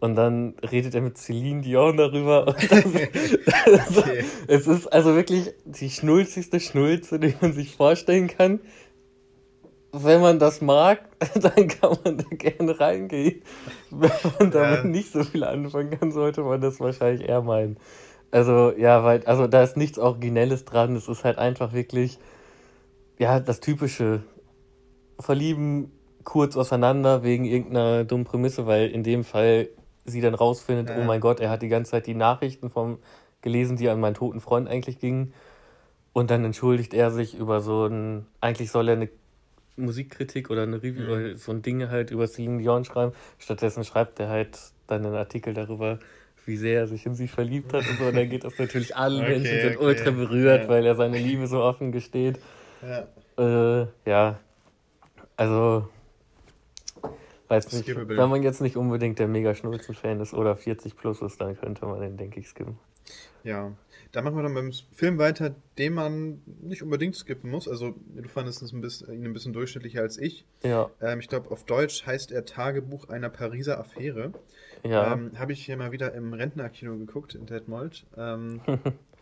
und 0.00 0.16
dann 0.16 0.54
redet 0.70 0.94
er 0.94 1.00
mit 1.00 1.16
Celine 1.16 1.62
Dion 1.62 1.96
darüber. 1.96 2.44
Das, 2.44 2.62
okay. 3.96 4.24
es 4.46 4.66
ist 4.66 4.86
also 4.88 5.14
wirklich 5.14 5.54
die 5.64 5.88
schnulzigste 5.88 6.60
Schnulze, 6.60 7.18
die 7.18 7.34
man 7.40 7.54
sich 7.54 7.74
vorstellen 7.74 8.28
kann. 8.28 8.60
Wenn 9.96 10.20
man 10.20 10.40
das 10.40 10.60
mag, 10.60 11.00
dann 11.34 11.68
kann 11.68 11.96
man 12.04 12.18
da 12.18 12.24
gerne 12.30 12.80
reingehen. 12.80 13.42
Wenn 13.90 14.10
man 14.38 14.50
damit 14.50 14.78
ja. 14.78 14.84
nicht 14.84 15.12
so 15.12 15.22
viel 15.22 15.44
anfangen 15.44 15.98
kann, 15.98 16.10
sollte 16.10 16.42
man 16.42 16.60
das 16.60 16.80
wahrscheinlich 16.80 17.28
eher 17.28 17.42
meinen. 17.42 17.76
Also, 18.32 18.72
ja, 18.76 19.04
weil, 19.04 19.24
also 19.26 19.46
da 19.46 19.62
ist 19.62 19.76
nichts 19.76 19.98
Originelles 19.98 20.64
dran. 20.64 20.96
Es 20.96 21.06
ist 21.06 21.22
halt 21.22 21.38
einfach 21.38 21.72
wirklich, 21.72 22.18
ja, 23.18 23.38
das 23.38 23.60
typische 23.60 24.24
Verlieben 25.20 25.92
kurz 26.24 26.56
auseinander 26.56 27.22
wegen 27.22 27.44
irgendeiner 27.44 28.04
dummen 28.04 28.24
Prämisse, 28.24 28.66
weil 28.66 28.88
in 28.88 29.04
dem 29.04 29.22
Fall 29.22 29.68
sie 30.04 30.20
dann 30.20 30.34
rausfindet, 30.34 30.88
ja. 30.88 30.96
oh 30.98 31.04
mein 31.04 31.20
Gott, 31.20 31.38
er 31.38 31.50
hat 31.50 31.62
die 31.62 31.68
ganze 31.68 31.92
Zeit 31.92 32.08
die 32.08 32.14
Nachrichten 32.14 32.70
vom 32.70 32.98
gelesen, 33.42 33.76
die 33.76 33.88
an 33.88 34.00
meinen 34.00 34.14
toten 34.14 34.40
Freund 34.40 34.68
eigentlich 34.68 34.98
gingen. 34.98 35.32
Und 36.12 36.30
dann 36.30 36.44
entschuldigt 36.44 36.94
er 36.94 37.10
sich 37.10 37.36
über 37.36 37.60
so 37.60 37.86
ein, 37.86 38.26
eigentlich 38.40 38.70
soll 38.70 38.88
er 38.88 38.96
eine 38.96 39.10
Musikkritik 39.76 40.50
oder 40.50 40.62
eine 40.62 40.82
Review 40.82 41.04
mhm. 41.04 41.10
oder 41.10 41.36
so 41.36 41.52
ein 41.52 41.62
Ding 41.62 41.88
halt 41.88 42.10
über 42.10 42.26
Celine 42.26 42.58
Dion 42.58 42.84
schreiben. 42.84 43.12
Stattdessen 43.38 43.84
schreibt 43.84 44.20
er 44.20 44.28
halt 44.28 44.58
dann 44.86 45.04
einen 45.04 45.14
Artikel 45.14 45.54
darüber, 45.54 45.98
wie 46.46 46.56
sehr 46.56 46.80
er 46.80 46.86
sich 46.86 47.06
in 47.06 47.14
sie 47.14 47.28
verliebt 47.28 47.72
hat 47.72 47.88
und 47.88 47.98
so. 47.98 48.04
Und 48.04 48.16
dann 48.16 48.28
geht 48.28 48.44
das 48.44 48.58
natürlich 48.58 48.94
alle 48.96 49.22
okay, 49.22 49.30
Menschen 49.30 49.60
sind 49.60 49.76
okay. 49.76 49.84
ultra 49.84 50.10
berührt, 50.10 50.64
ja. 50.64 50.68
weil 50.68 50.86
er 50.86 50.94
seine 50.94 51.18
Liebe 51.18 51.46
so 51.46 51.62
offen 51.62 51.92
gesteht. 51.92 52.38
Ja. 52.82 53.82
Äh, 53.82 53.86
ja. 54.06 54.38
Also 55.36 55.88
Weiß 57.48 57.72
nicht, 57.72 57.94
wenn 57.94 58.28
man 58.30 58.42
jetzt 58.42 58.62
nicht 58.62 58.76
unbedingt 58.76 59.18
der 59.18 59.28
Mega-Schnulzen-Fan 59.28 60.20
ist 60.20 60.32
oder 60.32 60.56
40 60.56 60.96
plus 60.96 61.20
ist, 61.20 61.40
dann 61.40 61.58
könnte 61.58 61.84
man 61.84 62.00
den, 62.00 62.16
denke 62.16 62.40
ich, 62.40 62.48
skippen. 62.48 62.78
Ja, 63.42 63.72
da 64.14 64.22
machen 64.22 64.36
wir 64.36 64.42
dann 64.44 64.54
beim 64.54 64.72
Film 64.92 65.18
weiter, 65.18 65.54
den 65.76 65.92
man 65.92 66.40
nicht 66.62 66.82
unbedingt 66.82 67.16
skippen 67.16 67.50
muss. 67.50 67.66
Also, 67.68 67.94
du 68.14 68.28
fandest 68.28 68.62
ihn 68.62 68.78
ein 68.78 68.80
bisschen, 68.80 69.12
ihn 69.12 69.24
ein 69.24 69.32
bisschen 69.32 69.52
durchschnittlicher 69.52 70.02
als 70.02 70.18
ich. 70.18 70.44
Ja. 70.62 70.88
Ähm, 71.00 71.18
ich 71.18 71.28
glaube, 71.28 71.50
auf 71.50 71.64
Deutsch 71.64 72.06
heißt 72.06 72.30
er 72.30 72.44
Tagebuch 72.44 73.08
einer 73.08 73.28
Pariser 73.28 73.78
Affäre. 73.78 74.32
Ja. 74.84 75.12
Ähm, 75.12 75.32
Habe 75.36 75.52
ich 75.52 75.64
hier 75.64 75.76
mal 75.76 75.90
wieder 75.90 76.12
im 76.14 76.32
Rentnerkino 76.32 76.96
geguckt 76.96 77.34
in 77.34 77.46
Detmold. 77.46 78.06
Ähm, 78.16 78.60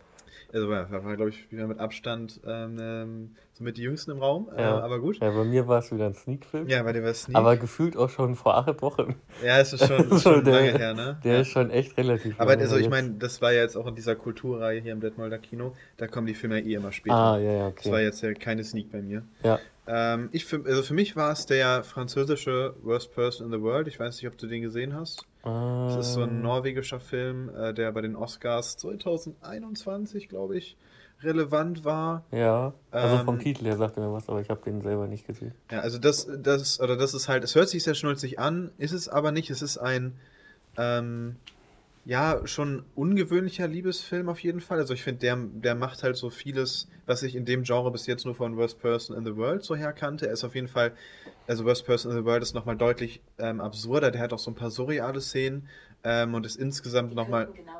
Also 0.53 0.69
war, 0.69 0.91
war 0.91 1.15
glaube 1.15 1.31
ich, 1.31 1.51
wieder 1.51 1.65
mit 1.65 1.79
Abstand 1.79 2.39
ähm, 2.45 2.77
ähm, 2.79 3.35
so 3.53 3.63
mit 3.63 3.77
die 3.77 3.81
Jüngsten 3.81 4.11
im 4.11 4.19
Raum, 4.19 4.49
äh, 4.55 4.61
ja. 4.61 4.79
aber 4.79 4.99
gut. 4.99 5.19
Ja, 5.19 5.31
bei 5.31 5.43
mir 5.43 5.67
war 5.67 5.79
es 5.79 5.91
wieder 5.91 6.05
ein 6.05 6.13
Sneak-Film. 6.13 6.67
Ja, 6.67 6.83
bei 6.83 6.93
dir 6.93 7.01
war 7.01 7.09
es 7.09 7.23
Sneak. 7.23 7.35
Aber 7.35 7.57
gefühlt 7.57 7.97
auch 7.97 8.09
schon 8.09 8.35
vor 8.35 8.55
acht 8.55 8.81
Wochen. 8.81 9.15
Ja, 9.43 9.59
es 9.59 9.73
ist 9.73 9.87
schon, 9.87 10.11
ist 10.11 10.23
schon 10.23 10.43
der, 10.43 10.53
lange 10.53 10.77
her, 10.77 10.93
ne? 10.93 11.19
Der 11.23 11.33
ja. 11.33 11.41
ist 11.41 11.47
schon 11.49 11.71
echt 11.71 11.97
relativ 11.97 12.39
Aber 12.39 12.51
also 12.51 12.77
ich 12.77 12.89
meine, 12.89 13.11
das 13.11 13.41
war 13.41 13.51
ja 13.51 13.61
jetzt 13.61 13.75
auch 13.75 13.87
in 13.87 13.95
dieser 13.95 14.15
Kulturreihe 14.15 14.79
hier 14.79 14.91
im 14.91 15.01
Detmolder 15.01 15.39
Kino, 15.39 15.73
da 15.97 16.07
kommen 16.07 16.27
die 16.27 16.35
Filme 16.35 16.59
ja 16.59 16.65
eh 16.65 16.73
immer 16.75 16.91
später. 16.91 17.15
Ah, 17.15 17.37
ja, 17.39 17.51
ja, 17.51 17.67
okay. 17.67 17.81
Das 17.83 17.91
war 17.91 18.01
jetzt 18.01 18.21
ja 18.21 18.33
keine 18.33 18.63
Sneak 18.63 18.91
bei 18.91 19.01
mir. 19.01 19.23
Ja. 19.43 19.59
Ähm, 19.85 20.29
ich 20.31 20.45
für, 20.45 20.63
also 20.65 20.81
für 20.81 20.93
mich 20.93 21.15
war 21.15 21.31
es 21.31 21.45
der 21.45 21.83
französische 21.83 22.75
Worst 22.83 23.13
Person 23.13 23.47
in 23.47 23.53
the 23.53 23.61
World. 23.61 23.87
Ich 23.87 23.99
weiß 23.99 24.17
nicht, 24.17 24.27
ob 24.27 24.37
du 24.37 24.47
den 24.47 24.61
gesehen 24.61 24.95
hast. 24.95 25.25
Das 25.43 26.07
ist 26.07 26.13
so 26.13 26.21
ein 26.21 26.29
ah. 26.29 26.41
norwegischer 26.41 27.01
Film, 27.01 27.49
äh, 27.53 27.73
der 27.73 27.91
bei 27.91 28.01
den 28.01 28.15
Oscars 28.15 28.77
2021, 28.77 30.29
glaube 30.29 30.57
ich, 30.57 30.77
relevant 31.21 31.83
war. 31.83 32.23
Ja, 32.31 32.73
also 32.91 33.17
vom 33.25 33.35
ähm, 33.35 33.41
Titel 33.41 33.65
her 33.65 33.75
sagt 33.75 33.97
er 33.97 34.07
mir 34.07 34.13
was, 34.13 34.29
aber 34.29 34.39
ich 34.39 34.49
habe 34.49 34.61
den 34.63 34.81
selber 34.81 35.07
nicht 35.07 35.27
gesehen. 35.27 35.53
Ja, 35.69 35.79
also 35.79 35.99
das, 35.99 36.29
das, 36.41 36.79
oder 36.79 36.95
das 36.95 37.13
ist 37.13 37.27
halt, 37.27 37.43
es 37.43 37.55
hört 37.55 37.67
sich 37.67 37.83
sehr 37.83 37.93
schnulzig 37.93 38.39
an, 38.39 38.71
ist 38.77 38.93
es 38.93 39.09
aber 39.09 39.33
nicht. 39.33 39.49
Es 39.49 39.61
ist 39.61 39.77
ein, 39.77 40.13
ähm, 40.77 41.35
ja, 42.05 42.45
schon 42.45 42.83
ungewöhnlicher 42.95 43.67
Liebesfilm 43.67 44.27
auf 44.27 44.39
jeden 44.39 44.59
Fall. 44.59 44.79
Also 44.79 44.93
ich 44.93 45.03
finde, 45.03 45.19
der, 45.19 45.37
der 45.37 45.75
macht 45.75 46.03
halt 46.03 46.17
so 46.17 46.29
vieles, 46.29 46.89
was 47.05 47.23
ich 47.23 47.35
in 47.35 47.45
dem 47.45 47.63
Genre 47.63 47.91
bis 47.91 48.07
jetzt 48.07 48.25
nur 48.25 48.35
von 48.35 48.57
Worst 48.57 48.79
Person 48.79 49.15
in 49.17 49.25
the 49.25 49.35
World 49.35 49.63
so 49.63 49.75
herkannte. 49.75 50.27
Er 50.27 50.33
ist 50.33 50.43
auf 50.43 50.55
jeden 50.55 50.67
Fall, 50.67 50.91
also 51.47 51.63
Worst 51.63 51.85
Person 51.85 52.11
in 52.11 52.17
the 52.17 52.25
World 52.25 52.43
ist 52.43 52.53
nochmal 52.53 52.75
deutlich 52.75 53.21
ähm, 53.37 53.61
absurder. 53.61 54.11
Der 54.11 54.21
hat 54.21 54.33
auch 54.33 54.39
so 54.39 54.51
ein 54.51 54.55
paar 54.55 54.69
surreale 54.69 55.21
Szenen 55.21 55.67
ähm, 56.03 56.33
und 56.33 56.45
ist 56.45 56.57
insgesamt 56.57 57.15
nochmal... 57.15 57.47
Genau 57.53 57.71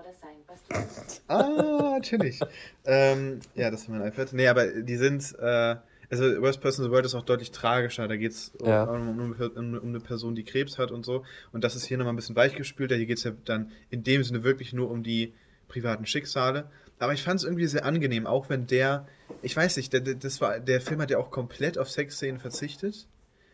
ah, 1.27 1.97
natürlich. 1.97 2.39
ähm, 2.85 3.39
ja, 3.55 3.69
das 3.69 3.81
ist 3.81 3.89
mein 3.89 4.05
iPad. 4.05 4.33
Nee, 4.33 4.47
aber 4.47 4.67
die 4.67 4.95
sind, 4.95 5.35
äh, 5.39 5.75
also 6.21 6.41
Worst 6.41 6.61
Person 6.61 6.85
in 6.85 6.89
the 6.89 6.93
World 6.93 7.05
ist 7.05 7.15
auch 7.15 7.23
deutlich 7.23 7.51
tragischer. 7.51 8.07
Da 8.07 8.15
geht 8.15 8.31
es 8.31 8.53
ja. 8.63 8.83
um, 8.83 9.09
um, 9.09 9.19
um, 9.19 9.77
um, 9.77 9.89
eine 9.89 9.99
Person, 9.99 10.35
die 10.35 10.43
Krebs 10.43 10.77
hat 10.77 10.91
und 10.91 11.05
so. 11.05 11.23
Und 11.51 11.63
das 11.63 11.75
ist 11.75 11.85
hier 11.85 11.97
nochmal 11.97 12.13
ein 12.13 12.17
bisschen 12.17 12.35
weichgespülter. 12.35 12.95
Hier 12.95 13.05
geht 13.05 13.17
es 13.17 13.23
ja 13.23 13.31
dann 13.45 13.71
in 13.89 14.03
dem 14.03 14.23
Sinne 14.23 14.43
wirklich 14.43 14.73
nur 14.73 14.89
um 14.91 15.03
die 15.03 15.33
privaten 15.67 16.05
Schicksale. 16.05 16.69
Aber 16.99 17.13
ich 17.13 17.23
fand 17.23 17.39
es 17.39 17.43
irgendwie 17.43 17.65
sehr 17.65 17.85
angenehm, 17.85 18.27
auch 18.27 18.49
wenn 18.49 18.67
der, 18.67 19.07
ich 19.41 19.57
weiß 19.57 19.75
nicht, 19.77 19.91
der, 19.91 20.01
das 20.01 20.39
war, 20.39 20.59
der 20.59 20.79
Film 20.79 21.01
hat 21.01 21.09
ja 21.09 21.17
auch 21.17 21.31
komplett 21.31 21.77
auf 21.77 21.89
Sexszenen 21.89 22.39
verzichtet. 22.39 23.07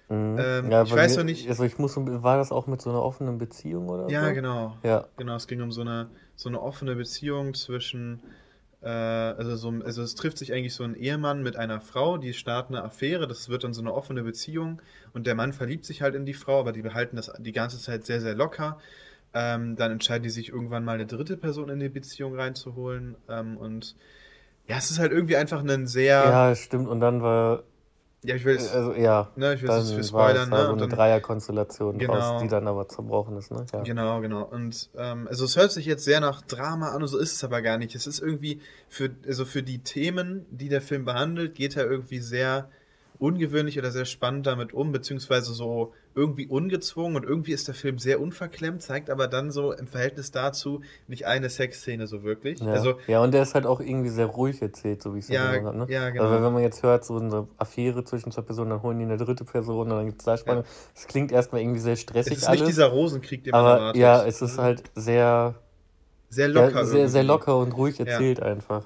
Mhm. 0.10 0.38
Ähm, 0.40 0.72
ja, 0.72 0.84
ich 0.84 0.92
weiß 0.92 1.18
noch 1.18 1.24
nicht. 1.24 1.48
Also 1.48 1.64
ich 1.64 1.78
muss, 1.78 1.96
war 1.96 2.38
das 2.38 2.52
auch 2.52 2.68
mit 2.68 2.82
so 2.82 2.90
einer 2.90 3.02
offenen 3.02 3.38
Beziehung 3.38 3.90
oder 3.90 4.10
Ja, 4.10 4.28
so? 4.28 4.34
genau. 4.34 4.78
Ja. 4.84 5.08
Genau, 5.18 5.36
es 5.36 5.48
ging 5.48 5.62
um 5.62 5.72
so 5.72 5.82
eine, 5.82 6.10
so 6.36 6.50
eine 6.50 6.62
offene 6.62 6.96
Beziehung 6.96 7.54
zwischen, 7.54 8.22
also, 8.88 9.56
so, 9.58 9.74
also 9.84 10.02
es 10.02 10.16
trifft 10.16 10.38
sich 10.38 10.54
eigentlich 10.54 10.74
so 10.74 10.84
ein 10.84 10.96
Ehemann 10.96 11.44
mit 11.44 11.58
einer 11.58 11.82
Frau, 11.82 12.18
die 12.18 12.34
starten 12.34 12.76
eine 12.76 12.86
Affäre, 12.86 13.28
das 13.28 13.50
wird 13.50 13.64
dann 13.64 13.74
so 13.74 13.82
eine 13.82 13.94
offene 13.94 14.24
Beziehung 14.24 14.82
und 15.14 15.28
der 15.28 15.36
Mann 15.36 15.52
verliebt 15.52 15.86
sich 15.86 16.02
halt 16.02 16.16
in 16.16 16.26
die 16.26 16.34
Frau, 16.34 16.62
aber 16.62 16.72
die 16.72 16.82
behalten 16.82 17.18
das 17.18 17.32
die 17.40 17.52
ganze 17.52 17.78
Zeit 17.80 18.06
sehr, 18.06 18.22
sehr 18.22 18.36
locker. 18.36 18.78
Ähm, 19.34 19.76
dann 19.76 19.92
entscheiden 19.92 20.24
die 20.24 20.30
sich 20.30 20.50
irgendwann 20.50 20.84
mal 20.84 20.94
eine 20.94 21.06
dritte 21.06 21.38
Person 21.38 21.70
in 21.70 21.80
die 21.80 21.90
Beziehung 21.90 22.36
reinzuholen 22.36 23.16
ähm, 23.28 23.58
und 23.58 23.96
ja, 24.70 24.78
es 24.78 24.92
ist 24.92 25.00
halt 25.00 25.12
irgendwie 25.12 25.36
einfach 25.36 25.64
ein 25.64 25.88
sehr. 25.88 26.24
Ja, 26.24 26.56
stimmt. 26.56 26.88
Und 26.88 27.00
dann 27.00 27.24
war 27.24 27.64
ja, 28.24 28.36
ich 28.36 28.44
will 28.44 28.56
es. 28.56 28.74
Also, 28.74 28.94
ja, 28.94 29.32
ne, 29.36 29.54
ich 29.54 29.62
will 29.62 29.70
es 29.70 29.92
für 29.92 30.04
Spoilern. 30.04 30.50
Ne? 30.50 30.66
So 30.66 30.74
eine 30.74 30.88
Dreierkonstellation 30.90 31.98
genau, 31.98 32.16
draus, 32.16 32.42
die 32.42 32.50
dann 32.50 32.68
aber 32.68 32.88
zerbrochen 32.88 33.38
ist. 33.38 33.50
Ne? 33.52 33.66
Ja. 33.72 33.82
Genau, 33.82 34.20
genau. 34.20 34.44
Und 34.44 34.90
ähm, 34.98 35.28
also 35.30 35.46
es 35.46 35.56
hört 35.56 35.72
sich 35.72 35.86
jetzt 35.86 36.04
sehr 36.04 36.20
nach 36.20 36.42
Drama 36.42 36.90
an 36.90 37.02
und 37.02 37.08
so 37.08 37.18
ist 37.18 37.34
es 37.34 37.44
aber 37.44 37.62
gar 37.62 37.78
nicht. 37.78 37.96
Es 37.96 38.08
ist 38.08 38.20
irgendwie 38.20 38.60
für, 38.90 39.10
also 39.26 39.46
für 39.46 39.64
die 39.64 39.80
Themen, 39.80 40.46
die 40.52 40.68
der 40.68 40.82
Film 40.82 41.06
behandelt, 41.06 41.56
geht 41.56 41.78
er 41.78 41.90
irgendwie 41.90 42.20
sehr 42.20 42.70
ungewöhnlich 43.20 43.78
oder 43.78 43.92
sehr 43.92 44.06
spannend 44.06 44.48
damit 44.48 44.74
um, 44.74 44.92
beziehungsweise 44.92 45.54
so 45.54 45.94
irgendwie 46.20 46.48
ungezwungen 46.48 47.16
und 47.16 47.24
irgendwie 47.24 47.54
ist 47.54 47.68
der 47.68 47.76
Film 47.76 47.98
sehr 47.98 48.20
unverklemmt, 48.20 48.82
zeigt 48.82 49.10
aber 49.10 49.28
dann 49.28 49.52
so 49.52 49.72
im 49.72 49.88
Verhältnis 49.88 50.32
dazu 50.32 50.82
nicht 51.08 51.26
eine 51.26 51.50
Sexszene 51.50 52.08
so 52.08 52.24
wirklich. 52.24 52.60
Ja, 52.60 52.74
also, 52.74 52.96
ja 53.08 53.22
und 53.22 53.34
der 53.34 53.44
ist 53.44 53.56
halt 53.56 53.66
auch 53.66 53.80
irgendwie 53.80 54.10
sehr 54.10 54.26
ruhig 54.26 54.62
erzählt, 54.62 55.02
so 55.02 55.16
wie 55.16 55.20
ich 55.20 55.26
es 55.26 55.30
ja, 55.30 55.48
habe. 55.48 55.78
Ne? 55.78 55.86
Ja, 55.88 56.10
genau. 56.10 56.26
Also 56.26 56.44
wenn 56.44 56.54
man 56.54 56.62
jetzt 56.62 56.84
hört, 56.84 57.06
so 57.06 57.18
eine 57.18 57.48
Affäre 57.58 58.04
zwischen 58.04 58.32
zwei 58.32 58.42
Personen, 58.42 58.72
dann 58.72 58.84
holen 58.84 59.00
die 59.00 59.06
eine 59.06 59.18
dritte 59.18 59.46
Person 59.46 59.90
und 59.90 59.98
dann 59.98 60.06
gibt 60.08 60.20
es 60.20 60.26
da 60.26 60.38
Spannung. 60.38 60.64
Ja. 60.64 60.70
Das 60.94 61.08
klingt 61.08 61.32
erstmal 61.32 61.62
irgendwie 61.62 61.80
sehr 61.80 61.96
stressig. 61.96 62.34
Es 62.34 62.40
ist 62.40 62.48
alles, 62.48 62.62
nicht 62.62 62.70
dieser 62.72 62.88
Rosenkrieg, 62.88 63.46
den 63.46 63.52
man 63.52 63.62
aber, 63.62 63.74
erwartet. 63.76 64.02
Ja, 64.02 64.26
es 64.26 64.42
ist 64.42 64.58
halt 64.58 64.84
sehr 64.96 65.56
sehr 66.30 66.48
locker. 66.48 66.82
Ja, 66.82 66.86
sehr, 66.86 67.10
sehr 67.10 67.24
locker 67.24 67.58
und 67.58 67.72
ruhig 67.72 68.00
erzählt 68.00 68.42
einfach. 68.42 68.86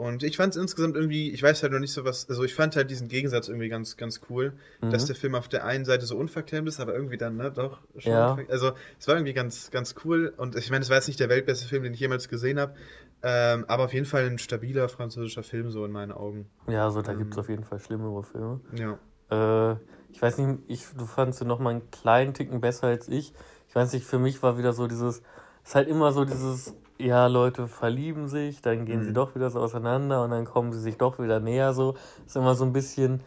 Und 0.00 0.22
ich 0.22 0.38
fand 0.38 0.56
es 0.56 0.62
insgesamt 0.62 0.96
irgendwie, 0.96 1.30
ich 1.30 1.42
weiß 1.42 1.62
halt 1.62 1.74
noch 1.74 1.78
nicht 1.78 1.92
so 1.92 2.06
was, 2.06 2.26
also 2.30 2.42
ich 2.42 2.54
fand 2.54 2.74
halt 2.74 2.90
diesen 2.90 3.08
Gegensatz 3.08 3.48
irgendwie 3.48 3.68
ganz, 3.68 3.98
ganz 3.98 4.22
cool, 4.30 4.54
mhm. 4.80 4.88
dass 4.88 5.04
der 5.04 5.14
Film 5.14 5.34
auf 5.34 5.46
der 5.46 5.66
einen 5.66 5.84
Seite 5.84 6.06
so 6.06 6.16
unverklemmt 6.16 6.66
ist, 6.68 6.80
aber 6.80 6.94
irgendwie 6.94 7.18
dann, 7.18 7.36
ne, 7.36 7.50
doch 7.50 7.80
schon. 7.98 8.12
Ja. 8.12 8.38
Also 8.48 8.72
es 8.98 9.06
war 9.08 9.16
irgendwie 9.16 9.34
ganz, 9.34 9.70
ganz 9.70 9.94
cool 10.02 10.32
und 10.38 10.56
ich 10.56 10.70
meine, 10.70 10.80
es 10.80 10.88
war 10.88 10.96
jetzt 10.96 11.08
nicht 11.08 11.20
der 11.20 11.28
weltbeste 11.28 11.68
Film, 11.68 11.82
den 11.82 11.92
ich 11.92 12.00
jemals 12.00 12.30
gesehen 12.30 12.58
habe, 12.58 12.76
ähm, 13.22 13.66
aber 13.68 13.84
auf 13.84 13.92
jeden 13.92 14.06
Fall 14.06 14.24
ein 14.24 14.38
stabiler 14.38 14.88
französischer 14.88 15.42
Film, 15.42 15.70
so 15.70 15.84
in 15.84 15.92
meinen 15.92 16.12
Augen. 16.12 16.48
Ja, 16.66 16.86
also 16.86 17.02
da 17.02 17.12
ähm, 17.12 17.18
gibt 17.18 17.32
es 17.34 17.38
auf 17.38 17.50
jeden 17.50 17.64
Fall 17.64 17.78
schlimmere 17.78 18.22
Filme. 18.22 18.60
Ja. 18.72 19.72
Äh, 19.72 19.76
ich 20.12 20.22
weiß 20.22 20.38
nicht, 20.38 20.60
ich, 20.66 20.86
du 20.96 21.04
fandst 21.04 21.42
du 21.42 21.44
noch 21.44 21.58
mal 21.58 21.72
einen 21.72 21.90
kleinen 21.90 22.32
Ticken 22.32 22.62
besser 22.62 22.86
als 22.86 23.06
ich. 23.06 23.34
Ich 23.68 23.74
weiß 23.74 23.92
nicht, 23.92 24.06
für 24.06 24.18
mich 24.18 24.42
war 24.42 24.56
wieder 24.56 24.72
so 24.72 24.86
dieses, 24.86 25.18
es 25.62 25.68
ist 25.68 25.74
halt 25.74 25.88
immer 25.88 26.10
so 26.12 26.24
dieses 26.24 26.74
ja, 27.00 27.26
Leute 27.26 27.66
verlieben 27.66 28.28
sich, 28.28 28.62
dann 28.62 28.84
gehen 28.84 29.00
mhm. 29.00 29.04
sie 29.04 29.12
doch 29.12 29.34
wieder 29.34 29.50
so 29.50 29.60
auseinander 29.60 30.22
und 30.22 30.30
dann 30.30 30.44
kommen 30.44 30.72
sie 30.72 30.80
sich 30.80 30.96
doch 30.96 31.18
wieder 31.18 31.40
näher. 31.40 31.72
So 31.72 31.96
ist 32.26 32.36
immer 32.36 32.54
so 32.54 32.64
ein 32.64 32.72
bisschen 32.72 33.20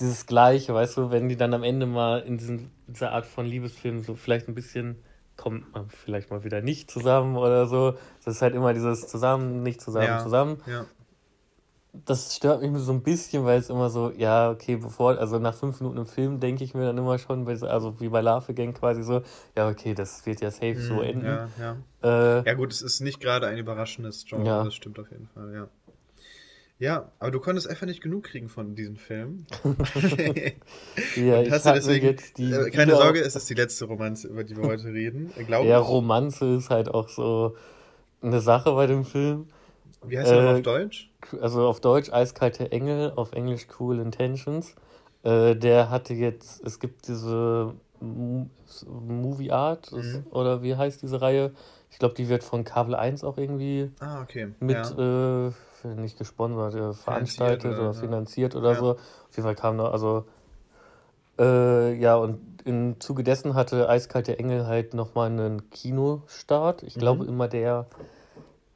dieses 0.00 0.26
Gleiche, 0.26 0.74
weißt 0.74 0.96
du, 0.96 1.10
wenn 1.10 1.28
die 1.28 1.36
dann 1.36 1.54
am 1.54 1.64
Ende 1.64 1.86
mal 1.86 2.20
in 2.20 2.38
diesen, 2.38 2.70
dieser 2.86 3.12
Art 3.12 3.26
von 3.26 3.46
Liebesfilm 3.46 4.02
so 4.02 4.14
vielleicht 4.14 4.48
ein 4.48 4.54
bisschen 4.54 4.96
kommt 5.38 5.72
man 5.72 5.88
vielleicht 5.88 6.30
mal 6.30 6.44
wieder 6.44 6.60
nicht 6.60 6.90
zusammen 6.90 7.36
oder 7.36 7.66
so. 7.66 7.94
Das 8.24 8.34
ist 8.34 8.42
halt 8.42 8.54
immer 8.54 8.74
dieses 8.74 9.06
zusammen, 9.06 9.62
nicht 9.62 9.80
zusammen, 9.80 10.06
ja, 10.06 10.18
zusammen. 10.18 10.58
Ja. 10.66 10.84
Das 12.04 12.36
stört 12.36 12.62
mich 12.62 12.70
so 12.76 12.92
ein 12.92 13.02
bisschen, 13.02 13.44
weil 13.44 13.58
es 13.58 13.70
immer 13.70 13.90
so, 13.90 14.12
ja, 14.16 14.50
okay, 14.50 14.76
bevor, 14.76 15.18
also 15.18 15.38
nach 15.38 15.54
fünf 15.54 15.80
Minuten 15.80 15.98
im 15.98 16.06
Film 16.06 16.40
denke 16.40 16.64
ich 16.64 16.74
mir 16.74 16.84
dann 16.84 16.98
immer 16.98 17.18
schon, 17.18 17.46
also 17.64 18.00
wie 18.00 18.08
bei 18.08 18.20
Larve 18.20 18.54
Gang 18.54 18.76
quasi 18.76 19.02
so, 19.02 19.22
ja, 19.56 19.68
okay, 19.68 19.94
das 19.94 20.24
wird 20.26 20.40
ja 20.40 20.50
safe 20.50 20.80
so 20.80 20.94
mhm, 20.94 21.02
enden. 21.02 21.26
Ja, 21.26 21.48
ja. 21.58 21.76
Äh, 22.40 22.46
ja, 22.46 22.54
gut, 22.54 22.72
es 22.72 22.82
ist 22.82 23.00
nicht 23.00 23.20
gerade 23.20 23.46
ein 23.46 23.58
überraschendes 23.58 24.24
Genre, 24.26 24.46
ja. 24.46 24.64
das 24.64 24.74
stimmt 24.74 24.98
auf 24.98 25.10
jeden 25.10 25.28
Fall, 25.28 25.52
ja. 25.54 25.68
Ja, 26.80 27.10
aber 27.18 27.32
du 27.32 27.40
konntest 27.40 27.68
einfach 27.68 27.86
nicht 27.86 28.00
genug 28.00 28.24
kriegen 28.24 28.48
von 28.48 28.76
diesem 28.76 28.96
Film. 28.96 29.46
ja, 31.16 31.42
ich 31.42 31.50
hast 31.50 31.66
du 31.66 31.72
deswegen, 31.72 32.06
jetzt 32.06 32.38
die 32.38 32.52
äh, 32.52 32.70
keine 32.70 32.94
Sorge, 32.94 33.20
es 33.20 33.34
ist 33.34 33.50
die 33.50 33.54
letzte 33.54 33.86
Romanze, 33.86 34.28
über 34.28 34.44
die 34.44 34.56
wir 34.56 34.64
heute 34.64 34.86
reden. 34.92 35.32
Äh, 35.36 35.44
Glaube 35.44 35.66
ja, 35.68 35.78
Romanze 35.78 36.56
ist 36.56 36.70
halt 36.70 36.88
auch 36.88 37.08
so 37.08 37.56
eine 38.22 38.40
Sache 38.40 38.72
bei 38.72 38.86
dem 38.86 39.04
Film. 39.04 39.48
Wie 40.02 40.18
heißt 40.18 40.30
er 40.30 40.44
äh, 40.44 40.54
auf 40.56 40.62
Deutsch? 40.62 41.10
Also 41.40 41.66
auf 41.66 41.80
Deutsch 41.80 42.12
Eiskalte 42.12 42.70
Engel, 42.72 43.12
auf 43.16 43.32
Englisch 43.32 43.66
Cool 43.78 43.98
Intentions. 43.98 44.74
Äh, 45.22 45.56
der 45.56 45.90
hatte 45.90 46.14
jetzt, 46.14 46.64
es 46.64 46.78
gibt 46.78 47.08
diese 47.08 47.74
Movie 48.00 49.50
Art 49.50 49.90
mhm. 49.92 50.24
oder 50.30 50.62
wie 50.62 50.76
heißt 50.76 51.02
diese 51.02 51.20
Reihe? 51.20 51.52
Ich 51.90 51.98
glaube, 51.98 52.14
die 52.14 52.28
wird 52.28 52.44
von 52.44 52.64
Kabel 52.64 52.94
1 52.94 53.24
auch 53.24 53.38
irgendwie 53.38 53.90
ah, 54.00 54.22
okay. 54.22 54.52
mit 54.60 54.76
ja. 54.76 55.48
äh, 55.48 55.52
nicht 55.96 56.18
gesponsert, 56.18 56.74
äh, 56.74 56.92
veranstaltet 56.92 57.72
oder, 57.72 57.90
oder, 57.90 57.94
finanziert 57.94 58.54
oder 58.54 58.72
ja. 58.72 58.78
so. 58.78 58.90
Auf 58.92 59.36
jeden 59.36 59.42
Fall 59.42 59.54
kam 59.54 59.78
da, 59.78 59.90
also 59.90 60.24
äh, 61.38 61.94
ja, 61.94 62.16
und 62.16 62.40
im 62.64 63.00
Zuge 63.00 63.24
dessen 63.24 63.54
hatte 63.54 63.88
Eiskalte 63.88 64.38
Engel 64.38 64.66
halt 64.66 64.94
nochmal 64.94 65.30
einen 65.30 65.70
Kinostart. 65.70 66.82
Ich 66.82 66.96
mhm. 66.96 67.00
glaube 67.00 67.24
immer 67.24 67.48
der 67.48 67.86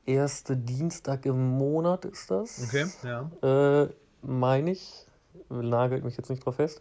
erste 0.07 0.57
Dienstag 0.57 1.27
im 1.27 1.59
Monat 1.59 2.05
ist 2.05 2.31
das. 2.31 2.69
Okay, 2.69 2.87
ja. 3.03 3.83
Äh, 3.83 3.89
Meine 4.23 4.71
ich. 4.71 5.07
Nagelt 5.49 6.05
mich 6.05 6.17
jetzt 6.17 6.31
nicht 6.31 6.45
drauf 6.45 6.57
fest. 6.57 6.81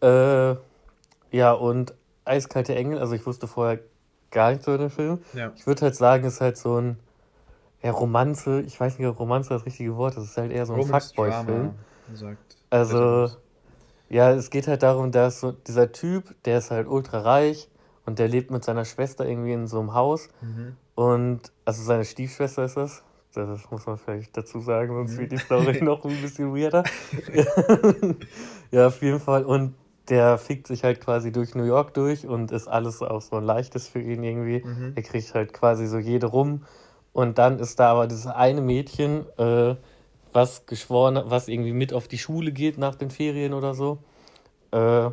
Äh, 0.00 0.54
ja, 1.30 1.52
und 1.52 1.94
Eiskalte 2.24 2.74
Engel, 2.74 2.98
also 2.98 3.14
ich 3.14 3.26
wusste 3.26 3.46
vorher 3.46 3.80
gar 4.30 4.50
nichts 4.50 4.66
über 4.66 4.78
den 4.78 4.90
Film. 4.90 5.18
Ja. 5.32 5.52
Ich 5.56 5.66
würde 5.66 5.82
halt 5.82 5.94
sagen, 5.94 6.24
ist 6.24 6.40
halt 6.40 6.56
so 6.56 6.80
ein 6.80 6.98
ja, 7.82 7.90
Romanze, 7.90 8.62
ich 8.62 8.80
weiß 8.80 8.98
nicht, 8.98 9.06
ob 9.06 9.20
Romanze 9.20 9.50
das 9.50 9.66
richtige 9.66 9.96
Wort 9.96 10.14
ist, 10.14 10.24
es 10.24 10.30
ist 10.30 10.36
halt 10.38 10.52
eher 10.52 10.64
so 10.64 10.74
ein 10.74 10.82
Fuckboy-Film. 10.84 11.74
Also, 12.70 13.30
ja, 14.08 14.32
es 14.32 14.48
geht 14.48 14.68
halt 14.68 14.82
darum, 14.82 15.12
dass 15.12 15.40
so 15.40 15.52
dieser 15.52 15.92
Typ, 15.92 16.34
der 16.44 16.58
ist 16.58 16.70
halt 16.70 16.88
ultra 16.88 17.20
reich 17.20 17.68
und 18.06 18.18
der 18.18 18.28
lebt 18.28 18.50
mit 18.50 18.64
seiner 18.64 18.86
Schwester 18.86 19.26
irgendwie 19.26 19.52
in 19.52 19.66
so 19.66 19.80
einem 19.80 19.92
Haus. 19.92 20.28
Mhm. 20.40 20.76
Und, 20.94 21.40
also 21.64 21.82
seine 21.82 22.04
Stiefschwester 22.04 22.64
ist 22.64 22.76
das. 22.76 23.02
Das 23.34 23.68
muss 23.70 23.84
man 23.86 23.98
vielleicht 23.98 24.36
dazu 24.36 24.60
sagen, 24.60 24.94
sonst 24.94 25.18
wird 25.18 25.32
die 25.32 25.38
Story 25.38 25.80
noch 25.82 26.04
ein 26.04 26.22
bisschen 26.22 26.54
weirder. 26.54 26.84
ja, 28.70 28.86
auf 28.86 29.02
jeden 29.02 29.18
Fall. 29.18 29.44
Und 29.44 29.74
der 30.08 30.38
fickt 30.38 30.66
sich 30.66 30.84
halt 30.84 31.00
quasi 31.00 31.32
durch 31.32 31.54
New 31.54 31.64
York 31.64 31.94
durch 31.94 32.26
und 32.26 32.52
ist 32.52 32.68
alles 32.68 33.02
auch 33.02 33.22
so 33.22 33.36
ein 33.36 33.44
leichtes 33.44 33.88
für 33.88 34.00
ihn 34.00 34.22
irgendwie. 34.22 34.62
Mhm. 34.64 34.92
Er 34.94 35.02
kriegt 35.02 35.34
halt 35.34 35.52
quasi 35.52 35.86
so 35.86 35.98
jede 35.98 36.26
rum 36.26 36.64
und 37.12 37.38
dann 37.38 37.58
ist 37.58 37.80
da 37.80 37.90
aber 37.92 38.06
dieses 38.06 38.26
eine 38.26 38.60
Mädchen, 38.60 39.24
äh, 39.38 39.76
was 40.32 40.66
geschworen, 40.66 41.22
was 41.26 41.48
irgendwie 41.48 41.72
mit 41.72 41.92
auf 41.92 42.08
die 42.08 42.18
Schule 42.18 42.52
geht 42.52 42.76
nach 42.76 42.96
den 42.96 43.10
Ferien 43.10 43.54
oder 43.54 43.74
so. 43.74 43.98
Äh, 44.72 45.10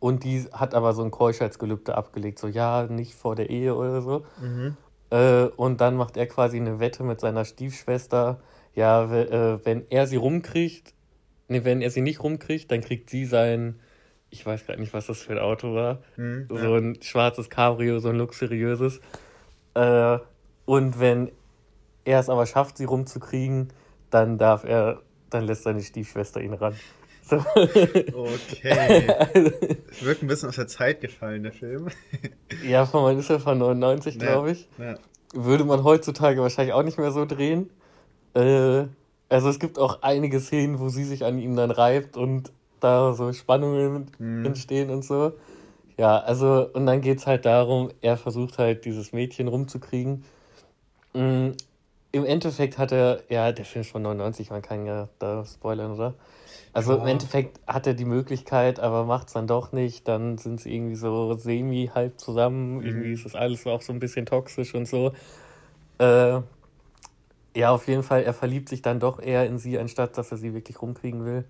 und 0.00 0.24
die 0.24 0.46
hat 0.52 0.74
aber 0.74 0.94
so 0.94 1.04
ein 1.04 1.10
Keuschheitsgelübde 1.10 1.94
abgelegt, 1.94 2.38
so 2.38 2.48
ja, 2.48 2.86
nicht 2.88 3.14
vor 3.14 3.36
der 3.36 3.50
Ehe 3.50 3.76
oder 3.76 4.00
so. 4.02 4.24
Mhm. 4.40 4.76
Äh, 5.10 5.44
und 5.56 5.80
dann 5.80 5.96
macht 5.96 6.16
er 6.16 6.26
quasi 6.26 6.56
eine 6.56 6.80
Wette 6.80 7.04
mit 7.04 7.20
seiner 7.20 7.44
Stiefschwester, 7.44 8.40
ja, 8.74 9.04
äh, 9.12 9.64
wenn 9.64 9.84
er 9.90 10.06
sie 10.06 10.16
rumkriegt, 10.16 10.94
nee, 11.48 11.64
wenn 11.64 11.82
er 11.82 11.90
sie 11.90 12.00
nicht 12.00 12.22
rumkriegt, 12.22 12.70
dann 12.70 12.80
kriegt 12.80 13.10
sie 13.10 13.26
sein, 13.26 13.78
ich 14.30 14.46
weiß 14.46 14.64
gerade 14.64 14.80
nicht, 14.80 14.94
was 14.94 15.06
das 15.06 15.18
für 15.20 15.32
ein 15.32 15.38
Auto 15.38 15.74
war, 15.74 15.98
mhm, 16.16 16.46
so 16.48 16.56
ja. 16.56 16.76
ein 16.76 17.02
schwarzes 17.02 17.50
Cabrio, 17.50 17.98
so 17.98 18.08
ein 18.08 18.16
luxuriöses. 18.16 19.00
Äh, 19.74 20.18
und 20.64 20.98
wenn 20.98 21.30
er 22.04 22.20
es 22.20 22.30
aber 22.30 22.46
schafft, 22.46 22.78
sie 22.78 22.84
rumzukriegen, 22.84 23.72
dann 24.08 24.38
darf 24.38 24.64
er, 24.64 25.02
dann 25.28 25.44
lässt 25.44 25.64
seine 25.64 25.82
Stiefschwester 25.82 26.40
ihn 26.40 26.54
ran. 26.54 26.74
So. 27.30 27.36
Okay. 27.36 29.06
Wirkt 30.00 30.22
ein 30.22 30.26
bisschen 30.26 30.48
aus 30.48 30.56
der 30.56 30.66
Zeit 30.66 31.00
gefallen, 31.00 31.44
der 31.44 31.52
Film. 31.52 31.88
ja, 32.66 32.84
von 32.84 33.02
man 33.02 33.18
ist 33.18 33.30
ja 33.30 33.38
von 33.38 33.58
99, 33.58 34.16
ja, 34.16 34.20
glaube 34.20 34.52
ich. 34.52 34.68
Ja. 34.78 34.96
Würde 35.32 35.64
man 35.64 35.84
heutzutage 35.84 36.40
wahrscheinlich 36.40 36.74
auch 36.74 36.82
nicht 36.82 36.98
mehr 36.98 37.12
so 37.12 37.24
drehen. 37.24 37.70
Äh, 38.34 38.84
also 39.28 39.48
es 39.48 39.58
gibt 39.58 39.78
auch 39.78 40.02
einige 40.02 40.40
Szenen, 40.40 40.80
wo 40.80 40.88
sie 40.88 41.04
sich 41.04 41.24
an 41.24 41.38
ihm 41.38 41.54
dann 41.56 41.70
reibt 41.70 42.16
und 42.16 42.50
da 42.80 43.12
so 43.12 43.32
Spannungen 43.32 44.10
mhm. 44.18 44.44
entstehen 44.44 44.90
und 44.90 45.04
so. 45.04 45.32
Ja, 45.96 46.18
also, 46.18 46.68
und 46.72 46.86
dann 46.86 47.00
geht 47.00 47.18
es 47.18 47.26
halt 47.26 47.44
darum, 47.44 47.90
er 48.00 48.16
versucht 48.16 48.58
halt 48.58 48.84
dieses 48.84 49.12
Mädchen 49.12 49.48
rumzukriegen 49.48 50.24
Mm, 51.12 51.50
Im 52.12 52.24
Endeffekt 52.24 52.78
hat 52.78 52.92
er, 52.92 53.22
ja, 53.28 53.52
der 53.52 53.64
Film 53.64 53.82
ist 53.82 53.90
von 53.90 54.02
99, 54.02 54.50
man 54.50 54.62
kann 54.62 54.86
ja 54.86 55.08
da 55.18 55.44
spoilern, 55.44 55.92
oder? 55.92 56.14
Also 56.72 56.94
ja. 56.94 57.02
im 57.02 57.06
Endeffekt 57.06 57.60
hat 57.66 57.86
er 57.86 57.94
die 57.94 58.04
Möglichkeit, 58.04 58.78
aber 58.78 59.04
macht 59.04 59.28
es 59.28 59.32
dann 59.32 59.46
doch 59.46 59.72
nicht. 59.72 60.06
Dann 60.06 60.38
sind 60.38 60.60
sie 60.60 60.74
irgendwie 60.74 60.94
so 60.94 61.34
semi-halb 61.34 62.20
zusammen. 62.20 62.78
Mhm. 62.78 62.86
Irgendwie 62.86 63.12
ist 63.12 63.24
das 63.24 63.34
alles 63.34 63.66
auch 63.66 63.82
so 63.82 63.92
ein 63.92 63.98
bisschen 63.98 64.26
toxisch 64.26 64.74
und 64.74 64.86
so. 64.86 65.12
Äh, 65.98 66.40
ja, 67.56 67.70
auf 67.72 67.88
jeden 67.88 68.04
Fall, 68.04 68.22
er 68.22 68.34
verliebt 68.34 68.68
sich 68.68 68.82
dann 68.82 69.00
doch 69.00 69.20
eher 69.20 69.46
in 69.46 69.58
sie, 69.58 69.78
anstatt 69.78 70.16
dass 70.16 70.30
er 70.30 70.38
sie 70.38 70.54
wirklich 70.54 70.80
rumkriegen 70.80 71.24
will. 71.24 71.44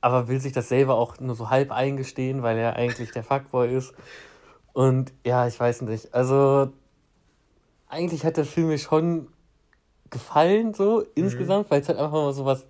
Aber 0.00 0.28
will 0.28 0.40
sich 0.40 0.52
das 0.52 0.68
selber 0.68 0.96
auch 0.96 1.18
nur 1.18 1.34
so 1.34 1.48
halb 1.48 1.72
eingestehen, 1.72 2.42
weil 2.42 2.58
er 2.58 2.76
eigentlich 2.76 3.10
der 3.12 3.24
Fuckboy 3.24 3.74
ist. 3.74 3.94
Und 4.74 5.12
ja, 5.24 5.46
ich 5.46 5.58
weiß 5.58 5.82
nicht. 5.82 6.14
Also 6.14 6.70
eigentlich 7.88 8.24
hat 8.24 8.36
der 8.36 8.44
Film 8.44 8.68
mir 8.68 8.78
schon 8.78 9.28
gefallen, 10.10 10.74
so 10.74 11.04
insgesamt, 11.14 11.66
mhm. 11.66 11.70
weil 11.70 11.80
es 11.80 11.88
halt 11.88 11.98
einfach 11.98 12.12
mal 12.12 12.32
so 12.32 12.44
was, 12.44 12.66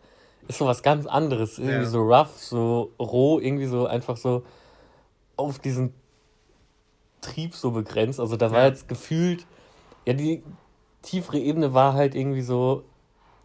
ist 0.48 0.58
so 0.58 0.66
was 0.66 0.82
ganz 0.82 1.06
anderes. 1.06 1.58
Irgendwie 1.58 1.84
ja. 1.84 1.86
so 1.86 2.02
rough, 2.02 2.36
so 2.38 2.92
roh, 2.98 3.38
irgendwie 3.38 3.66
so 3.66 3.86
einfach 3.86 4.16
so 4.16 4.42
auf 5.36 5.58
diesen 5.58 5.94
Trieb 7.20 7.54
so 7.54 7.70
begrenzt. 7.70 8.18
Also 8.18 8.36
da 8.36 8.50
war 8.50 8.60
ja. 8.60 8.66
jetzt 8.68 8.88
gefühlt, 8.88 9.46
ja, 10.06 10.14
die 10.14 10.42
tiefere 11.02 11.38
Ebene 11.38 11.74
war 11.74 11.92
halt 11.94 12.14
irgendwie 12.14 12.42
so, 12.42 12.84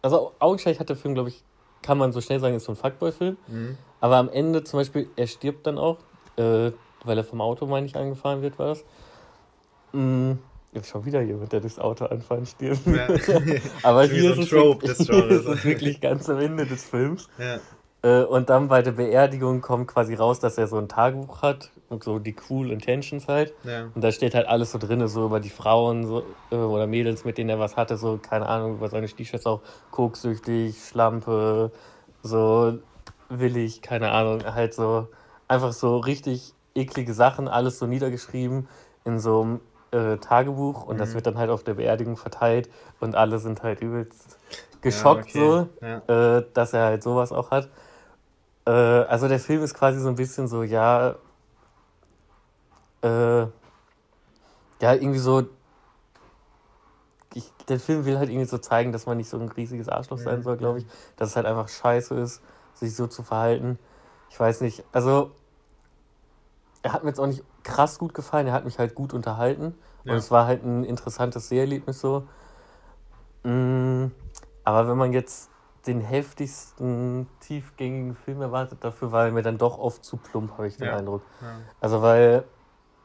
also 0.02 0.32
augenscheinlich 0.38 0.80
hat 0.80 0.88
der 0.88 0.96
Film, 0.96 1.14
glaube 1.14 1.28
ich, 1.28 1.44
kann 1.82 1.98
man 1.98 2.12
so 2.12 2.20
schnell 2.20 2.40
sagen, 2.40 2.56
ist 2.56 2.64
so 2.64 2.72
ein 2.72 2.76
Fuckboy-Film. 2.76 3.36
Mhm. 3.46 3.78
Aber 4.00 4.16
am 4.16 4.28
Ende 4.28 4.64
zum 4.64 4.80
Beispiel, 4.80 5.08
er 5.16 5.26
stirbt 5.26 5.66
dann 5.66 5.78
auch, 5.78 5.98
äh, 6.36 6.72
weil 7.04 7.18
er 7.18 7.24
vom 7.24 7.40
Auto, 7.40 7.66
meine 7.66 7.86
ich, 7.86 7.96
angefahren 7.96 8.42
wird, 8.42 8.58
war 8.58 8.68
das. 8.68 8.84
Mhm 9.92 10.38
Jetzt 10.74 10.90
schon 10.90 11.04
wieder 11.04 11.22
jemand, 11.22 11.52
der 11.52 11.60
durchs 11.60 11.78
Auto 11.78 12.06
anfahren 12.06 12.44
stirbt. 12.46 12.84
Ja. 12.86 13.06
Aber 13.84 14.04
hier, 14.04 14.36
ist, 14.36 14.50
so 14.50 14.56
Trope 14.56 14.88
wirklich, 14.88 15.08
hier 15.08 15.30
ist 15.30 15.46
es 15.46 15.64
wirklich 15.64 16.00
ganz 16.00 16.28
am 16.28 16.40
Ende 16.40 16.66
des 16.66 16.84
Films. 16.84 17.28
Ja. 17.38 17.60
Äh, 18.02 18.24
und 18.24 18.50
dann 18.50 18.66
bei 18.66 18.82
der 18.82 18.92
Beerdigung 18.92 19.60
kommt 19.60 19.86
quasi 19.86 20.14
raus, 20.14 20.40
dass 20.40 20.58
er 20.58 20.66
so 20.66 20.76
ein 20.76 20.88
Tagebuch 20.88 21.42
hat 21.42 21.70
und 21.88 22.02
so 22.02 22.18
die 22.18 22.34
cool 22.50 22.72
Intentions 22.72 23.28
halt. 23.28 23.54
Ja. 23.62 23.88
Und 23.94 24.02
da 24.02 24.10
steht 24.10 24.34
halt 24.34 24.48
alles 24.48 24.72
so 24.72 24.78
drin, 24.78 25.06
so 25.06 25.26
über 25.26 25.38
die 25.38 25.48
Frauen 25.48 26.06
so, 26.06 26.24
äh, 26.50 26.56
oder 26.56 26.88
Mädels, 26.88 27.24
mit 27.24 27.38
denen 27.38 27.50
er 27.50 27.60
was 27.60 27.76
hatte, 27.76 27.96
so 27.96 28.18
keine 28.20 28.46
Ahnung, 28.46 28.74
über 28.74 28.88
seine 28.88 29.06
Stiefschwester 29.06 29.50
auch 29.50 29.60
koksüchtig, 29.92 30.76
Schlampe, 30.88 31.70
so 32.22 32.78
willig, 33.28 33.80
keine 33.80 34.10
Ahnung, 34.10 34.44
halt 34.44 34.74
so 34.74 35.08
einfach 35.46 35.72
so 35.72 35.98
richtig 35.98 36.52
eklige 36.74 37.14
Sachen, 37.14 37.48
alles 37.48 37.78
so 37.78 37.86
niedergeschrieben 37.86 38.68
in 39.04 39.20
so 39.20 39.42
einem 39.42 39.60
äh, 39.94 40.18
Tagebuch 40.18 40.84
und 40.84 40.96
mhm. 40.96 40.98
das 40.98 41.14
wird 41.14 41.26
dann 41.26 41.38
halt 41.38 41.50
auf 41.50 41.62
der 41.62 41.74
Beerdigung 41.74 42.16
verteilt 42.16 42.68
und 43.00 43.14
alle 43.14 43.38
sind 43.38 43.62
halt 43.62 43.80
übelst 43.80 44.38
geschockt 44.80 45.34
ja, 45.34 45.42
okay. 45.42 45.68
so, 45.80 45.86
ja. 45.86 46.38
äh, 46.38 46.44
dass 46.52 46.72
er 46.72 46.84
halt 46.84 47.02
sowas 47.02 47.32
auch 47.32 47.50
hat. 47.50 47.70
Äh, 48.66 48.70
also 48.70 49.28
der 49.28 49.40
Film 49.40 49.62
ist 49.62 49.74
quasi 49.74 50.00
so 50.00 50.08
ein 50.08 50.16
bisschen 50.16 50.48
so, 50.48 50.62
ja, 50.62 51.14
äh, 53.02 53.46
ja, 54.80 54.92
irgendwie 54.92 55.18
so, 55.18 55.44
ich, 57.34 57.50
der 57.68 57.80
Film 57.80 58.04
will 58.04 58.18
halt 58.18 58.28
irgendwie 58.28 58.46
so 58.46 58.58
zeigen, 58.58 58.92
dass 58.92 59.06
man 59.06 59.16
nicht 59.16 59.28
so 59.28 59.38
ein 59.38 59.48
riesiges 59.48 59.88
Arschloch 59.88 60.18
sein 60.18 60.42
soll, 60.42 60.56
glaube 60.56 60.80
ich. 60.80 60.86
Dass 61.16 61.30
es 61.30 61.36
halt 61.36 61.46
einfach 61.46 61.68
scheiße 61.68 62.14
ist, 62.16 62.42
sich 62.74 62.94
so 62.94 63.06
zu 63.06 63.22
verhalten. 63.22 63.78
Ich 64.30 64.38
weiß 64.38 64.60
nicht, 64.60 64.84
also 64.92 65.30
er 66.82 66.92
hat 66.92 67.04
mir 67.04 67.10
jetzt 67.10 67.20
auch 67.20 67.26
nicht 67.26 67.42
krass 67.64 67.98
gut 67.98 68.14
gefallen. 68.14 68.46
Er 68.46 68.52
hat 68.52 68.64
mich 68.64 68.78
halt 68.78 68.94
gut 68.94 69.12
unterhalten. 69.12 69.74
Ja. 70.04 70.12
Und 70.12 70.18
es 70.18 70.30
war 70.30 70.46
halt 70.46 70.64
ein 70.64 70.84
interessantes 70.84 71.48
Seherlebnis 71.48 72.00
so. 72.00 72.28
Mm, 73.42 74.06
aber 74.62 74.88
wenn 74.88 74.96
man 74.96 75.12
jetzt 75.12 75.50
den 75.86 76.00
heftigsten, 76.00 77.26
tiefgängigen 77.40 78.14
Film 78.14 78.40
erwartet, 78.40 78.78
dafür 78.82 79.12
war 79.12 79.26
er 79.26 79.32
mir 79.32 79.42
dann 79.42 79.58
doch 79.58 79.78
oft 79.78 80.04
zu 80.04 80.16
plump, 80.16 80.52
habe 80.52 80.66
ich 80.66 80.76
den 80.76 80.86
ja. 80.86 80.96
Eindruck. 80.96 81.22
Ja. 81.42 81.58
Also 81.80 82.00
weil, 82.00 82.44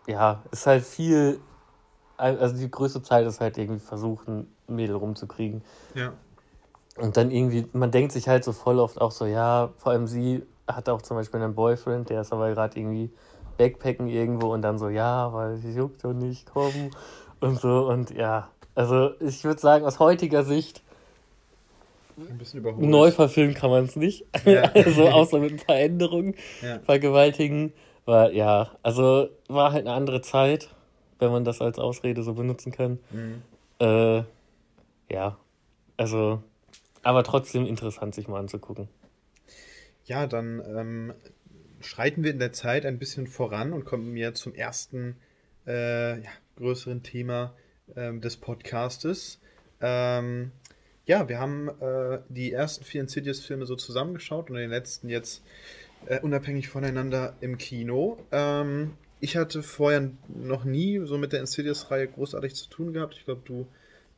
ja, 0.08 0.42
ist 0.52 0.66
halt 0.66 0.84
viel, 0.84 1.40
also 2.18 2.56
die 2.56 2.72
größte 2.72 3.02
Zeit 3.02 3.26
ist 3.26 3.42
halt 3.42 3.58
irgendwie 3.58 3.82
versuchen, 3.82 4.54
ein 4.68 4.76
Mädel 4.76 4.96
rumzukriegen. 4.96 5.62
Ja. 5.94 6.14
Und 6.98 7.18
dann 7.18 7.32
irgendwie, 7.32 7.68
man 7.74 7.92
denkt 7.92 8.12
sich 8.12 8.28
halt 8.28 8.44
so 8.44 8.54
voll 8.54 8.80
oft 8.80 9.00
auch 9.00 9.12
so, 9.12 9.26
ja, 9.26 9.70
vor 9.78 9.92
allem 9.92 10.08
sie 10.08 10.46
hat 10.68 10.88
auch 10.90 11.02
zum 11.02 11.18
Beispiel 11.18 11.42
einen 11.42 11.56
Boyfriend, 11.56 12.10
der 12.10 12.22
ist 12.22 12.32
aber 12.32 12.50
gerade 12.52 12.80
irgendwie 12.80 13.12
Backpacken 13.60 14.08
irgendwo 14.08 14.54
und 14.54 14.64
dann 14.64 14.80
so, 14.80 14.90
ja, 14.90 15.32
weil 15.34 15.58
sie 15.58 15.74
juckt 15.74 16.04
doch 16.04 16.14
nicht, 16.14 16.48
komm 16.52 16.92
und 17.42 17.60
so 17.60 17.88
und 17.90 18.10
ja, 18.12 18.50
also 18.74 19.12
ich 19.20 19.44
würde 19.44 19.60
sagen, 19.60 19.86
aus 19.86 20.00
heutiger 20.00 20.44
Sicht 20.44 20.82
ein 22.18 22.38
bisschen 22.38 22.60
überholt. 22.62 22.88
Neu 22.88 23.12
verfilmen 23.12 23.54
kann 23.54 23.70
man 23.70 23.86
es 23.86 23.96
nicht. 23.96 24.26
Ja. 24.46 24.64
also 24.74 25.08
außer 25.10 25.40
mit 25.40 25.52
ein 25.52 25.58
paar 25.58 25.76
Änderungen. 25.80 26.36
Ja. 26.62 26.80
Vergewaltigen. 26.80 27.74
War, 28.06 28.32
ja, 28.32 28.72
also 28.82 29.30
war 29.48 29.72
halt 29.72 29.86
eine 29.86 29.96
andere 29.96 30.22
Zeit, 30.22 30.70
wenn 31.20 31.32
man 31.32 31.44
das 31.44 31.62
als 31.62 31.78
Ausrede 31.78 32.24
so 32.24 32.34
benutzen 32.34 32.72
kann. 32.72 33.00
Mhm. 33.12 33.42
Äh, 33.80 34.24
ja, 35.12 35.38
also, 35.96 36.42
aber 37.04 37.24
trotzdem 37.24 37.66
interessant, 37.66 38.16
sich 38.16 38.28
mal 38.28 38.40
anzugucken. 38.40 38.88
Ja, 40.06 40.26
dann 40.26 40.62
ähm, 40.76 41.14
schreiten 41.82 42.24
wir 42.24 42.32
in 42.32 42.40
der 42.40 42.52
Zeit 42.52 42.86
ein 42.86 43.00
bisschen 43.00 43.28
voran 43.28 43.74
und 43.74 43.86
kommen 43.86 44.12
mir 44.12 44.34
zum 44.34 44.54
ersten 44.54 45.16
äh, 45.68 46.22
ja, 46.22 46.30
größeren 46.58 47.04
Thema 47.04 47.54
ähm, 47.96 48.22
des 48.22 48.38
Podcastes. 48.38 49.40
Ähm, 49.82 50.52
ja, 51.06 51.28
wir 51.28 51.40
haben 51.40 51.70
äh, 51.82 52.20
die 52.30 52.52
ersten 52.52 52.84
vier 52.84 53.02
Insidious-Filme 53.02 53.66
so 53.66 53.76
zusammengeschaut 53.76 54.50
und 54.50 54.58
den 54.58 54.70
letzten 54.70 55.10
jetzt 55.10 55.44
äh, 56.06 56.20
unabhängig 56.20 56.70
voneinander 56.70 57.36
im 57.42 57.58
Kino. 57.58 58.24
Ähm, 58.32 58.94
ich 59.20 59.36
hatte 59.36 59.64
vorher 59.64 60.12
noch 60.28 60.64
nie 60.64 61.02
so 61.06 61.18
mit 61.18 61.34
der 61.34 61.42
Insidious-Reihe 61.42 62.08
großartig 62.08 62.56
zu 62.56 62.70
tun 62.70 62.94
gehabt. 62.94 63.16
Ich 63.18 63.26
glaube, 63.26 63.42
du, 63.44 63.68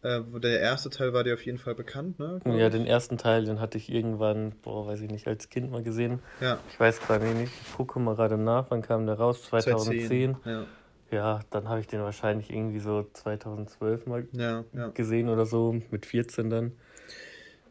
äh, 0.03 0.21
der 0.39 0.59
erste 0.59 0.89
Teil 0.89 1.13
war 1.13 1.23
dir 1.23 1.33
auf 1.33 1.45
jeden 1.45 1.57
Fall 1.57 1.75
bekannt, 1.75 2.19
ne? 2.19 2.39
Ja, 2.45 2.69
den 2.69 2.85
ersten 2.85 3.17
Teil, 3.17 3.45
den 3.45 3.59
hatte 3.59 3.77
ich 3.77 3.91
irgendwann, 3.91 4.53
boah, 4.63 4.87
weiß 4.87 5.01
ich 5.01 5.11
nicht, 5.11 5.27
als 5.27 5.49
Kind 5.49 5.71
mal 5.71 5.83
gesehen. 5.83 6.19
Ja. 6.39 6.59
Ich 6.71 6.79
weiß 6.79 7.01
gerade 7.01 7.25
nicht, 7.25 7.51
ich 7.61 7.73
gucke 7.73 7.99
mal 7.99 8.15
gerade 8.15 8.37
nach, 8.37 8.65
wann 8.69 8.81
kam 8.81 9.05
der 9.05 9.15
raus? 9.15 9.43
2010. 9.43 10.35
2010. 10.35 10.37
Ja. 10.45 10.65
Ja, 11.11 11.41
dann 11.49 11.67
habe 11.67 11.81
ich 11.81 11.87
den 11.87 12.01
wahrscheinlich 12.01 12.49
irgendwie 12.49 12.79
so 12.79 13.05
2012 13.11 14.05
mal 14.07 14.27
ja, 14.31 14.63
ja. 14.73 14.87
gesehen 14.89 15.27
oder 15.27 15.45
so, 15.45 15.75
mit 15.91 16.05
14 16.05 16.49
dann. 16.49 16.71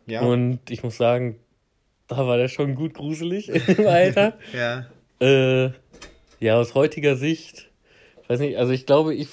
Ja. 0.06 0.20
Und 0.20 0.70
ich 0.70 0.82
muss 0.82 0.98
sagen, 0.98 1.40
da 2.06 2.26
war 2.26 2.36
der 2.36 2.48
schon 2.48 2.74
gut 2.74 2.94
gruselig 2.94 3.48
im 3.78 3.86
Alter. 3.86 4.38
ja. 4.52 4.86
Äh, 5.20 5.72
ja, 6.38 6.56
aus 6.56 6.74
heutiger 6.74 7.16
Sicht, 7.16 7.70
weiß 8.28 8.40
nicht, 8.40 8.58
also 8.58 8.72
ich 8.72 8.84
glaube, 8.84 9.14
ich 9.14 9.28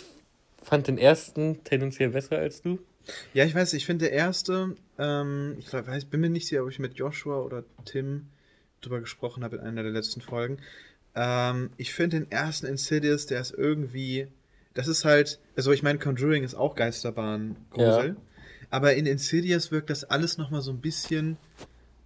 fand 0.64 0.88
den 0.88 0.98
ersten 0.98 1.64
tendenziell 1.64 2.10
besser 2.10 2.38
als 2.38 2.62
du. 2.62 2.80
Ja, 3.34 3.46
ich 3.46 3.56
weiß, 3.56 3.74
ich 3.74 3.86
finde 3.86 4.06
der 4.06 4.14
erste, 4.14 4.76
ähm, 4.98 5.56
ich 5.60 5.68
glaub, 5.68 5.88
weiß, 5.88 6.06
bin 6.06 6.22
mir 6.22 6.30
nicht 6.30 6.48
sicher, 6.48 6.64
ob 6.64 6.70
ich 6.70 6.80
mit 6.80 6.96
Joshua 6.96 7.40
oder 7.40 7.64
Tim 7.86 8.28
drüber 8.82 9.00
gesprochen 9.00 9.44
habe 9.44 9.58
in 9.58 9.64
einer 9.64 9.84
der 9.84 9.92
letzten 9.92 10.22
Folgen. 10.22 10.58
Ähm, 11.16 11.72
ich 11.78 11.94
finde 11.94 12.20
den 12.20 12.32
ersten 12.32 12.66
Insidious, 12.66 13.26
der 13.26 13.42
ist 13.42 13.52
irgendwie. 13.52 14.28
Das 14.74 14.88
ist 14.88 15.06
halt. 15.06 15.40
Also, 15.56 15.72
ich 15.72 15.84
meine, 15.84 16.00
Conjuring 16.00 16.44
ist 16.44 16.56
auch 16.56 16.76
Geisterbahn-Grusel. 16.76 18.10
Ja. 18.10 18.16
Aber 18.70 18.96
in 18.96 19.06
Insidious 19.06 19.72
wirkt 19.72 19.90
das 19.90 20.04
alles 20.04 20.38
nochmal 20.38 20.62
so 20.62 20.72
ein 20.72 20.82
bisschen 20.82 21.38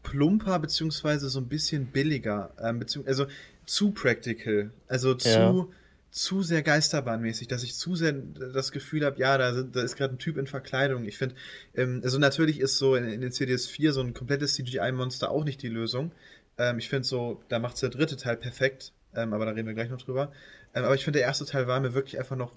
plumper, 0.04 0.60
beziehungsweise 0.60 1.30
so 1.30 1.39
ein 1.39 1.47
bisschen 1.47 1.88
billiger. 1.88 2.52
Ähm, 2.62 2.86
also 3.06 3.26
zu 3.66 3.91
practical. 3.91 4.72
Also 4.88 5.16
zu. 5.16 5.30
Ja 5.30 5.68
zu 6.12 6.43
sehr 6.43 6.62
geisterbahnmäßig, 6.62 7.47
dass 7.47 7.64
ich 7.64 7.76
zu 7.76 7.95
sehr 7.95 8.14
das 8.14 8.72
Gefühl 8.72 9.05
habe, 9.05 9.20
ja, 9.20 9.38
da, 9.38 9.64
da 9.64 9.82
ist 9.82 9.95
gerade 9.95 10.14
ein 10.16 10.20
Typ 10.20 10.38
in 10.38 10.45
Verkleidung. 10.45 11.05
Ich 11.05 11.18
finde, 11.18 11.36
ähm, 11.74 12.01
also 12.03 12.20
natürlich 12.20 12.59
ist 12.59 12.78
so 12.78 12.95
in, 12.95 13.05
in 13.05 13.22
den 13.22 13.32
CDS 13.32 13.68
4 13.68 13.93
so 13.93 14.01
ein 14.01 14.14
komplettes 14.14 14.55
CGI-Monster 14.55 15.32
auch 15.32 15.45
nicht 15.45 15.62
die 15.62 15.70
Lösung. 15.70 16.12
Ähm, 16.57 16.80
ich 16.80 16.89
finde 16.89 17.07
so, 17.07 17.41
da 17.49 17.59
macht 17.59 17.82
der 17.82 17.89
dritte 17.89 18.18
Teil 18.18 18.38
perfekt 18.38 18.93
ähm, 19.16 19.34
aber 19.34 19.45
da 19.45 19.51
reden 19.51 19.68
wir 19.68 19.74
gleich 19.74 19.89
noch 19.89 20.01
drüber. 20.01 20.32
Ähm, 20.74 20.86
aber 20.86 20.95
ich 20.95 21.03
finde, 21.03 21.20
der 21.20 21.28
erste 21.28 21.45
Teil 21.45 21.68
war 21.68 21.80
mir 21.80 21.93
wirklich 21.93 22.18
einfach 22.18 22.36
noch 22.36 22.53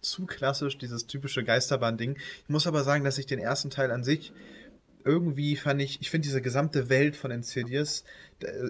zu 0.00 0.26
klassisch, 0.26 0.78
dieses 0.78 1.06
typische 1.06 1.44
Geisterbahn-Ding. 1.44 2.16
Ich 2.16 2.48
muss 2.48 2.66
aber 2.66 2.82
sagen, 2.82 3.04
dass 3.04 3.18
ich 3.18 3.26
den 3.26 3.38
ersten 3.38 3.70
Teil 3.70 3.90
an 3.92 4.02
sich 4.02 4.32
irgendwie 5.04 5.56
fand 5.56 5.80
ich, 5.82 6.00
ich 6.00 6.10
finde 6.10 6.26
diese 6.26 6.42
gesamte 6.42 6.88
Welt 6.88 7.16
von 7.16 7.30
Insidious 7.30 8.04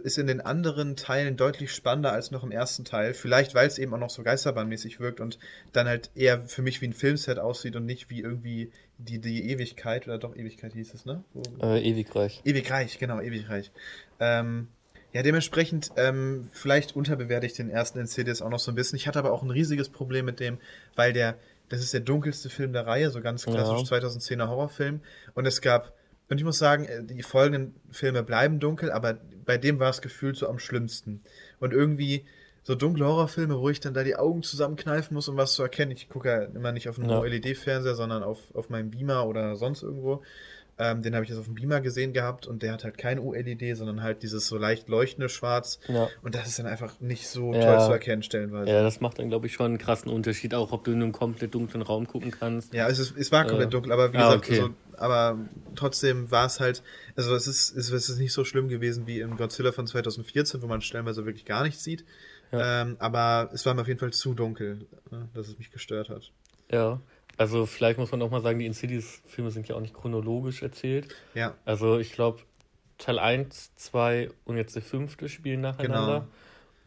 ist 0.04 0.18
in 0.18 0.26
den 0.26 0.40
anderen 0.40 0.96
Teilen 0.96 1.36
deutlich 1.36 1.72
spannender 1.72 2.12
als 2.12 2.30
noch 2.30 2.44
im 2.44 2.50
ersten 2.50 2.84
Teil. 2.84 3.14
Vielleicht, 3.14 3.54
weil 3.54 3.66
es 3.66 3.78
eben 3.78 3.94
auch 3.94 3.98
noch 3.98 4.10
so 4.10 4.22
geisterbahnmäßig 4.22 5.00
wirkt 5.00 5.20
und 5.20 5.38
dann 5.72 5.86
halt 5.86 6.10
eher 6.14 6.42
für 6.42 6.62
mich 6.62 6.80
wie 6.80 6.88
ein 6.88 6.92
Filmset 6.92 7.38
aussieht 7.38 7.76
und 7.76 7.86
nicht 7.86 8.10
wie 8.10 8.20
irgendwie 8.20 8.70
die, 8.98 9.18
die 9.18 9.50
Ewigkeit, 9.50 10.06
oder 10.06 10.18
doch 10.18 10.36
Ewigkeit 10.36 10.74
hieß 10.74 10.94
es, 10.94 11.06
ne? 11.06 11.24
Äh, 11.60 11.88
Ewigreich. 11.88 12.40
Ewigreich, 12.44 12.98
genau, 12.98 13.20
Ewigreich. 13.20 13.72
Ähm, 14.20 14.68
ja, 15.12 15.22
dementsprechend, 15.22 15.90
ähm, 15.96 16.48
vielleicht 16.52 16.96
unterbewerte 16.96 17.46
ich 17.46 17.52
den 17.52 17.68
ersten 17.68 17.98
Insidious 17.98 18.40
auch 18.40 18.48
noch 18.48 18.58
so 18.58 18.72
ein 18.72 18.74
bisschen. 18.74 18.96
Ich 18.96 19.06
hatte 19.06 19.18
aber 19.18 19.32
auch 19.32 19.42
ein 19.42 19.50
riesiges 19.50 19.90
Problem 19.90 20.24
mit 20.24 20.40
dem, 20.40 20.58
weil 20.96 21.12
der, 21.12 21.36
das 21.68 21.80
ist 21.80 21.92
der 21.92 22.00
dunkelste 22.00 22.48
Film 22.48 22.72
der 22.72 22.86
Reihe, 22.86 23.10
so 23.10 23.20
ganz 23.20 23.44
klassisch 23.44 23.90
ja. 23.90 23.98
2010er 23.98 24.48
Horrorfilm. 24.48 25.00
Und 25.34 25.46
es 25.46 25.60
gab, 25.60 25.92
und 26.32 26.38
ich 26.38 26.44
muss 26.44 26.58
sagen, 26.58 26.86
äh, 26.86 27.04
die 27.04 27.22
folgenden 27.22 27.74
Filme 27.90 28.22
bleiben 28.22 28.58
dunkel, 28.58 28.90
aber 28.90 29.18
bei 29.44 29.58
dem 29.58 29.78
war 29.78 29.90
es 29.90 30.00
gefühlt 30.00 30.34
so 30.36 30.48
am 30.48 30.58
schlimmsten. 30.58 31.20
Und 31.60 31.74
irgendwie 31.74 32.24
so 32.62 32.74
dunkle 32.74 33.04
Horrorfilme, 33.04 33.58
wo 33.58 33.68
ich 33.68 33.80
dann 33.80 33.92
da 33.92 34.02
die 34.02 34.16
Augen 34.16 34.42
zusammenkneifen 34.42 35.14
muss, 35.14 35.28
um 35.28 35.36
was 35.36 35.52
zu 35.52 35.62
erkennen. 35.62 35.90
Ich 35.90 36.08
gucke 36.08 36.28
ja 36.30 36.42
immer 36.44 36.72
nicht 36.72 36.88
auf 36.88 36.98
einen 36.98 37.10
ja. 37.10 37.22
LED-Fernseher, 37.22 37.94
sondern 37.94 38.22
auf, 38.22 38.38
auf 38.54 38.70
meinem 38.70 38.90
Beamer 38.90 39.26
oder 39.26 39.56
sonst 39.56 39.82
irgendwo. 39.82 40.22
Ähm, 40.78 41.02
den 41.02 41.14
habe 41.14 41.24
ich 41.24 41.28
jetzt 41.28 41.38
auf 41.38 41.44
dem 41.44 41.54
Beamer 41.54 41.82
gesehen 41.82 42.14
gehabt 42.14 42.46
und 42.46 42.62
der 42.62 42.72
hat 42.72 42.84
halt 42.84 42.96
kein 42.96 43.18
ULED, 43.18 43.76
sondern 43.76 44.02
halt 44.02 44.22
dieses 44.22 44.46
so 44.46 44.56
leicht 44.56 44.88
leuchtende 44.88 45.28
Schwarz. 45.28 45.78
Ja. 45.86 46.08
Und 46.22 46.34
das 46.34 46.48
ist 46.48 46.58
dann 46.58 46.66
einfach 46.66 46.98
nicht 47.00 47.28
so 47.28 47.52
ja. 47.52 47.60
toll 47.60 47.86
zu 47.86 47.92
erkennen, 47.92 48.22
stellenweise. 48.22 48.70
Ja, 48.70 48.82
das 48.82 49.00
macht 49.00 49.18
dann, 49.18 49.28
glaube 49.28 49.46
ich, 49.46 49.52
schon 49.52 49.66
einen 49.66 49.78
krassen 49.78 50.10
Unterschied, 50.10 50.54
auch 50.54 50.72
ob 50.72 50.84
du 50.84 50.92
in 50.92 51.02
einem 51.02 51.12
komplett 51.12 51.54
dunklen 51.54 51.82
Raum 51.82 52.06
gucken 52.06 52.30
kannst. 52.30 52.72
Ja, 52.72 52.88
es, 52.88 52.98
ist, 52.98 53.14
es 53.16 53.30
war 53.30 53.44
komplett 53.44 53.68
äh, 53.68 53.70
dunkel, 53.70 53.92
aber 53.92 54.12
wie 54.14 54.16
ah, 54.16 54.34
gesagt, 54.36 54.48
okay. 54.48 54.60
also, 54.60 54.70
aber 55.02 55.38
trotzdem 55.74 56.30
war 56.30 56.46
es 56.46 56.60
halt, 56.60 56.82
also 57.16 57.34
es 57.34 57.46
ist, 57.46 57.76
es 57.76 57.90
ist 57.90 58.18
nicht 58.18 58.32
so 58.32 58.44
schlimm 58.44 58.68
gewesen 58.68 59.06
wie 59.06 59.20
im 59.20 59.36
Godzilla 59.36 59.72
von 59.72 59.86
2014, 59.86 60.62
wo 60.62 60.66
man 60.66 60.80
stellenweise 60.80 61.26
wirklich 61.26 61.44
gar 61.44 61.62
nichts 61.64 61.84
sieht. 61.84 62.04
Ja. 62.52 62.82
Ähm, 62.82 62.96
aber 62.98 63.50
es 63.52 63.66
war 63.66 63.74
mir 63.74 63.82
auf 63.82 63.88
jeden 63.88 64.00
Fall 64.00 64.12
zu 64.12 64.34
dunkel, 64.34 64.86
ne, 65.10 65.28
dass 65.34 65.48
es 65.48 65.58
mich 65.58 65.70
gestört 65.70 66.08
hat. 66.08 66.30
Ja. 66.70 67.00
Also 67.36 67.66
vielleicht 67.66 67.98
muss 67.98 68.12
man 68.12 68.20
auch 68.22 68.30
mal 68.30 68.42
sagen, 68.42 68.58
die 68.58 68.66
Insidious-Filme 68.66 69.50
sind 69.50 69.66
ja 69.68 69.74
auch 69.74 69.80
nicht 69.80 69.94
chronologisch 69.94 70.62
erzählt. 70.62 71.14
Ja. 71.34 71.54
Also 71.64 71.98
ich 71.98 72.12
glaube, 72.12 72.40
Teil 72.98 73.18
1, 73.18 73.74
2 73.76 74.30
und 74.44 74.56
jetzt 74.56 74.76
der 74.76 74.82
fünfte 74.82 75.28
spielen 75.28 75.62
nacheinander. 75.62 76.26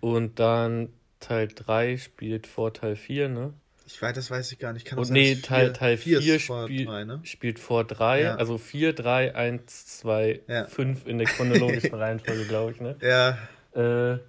Genau. 0.02 0.16
Und 0.16 0.40
dann 0.40 0.90
Teil 1.20 1.48
3 1.48 1.98
spielt 1.98 2.48
vor 2.48 2.74
Teil 2.74 2.96
4, 2.96 3.30
ne? 3.30 3.54
Ich 3.88 4.02
weiß, 4.02 4.16
das 4.16 4.32
weiß 4.32 4.52
ich 4.52 4.60
gar 4.60 4.74
nicht. 4.74 4.86
Kann 4.86 4.98
und 4.98 5.12
nee, 5.12 5.36
Teil, 5.36 5.72
Teil 5.72 5.98
4, 5.98 6.22
4 6.22 6.40
spiel, 6.40 6.86
drei, 6.86 7.04
ne? 7.04 7.20
spielt 7.24 7.60
vor 7.60 7.84
3. 7.84 8.22
Ja. 8.22 8.36
Also 8.36 8.58
4, 8.58 8.94
3, 8.94 9.36
1, 9.36 9.86
2, 10.00 10.42
ja. 10.48 10.66
5 10.66 11.06
in 11.06 11.20
der 11.20 11.28
chronologischen 11.28 11.94
Reihenfolge, 11.94 12.46
glaube 12.46 12.72
ich, 12.72 12.82
ne? 12.82 12.96
Ja. 13.02 13.38
Äh, 13.76 14.20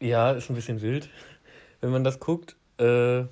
ja, 0.00 0.32
ist 0.32 0.48
ein 0.48 0.54
bisschen 0.54 0.80
wild, 0.80 1.10
wenn 1.80 1.90
man 1.90 2.04
das 2.04 2.18
guckt. 2.18 2.56
Äh, 2.78 3.18
ja, 3.20 3.28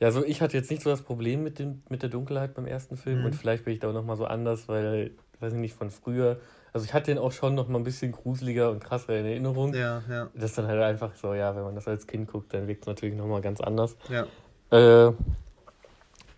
also 0.00 0.24
ich 0.24 0.42
hatte 0.42 0.56
jetzt 0.56 0.70
nicht 0.70 0.82
so 0.82 0.90
das 0.90 1.02
Problem 1.02 1.42
mit, 1.42 1.58
dem, 1.58 1.82
mit 1.88 2.02
der 2.02 2.10
Dunkelheit 2.10 2.54
beim 2.54 2.66
ersten 2.66 2.96
Film 2.96 3.20
mhm. 3.20 3.26
und 3.26 3.34
vielleicht 3.34 3.64
bin 3.64 3.72
ich 3.72 3.80
da 3.80 3.88
auch 3.88 3.94
nochmal 3.94 4.16
so 4.16 4.26
anders, 4.26 4.68
weil, 4.68 5.12
weiß 5.40 5.54
ich 5.54 5.58
nicht, 5.58 5.74
von 5.74 5.90
früher. 5.90 6.38
Also 6.78 6.86
ich 6.86 6.94
hatte 6.94 7.10
den 7.10 7.18
auch 7.18 7.32
schon 7.32 7.56
noch 7.56 7.66
mal 7.66 7.78
ein 7.78 7.82
bisschen 7.82 8.12
gruseliger 8.12 8.70
und 8.70 8.78
krasser 8.78 9.18
in 9.18 9.26
Erinnerung. 9.26 9.74
Ja, 9.74 10.00
ja. 10.08 10.30
Das 10.32 10.50
ist 10.50 10.58
dann 10.58 10.68
halt 10.68 10.80
einfach 10.80 11.12
so, 11.16 11.34
ja, 11.34 11.56
wenn 11.56 11.64
man 11.64 11.74
das 11.74 11.88
als 11.88 12.06
Kind 12.06 12.28
guckt, 12.28 12.54
dann 12.54 12.68
wirkt 12.68 12.82
es 12.82 12.86
natürlich 12.86 13.16
nochmal 13.16 13.40
ganz 13.40 13.60
anders. 13.60 13.96
Ja. 14.08 14.28
Äh, 14.70 15.12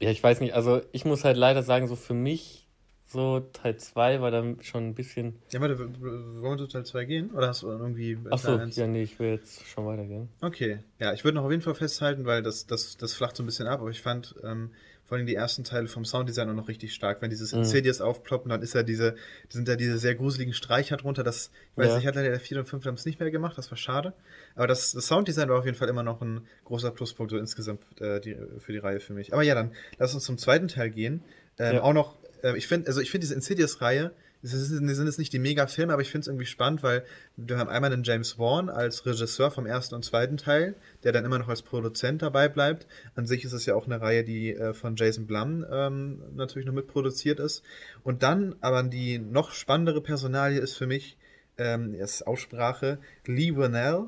ja, 0.00 0.10
ich 0.10 0.22
weiß 0.22 0.40
nicht, 0.40 0.54
also 0.54 0.80
ich 0.92 1.04
muss 1.04 1.24
halt 1.24 1.36
leider 1.36 1.62
sagen, 1.62 1.88
so 1.88 1.94
für 1.94 2.14
mich 2.14 2.66
so, 3.04 3.40
Teil 3.52 3.76
2 3.76 4.22
war 4.22 4.30
dann 4.30 4.62
schon 4.62 4.88
ein 4.88 4.94
bisschen. 4.94 5.34
Ja, 5.50 5.60
warte, 5.60 5.78
wollen 5.78 6.42
wir 6.42 6.56
zu 6.56 6.68
Teil 6.68 6.86
2 6.86 7.04
gehen? 7.04 7.32
Oder 7.32 7.48
hast 7.48 7.62
du 7.62 7.68
irgendwie. 7.68 8.16
Achso, 8.30 8.56
ja, 8.56 8.86
nee, 8.86 9.02
ich 9.02 9.18
will 9.18 9.32
jetzt 9.32 9.66
schon 9.66 9.84
weitergehen. 9.84 10.30
Okay, 10.40 10.78
ja, 10.98 11.12
ich 11.12 11.22
würde 11.22 11.34
noch 11.34 11.44
auf 11.44 11.50
jeden 11.50 11.62
Fall 11.62 11.74
festhalten, 11.74 12.24
weil 12.24 12.42
das, 12.42 12.66
das, 12.66 12.96
das 12.96 13.12
flacht 13.12 13.36
so 13.36 13.42
ein 13.42 13.46
bisschen 13.46 13.66
ab, 13.66 13.80
aber 13.80 13.90
ich 13.90 14.00
fand 14.00 14.36
ähm, 14.42 14.70
vor 15.10 15.18
allem 15.18 15.26
die 15.26 15.34
ersten 15.34 15.64
Teile 15.64 15.88
vom 15.88 16.04
Sounddesign 16.04 16.48
auch 16.50 16.54
noch 16.54 16.68
richtig 16.68 16.94
stark. 16.94 17.20
Wenn 17.20 17.30
dieses 17.30 17.52
mhm. 17.52 17.58
Insidious 17.58 18.00
aufploppen, 18.00 18.48
dann 18.48 18.62
ist 18.62 18.76
ja 18.76 18.84
diese, 18.84 19.16
sind 19.48 19.66
da 19.66 19.74
diese 19.74 19.98
sehr 19.98 20.14
gruseligen 20.14 20.54
Streicher 20.54 20.96
drunter. 20.96 21.24
Das, 21.24 21.50
ich 21.72 21.78
weiß 21.78 21.88
ja. 21.88 21.96
nicht, 21.96 22.06
hat 22.06 22.14
leider 22.14 22.30
der 22.30 22.38
4 22.38 22.60
und 22.60 22.66
5 22.66 22.84
haben 22.86 22.94
es 22.94 23.04
nicht 23.04 23.18
mehr 23.18 23.32
gemacht, 23.32 23.58
das 23.58 23.72
war 23.72 23.76
schade. 23.76 24.12
Aber 24.54 24.68
das, 24.68 24.92
das 24.92 25.08
Sounddesign 25.08 25.48
war 25.48 25.58
auf 25.58 25.64
jeden 25.64 25.76
Fall 25.76 25.88
immer 25.88 26.04
noch 26.04 26.20
ein 26.22 26.46
großer 26.64 26.92
Pluspunkt 26.92 27.32
so 27.32 27.38
insgesamt 27.38 27.82
äh, 28.00 28.20
die, 28.20 28.36
für 28.60 28.70
die 28.70 28.78
Reihe 28.78 29.00
für 29.00 29.12
mich. 29.12 29.32
Aber 29.32 29.42
ja, 29.42 29.56
dann 29.56 29.72
lass 29.98 30.14
uns 30.14 30.22
zum 30.22 30.38
zweiten 30.38 30.68
Teil 30.68 30.90
gehen. 30.90 31.24
Ähm, 31.58 31.74
ja. 31.74 31.82
Auch 31.82 31.92
noch 31.92 32.14
äh, 32.42 32.56
ich 32.56 32.66
finde, 32.66 32.86
also 32.88 33.00
ich 33.00 33.10
finde 33.10 33.24
diese 33.24 33.34
Insidious-Reihe 33.34 34.12
sind 34.42 34.88
jetzt 34.88 35.18
nicht 35.18 35.32
die 35.32 35.38
Mega-Filme, 35.38 35.92
aber 35.92 36.02
ich 36.02 36.10
finde 36.10 36.22
es 36.22 36.28
irgendwie 36.28 36.46
spannend, 36.46 36.82
weil 36.82 37.04
wir 37.36 37.58
haben 37.58 37.68
einmal 37.68 37.90
den 37.90 38.02
James 38.02 38.38
Wan 38.38 38.68
als 38.68 39.04
Regisseur 39.04 39.50
vom 39.50 39.66
ersten 39.66 39.94
und 39.94 40.04
zweiten 40.04 40.36
Teil, 40.36 40.76
der 41.04 41.12
dann 41.12 41.24
immer 41.24 41.38
noch 41.38 41.48
als 41.48 41.62
Produzent 41.62 42.22
dabei 42.22 42.48
bleibt. 42.48 42.86
An 43.14 43.26
sich 43.26 43.44
ist 43.44 43.52
es 43.52 43.66
ja 43.66 43.74
auch 43.74 43.86
eine 43.86 44.00
Reihe, 44.00 44.24
die 44.24 44.54
äh, 44.54 44.72
von 44.72 44.96
Jason 44.96 45.26
Blum 45.26 45.64
ähm, 45.70 46.22
natürlich 46.34 46.66
noch 46.66 46.74
mitproduziert 46.74 47.38
ist. 47.38 47.62
Und 48.02 48.22
dann 48.22 48.54
aber 48.60 48.82
die 48.82 49.18
noch 49.18 49.50
spannendere 49.50 50.00
Personalie 50.00 50.60
ist 50.60 50.76
für 50.76 50.86
mich, 50.86 51.18
ähm, 51.58 51.94
ist 51.94 52.26
Aussprache, 52.26 52.98
Lee 53.26 53.54
Winnell, 53.56 54.06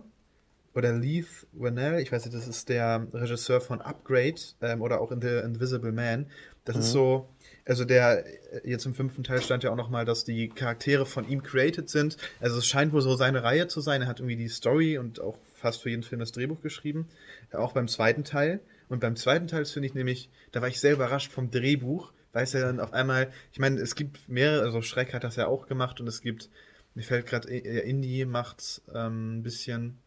oder 0.75 0.93
Leith 0.93 1.47
Whannell, 1.53 2.01
ich 2.01 2.11
weiß 2.11 2.25
nicht, 2.25 2.37
das 2.37 2.49
ist 2.49 2.69
der 2.69 3.07
Regisseur 3.13 3.61
von 3.61 3.81
Upgrade 3.81 4.41
ähm, 4.63 4.81
oder 4.81 5.01
auch 5.01 5.13
in 5.13 5.21
The 5.21 5.41
Invisible 5.45 5.93
Man. 5.93 6.27
Das 6.65 6.77
mhm. 6.77 6.81
ist 6.81 6.93
so, 6.93 7.29
also 7.65 7.85
der, 7.85 8.27
äh, 8.27 8.69
jetzt 8.71 8.87
im 8.87 8.95
fünften 8.95 9.25
Teil 9.25 9.41
stand 9.41 9.65
ja 9.65 9.71
auch 9.71 9.77
nochmal, 9.77 10.05
dass 10.05 10.25
die 10.25 10.49
Charaktere 10.49 11.07
von 11.07 11.29
ihm 11.29 11.43
created 11.43 11.89
sind. 11.89 12.17
Also 12.41 12.59
es 12.59 12.67
scheint 12.67 12.93
wohl 12.93 13.03
so 13.03 13.15
seine 13.15 13.43
Reihe 13.43 13.69
zu 13.69 13.81
sein. 13.81 14.03
Er 14.03 14.09
hat 14.09 14.21
irgendwie 14.21 14.37
die 14.37 14.49
Story 14.49 14.99
und 14.99 15.21
auch 15.21 15.39
fast 15.55 15.83
für 15.83 15.91
jeden 15.91 16.03
Film 16.03 16.21
das 16.21 16.33
Drehbuch 16.33 16.61
geschrieben. 16.61 17.09
Auch 17.53 17.73
beim 17.73 17.89
zweiten 17.89 18.25
Teil. 18.25 18.61
Und 18.89 19.01
beim 19.01 19.17
zweiten 19.17 19.47
Teil 19.47 19.65
finde 19.65 19.89
ich 19.89 19.95
nämlich, 19.95 20.29
da 20.51 20.61
war 20.61 20.69
ich 20.69 20.81
sehr 20.81 20.93
überrascht 20.93 21.33
vom 21.33 21.51
Drehbuch, 21.51 22.13
weil 22.33 22.45
es 22.45 22.53
ja 22.53 22.61
dann 22.61 22.81
auf 22.81 22.93
einmal, 22.93 23.31
ich 23.53 23.59
meine, 23.59 23.81
es 23.81 23.95
gibt 23.95 24.29
mehrere, 24.29 24.63
also 24.63 24.83
Schreck 24.83 25.15
hat 25.15 25.25
das 25.25 25.37
ja 25.37 25.47
auch 25.47 25.67
gemacht 25.67 26.01
und 26.01 26.07
es 26.09 26.21
gibt, 26.21 26.51
mir 26.95 27.03
fällt 27.03 27.27
gerade, 27.27 27.49
äh, 27.49 27.89
Indie 27.89 28.25
macht 28.25 28.83
ähm, 28.95 29.39
ein 29.39 29.43
bisschen, 29.43 29.99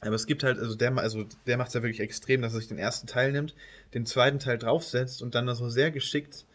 aber 0.00 0.14
es 0.14 0.26
gibt 0.26 0.42
halt, 0.42 0.58
also 0.58 0.74
der, 0.74 0.96
also 0.96 1.24
der 1.46 1.56
macht 1.56 1.68
es 1.68 1.74
ja 1.74 1.82
wirklich 1.82 2.00
extrem, 2.00 2.42
dass 2.42 2.54
er 2.54 2.60
sich 2.60 2.68
den 2.68 2.78
ersten 2.78 3.06
Teil 3.06 3.32
nimmt, 3.32 3.54
den 3.94 4.06
zweiten 4.06 4.38
Teil 4.38 4.58
draufsetzt 4.58 5.22
und 5.22 5.34
dann 5.34 5.52
so 5.54 5.68
sehr 5.68 5.90
geschickt 5.90 6.46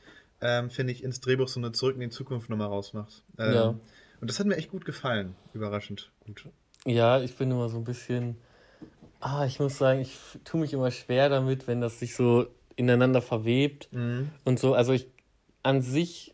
ähm, 0.41 0.69
finde 0.69 0.93
ich, 0.93 1.03
ins 1.03 1.19
Drehbuch 1.19 1.47
so 1.47 1.59
eine 1.59 1.71
Zurück 1.71 1.95
in 1.95 2.01
die 2.01 2.09
Zukunft 2.09 2.49
Nummer 2.49 2.65
rausmacht. 2.65 3.23
Ähm, 3.37 3.53
ja. 3.53 3.67
Und 4.21 4.29
das 4.29 4.39
hat 4.39 4.47
mir 4.47 4.57
echt 4.57 4.71
gut 4.71 4.85
gefallen. 4.85 5.35
Überraschend 5.53 6.11
gut. 6.25 6.45
Ja, 6.85 7.21
ich 7.21 7.35
bin 7.35 7.51
immer 7.51 7.69
so 7.69 7.77
ein 7.77 7.83
bisschen. 7.83 8.37
Ah, 9.19 9.45
ich 9.45 9.59
muss 9.59 9.77
sagen, 9.77 9.99
ich 9.99 10.17
tue 10.45 10.61
mich 10.61 10.73
immer 10.73 10.91
schwer 10.91 11.29
damit, 11.29 11.67
wenn 11.67 11.81
das 11.81 11.99
sich 11.99 12.15
so 12.15 12.47
ineinander 12.77 13.21
verwebt 13.21 13.89
mhm. 13.91 14.29
und 14.45 14.59
so. 14.59 14.73
Also 14.73 14.93
ich 14.93 15.07
an 15.63 15.81
sich 15.81 16.33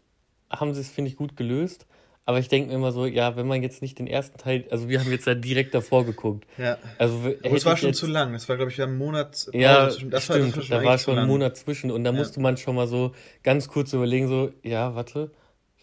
haben 0.52 0.74
sie 0.74 0.82
es, 0.82 0.90
finde 0.90 1.10
ich, 1.10 1.18
gut 1.18 1.36
gelöst. 1.36 1.88
Aber 2.28 2.40
ich 2.40 2.48
denke 2.48 2.70
mir 2.70 2.76
immer 2.76 2.92
so, 2.92 3.06
ja, 3.06 3.36
wenn 3.36 3.46
man 3.46 3.62
jetzt 3.62 3.84
nicht 3.84 4.00
den 4.00 4.08
ersten 4.08 4.40
Teil, 4.40 4.66
also 4.72 4.90
wir 4.90 5.00
haben 5.00 5.12
jetzt 5.12 5.28
ja 5.28 5.36
direkt 5.36 5.76
davor 5.76 6.06
geguckt. 6.06 6.48
Ja. 6.58 6.80
Also 6.98 7.20
es 7.44 7.66
war 7.66 7.78
schon 7.78 7.90
jetzt, 7.90 8.00
zu 8.00 8.08
lang. 8.08 8.34
Es 8.34 8.50
war, 8.50 8.56
glaube 8.56 8.72
ich, 8.72 8.78
wir 8.78 8.86
haben 8.86 8.92
einen 8.92 9.00
Monat 9.00 9.32
Pause 9.32 9.52
ja, 9.54 9.90
zwischen. 9.90 10.10
Das 10.10 10.24
stimmt, 10.24 10.56
war, 10.56 10.62
das 10.62 10.68
da 10.70 10.84
war 10.84 10.98
schon 10.98 11.20
ein 11.20 11.28
Monat 11.28 11.56
zwischen. 11.56 11.92
Und 11.92 12.04
da 12.04 12.12
ja. 12.12 12.18
musste 12.18 12.40
man 12.40 12.58
schon 12.58 12.76
mal 12.76 12.88
so 12.88 13.14
ganz 13.44 13.68
kurz 13.68 13.94
überlegen, 13.94 14.28
so, 14.28 14.52
ja, 14.64 14.96
warte. 14.96 15.30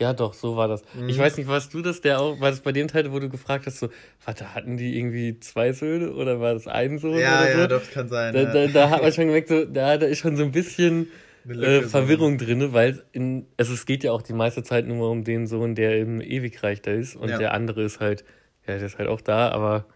Ja, 0.01 0.15
doch, 0.15 0.35
so 0.35 0.57
war 0.57 0.67
das. 0.67 0.83
Mhm. 0.95 1.11
Ich 1.11 1.19
weiß 1.19 1.37
nicht, 1.37 1.47
warst 1.47 1.73
du 1.75 1.81
das, 1.81 2.01
der 2.01 2.21
auch, 2.21 2.41
war 2.41 2.51
das 2.51 2.61
bei 2.61 2.73
dem 2.73 2.89
Teil, 2.89 3.13
wo 3.13 3.21
du 3.21 3.29
gefragt 3.29 3.67
hast, 3.67 3.79
so, 3.79 3.89
warte, 4.25 4.53
hatten 4.53 4.77
die 4.77 4.99
irgendwie 4.99 5.39
zwei 5.39 5.73
Söhne 5.73 6.13
oder 6.13 6.41
war 6.41 6.55
das 6.55 6.67
ein 6.67 6.99
Sohn? 6.99 7.19
Ja, 7.19 7.47
ja, 7.47 7.61
so? 7.61 7.67
doch, 7.69 7.89
kann 7.89 8.09
sein. 8.09 8.35
Da, 8.35 8.43
ja. 8.43 8.53
da, 8.53 8.67
da 8.67 8.91
hat 8.91 9.03
man 9.03 9.13
schon 9.13 9.27
gemerkt, 9.27 9.49
so, 9.49 9.65
da, 9.65 9.97
da 9.97 10.07
ist 10.07 10.19
schon 10.19 10.37
so 10.37 10.43
ein 10.43 10.51
bisschen 10.51 11.07
äh, 11.49 11.83
Verwirrung 11.83 12.39
drin, 12.39 12.73
weil 12.73 13.05
in, 13.13 13.47
also 13.57 13.73
es 13.75 13.87
geht 13.87 14.05
ja 14.05 14.13
auch 14.13 14.23
die 14.23 14.33
meiste 14.33 14.63
Zeit 14.63 14.87
nur 14.87 15.11
um 15.11 15.25
den 15.25 15.47
Sohn, 15.47 15.75
der 15.75 15.99
im 15.99 16.21
Ewigreich 16.21 16.83
da 16.83 16.93
ist 16.93 17.17
und 17.17 17.29
ja. 17.29 17.39
der 17.39 17.55
andere 17.55 17.83
ist 17.83 18.01
halt, 18.01 18.25
ja, 18.67 18.77
der 18.77 18.87
ist 18.87 18.99
halt 18.99 19.09
auch 19.09 19.21
da, 19.21 19.51
aber 19.51 19.87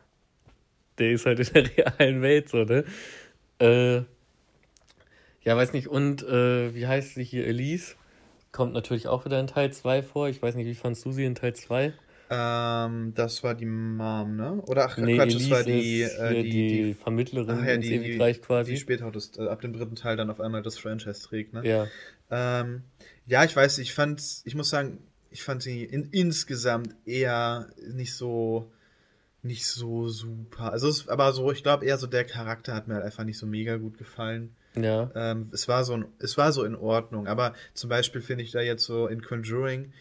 der 0.99 1.11
ist 1.11 1.27
halt 1.27 1.41
in 1.41 1.53
der 1.53 1.77
realen 1.99 2.23
Welt 2.23 2.49
so, 2.49 2.65
ne? 2.65 2.85
Äh, 3.59 4.03
ja, 5.43 5.57
weiß 5.57 5.73
nicht, 5.73 5.87
und 5.87 6.23
äh, 6.25 6.75
wie 6.75 6.87
heißt 6.87 7.15
sie 7.15 7.25
hier, 7.25 7.47
Elise? 7.47 7.95
Kommt 8.51 8.73
natürlich 8.73 9.07
auch 9.07 9.25
wieder 9.25 9.39
in 9.39 9.47
Teil 9.47 9.73
2 9.73 10.03
vor. 10.03 10.29
Ich 10.29 10.43
weiß 10.43 10.57
nicht, 10.57 10.67
wie 10.67 10.75
fandst 10.75 11.05
du 11.05 11.13
sie 11.13 11.25
in 11.25 11.35
Teil 11.35 11.55
2? 11.55 11.93
Ähm, 12.29 13.13
das 13.15 13.45
war 13.45 13.55
die 13.55 13.67
Mom, 13.67 14.37
ne? 14.37 14.63
Oder 14.67 14.87
ach, 14.87 14.99
nee, 14.99 15.17
Quatsch, 15.17 15.35
das 15.35 15.51
war 15.51 15.63
die, 15.63 16.03
äh, 16.03 16.43
die, 16.43 16.43
die, 16.43 16.51
die, 16.51 16.95
Vermittlerin 16.95 17.59
ach, 17.61 17.67
ja, 17.67 17.77
die, 17.77 17.95
Ewigreich 17.95 18.43
quasi. 18.43 18.73
Die 18.73 18.77
später 18.79 19.11
das, 19.13 19.33
äh, 19.39 19.47
ab 19.47 19.61
dem 19.61 19.73
dritten 19.73 19.95
Teil 19.95 20.17
dann 20.17 20.31
auf 20.31 20.41
einmal 20.41 20.63
das 20.63 20.79
Franchise 20.79 21.23
trägt, 21.23 21.53
ne? 21.53 21.63
Ja. 21.65 21.87
Ähm, 22.31 22.83
ja, 23.27 23.45
ich 23.45 23.55
weiß, 23.55 23.79
ich 23.79 23.95
fand, 23.95 24.23
ich 24.45 24.55
muss 24.55 24.71
sagen, 24.71 24.99
ich 25.31 25.43
fand 25.43 25.63
sie 25.63 25.85
in, 25.85 26.09
insgesamt 26.11 26.95
eher 27.05 27.69
nicht 27.93 28.15
so, 28.15 28.73
nicht 29.43 29.67
so 29.67 30.09
super. 30.09 30.73
Also, 30.73 30.89
es, 30.89 31.09
aber 31.09 31.33
so, 31.33 31.53
ich 31.53 31.63
glaube 31.63 31.85
eher 31.85 31.99
so 31.99 32.09
der 32.09 32.25
Charakter 32.25 32.75
hat 32.75 32.89
mir 32.89 32.95
halt 32.95 33.05
einfach 33.05 33.25
nicht 33.25 33.39
so 33.39 33.47
mega 33.47 33.77
gut 33.77 33.99
gefallen. 33.99 34.55
Ja. 34.75 35.11
Ähm, 35.15 35.49
es 35.53 35.69
war 35.69 35.85
so, 35.85 36.05
es 36.19 36.37
war 36.37 36.53
so 36.53 36.65
in 36.65 36.75
Ordnung. 36.75 37.27
Aber 37.27 37.55
zum 37.75 37.89
Beispiel 37.89 38.21
finde 38.21 38.45
ich 38.45 38.51
da 38.51 38.61
jetzt 38.61 38.85
so 38.85 39.07
in 39.07 39.23
Conjuring, 39.23 39.93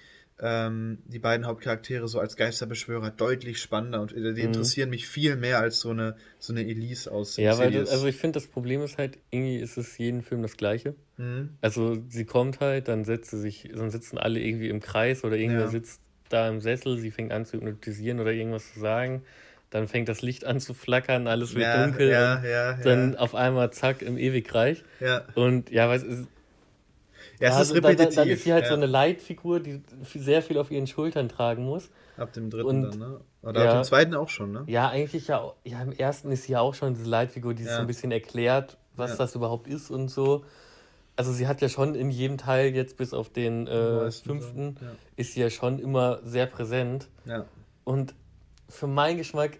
ähm, 0.41 0.97
die 1.05 1.19
beiden 1.19 1.45
Hauptcharaktere 1.45 2.07
so 2.09 2.19
als 2.19 2.35
Geisterbeschwörer 2.35 3.09
deutlich 3.09 3.61
spannender 3.61 4.01
und 4.01 4.11
äh, 4.11 4.33
die 4.33 4.41
mhm. 4.41 4.47
interessieren 4.47 4.89
mich 4.89 5.07
viel 5.07 5.37
mehr 5.37 5.59
als 5.59 5.79
so 5.79 5.91
eine, 5.91 6.17
so 6.39 6.51
eine 6.51 6.65
Elise 6.65 7.11
aus 7.11 7.37
Ja, 7.37 7.57
weil 7.57 7.71
das, 7.71 7.89
also 7.89 8.05
ich 8.07 8.17
finde, 8.17 8.39
das 8.39 8.47
Problem 8.47 8.81
ist 8.81 8.97
halt, 8.97 9.17
irgendwie 9.31 9.57
ist 9.57 9.77
es 9.77 9.97
jeden 9.97 10.23
Film 10.23 10.41
das 10.41 10.57
Gleiche. 10.57 10.95
Mhm. 11.17 11.51
Also 11.61 12.03
sie 12.09 12.25
kommt 12.25 12.59
halt, 12.59 12.89
dann 12.89 13.05
setzt 13.05 13.31
sie 13.31 13.39
sich, 13.39 13.69
dann 13.73 13.89
sitzen 13.91 14.17
alle 14.17 14.41
irgendwie 14.41 14.67
im 14.67 14.81
Kreis 14.81 15.23
oder 15.23 15.37
irgendwer 15.37 15.65
ja. 15.65 15.69
sitzt 15.69 16.01
da 16.27 16.49
im 16.49 16.59
Sessel, 16.59 16.97
sie 16.97 17.11
fängt 17.11 17.31
an 17.31 17.45
zu 17.45 17.57
hypnotisieren 17.57 18.19
oder 18.19 18.31
irgendwas 18.33 18.73
zu 18.73 18.79
sagen. 18.79 19.23
Dann 19.69 19.87
fängt 19.87 20.09
das 20.09 20.21
Licht 20.21 20.45
an 20.45 20.59
zu 20.59 20.73
flackern, 20.73 21.27
alles 21.27 21.55
wird 21.55 21.65
ja, 21.65 21.85
dunkel. 21.85 22.09
Ja, 22.09 22.43
ja, 22.43 22.73
dann 22.73 23.15
auf 23.15 23.35
einmal 23.35 23.71
zack 23.71 24.01
im 24.01 24.17
Ewigreich. 24.17 24.83
Und 25.33 25.69
ja, 25.71 25.89
weil 25.89 25.97
es, 25.97 26.27
ja, 27.39 27.49
es 27.61 27.69
ist 27.69 27.75
repetitiv. 27.75 28.15
Dann, 28.15 28.15
dann 28.15 28.29
ist 28.29 28.43
sie 28.43 28.53
halt 28.53 28.63
ja. 28.63 28.69
so 28.69 28.75
eine 28.75 28.85
Leitfigur, 28.85 29.59
die 29.59 29.81
sehr 30.03 30.41
viel 30.41 30.57
auf 30.57 30.71
ihren 30.71 30.87
Schultern 30.87 31.29
tragen 31.29 31.65
muss. 31.65 31.89
Ab 32.17 32.33
dem 32.33 32.49
dritten 32.49 32.67
und, 32.67 32.81
dann, 32.83 32.99
ne? 32.99 33.19
Oder 33.41 33.63
ja, 33.63 33.71
ab 33.71 33.77
dem 33.81 33.83
zweiten 33.83 34.15
auch 34.15 34.29
schon, 34.29 34.51
ne? 34.51 34.63
Ja, 34.67 34.89
eigentlich 34.89 35.27
ja. 35.27 35.53
Ja, 35.63 35.81
im 35.81 35.91
ersten 35.91 36.31
ist 36.31 36.43
sie 36.43 36.53
ja 36.53 36.61
auch 36.61 36.73
schon 36.73 36.93
diese 36.93 37.09
Leitfigur, 37.09 37.53
die 37.53 37.63
ja. 37.63 37.75
so 37.75 37.81
ein 37.81 37.87
bisschen 37.87 38.11
erklärt, 38.11 38.77
was 38.95 39.17
das 39.17 39.35
überhaupt 39.35 39.67
ist 39.67 39.91
und 39.91 40.09
so. 40.09 40.45
Also 41.17 41.31
sie 41.31 41.47
hat 41.47 41.61
ja 41.61 41.69
schon 41.69 41.95
in 41.95 42.09
jedem 42.09 42.37
Teil, 42.37 42.75
jetzt 42.75 42.97
bis 42.97 43.13
auf 43.13 43.29
den 43.29 43.67
äh, 43.67 44.11
fünften, 44.11 44.75
so. 44.79 44.85
ist 45.15 45.33
sie 45.33 45.41
ja 45.41 45.49
schon 45.49 45.79
immer 45.79 46.19
sehr 46.23 46.45
präsent. 46.45 47.07
Ja. 47.25 47.45
Und 47.85 48.13
für 48.67 48.87
meinen 48.87 49.17
Geschmack 49.17 49.59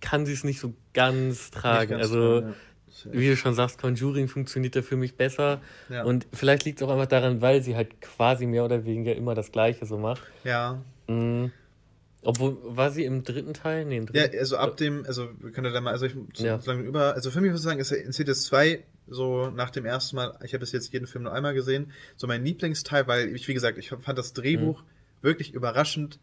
kann 0.00 0.26
sie 0.26 0.32
es 0.32 0.44
nicht 0.44 0.60
so 0.60 0.74
ganz 0.92 1.50
tragen. 1.50 1.92
Ganz 1.92 2.02
also 2.02 2.40
klar, 2.40 2.54
wie 3.10 3.28
du 3.28 3.36
schon 3.36 3.54
sagst, 3.54 3.78
Conjuring 3.80 4.28
funktioniert 4.28 4.76
da 4.76 4.82
für 4.82 4.96
mich 4.96 5.16
besser. 5.16 5.60
Ja. 5.88 6.04
Und 6.04 6.26
vielleicht 6.32 6.64
liegt 6.64 6.80
es 6.80 6.86
auch 6.86 6.92
einfach 6.92 7.06
daran, 7.06 7.40
weil 7.40 7.62
sie 7.62 7.76
halt 7.76 8.00
quasi 8.00 8.46
mehr 8.46 8.64
oder 8.64 8.84
weniger 8.84 9.14
immer 9.14 9.34
das 9.34 9.52
Gleiche 9.52 9.86
so 9.86 9.98
macht. 9.98 10.22
Ja. 10.44 10.82
Mhm. 11.08 11.52
Obwohl, 12.22 12.58
war 12.62 12.90
sie 12.90 13.04
im 13.04 13.24
dritten 13.24 13.54
Teil? 13.54 13.86
Nee, 13.86 13.96
im 13.96 14.06
dritten. 14.06 14.34
Ja, 14.34 14.40
also 14.40 14.58
ab 14.58 14.76
dem, 14.76 15.04
also 15.06 15.28
wir 15.40 15.52
können 15.52 15.72
da 15.72 15.80
mal, 15.80 15.92
also 15.92 16.06
ich 16.06 16.14
so 16.34 16.44
ja. 16.44 16.60
lange 16.66 16.82
über, 16.82 17.14
also 17.14 17.30
für 17.30 17.40
mich 17.40 17.50
muss 17.50 17.60
ich 17.60 17.64
sagen, 17.64 17.80
ist 17.80 17.92
Insidious 17.92 18.44
2 18.44 18.82
so 19.10 19.50
nach 19.50 19.70
dem 19.70 19.84
ersten 19.86 20.16
Mal, 20.16 20.38
ich 20.44 20.52
habe 20.52 20.60
bis 20.60 20.72
jetzt 20.72 20.92
jeden 20.92 21.06
Film 21.06 21.24
nur 21.24 21.32
einmal 21.32 21.54
gesehen, 21.54 21.92
so 22.16 22.26
mein 22.26 22.44
Lieblingsteil, 22.44 23.06
weil 23.06 23.34
ich, 23.34 23.48
wie 23.48 23.54
gesagt, 23.54 23.78
ich 23.78 23.88
fand 23.88 24.18
das 24.18 24.32
Drehbuch 24.34 24.82
mhm. 24.82 24.86
wirklich 25.22 25.52
überraschend, 25.52 26.18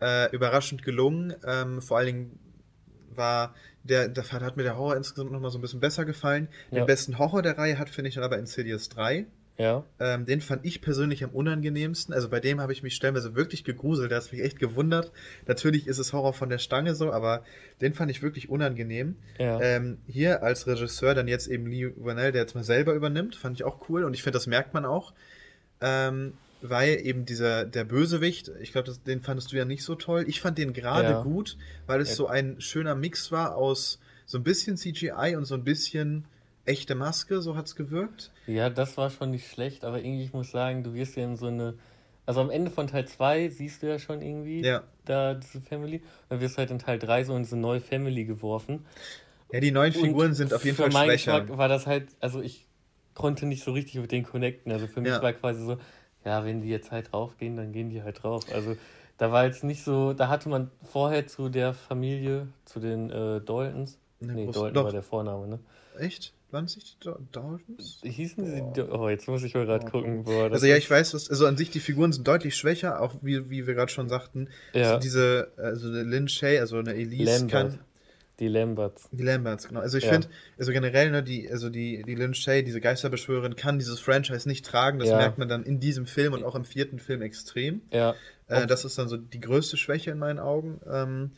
äh, 0.00 0.30
überraschend 0.34 0.82
gelungen. 0.82 1.34
Ähm, 1.44 1.82
vor 1.82 1.98
allen 1.98 2.06
Dingen 2.06 2.38
war 3.20 3.54
der, 3.84 4.08
der 4.08 4.24
hat 4.24 4.56
mir 4.56 4.64
der 4.64 4.76
Horror 4.76 4.96
insgesamt 4.96 5.30
nochmal 5.30 5.50
so 5.50 5.58
ein 5.58 5.62
bisschen 5.62 5.80
besser 5.80 6.04
gefallen. 6.04 6.48
Ja. 6.70 6.80
Den 6.80 6.86
besten 6.86 7.18
Horror 7.18 7.42
der 7.42 7.56
Reihe 7.56 7.78
hat, 7.78 7.88
finde 7.88 8.08
ich, 8.08 8.16
dann 8.16 8.24
aber 8.24 8.38
Insidious 8.38 8.88
3. 8.88 9.26
Ja. 9.60 9.84
Ähm, 9.98 10.24
den 10.24 10.40
fand 10.40 10.64
ich 10.64 10.80
persönlich 10.80 11.22
am 11.22 11.30
unangenehmsten. 11.30 12.14
Also 12.14 12.30
bei 12.30 12.40
dem 12.40 12.60
habe 12.60 12.72
ich 12.72 12.82
mich 12.82 12.94
stellenweise 12.94 13.34
wirklich 13.34 13.62
gegruselt. 13.62 14.10
Der 14.10 14.18
hat 14.18 14.32
mich 14.32 14.40
echt 14.40 14.58
gewundert. 14.58 15.12
Natürlich 15.46 15.86
ist 15.86 15.98
es 15.98 16.14
Horror 16.14 16.32
von 16.32 16.48
der 16.48 16.58
Stange 16.58 16.94
so, 16.94 17.12
aber 17.12 17.44
den 17.82 17.92
fand 17.92 18.10
ich 18.10 18.22
wirklich 18.22 18.48
unangenehm. 18.48 19.16
Ja. 19.38 19.60
Ähm, 19.60 19.98
hier 20.06 20.42
als 20.42 20.66
Regisseur 20.66 21.14
dann 21.14 21.28
jetzt 21.28 21.46
eben 21.46 21.66
Lee 21.66 21.92
Vanell, 21.96 22.32
der 22.32 22.40
jetzt 22.40 22.54
mal 22.54 22.64
selber 22.64 22.94
übernimmt, 22.94 23.36
fand 23.36 23.58
ich 23.58 23.64
auch 23.64 23.88
cool. 23.90 24.04
Und 24.04 24.14
ich 24.14 24.22
finde, 24.22 24.38
das 24.38 24.46
merkt 24.46 24.72
man 24.72 24.86
auch. 24.86 25.12
Ähm, 25.82 26.32
weil 26.62 27.00
eben 27.04 27.24
dieser, 27.24 27.64
der 27.64 27.84
Bösewicht, 27.84 28.50
ich 28.60 28.72
glaube, 28.72 28.92
den 29.06 29.22
fandest 29.22 29.52
du 29.52 29.56
ja 29.56 29.64
nicht 29.64 29.82
so 29.82 29.94
toll. 29.94 30.24
Ich 30.28 30.40
fand 30.40 30.58
den 30.58 30.72
gerade 30.72 31.10
ja. 31.10 31.22
gut, 31.22 31.56
weil 31.86 32.00
es 32.00 32.10
ja. 32.10 32.14
so 32.16 32.26
ein 32.26 32.60
schöner 32.60 32.94
Mix 32.94 33.32
war 33.32 33.56
aus 33.56 33.98
so 34.26 34.38
ein 34.38 34.44
bisschen 34.44 34.76
CGI 34.76 35.34
und 35.36 35.44
so 35.44 35.54
ein 35.54 35.64
bisschen 35.64 36.24
echte 36.64 36.94
Maske, 36.94 37.40
so 37.40 37.56
hat 37.56 37.66
es 37.66 37.74
gewirkt. 37.74 38.30
Ja, 38.46 38.70
das 38.70 38.96
war 38.96 39.10
schon 39.10 39.30
nicht 39.30 39.50
schlecht, 39.50 39.84
aber 39.84 39.98
irgendwie, 39.98 40.24
ich 40.24 40.32
muss 40.32 40.50
sagen, 40.50 40.84
du 40.84 40.94
wirst 40.94 41.16
ja 41.16 41.24
in 41.24 41.36
so 41.36 41.46
eine. 41.46 41.74
Also 42.26 42.40
am 42.40 42.50
Ende 42.50 42.70
von 42.70 42.86
Teil 42.86 43.08
2 43.08 43.48
siehst 43.48 43.82
du 43.82 43.88
ja 43.88 43.98
schon 43.98 44.22
irgendwie 44.22 44.60
ja. 44.60 44.84
da 45.04 45.34
diese 45.34 45.60
Family. 45.60 46.00
Dann 46.28 46.40
wirst 46.40 46.54
du 46.54 46.58
halt 46.58 46.70
in 46.70 46.78
Teil 46.78 46.98
3 46.98 47.24
so 47.24 47.34
in 47.34 47.42
diese 47.42 47.56
neue 47.56 47.80
Family 47.80 48.24
geworfen. 48.24 48.84
Ja, 49.50 49.58
die 49.58 49.72
neuen 49.72 49.92
Figuren 49.92 50.28
und 50.28 50.34
sind 50.34 50.54
auf 50.54 50.64
jeden 50.64 50.76
Fall 50.76 50.92
schwächer. 50.92 51.00
Für 51.00 51.06
meinen 51.06 51.16
Geschmack 51.16 51.58
war 51.58 51.68
das 51.68 51.88
halt, 51.88 52.08
also 52.20 52.40
ich 52.40 52.68
konnte 53.14 53.46
nicht 53.46 53.64
so 53.64 53.72
richtig 53.72 54.00
mit 54.00 54.12
denen 54.12 54.24
connecten. 54.24 54.70
Also 54.70 54.86
für 54.86 55.00
mich 55.00 55.10
ja. 55.10 55.22
war 55.22 55.32
quasi 55.32 55.64
so, 55.64 55.78
ja, 56.24 56.44
wenn 56.44 56.62
die 56.62 56.68
jetzt 56.68 56.90
halt 56.90 57.12
draufgehen, 57.12 57.56
dann 57.56 57.72
gehen 57.72 57.90
die 57.90 58.02
halt 58.02 58.22
drauf. 58.22 58.44
Also 58.52 58.76
da 59.18 59.32
war 59.32 59.44
jetzt 59.44 59.64
nicht 59.64 59.84
so, 59.84 60.12
da 60.12 60.28
hatte 60.28 60.48
man 60.48 60.70
vorher 60.82 61.26
zu 61.26 61.48
der 61.48 61.74
Familie, 61.74 62.48
zu 62.64 62.80
den 62.80 63.10
äh, 63.10 63.40
Daltons, 63.40 63.98
ne, 64.20 64.32
nee, 64.34 64.46
Dalton 64.46 64.74
doch. 64.74 64.84
war 64.84 64.92
der 64.92 65.02
Vorname, 65.02 65.46
ne? 65.46 65.58
Echt? 65.98 66.32
Waren 66.50 66.64
es 66.64 66.74
nicht 66.74 67.04
die 67.04 67.10
Dolphins? 67.30 68.00
Hießen 68.02 68.44
sie 68.44 68.62
die 68.74 68.80
Oh, 68.82 69.08
jetzt 69.08 69.28
muss 69.28 69.42
ich 69.44 69.54
mal 69.54 69.66
gerade 69.66 69.86
gucken. 69.88 70.24
Boah, 70.24 70.50
also 70.50 70.66
ja, 70.66 70.76
ich 70.76 70.90
weiß, 70.90 71.14
was, 71.14 71.30
also 71.30 71.46
an 71.46 71.56
sich 71.56 71.70
die 71.70 71.78
Figuren 71.78 72.12
sind 72.12 72.26
deutlich 72.26 72.56
schwächer, 72.56 73.00
auch 73.00 73.14
wie, 73.22 73.50
wie 73.50 73.68
wir 73.68 73.74
gerade 73.74 73.92
schon 73.92 74.08
sagten. 74.08 74.48
Ja. 74.72 74.88
Also 74.88 75.00
diese, 75.00 75.52
also 75.56 75.86
eine 75.86 76.02
Lynn 76.02 76.26
Shay, 76.26 76.58
also 76.58 76.78
eine 76.78 76.94
Elise 76.94 77.46
Lambert. 77.46 77.50
kann. 77.50 77.78
Die 78.40 78.48
Lamberts. 78.48 79.08
Die 79.12 79.22
Lamberts, 79.22 79.68
genau. 79.68 79.80
Also 79.80 79.98
ich 79.98 80.04
ja. 80.04 80.12
finde, 80.12 80.28
also 80.58 80.72
generell, 80.72 81.10
ne, 81.10 81.22
die, 81.22 81.48
also 81.50 81.68
die, 81.68 82.02
die 82.02 82.14
Lynn 82.14 82.34
Shay, 82.34 82.62
diese 82.62 82.80
Geisterbeschwörerin, 82.80 83.54
kann 83.54 83.78
dieses 83.78 84.00
Franchise 84.00 84.48
nicht 84.48 84.64
tragen. 84.64 84.98
Das 84.98 85.10
ja. 85.10 85.18
merkt 85.18 85.36
man 85.36 85.48
dann 85.48 85.62
in 85.62 85.78
diesem 85.78 86.06
Film 86.06 86.32
und 86.32 86.42
auch 86.42 86.54
im 86.54 86.64
vierten 86.64 86.98
Film 86.98 87.20
extrem. 87.20 87.82
Ja. 87.92 88.14
Äh, 88.48 88.66
das 88.66 88.84
ist 88.86 88.98
dann 88.98 89.08
so 89.08 89.18
die 89.18 89.40
größte 89.40 89.76
Schwäche 89.76 90.10
in 90.10 90.18
meinen 90.18 90.38
Augen. 90.38 90.80
Ähm, 90.90 91.32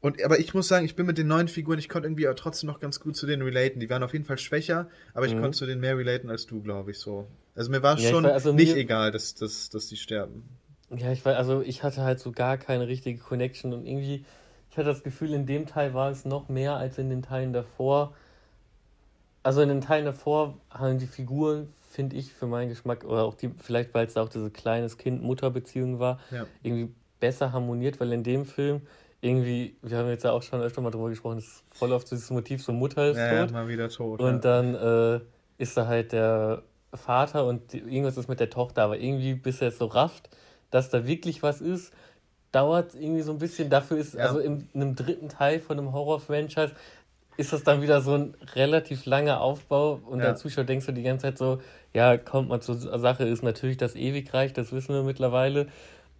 und, 0.00 0.22
aber 0.22 0.38
ich 0.38 0.54
muss 0.54 0.68
sagen, 0.68 0.84
ich 0.84 0.96
bin 0.96 1.06
mit 1.06 1.18
den 1.18 1.26
neuen 1.26 1.48
Figuren, 1.48 1.78
ich 1.78 1.88
konnte 1.88 2.06
irgendwie 2.06 2.28
trotzdem 2.36 2.68
noch 2.68 2.80
ganz 2.80 3.00
gut 3.00 3.16
zu 3.16 3.26
denen 3.26 3.42
relaten. 3.42 3.80
Die 3.80 3.88
waren 3.88 4.02
auf 4.02 4.12
jeden 4.12 4.24
Fall 4.24 4.38
schwächer, 4.38 4.88
aber 5.14 5.26
ich 5.26 5.34
mhm. 5.34 5.40
konnte 5.40 5.58
zu 5.58 5.66
denen 5.66 5.80
mehr 5.80 5.96
relaten 5.96 6.30
als 6.30 6.46
du, 6.46 6.62
glaube 6.62 6.90
ich, 6.90 6.98
so. 6.98 7.26
Also 7.54 7.70
mir 7.70 7.82
war 7.82 7.96
es 7.96 8.04
ja, 8.04 8.10
schon 8.10 8.24
war, 8.24 8.32
also 8.32 8.52
nicht 8.52 8.74
mir, 8.74 8.80
egal, 8.80 9.10
dass, 9.10 9.34
dass, 9.34 9.70
dass 9.70 9.88
die 9.88 9.96
sterben. 9.96 10.44
Ja, 10.96 11.12
ich 11.12 11.24
war, 11.24 11.36
also 11.36 11.62
ich 11.62 11.82
hatte 11.82 12.02
halt 12.02 12.20
so 12.20 12.32
gar 12.32 12.56
keine 12.58 12.86
richtige 12.86 13.18
Connection 13.18 13.72
und 13.72 13.86
irgendwie, 13.86 14.24
ich 14.70 14.76
hatte 14.76 14.88
das 14.88 15.02
Gefühl, 15.02 15.32
in 15.32 15.46
dem 15.46 15.66
Teil 15.66 15.94
war 15.94 16.10
es 16.10 16.24
noch 16.24 16.48
mehr 16.48 16.76
als 16.76 16.98
in 16.98 17.10
den 17.10 17.22
Teilen 17.22 17.52
davor. 17.52 18.14
Also 19.42 19.62
in 19.62 19.68
den 19.68 19.80
Teilen 19.80 20.04
davor 20.04 20.54
haben 20.70 20.98
die 20.98 21.06
Figuren, 21.06 21.68
finde 21.90 22.16
ich, 22.16 22.32
für 22.32 22.46
meinen 22.46 22.68
Geschmack, 22.68 23.04
oder 23.04 23.24
auch 23.24 23.34
die, 23.34 23.50
vielleicht 23.56 23.94
weil 23.94 24.06
es 24.06 24.14
da 24.14 24.22
auch 24.22 24.28
diese 24.28 24.50
kleines 24.50 24.98
Kind-Mutter-Beziehung 24.98 25.98
war, 25.98 26.18
ja. 26.30 26.46
irgendwie 26.62 26.92
besser 27.18 27.52
harmoniert, 27.52 27.98
weil 28.00 28.12
in 28.12 28.22
dem 28.22 28.44
Film 28.44 28.82
irgendwie, 29.20 29.76
wir 29.82 29.98
haben 29.98 30.08
jetzt 30.08 30.24
ja 30.24 30.32
auch 30.32 30.42
schon 30.42 30.60
öfter 30.60 30.80
mal 30.80 30.90
drüber 30.90 31.08
gesprochen, 31.08 31.38
ist 31.38 31.64
voll 31.72 31.92
auf 31.92 32.04
dieses 32.04 32.30
Motiv, 32.30 32.62
so 32.62 32.72
Mutter 32.72 33.10
ist 33.10 33.16
ja, 33.16 33.40
tot. 33.40 33.50
Ja, 33.50 33.56
mal 33.56 33.68
wieder 33.68 33.88
tot. 33.88 34.20
Und 34.20 34.44
ja. 34.44 34.62
dann 34.62 34.74
äh, 34.74 35.20
ist 35.58 35.76
da 35.76 35.86
halt 35.86 36.12
der 36.12 36.62
Vater 36.94 37.46
und 37.46 37.72
die, 37.72 37.78
irgendwas 37.78 38.16
ist 38.16 38.28
mit 38.28 38.40
der 38.40 38.50
Tochter, 38.50 38.82
aber 38.82 38.98
irgendwie, 38.98 39.34
bis 39.34 39.60
er 39.60 39.68
es 39.68 39.78
so 39.78 39.86
rafft, 39.86 40.30
dass 40.70 40.90
da 40.90 41.06
wirklich 41.06 41.42
was 41.42 41.60
ist, 41.60 41.92
dauert 42.52 42.90
es 42.90 42.94
irgendwie 42.94 43.22
so 43.22 43.32
ein 43.32 43.38
bisschen. 43.38 43.70
Dafür 43.70 43.98
ist, 43.98 44.14
ja. 44.14 44.26
also 44.26 44.38
in, 44.38 44.68
in 44.72 44.82
einem 44.82 44.96
dritten 44.96 45.28
Teil 45.28 45.60
von 45.60 45.78
einem 45.78 45.92
Horror-Franchise, 45.92 46.72
ist 47.38 47.52
das 47.52 47.62
dann 47.62 47.80
wieder 47.82 48.00
so 48.00 48.14
ein 48.14 48.34
relativ 48.56 49.06
langer 49.06 49.40
Aufbau 49.40 50.00
und 50.06 50.18
ja. 50.18 50.26
der 50.26 50.36
Zuschauer 50.36 50.64
denkst 50.64 50.86
du 50.86 50.92
die 50.92 51.04
ganze 51.04 51.22
Zeit 51.22 51.38
so, 51.38 51.60
ja, 51.94 52.18
kommt 52.18 52.48
mal 52.48 52.60
zur 52.60 52.76
Sache, 52.76 53.24
ist 53.24 53.44
natürlich 53.44 53.76
das 53.76 53.94
Ewigreich, 53.94 54.52
das 54.52 54.72
wissen 54.72 54.92
wir 54.92 55.04
mittlerweile. 55.04 55.68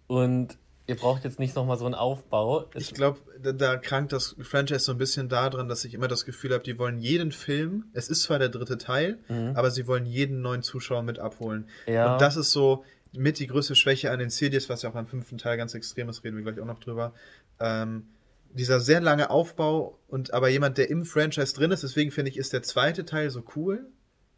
Und 0.07 0.57
ihr 0.87 0.95
braucht 0.95 1.25
jetzt 1.25 1.37
nicht 1.37 1.55
nochmal 1.55 1.77
so 1.77 1.85
einen 1.85 1.93
Aufbau. 1.93 2.65
Ich 2.73 2.93
glaube, 2.93 3.19
da, 3.37 3.51
da, 3.51 3.75
krankt 3.75 4.13
das 4.13 4.35
Franchise 4.41 4.79
so 4.79 4.93
ein 4.93 4.97
bisschen 4.97 5.27
daran, 5.27 5.67
dass 5.67 5.83
ich 5.83 5.93
immer 5.93 6.07
das 6.07 6.25
Gefühl 6.25 6.53
habe, 6.53 6.63
die 6.63 6.79
wollen 6.79 6.99
jeden 6.99 7.33
Film, 7.33 7.85
es 7.93 8.07
ist 8.07 8.23
zwar 8.23 8.39
der 8.39 8.49
dritte 8.49 8.77
Teil, 8.77 9.19
mhm. 9.27 9.51
aber 9.55 9.71
sie 9.71 9.87
wollen 9.87 10.05
jeden 10.05 10.41
neuen 10.41 10.63
Zuschauer 10.63 11.03
mit 11.03 11.19
abholen. 11.19 11.67
Ja. 11.85 12.13
Und 12.13 12.21
das 12.21 12.37
ist 12.37 12.51
so 12.51 12.85
mit 13.13 13.39
die 13.39 13.47
größte 13.47 13.75
Schwäche 13.75 14.11
an 14.11 14.19
den 14.19 14.29
CDs, 14.29 14.69
was 14.69 14.81
ja 14.81 14.89
auch 14.89 14.95
am 14.95 15.07
fünften 15.07 15.37
Teil 15.37 15.57
ganz 15.57 15.73
extrem 15.73 16.09
ist, 16.09 16.23
reden 16.23 16.37
wir 16.37 16.43
gleich 16.43 16.59
auch 16.59 16.65
noch 16.65 16.79
drüber. 16.79 17.13
Ähm, 17.59 18.07
dieser 18.51 18.79
sehr 18.79 19.01
lange 19.01 19.29
Aufbau 19.29 19.99
und 20.07 20.33
aber 20.33 20.49
jemand, 20.49 20.77
der 20.77 20.89
im 20.89 21.05
Franchise 21.05 21.53
drin 21.53 21.71
ist, 21.71 21.83
deswegen 21.83 22.11
finde 22.11 22.31
ich, 22.31 22.37
ist 22.37 22.53
der 22.53 22.63
zweite 22.63 23.05
Teil 23.05 23.29
so 23.29 23.43
cool, 23.55 23.85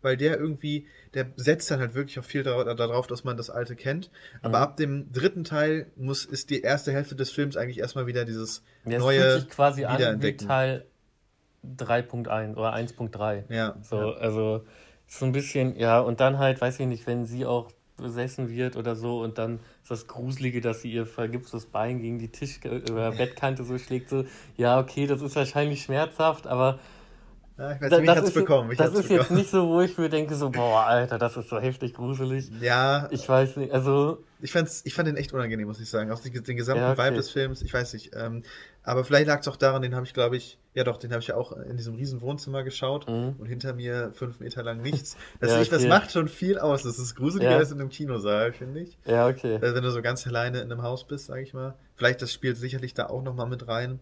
weil 0.01 0.17
der 0.17 0.37
irgendwie, 0.37 0.87
der 1.13 1.27
setzt 1.35 1.69
dann 1.71 1.79
halt 1.79 1.93
wirklich 1.93 2.19
auch 2.19 2.23
viel 2.23 2.43
darauf, 2.43 3.07
dass 3.07 3.23
man 3.23 3.37
das 3.37 3.49
alte 3.49 3.75
kennt. 3.75 4.09
Aber 4.41 4.57
mhm. 4.57 4.63
ab 4.63 4.77
dem 4.77 5.11
dritten 5.11 5.43
Teil 5.43 5.87
muss, 5.95 6.25
ist 6.25 6.49
die 6.49 6.61
erste 6.61 6.91
Hälfte 6.91 7.15
des 7.15 7.29
Films 7.31 7.55
eigentlich 7.55 7.79
erstmal 7.79 8.07
wieder 8.07 8.25
dieses 8.25 8.63
ja, 8.85 8.99
neue. 8.99 9.19
Es 9.19 9.33
fühlt 9.33 9.41
sich 9.43 9.49
quasi 9.51 9.85
an 9.85 10.21
wie 10.21 10.37
Teil 10.37 10.85
3.1 11.77 12.55
oder 12.55 12.73
1.3. 12.73 13.43
Ja. 13.53 13.77
So, 13.81 13.97
ja. 13.97 14.13
also 14.13 14.65
so 15.07 15.25
ein 15.25 15.31
bisschen, 15.31 15.75
ja, 15.77 15.99
und 15.99 16.19
dann 16.19 16.39
halt, 16.39 16.59
weiß 16.61 16.79
ich 16.79 16.87
nicht, 16.87 17.05
wenn 17.05 17.25
sie 17.25 17.45
auch 17.45 17.71
besessen 18.01 18.49
wird 18.49 18.75
oder 18.75 18.95
so 18.95 19.21
und 19.21 19.37
dann 19.37 19.59
ist 19.81 19.91
das 19.91 20.07
Gruselige, 20.07 20.61
dass 20.61 20.81
sie 20.81 20.91
ihr 20.91 21.05
vergipstes 21.05 21.65
Bein 21.65 22.01
gegen 22.01 22.19
die 22.19 22.29
Tisch 22.29 22.59
oder 22.65 23.11
Bettkante 23.17 23.63
so 23.63 23.77
schlägt, 23.77 24.09
so, 24.09 24.25
ja, 24.57 24.79
okay, 24.79 25.07
das 25.07 25.21
ist 25.21 25.35
wahrscheinlich 25.35 25.83
schmerzhaft, 25.83 26.47
aber 26.47 26.79
ja, 27.61 27.73
ich 27.73 27.81
weiß 27.81 27.91
nicht, 27.91 28.07
das, 28.07 28.23
ist, 28.23 28.33
bekommen. 28.33 28.71
Ich 28.71 28.77
das 28.77 28.89
ist 28.89 29.03
bekommen. 29.03 29.19
jetzt 29.19 29.31
nicht 29.31 29.49
so, 29.51 29.67
wo 29.67 29.81
ich 29.81 29.95
mir 29.95 30.09
denke, 30.09 30.33
so, 30.33 30.49
boah, 30.49 30.85
Alter, 30.87 31.19
das 31.19 31.37
ist 31.37 31.49
so 31.49 31.59
heftig 31.59 31.93
gruselig. 31.93 32.49
Ja. 32.59 33.07
Ich 33.11 33.27
weiß 33.29 33.57
nicht, 33.57 33.71
also. 33.71 34.23
Ich, 34.41 34.51
fand's, 34.51 34.81
ich 34.83 34.95
fand 34.95 35.07
den 35.07 35.15
echt 35.15 35.31
unangenehm, 35.31 35.67
muss 35.67 35.79
ich 35.79 35.87
sagen. 35.87 36.11
Auch 36.11 36.19
den, 36.19 36.43
den 36.43 36.57
gesamten 36.57 36.81
ja, 36.81 36.93
okay. 36.93 37.05
Vibe 37.05 37.17
des 37.17 37.29
Films, 37.29 37.61
ich 37.61 37.71
weiß 37.71 37.93
nicht. 37.93 38.15
Ähm, 38.15 38.41
aber 38.83 39.03
vielleicht 39.03 39.27
lag 39.27 39.41
es 39.41 39.47
auch 39.47 39.57
daran, 39.57 39.81
den 39.81 39.95
habe 39.95 40.05
ich, 40.05 40.13
glaube 40.13 40.37
ich, 40.37 40.57
ja 40.73 40.83
doch, 40.83 40.97
den 40.97 41.11
habe 41.11 41.21
ich 41.21 41.27
ja 41.27 41.35
auch 41.35 41.51
in 41.51 41.77
diesem 41.77 41.95
riesen 41.95 42.21
Wohnzimmer 42.21 42.63
geschaut 42.63 43.07
mhm. 43.07 43.35
und 43.37 43.45
hinter 43.45 43.73
mir 43.73 44.11
fünf 44.13 44.39
Meter 44.39 44.63
lang 44.63 44.81
nichts. 44.81 45.17
Das, 45.39 45.49
ja, 45.49 45.55
okay. 45.55 45.63
ich, 45.63 45.69
das 45.69 45.85
macht 45.85 46.11
schon 46.11 46.27
viel 46.27 46.59
aus. 46.59 46.83
Das 46.83 46.99
ist 46.99 47.15
gruseliger 47.15 47.51
ja. 47.51 47.57
als 47.57 47.71
in 47.71 47.79
einem 47.79 47.89
Kinosaal, 47.89 48.53
finde 48.53 48.81
ich. 48.81 48.97
Ja, 49.05 49.27
okay. 49.27 49.57
Also, 49.61 49.75
wenn 49.75 49.83
du 49.83 49.91
so 49.91 50.01
ganz 50.01 50.25
alleine 50.27 50.61
in 50.61 50.71
einem 50.71 50.83
Haus 50.83 51.05
bist, 51.05 51.25
sage 51.25 51.41
ich 51.41 51.53
mal. 51.53 51.75
Vielleicht, 51.95 52.21
das 52.21 52.31
spielt 52.31 52.57
sicherlich 52.57 52.93
da 52.93 53.07
auch 53.07 53.23
nochmal 53.23 53.47
mit 53.47 53.67
rein. 53.67 53.99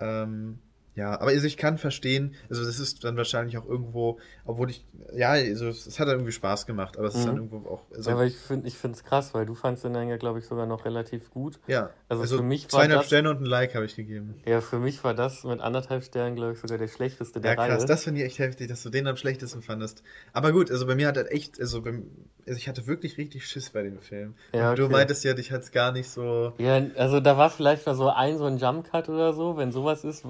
Ähm, 0.00 0.58
ja, 1.00 1.18
aber 1.18 1.30
also 1.30 1.46
ich 1.46 1.56
kann 1.56 1.78
verstehen, 1.78 2.34
also 2.50 2.62
das 2.62 2.78
ist 2.78 3.04
dann 3.04 3.16
wahrscheinlich 3.16 3.56
auch 3.56 3.64
irgendwo, 3.66 4.18
obwohl 4.44 4.68
ich, 4.68 4.84
ja, 5.14 5.30
also 5.30 5.68
es 5.68 5.98
hat 5.98 6.08
dann 6.08 6.16
irgendwie 6.16 6.32
Spaß 6.32 6.66
gemacht, 6.66 6.98
aber 6.98 7.08
es 7.08 7.14
ist 7.14 7.24
dann 7.24 7.36
mhm. 7.36 7.50
irgendwo 7.50 7.70
auch. 7.70 7.84
Also, 7.90 8.10
ja, 8.10 8.16
aber 8.16 8.26
ich 8.26 8.36
finde 8.36 8.68
ich 8.68 8.84
es 8.84 9.02
krass, 9.02 9.32
weil 9.32 9.46
du 9.46 9.54
fandest 9.54 9.84
den 9.84 9.94
dann 9.94 10.08
ja, 10.08 10.18
glaube 10.18 10.40
ich, 10.40 10.44
sogar 10.44 10.66
noch 10.66 10.84
relativ 10.84 11.30
gut. 11.30 11.58
Ja, 11.66 11.88
also, 12.10 12.20
also 12.20 12.36
für 12.36 12.42
mich 12.42 12.64
war 12.64 12.80
zweieinhalb 12.80 13.00
das, 13.00 13.06
Sterne 13.06 13.30
und 13.30 13.40
ein 13.40 13.46
Like 13.46 13.74
habe 13.74 13.86
ich 13.86 13.96
gegeben. 13.96 14.34
Ja, 14.44 14.60
für 14.60 14.78
mich 14.78 15.02
war 15.02 15.14
das 15.14 15.42
mit 15.44 15.60
anderthalb 15.60 16.04
Sternen, 16.04 16.36
glaube 16.36 16.52
ich, 16.52 16.58
sogar 16.58 16.76
der 16.76 16.88
schlechteste 16.88 17.40
der 17.40 17.52
ja, 17.52 17.56
krass, 17.56 17.78
Reihe. 17.78 17.86
das 17.86 18.04
finde 18.04 18.20
ich 18.20 18.26
echt 18.26 18.38
heftig, 18.38 18.68
dass 18.68 18.82
du 18.82 18.90
den 18.90 19.06
am 19.06 19.16
schlechtesten 19.16 19.62
fandest. 19.62 20.02
Aber 20.34 20.52
gut, 20.52 20.70
also 20.70 20.86
bei 20.86 20.96
mir 20.96 21.08
hat 21.08 21.16
er 21.16 21.32
echt, 21.32 21.58
also, 21.58 21.80
beim, 21.80 22.10
also 22.46 22.58
ich 22.58 22.68
hatte 22.68 22.86
wirklich 22.86 23.16
richtig 23.16 23.46
Schiss 23.46 23.70
bei 23.70 23.82
dem 23.82 24.00
Film. 24.00 24.34
Ja, 24.52 24.72
okay. 24.72 24.82
Du 24.82 24.90
meintest 24.90 25.24
ja, 25.24 25.32
dich 25.32 25.50
hat 25.50 25.62
es 25.62 25.72
gar 25.72 25.92
nicht 25.92 26.10
so. 26.10 26.52
Ja, 26.58 26.78
also 26.96 27.20
da 27.20 27.38
war 27.38 27.48
vielleicht 27.48 27.86
mal 27.86 27.94
so 27.94 28.10
ein, 28.10 28.36
so 28.36 28.44
ein 28.44 28.58
Jump-Cut 28.58 29.08
oder 29.08 29.32
so, 29.32 29.56
wenn 29.56 29.72
sowas 29.72 30.04
ist, 30.04 30.26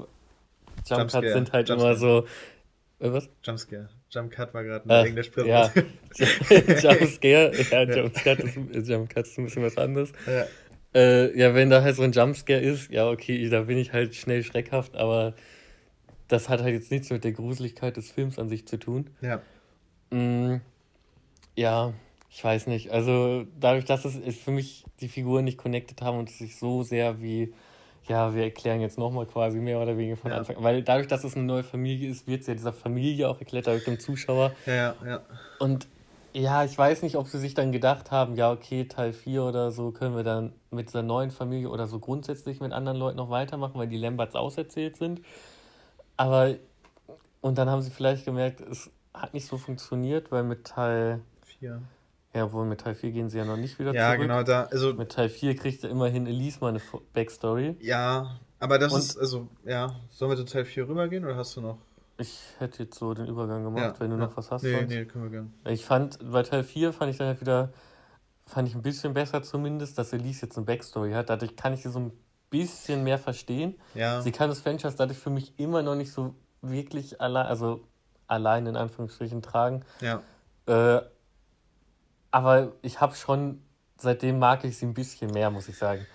Jump 0.87 1.11
Cuts 1.11 1.33
sind 1.33 1.53
halt 1.53 1.68
Jump 1.68 1.81
immer 1.81 1.97
so. 1.97 2.26
Äh, 3.01 3.12
was? 3.12 3.28
Jumpscare. 3.43 3.89
Jump 4.11 4.31
Cut 4.31 4.53
war 4.53 4.62
gerade 4.64 4.89
eine 4.89 5.09
Englischsprache. 5.09 5.47
Ja. 5.49 5.72
Jumpscare, 6.93 7.53
ja, 7.70 7.83
Jump 7.83 8.14
Cut 8.14 8.39
ist, 8.41 8.89
Jump 8.89 9.09
Cut 9.09 9.26
ist 9.26 9.39
ein 9.39 9.45
bisschen 9.45 9.62
was 9.62 9.76
anderes. 9.76 10.12
Ja. 10.26 10.47
Äh, 10.93 11.39
ja, 11.39 11.55
wenn 11.55 11.70
da 11.70 11.83
halt 11.83 11.97
so 11.97 12.03
ein 12.03 12.12
Jumpscare 12.12 12.61
ist, 12.61 12.91
ja, 12.91 13.09
okay, 13.09 13.49
da 13.49 13.62
bin 13.62 13.78
ich 13.78 13.93
halt 13.93 14.14
schnell 14.14 14.43
schreckhaft, 14.43 14.97
aber 14.97 15.35
das 16.28 16.49
hat 16.49 16.62
halt 16.62 16.74
jetzt 16.74 16.91
nichts 16.91 17.11
mit 17.11 17.24
der 17.24 17.33
Gruseligkeit 17.33 17.97
des 17.97 18.11
Films 18.11 18.39
an 18.39 18.49
sich 18.49 18.66
zu 18.66 18.78
tun. 18.78 19.11
Ja. 19.20 19.41
Mm, 20.11 20.61
ja, 21.57 21.93
ich 22.28 22.43
weiß 22.43 22.66
nicht. 22.66 22.91
Also 22.91 23.47
dadurch, 23.59 23.85
dass 23.85 24.05
es 24.05 24.37
für 24.37 24.51
mich 24.51 24.85
die 25.01 25.09
Figuren 25.09 25.45
nicht 25.45 25.59
connected 25.59 26.03
haben 26.03 26.18
und 26.18 26.28
es 26.28 26.39
sich 26.39 26.57
so 26.57 26.83
sehr 26.83 27.20
wie 27.20 27.53
ja, 28.09 28.34
wir 28.34 28.44
erklären 28.44 28.80
jetzt 28.80 28.98
nochmal 28.98 29.26
quasi 29.26 29.59
mehr 29.59 29.80
oder 29.80 29.96
weniger 29.96 30.16
von 30.16 30.30
ja. 30.30 30.38
Anfang 30.38 30.57
Weil 30.61 30.82
dadurch, 30.82 31.07
dass 31.07 31.24
es 31.24 31.36
eine 31.36 31.44
neue 31.44 31.62
Familie 31.62 32.11
ist, 32.11 32.26
wird 32.26 32.42
es 32.42 32.46
ja 32.46 32.55
dieser 32.55 32.72
Familie 32.72 33.28
auch 33.28 33.38
erklärt, 33.38 33.66
dadurch 33.66 33.84
dem 33.84 34.01
Zuschauer. 34.01 34.53
Ja, 34.66 34.94
ja. 35.05 35.20
Und 35.59 35.86
ja, 36.32 36.64
ich 36.64 36.76
weiß 36.76 37.03
nicht, 37.03 37.16
ob 37.16 37.26
sie 37.26 37.38
sich 37.38 37.55
dann 37.55 37.72
gedacht 37.72 38.11
haben, 38.11 38.36
ja, 38.36 38.53
okay, 38.53 38.84
Teil 38.84 39.12
4 39.12 39.42
oder 39.42 39.72
so 39.72 39.90
können 39.90 40.14
wir 40.14 40.22
dann 40.22 40.53
mit 40.70 40.88
dieser 40.88 41.03
neuen 41.03 41.30
Familie 41.30 41.68
oder 41.68 41.86
so 41.86 41.98
grundsätzlich 41.98 42.61
mit 42.61 42.72
anderen 42.72 42.98
Leuten 42.98 43.16
noch 43.16 43.30
weitermachen, 43.30 43.74
weil 43.74 43.88
die 43.88 43.98
Lamberts 43.98 44.36
auserzählt 44.36 44.96
sind. 44.96 45.22
Aber, 46.16 46.55
und 47.40 47.59
dann 47.59 47.68
haben 47.68 47.82
sie 47.82 47.90
vielleicht 47.90 48.24
gemerkt, 48.24 48.61
es 48.61 48.90
hat 49.12 49.34
nicht 49.34 49.46
so 49.46 49.59
funktioniert, 49.59 50.30
weil 50.30 50.44
mit 50.44 50.66
Teil 50.66 51.20
4 51.59 51.82
ja, 52.35 52.53
wohl 52.53 52.64
mit 52.64 52.81
Teil 52.81 52.95
4 52.95 53.11
gehen 53.11 53.28
sie 53.28 53.39
ja 53.39 53.45
noch 53.45 53.57
nicht 53.57 53.78
wieder 53.78 53.93
ja, 53.93 54.09
zurück. 54.09 54.20
Ja, 54.20 54.26
genau, 54.26 54.43
da, 54.43 54.64
also. 54.70 54.95
Mit 54.95 55.11
Teil 55.11 55.28
4 55.28 55.57
kriegt 55.57 55.83
er 55.85 55.91
immerhin 55.91 56.26
Elise 56.26 56.59
mal 56.61 56.68
eine 56.68 56.81
Backstory. 57.12 57.76
Ja, 57.81 58.39
aber 58.61 58.78
das 58.78 58.93
Und 58.93 59.01
ist, 59.01 59.18
also, 59.18 59.49
ja. 59.64 59.97
Sollen 60.11 60.31
wir 60.31 60.37
zu 60.37 60.45
Teil 60.45 60.64
4 60.64 60.89
rübergehen 60.89 61.24
oder 61.24 61.37
hast 61.37 61.57
du 61.57 61.61
noch? 61.61 61.78
Ich 62.18 62.39
hätte 62.59 62.85
jetzt 62.85 62.99
so 62.99 63.14
den 63.14 63.26
Übergang 63.26 63.64
gemacht, 63.64 63.95
ja, 63.95 64.01
wenn 64.01 64.11
du 64.11 64.16
ja. 64.16 64.26
noch 64.26 64.37
was 64.37 64.51
hast. 64.51 64.62
Nee, 64.62 64.74
sonst. 64.74 64.89
nee, 64.89 65.05
können 65.07 65.24
wir 65.24 65.31
gerne. 65.31 65.51
Ich 65.68 65.85
fand, 65.85 66.18
bei 66.31 66.43
Teil 66.43 66.62
4 66.62 66.93
fand 66.93 67.11
ich 67.11 67.16
dann 67.16 67.28
halt 67.28 67.41
wieder, 67.41 67.72
fand 68.47 68.68
ich 68.68 68.74
ein 68.74 68.83
bisschen 68.83 69.14
besser 69.14 69.43
zumindest, 69.43 69.99
dass 69.99 70.12
Elise 70.12 70.47
jetzt 70.47 70.57
eine 70.57 70.66
Backstory 70.66 71.12
hat. 71.12 71.31
Dadurch 71.31 71.57
kann 71.57 71.72
ich 71.72 71.83
sie 71.83 71.91
so 71.91 71.99
ein 71.99 72.12
bisschen 72.51 73.03
mehr 73.03 73.18
verstehen. 73.18 73.74
Ja. 73.95 74.20
Sie 74.20 74.33
kann 74.33 74.51
das 74.51 74.61
Franchise 74.61 74.95
dadurch 74.97 75.18
für 75.18 75.31
mich 75.31 75.59
immer 75.59 75.83
noch 75.83 75.95
nicht 75.95 76.12
so 76.12 76.35
wirklich 76.61 77.20
allein, 77.20 77.47
also 77.47 77.81
allein 78.26 78.66
in 78.66 78.76
Anführungsstrichen 78.76 79.41
tragen. 79.41 79.83
Ja. 80.01 80.22
Äh, 80.66 81.03
aber 82.31 82.72
ich 82.83 83.01
habe 83.01 83.14
schon, 83.14 83.62
seitdem 83.97 84.39
mag 84.39 84.64
ich 84.64 84.78
sie 84.78 84.87
ein 84.87 84.95
bisschen 84.95 85.31
mehr, 85.31 85.51
muss 85.51 85.68
ich 85.68 85.76
sagen. 85.76 86.07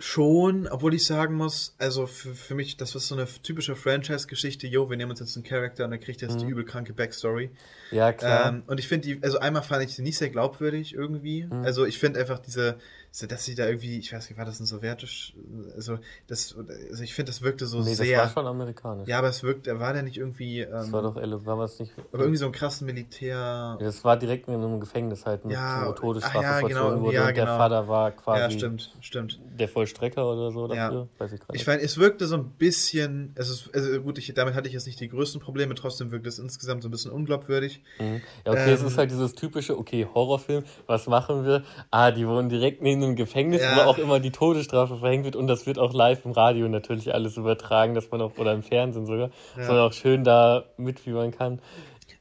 Schon, 0.00 0.68
obwohl 0.68 0.94
ich 0.94 1.04
sagen 1.04 1.34
muss, 1.34 1.74
also 1.78 2.06
für, 2.06 2.32
für 2.32 2.54
mich, 2.54 2.76
das 2.76 2.94
ist 2.94 3.08
so 3.08 3.16
eine 3.16 3.26
typische 3.26 3.74
Franchise-Geschichte, 3.74 4.68
jo, 4.68 4.88
wir 4.88 4.96
nehmen 4.96 5.10
uns 5.10 5.18
jetzt 5.18 5.36
einen 5.36 5.44
Charakter 5.44 5.84
und 5.84 5.90
dann 5.90 5.98
kriegt 5.98 6.22
er 6.22 6.28
jetzt 6.28 6.36
mhm. 6.36 6.46
die 6.46 6.52
übelkranke 6.52 6.92
Backstory. 6.92 7.50
Ja, 7.90 8.12
klar. 8.12 8.48
Ähm, 8.48 8.62
und 8.68 8.78
ich 8.78 8.86
finde 8.86 9.08
die, 9.08 9.22
also 9.24 9.40
einmal 9.40 9.62
fand 9.62 9.82
ich 9.84 9.96
sie 9.96 10.02
nicht 10.02 10.16
sehr 10.16 10.30
glaubwürdig 10.30 10.94
irgendwie. 10.94 11.46
Mhm. 11.46 11.64
Also 11.64 11.84
ich 11.84 11.98
finde 11.98 12.20
einfach 12.20 12.38
diese, 12.38 12.78
so, 13.10 13.26
dass 13.26 13.44
sie 13.44 13.54
da 13.54 13.66
irgendwie, 13.66 13.98
ich 13.98 14.12
weiß 14.12 14.28
nicht, 14.28 14.38
war 14.38 14.44
das 14.44 14.60
ein 14.60 14.66
sowjetisch, 14.66 15.34
also, 15.74 15.98
das, 16.26 16.54
also 16.90 17.02
ich 17.02 17.14
finde, 17.14 17.30
das 17.30 17.42
wirkte 17.42 17.66
so 17.66 17.80
nee, 17.80 17.94
sehr. 17.94 18.18
Das 18.18 18.36
war 18.36 18.42
schon 18.42 18.50
amerikanisch. 18.50 19.08
Ja, 19.08 19.18
aber 19.18 19.28
es 19.28 19.42
wirkte, 19.42 19.80
war 19.80 19.92
der 19.92 20.02
nicht 20.02 20.18
irgendwie. 20.18 20.60
Ähm, 20.60 20.70
das 20.70 20.92
war 20.92 21.02
doch, 21.02 21.16
war 21.16 21.64
es 21.64 21.78
nicht. 21.80 21.92
Aber 22.12 22.22
irgendwie 22.22 22.38
so 22.38 22.46
ein 22.46 22.52
krassen 22.52 22.86
Militär. 22.86 23.36
Ja, 23.36 23.76
das 23.78 24.04
war 24.04 24.16
direkt 24.16 24.48
in 24.48 24.54
einem 24.54 24.78
Gefängnis 24.78 25.24
halt, 25.24 25.44
mit 25.44 25.54
ja, 25.54 25.90
Todesstrafe 25.92 26.44
ja, 26.44 26.60
genau, 26.60 27.00
wurde. 27.00 27.14
Ja, 27.14 27.28
und 27.28 27.34
genau. 27.34 27.46
der 27.46 27.56
Vater 27.56 27.88
war 27.88 28.10
quasi. 28.12 28.40
Ja, 28.40 28.50
stimmt, 28.50 28.96
stimmt. 29.00 29.40
Der 29.58 29.68
Vollstrecker 29.68 30.30
oder 30.30 30.50
so 30.50 30.68
dafür, 30.68 31.02
ja. 31.02 31.06
weiß 31.18 31.32
ich 31.32 31.40
gerade 31.40 31.56
Ich 31.56 31.66
meine, 31.66 31.82
es 31.82 31.96
wirkte 31.98 32.26
so 32.26 32.36
ein 32.36 32.50
bisschen, 32.50 33.34
also, 33.36 33.70
also 33.72 34.00
gut, 34.02 34.18
ich, 34.18 34.32
damit 34.34 34.54
hatte 34.54 34.68
ich 34.68 34.74
jetzt 34.74 34.86
nicht 34.86 35.00
die 35.00 35.08
größten 35.08 35.40
Probleme, 35.40 35.74
trotzdem 35.74 36.10
wirkte 36.10 36.28
es 36.28 36.38
insgesamt 36.38 36.82
so 36.82 36.88
ein 36.88 36.92
bisschen 36.92 37.10
unglaubwürdig. 37.10 37.82
Mhm. 37.98 38.20
Ja, 38.44 38.52
okay, 38.52 38.68
ähm, 38.68 38.74
es 38.74 38.82
ist 38.82 38.98
halt 38.98 39.10
dieses 39.10 39.34
typische, 39.34 39.78
okay, 39.78 40.06
Horrorfilm, 40.12 40.64
was 40.86 41.06
machen 41.06 41.44
wir? 41.44 41.64
Ah, 41.90 42.10
die 42.10 42.26
wohnen 42.28 42.48
direkt 42.48 42.82
neben 42.82 42.97
einem 43.02 43.16
Gefängnis, 43.16 43.62
ja. 43.62 43.76
wo 43.76 43.80
auch 43.82 43.98
immer 43.98 44.20
die 44.20 44.30
Todesstrafe 44.30 44.96
verhängt 44.96 45.24
wird 45.24 45.36
und 45.36 45.46
das 45.46 45.66
wird 45.66 45.78
auch 45.78 45.92
live 45.92 46.24
im 46.24 46.32
Radio 46.32 46.68
natürlich 46.68 47.12
alles 47.14 47.36
übertragen, 47.36 47.94
dass 47.94 48.10
man 48.10 48.20
auch, 48.20 48.36
oder 48.36 48.52
im 48.52 48.62
Fernsehen 48.62 49.06
sogar, 49.06 49.28
ja. 49.28 49.32
dass 49.56 49.68
man 49.68 49.78
auch 49.78 49.92
schön 49.92 50.24
da 50.24 50.64
mitfiebern 50.76 51.30
kann. 51.30 51.60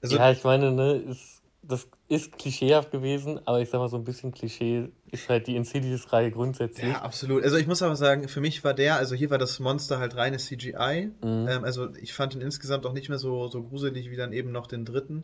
Also, 0.01 0.17
ja, 0.17 0.31
ich 0.31 0.43
meine, 0.43 0.71
ne, 0.71 0.93
ist, 0.93 1.41
das 1.63 1.87
ist 2.07 2.37
klischeehaft 2.37 2.91
gewesen, 2.91 3.39
aber 3.45 3.59
ich 3.59 3.69
sag 3.69 3.79
mal, 3.79 3.89
so 3.89 3.97
ein 3.97 4.05
bisschen 4.05 4.31
Klischee 4.31 4.89
ist 5.11 5.27
halt 5.27 5.47
die 5.47 5.55
Insidious-Reihe 5.55 6.31
grundsätzlich. 6.31 6.87
Ja, 6.87 7.01
absolut. 7.01 7.43
Also 7.43 7.57
ich 7.57 7.67
muss 7.67 7.81
aber 7.81 7.95
sagen, 7.95 8.29
für 8.29 8.39
mich 8.39 8.63
war 8.63 8.73
der, 8.73 8.95
also 8.95 9.15
hier 9.15 9.29
war 9.29 9.37
das 9.37 9.59
Monster 9.59 9.99
halt 9.99 10.15
reines 10.15 10.45
CGI. 10.45 11.11
Mhm. 11.21 11.47
Ähm, 11.49 11.63
also 11.63 11.93
ich 11.95 12.13
fand 12.13 12.35
ihn 12.35 12.41
insgesamt 12.41 12.85
auch 12.85 12.93
nicht 12.93 13.09
mehr 13.09 13.17
so, 13.17 13.49
so 13.49 13.63
gruselig 13.63 14.09
wie 14.09 14.15
dann 14.15 14.31
eben 14.31 14.51
noch 14.51 14.67
den 14.67 14.85
dritten. 14.85 15.23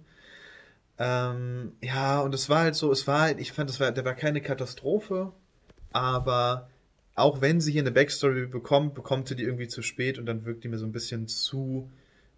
Ähm, 0.97 1.73
ja, 1.81 2.19
und 2.21 2.35
es 2.35 2.49
war 2.49 2.59
halt 2.59 2.75
so, 2.75 2.91
es 2.91 3.07
war 3.07 3.21
halt, 3.21 3.39
ich 3.39 3.51
fand, 3.51 3.69
das 3.69 3.79
war, 3.79 3.91
der 3.91 4.05
war 4.05 4.13
keine 4.13 4.41
Katastrophe, 4.41 5.31
aber 5.93 6.69
auch 7.15 7.41
wenn 7.41 7.61
sie 7.61 7.71
hier 7.71 7.81
eine 7.81 7.91
Backstory 7.91 8.47
bekommt, 8.47 8.95
bekommt 8.95 9.27
sie 9.27 9.35
die 9.35 9.43
irgendwie 9.43 9.67
zu 9.67 9.81
spät 9.81 10.17
und 10.17 10.25
dann 10.25 10.45
wirkt 10.45 10.63
die 10.63 10.67
mir 10.67 10.77
so 10.77 10.85
ein 10.85 10.91
bisschen 10.91 11.27
zu, 11.27 11.89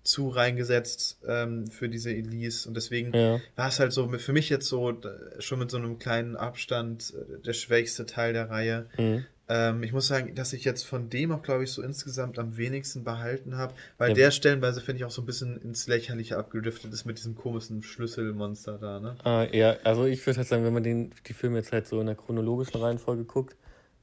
zu 0.04 0.28
reingesetzt 0.28 1.20
ähm, 1.28 1.68
für 1.68 1.88
diese 1.88 2.12
Elise. 2.12 2.68
Und 2.68 2.76
deswegen 2.76 3.14
ja. 3.14 3.40
war 3.56 3.70
es 3.70 3.80
halt 3.80 3.94
so 3.94 4.08
für 4.10 4.34
mich 4.34 4.50
jetzt 4.50 4.68
so 4.68 4.94
schon 5.40 5.60
mit 5.60 5.72
so 5.72 5.78
einem 5.78 5.98
kleinen 5.98 6.36
Abstand 6.36 7.14
äh, 7.16 7.42
der 7.42 7.54
schwächste 7.54 8.06
Teil 8.06 8.34
der 8.34 8.50
Reihe. 8.50 8.88
Mhm. 8.98 9.26
Ähm, 9.48 9.84
ich 9.84 9.94
muss 9.94 10.08
sagen, 10.08 10.34
dass 10.34 10.54
ich 10.54 10.64
jetzt 10.64 10.84
von 10.84 11.10
dem 11.10 11.32
auch, 11.32 11.44
glaube 11.44 11.64
ich, 11.64 11.72
so 11.72 11.84
insgesamt 11.84 12.40
am 12.40 12.58
wenigsten 12.58 13.04
behalten 13.04 13.58
habe, 13.58 13.74
weil 13.98 14.10
ja. 14.10 14.16
der 14.16 14.32
stellenweise, 14.32 14.82
finde 14.82 14.98
ich, 14.98 15.06
auch 15.06 15.12
so 15.12 15.22
ein 15.22 15.26
bisschen 15.26 15.62
ins 15.62 15.88
Lächerliche 15.88 16.38
abgedriftet 16.38 16.92
ist 16.92 17.06
mit 17.06 17.18
diesem 17.18 17.36
komischen 17.36 17.84
Schlüsselmonster 17.84 18.78
da, 18.80 19.00
ne? 19.00 19.16
Ah, 19.24 19.46
ja, 19.52 19.76
also 19.84 20.06
ich 20.06 20.26
würde 20.26 20.38
halt 20.38 20.48
sagen, 20.48 20.64
wenn 20.64 20.74
man 20.74 20.84
den, 20.84 21.12
die 21.28 21.34
Filme 21.34 21.58
jetzt 21.58 21.72
halt 21.72 21.88
so 21.88 22.00
in 22.00 22.08
der 22.08 22.16
chronologischen 22.16 22.82
Reihenfolge 22.82 23.26
guckt, 23.26 23.56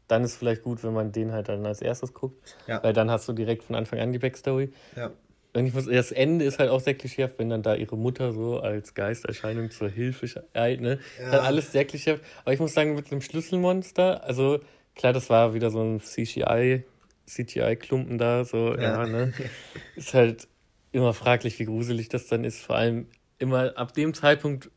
dann 0.07 0.23
ist 0.25 0.33
es 0.33 0.37
vielleicht 0.37 0.63
gut, 0.63 0.85
wenn 0.85 0.93
man 0.93 1.11
den 1.11 1.33
halt 1.33 1.49
dann 1.49 1.67
als 1.67 1.81
erstes 1.81 2.13
guckt, 2.13 2.55
ja. 2.69 2.83
weil 2.83 2.93
dann 2.93 3.11
hast 3.11 3.29
du 3.29 3.33
direkt 3.33 3.65
von 3.65 3.75
Anfang 3.75 3.99
an 3.99 4.13
die 4.13 4.19
Backstory. 4.19 4.73
Ja. 4.95 5.11
Und 5.55 5.67
ich 5.67 5.75
muss, 5.75 5.87
das 5.87 6.13
Ende 6.13 6.45
ist 6.45 6.59
halt 6.59 6.71
auch 6.71 6.81
sehr 6.81 6.95
klischeehaft, 6.95 7.39
wenn 7.39 7.51
dann 7.51 7.63
da 7.63 7.75
ihre 7.75 7.97
Mutter 7.97 8.33
so 8.33 8.61
als 8.61 8.95
Geisterscheinung 8.95 9.71
zur 9.71 9.89
Hilfe 9.89 10.45
eilt, 10.55 10.81
ne? 10.81 10.99
Ja. 11.19 11.31
Halt 11.31 11.43
alles 11.43 11.73
sehr 11.73 11.85
klischeehaft. 11.85 12.23
Aber 12.45 12.55
ich 12.55 12.61
muss 12.61 12.73
sagen, 12.73 12.95
mit 12.95 13.11
dem 13.11 13.21
Schlüsselmonster, 13.21 14.25
also 14.25 14.61
Klar, 14.95 15.13
das 15.13 15.31
war 15.31 15.55
wieder 15.55 15.71
so 15.71 15.83
ein 15.83 16.01
CGI, 16.01 16.85
CGI-Klumpen 17.27 18.19
da, 18.19 18.45
so, 18.45 18.75
ja, 18.75 19.03
ja 19.03 19.07
ne? 19.07 19.33
Ist 19.97 20.15
halt 20.15 20.49
immer 20.93 21.15
fraglich, 21.15 21.59
wie 21.59 21.65
gruselig 21.65 22.09
das 22.09 22.27
dann 22.27 22.45
ist. 22.45 22.61
Vor 22.61 22.77
allem 22.77 23.07
immer 23.39 23.77
ab 23.77 23.95
dem 23.95 24.13
Zeitpunkt, 24.15 24.71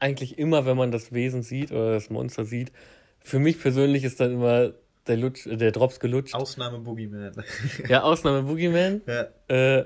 eigentlich 0.00 0.38
immer, 0.38 0.66
wenn 0.66 0.76
man 0.76 0.90
das 0.90 1.12
Wesen 1.12 1.42
sieht 1.42 1.72
oder 1.72 1.92
das 1.92 2.10
Monster 2.10 2.44
sieht. 2.44 2.72
Für 3.20 3.38
mich 3.38 3.60
persönlich 3.60 4.04
ist 4.04 4.20
dann 4.20 4.32
immer 4.32 4.72
der, 5.06 5.16
Lutsch, 5.16 5.46
der 5.46 5.72
Drops 5.72 6.00
gelutscht. 6.00 6.34
Ausnahme 6.34 6.80
Boogeyman. 6.80 7.32
ja, 7.88 8.02
Ausnahme 8.02 8.42
Boogeyman. 8.42 9.02
Ja. 9.06 9.28
Äh, 9.48 9.84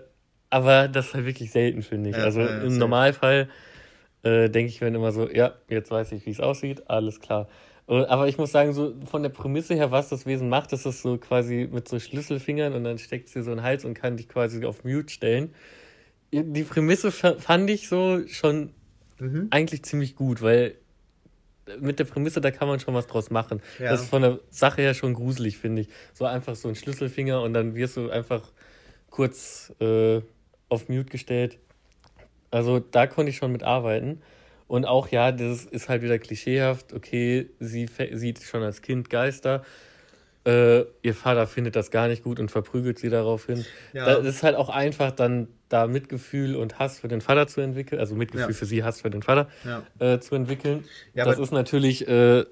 aber 0.49 0.89
das 0.89 1.09
ist 1.09 1.15
halt 1.15 1.27
wirklich 1.27 1.53
selten, 1.53 1.83
finde 1.83 2.11
ich. 2.11 2.17
Ja, 2.17 2.25
also 2.25 2.41
ja, 2.41 2.63
im 2.63 2.77
Normalfall 2.77 3.49
äh, 4.23 4.51
denke 4.51 4.71
ich 4.71 4.81
mir 4.81 4.89
immer 4.89 5.13
so, 5.13 5.31
ja, 5.31 5.55
jetzt 5.69 5.91
weiß 5.91 6.11
ich, 6.13 6.27
wie 6.27 6.31
es 6.31 6.41
aussieht, 6.41 6.91
alles 6.91 7.21
klar. 7.21 7.49
Aber 7.91 8.28
ich 8.28 8.38
muss 8.38 8.53
sagen, 8.53 8.72
so 8.72 8.95
von 9.05 9.22
der 9.22 9.30
Prämisse 9.30 9.74
her, 9.74 9.91
was 9.91 10.09
das 10.09 10.24
Wesen 10.24 10.49
macht, 10.49 10.72
ist 10.72 10.86
es 10.86 11.03
so 11.03 11.18
quasi 11.18 11.68
mit 11.70 11.88
so 11.88 11.99
Schlüsselfingern 11.99 12.72
und 12.74 12.84
dann 12.84 12.99
steckt 12.99 13.28
sie 13.28 13.43
so 13.43 13.51
einen 13.51 13.62
Hals 13.62 13.84
und 13.84 13.95
kann 13.95 14.16
dich 14.16 14.28
quasi 14.28 14.64
auf 14.64 14.84
Mute 14.84 15.12
stellen. 15.12 15.53
Die 16.32 16.62
Prämisse 16.62 17.11
fand 17.11 17.68
ich 17.68 17.88
so 17.88 18.24
schon 18.28 18.70
mhm. 19.18 19.49
eigentlich 19.51 19.82
ziemlich 19.82 20.14
gut, 20.14 20.41
weil 20.41 20.76
mit 21.80 21.99
der 21.99 22.05
Prämisse, 22.05 22.41
da 22.41 22.53
kann 22.53 22.68
man 22.68 22.78
schon 22.78 22.95
was 22.95 23.09
draus 23.09 23.30
machen. 23.30 23.61
Ja. 23.80 23.91
Das 23.91 24.03
ist 24.03 24.11
von 24.11 24.22
der 24.22 24.38
Sache 24.51 24.82
her 24.82 24.95
schon 24.95 25.14
gruselig, 25.14 25.59
finde 25.59 25.82
ich. 25.82 25.88
So 26.14 26.26
einfach 26.26 26.55
so 26.55 26.68
ein 26.68 26.76
Schlüsselfinger 26.76 27.43
und 27.43 27.55
dann 27.55 27.74
wirst 27.74 27.97
du 27.97 28.11
einfach 28.11 28.53
kurz 29.11 29.72
äh, 29.80 30.20
auf 30.68 30.88
Mute 30.88 31.11
gestellt. 31.11 31.59
Also 32.53 32.78
da 32.78 33.09
konnte 33.09 33.30
ich 33.30 33.36
schon 33.36 33.53
mit 33.53 33.62
arbeiten. 33.62 34.22
Und 34.71 34.85
auch, 34.85 35.09
ja, 35.09 35.33
das 35.33 35.64
ist 35.64 35.89
halt 35.89 36.01
wieder 36.03 36.21
klischeehaft. 36.21 36.93
Okay, 36.93 37.51
sie 37.59 37.89
sieht 38.12 38.41
schon 38.45 38.62
als 38.62 38.83
Kind 38.83 39.11
Geister. 39.11 39.64
Äh, 40.47 40.83
ihr 41.03 41.16
Vater 41.16 41.49
findet 41.49 41.75
das 41.75 41.91
gar 41.91 42.07
nicht 42.07 42.23
gut 42.23 42.39
und 42.39 42.53
verprügelt 42.53 42.97
sie 42.97 43.11
daraufhin. 43.11 43.64
Ja. 43.93 44.05
Das 44.05 44.25
ist 44.25 44.45
halt 44.45 44.55
auch 44.55 44.68
einfach, 44.68 45.11
dann 45.11 45.49
da 45.68 45.89
Mitgefühl 45.89 46.55
und 46.55 46.79
Hass 46.79 47.01
für 47.01 47.09
den 47.09 47.21
Vater 47.21 47.49
zu 47.49 47.61
entwickeln, 47.61 47.99
also 47.99 48.14
Mitgefühl 48.14 48.51
ja. 48.51 48.55
für 48.55 48.64
sie, 48.64 48.85
Hass 48.85 49.01
für 49.01 49.11
den 49.11 49.23
Vater 49.23 49.49
ja. 49.64 49.83
äh, 49.99 50.21
zu 50.21 50.37
entwickeln. 50.37 50.85
das 51.16 51.41
ist 51.41 51.51
natürlich, 51.51 52.07
äh, 52.07 52.45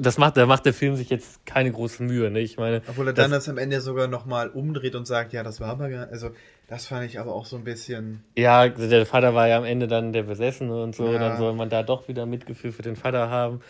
das 0.00 0.18
macht, 0.18 0.36
da 0.36 0.46
macht 0.46 0.66
der 0.66 0.74
Film 0.74 0.96
sich 0.96 1.10
jetzt 1.10 1.44
keine 1.46 1.70
große 1.70 2.02
Mühe, 2.02 2.30
ne? 2.30 2.40
Ich 2.40 2.56
meine. 2.56 2.82
Obwohl 2.88 3.08
er 3.08 3.12
dann 3.12 3.30
das 3.30 3.48
am 3.48 3.58
Ende 3.58 3.80
sogar 3.80 4.08
nochmal 4.08 4.48
umdreht 4.48 4.94
und 4.94 5.06
sagt, 5.06 5.32
ja, 5.32 5.42
das 5.42 5.60
war 5.60 5.68
aber 5.68 5.88
gar, 5.88 6.08
also 6.08 6.30
das 6.68 6.86
fand 6.86 7.06
ich 7.06 7.20
aber 7.20 7.32
auch 7.32 7.46
so 7.46 7.56
ein 7.56 7.64
bisschen. 7.64 8.24
Ja, 8.36 8.68
der 8.68 9.06
Vater 9.06 9.34
war 9.34 9.46
ja 9.48 9.58
am 9.58 9.64
Ende 9.64 9.86
dann 9.86 10.12
der 10.12 10.24
Besessene 10.24 10.82
und 10.82 10.94
so. 10.96 11.12
Ja. 11.12 11.18
Dann 11.18 11.38
soll 11.38 11.52
man 11.54 11.70
da 11.70 11.82
doch 11.82 12.08
wieder 12.08 12.26
Mitgefühl 12.26 12.72
für 12.72 12.82
den 12.82 12.96
Vater 12.96 13.30
haben. 13.30 13.60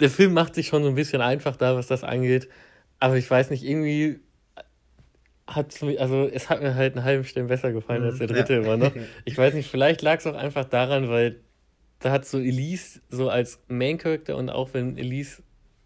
Der 0.00 0.10
Film 0.10 0.32
macht 0.32 0.54
sich 0.54 0.68
schon 0.68 0.82
so 0.82 0.88
ein 0.88 0.94
bisschen 0.94 1.20
einfach 1.20 1.56
da, 1.56 1.76
was 1.76 1.86
das 1.86 2.04
angeht. 2.04 2.48
Aber 2.98 3.16
ich 3.16 3.30
weiß 3.30 3.50
nicht, 3.50 3.64
irgendwie 3.64 4.20
hat 5.46 5.74
es 5.74 5.82
mir, 5.82 6.00
also 6.00 6.26
es 6.32 6.48
hat 6.48 6.62
mir 6.62 6.74
halt 6.74 6.96
einen 6.96 7.04
halben 7.04 7.24
Stellen 7.24 7.48
besser 7.48 7.72
gefallen 7.72 8.02
mhm, 8.02 8.08
als 8.08 8.18
der 8.18 8.28
dritte 8.28 8.54
ja. 8.54 8.60
immer 8.60 8.76
noch. 8.76 8.92
Ich 9.24 9.36
weiß 9.36 9.54
nicht, 9.54 9.70
vielleicht 9.70 10.02
lag 10.02 10.18
es 10.18 10.26
auch 10.26 10.36
einfach 10.36 10.64
daran, 10.64 11.10
weil 11.10 11.40
da 12.02 12.10
hat 12.10 12.26
so 12.26 12.38
Elise 12.38 13.00
so 13.08 13.28
als 13.28 13.60
Main 13.68 13.98
Character 13.98 14.36
und 14.36 14.50
auch 14.50 14.74
wenn 14.74 14.98
Elise, 14.98 15.42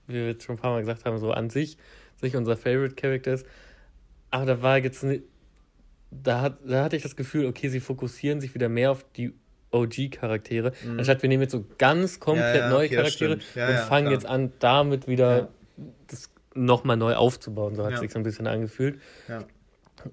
wie 0.06 0.14
wir 0.14 0.26
jetzt 0.28 0.44
schon 0.44 0.56
ein 0.56 0.58
paar 0.58 0.72
Mal 0.72 0.80
gesagt 0.80 1.04
haben, 1.04 1.18
so 1.18 1.30
an 1.30 1.50
sich, 1.50 1.76
sich 2.16 2.34
unser 2.36 2.56
Favorite 2.56 2.94
Character 2.94 3.34
ist, 3.34 3.46
aber 4.30 4.46
da 4.46 4.62
war 4.62 4.78
jetzt 4.78 5.06
da, 6.10 6.40
hat, 6.40 6.58
da 6.66 6.84
hatte 6.84 6.96
ich 6.96 7.02
das 7.02 7.16
Gefühl, 7.16 7.46
okay, 7.46 7.68
sie 7.68 7.80
fokussieren 7.80 8.40
sich 8.40 8.54
wieder 8.54 8.68
mehr 8.68 8.90
auf 8.90 9.04
die 9.16 9.34
OG-Charaktere, 9.72 10.72
mhm. 10.84 10.98
anstatt 10.98 11.22
wir 11.22 11.28
nehmen 11.28 11.42
jetzt 11.42 11.52
so 11.52 11.64
ganz 11.78 12.18
komplett 12.18 12.56
ja, 12.56 12.60
ja, 12.62 12.70
neue 12.70 12.86
okay, 12.86 12.96
Charaktere 12.96 13.38
ja, 13.54 13.68
und 13.68 13.76
fangen 13.88 14.10
jetzt 14.10 14.26
an, 14.26 14.52
damit 14.58 15.06
wieder 15.06 15.50
das 16.06 16.30
nochmal 16.54 16.96
neu 16.96 17.14
aufzubauen. 17.14 17.74
So 17.74 17.84
hat 17.84 17.94
es 17.94 18.00
sich 18.00 18.12
so 18.12 18.18
ein 18.18 18.22
bisschen 18.22 18.46
angefühlt. 18.46 19.00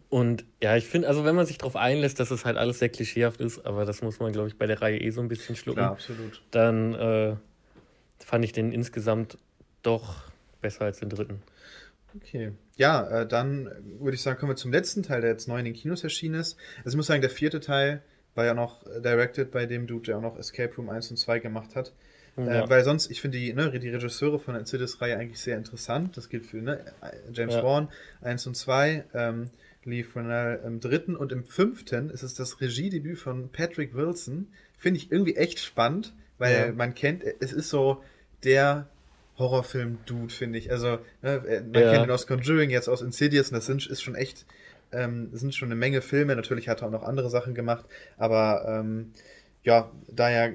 Und 0.09 0.45
ja, 0.61 0.75
ich 0.75 0.85
finde, 0.85 1.07
also 1.07 1.25
wenn 1.25 1.35
man 1.35 1.45
sich 1.45 1.57
darauf 1.57 1.75
einlässt, 1.75 2.19
dass 2.19 2.31
es 2.31 2.45
halt 2.45 2.57
alles 2.57 2.79
sehr 2.79 2.89
klischeehaft 2.89 3.41
ist, 3.41 3.65
aber 3.65 3.85
das 3.85 4.01
muss 4.01 4.19
man, 4.19 4.31
glaube 4.31 4.47
ich, 4.47 4.57
bei 4.57 4.65
der 4.65 4.81
Reihe 4.81 4.99
eh 4.99 5.09
so 5.09 5.21
ein 5.21 5.27
bisschen 5.27 5.55
schlucken. 5.55 5.81
Ja, 5.81 5.91
absolut. 5.91 6.41
Dann 6.51 6.93
äh, 6.93 7.35
fand 8.19 8.45
ich 8.45 8.51
den 8.53 8.71
insgesamt 8.71 9.37
doch 9.81 10.31
besser 10.61 10.85
als 10.85 10.99
den 10.99 11.09
dritten. 11.09 11.41
Okay. 12.15 12.53
Ja, 12.75 13.21
äh, 13.21 13.27
dann 13.27 13.69
würde 13.99 14.15
ich 14.15 14.21
sagen, 14.21 14.39
kommen 14.39 14.51
wir 14.51 14.55
zum 14.55 14.71
letzten 14.71 15.03
Teil, 15.03 15.21
der 15.21 15.31
jetzt 15.31 15.47
neu 15.47 15.59
in 15.59 15.65
den 15.65 15.73
Kinos 15.73 16.03
erschienen 16.03 16.35
ist. 16.35 16.57
Also 16.79 16.89
ich 16.89 16.95
muss 16.95 17.07
sagen, 17.07 17.21
der 17.21 17.29
vierte 17.29 17.59
Teil 17.59 18.01
war 18.35 18.45
ja 18.45 18.53
noch 18.53 18.85
äh, 18.87 19.01
directed 19.01 19.51
bei 19.51 19.65
dem 19.65 19.87
Dude, 19.87 20.05
der 20.05 20.17
auch 20.17 20.21
noch 20.21 20.37
Escape 20.37 20.75
Room 20.75 20.89
1 20.89 21.11
und 21.11 21.17
2 21.17 21.39
gemacht 21.39 21.75
hat. 21.75 21.93
Ja. 22.35 22.63
Äh, 22.63 22.69
weil 22.69 22.83
sonst, 22.83 23.11
ich 23.11 23.21
finde 23.21 23.37
die, 23.37 23.53
ne, 23.53 23.77
die 23.79 23.89
Regisseure 23.89 24.39
von 24.39 24.55
der 24.55 24.61
Insidious-Reihe 24.61 25.17
eigentlich 25.17 25.39
sehr 25.39 25.57
interessant. 25.57 26.17
Das 26.17 26.29
gilt 26.29 26.45
für 26.45 26.57
ne, 26.57 26.79
James 27.31 27.55
ja. 27.55 27.63
Wan 27.63 27.89
1 28.21 28.47
und 28.47 28.55
2, 28.55 29.05
ähm, 29.13 29.49
Lee 29.85 30.03
Frenell 30.03 30.61
im 30.65 30.79
dritten 30.79 31.15
und 31.15 31.31
im 31.31 31.45
fünften 31.45 32.09
ist 32.09 32.23
es 32.23 32.33
das 32.33 32.61
Regiedebüt 32.61 33.19
von 33.19 33.49
Patrick 33.49 33.93
Wilson. 33.93 34.47
Finde 34.77 34.99
ich 34.99 35.11
irgendwie 35.11 35.35
echt 35.35 35.59
spannend, 35.59 36.13
weil 36.37 36.67
ja. 36.67 36.71
man 36.73 36.93
kennt, 36.93 37.23
es 37.39 37.53
ist 37.53 37.69
so 37.69 38.03
der 38.43 38.87
Horrorfilm-Dude, 39.37 40.33
finde 40.33 40.59
ich. 40.59 40.71
Also, 40.71 40.99
ne, 41.21 41.43
äh, 41.47 41.61
man 41.61 41.81
ja. 41.81 41.91
kennt 41.91 42.05
ihn 42.05 42.11
aus 42.11 42.27
Conjuring, 42.27 42.69
jetzt 42.69 42.87
aus 42.87 43.01
Insidious, 43.01 43.49
und 43.49 43.55
das 43.55 43.65
sind, 43.65 43.85
ist 43.87 44.01
schon 44.01 44.15
echt, 44.15 44.45
ähm, 44.91 45.29
sind 45.33 45.55
schon 45.55 45.69
eine 45.69 45.75
Menge 45.75 46.01
Filme. 46.01 46.35
Natürlich 46.35 46.69
hat 46.69 46.81
er 46.81 46.87
auch 46.87 46.91
noch 46.91 47.03
andere 47.03 47.29
Sachen 47.29 47.55
gemacht, 47.55 47.85
aber 48.17 48.65
ähm, 48.67 49.11
ja, 49.63 49.91
daher 50.11 50.53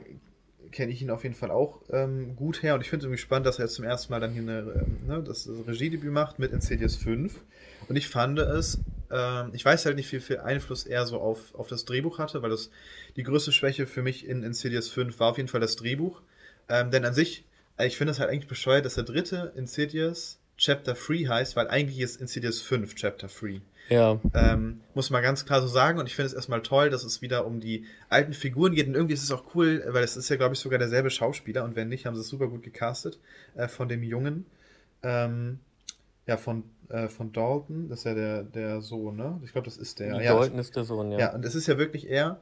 kenne 0.71 0.93
ich 0.93 1.03
ihn 1.03 1.11
auf 1.11 1.23
jeden 1.23 1.35
Fall 1.35 1.51
auch 1.51 1.81
ähm, 1.91 2.37
gut 2.37 2.63
her 2.63 2.75
und 2.75 2.83
ich 2.83 2.91
finde 2.91 3.03
es 3.03 3.05
irgendwie 3.07 3.23
spannend, 3.23 3.47
dass 3.47 3.59
er 3.59 3.65
jetzt 3.65 3.75
zum 3.75 3.87
ersten 3.87 4.13
Mal 4.13 4.21
dann 4.21 4.33
hier 4.33 4.43
eine, 4.43 4.59
ähm, 4.59 4.99
ne, 5.07 5.23
das 5.23 5.49
Regiedebüt 5.67 6.13
macht 6.13 6.39
mit 6.39 6.53
Insidious 6.53 6.97
5 6.97 7.41
und 7.89 7.97
ich 7.97 8.09
fand 8.09 8.39
es, 8.39 8.79
ähm, 9.11 9.51
ich 9.53 9.65
weiß 9.65 9.87
halt 9.87 9.97
nicht, 9.97 10.11
wie 10.13 10.21
viel 10.21 10.39
Einfluss 10.39 10.85
er 10.85 11.07
so 11.07 11.21
auf, 11.21 11.55
auf 11.55 11.69
das 11.69 11.85
Drehbuch 11.85 12.19
hatte, 12.19 12.43
weil 12.43 12.51
das 12.51 12.71
die 13.17 13.23
größte 13.23 13.53
Schwäche 13.53 13.87
für 13.87 14.03
mich 14.03 14.27
in 14.27 14.43
Insidious 14.43 14.89
5 14.89 15.19
war 15.21 15.31
auf 15.31 15.37
jeden 15.37 15.49
Fall 15.49 15.61
das 15.61 15.77
Drehbuch, 15.77 16.21
ähm, 16.69 16.91
denn 16.91 17.05
an 17.05 17.15
sich 17.15 17.45
ich 17.87 17.97
finde 17.97 18.11
das 18.11 18.19
halt 18.19 18.31
eigentlich 18.31 18.49
bescheuert, 18.49 18.85
dass 18.85 18.95
der 18.95 19.05
dritte 19.05 19.53
Insidious 19.55 20.39
Chapter 20.57 20.95
3 20.95 21.27
heißt, 21.29 21.55
weil 21.55 21.69
eigentlich 21.69 22.01
ist 22.01 22.21
Insidious 22.21 22.61
5 22.61 22.97
Chapter 22.97 23.29
3. 23.29 23.61
Ja. 23.89 24.21
Ähm, 24.35 24.81
muss 24.95 25.11
man 25.11 25.23
ganz 25.23 25.47
klar 25.47 25.63
so 25.63 25.69
sagen. 25.69 25.99
Und 25.99 26.07
ich 26.07 26.17
finde 26.17 26.27
es 26.27 26.35
erstmal 26.35 26.63
toll, 26.63 26.91
dass 26.91 27.05
es 27.05 27.23
wieder 27.23 27.47
um 27.47 27.61
die 27.61 27.87
alten 28.09 28.33
Figuren 28.33 28.75
geht. 28.75 28.89
Und 28.89 28.95
irgendwie 28.95 29.15
ist 29.15 29.23
es 29.23 29.31
auch 29.31 29.55
cool, 29.55 29.85
weil 29.87 30.03
es 30.03 30.17
ist 30.17 30.29
ja, 30.29 30.37
glaube 30.37 30.55
ich, 30.55 30.61
sogar 30.61 30.79
derselbe 30.79 31.11
Schauspieler. 31.11 31.65
Und 31.65 31.77
wenn 31.77 31.89
nicht, 31.89 32.05
haben 32.05 32.17
sie 32.17 32.21
es 32.21 32.29
super 32.29 32.49
gut 32.49 32.65
gecastet 32.65 33.19
äh, 33.55 33.69
von 33.69 33.89
dem 33.89 34.03
Jungen. 34.03 34.45
Ähm, 35.03 35.61
ja, 36.29 36.37
von, 36.37 36.63
äh, 36.91 37.09
von 37.09 37.33
Dalton. 37.33 37.89
Das 37.89 38.01
ist 38.01 38.05
ja 38.05 38.15
der, 38.15 38.43
der 38.45 38.81
Sohn, 38.83 39.17
ne? 39.17 39.41
Ich 39.45 39.53
glaube, 39.53 39.65
das 39.65 39.79
ist 39.79 39.99
der. 39.99 40.23
Ja, 40.23 40.35
Dalton 40.35 40.59
ist 40.59 40.77
der 40.77 40.85
Sohn, 40.85 41.11
ja. 41.11 41.19
Ja, 41.19 41.35
und 41.35 41.45
es 41.45 41.55
ist 41.55 41.67
ja 41.67 41.79
wirklich 41.79 42.09
er. 42.09 42.41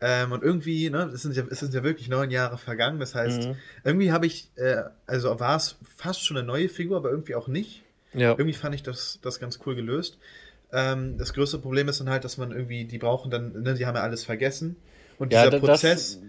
Ähm, 0.00 0.32
und 0.32 0.42
irgendwie, 0.42 0.90
ne, 0.90 1.10
es 1.14 1.22
sind, 1.22 1.34
ja, 1.34 1.44
es 1.48 1.60
sind 1.60 1.72
ja 1.72 1.82
wirklich 1.82 2.08
neun 2.08 2.30
Jahre 2.30 2.58
vergangen. 2.58 3.00
Das 3.00 3.14
heißt, 3.14 3.48
mhm. 3.48 3.56
irgendwie 3.84 4.12
habe 4.12 4.26
ich, 4.26 4.50
äh, 4.56 4.82
also 5.06 5.40
war 5.40 5.56
es 5.56 5.76
fast 5.96 6.24
schon 6.24 6.36
eine 6.36 6.46
neue 6.46 6.68
Figur, 6.68 6.96
aber 6.96 7.10
irgendwie 7.10 7.36
auch 7.36 7.48
nicht. 7.48 7.84
Ja. 8.12 8.30
Irgendwie 8.30 8.54
fand 8.54 8.74
ich 8.74 8.82
das, 8.82 9.20
das 9.22 9.38
ganz 9.38 9.60
cool 9.66 9.74
gelöst. 9.76 10.18
Ähm, 10.72 11.16
das 11.16 11.32
größte 11.32 11.58
Problem 11.58 11.88
ist 11.88 12.00
dann 12.00 12.10
halt, 12.10 12.24
dass 12.24 12.38
man 12.38 12.50
irgendwie, 12.50 12.84
die 12.84 12.98
brauchen 12.98 13.30
dann, 13.30 13.62
ne, 13.62 13.74
die 13.74 13.86
haben 13.86 13.94
ja 13.96 14.02
alles 14.02 14.24
vergessen. 14.24 14.76
Und 15.18 15.32
ja, 15.32 15.48
dieser 15.48 15.60
Prozess, 15.60 16.20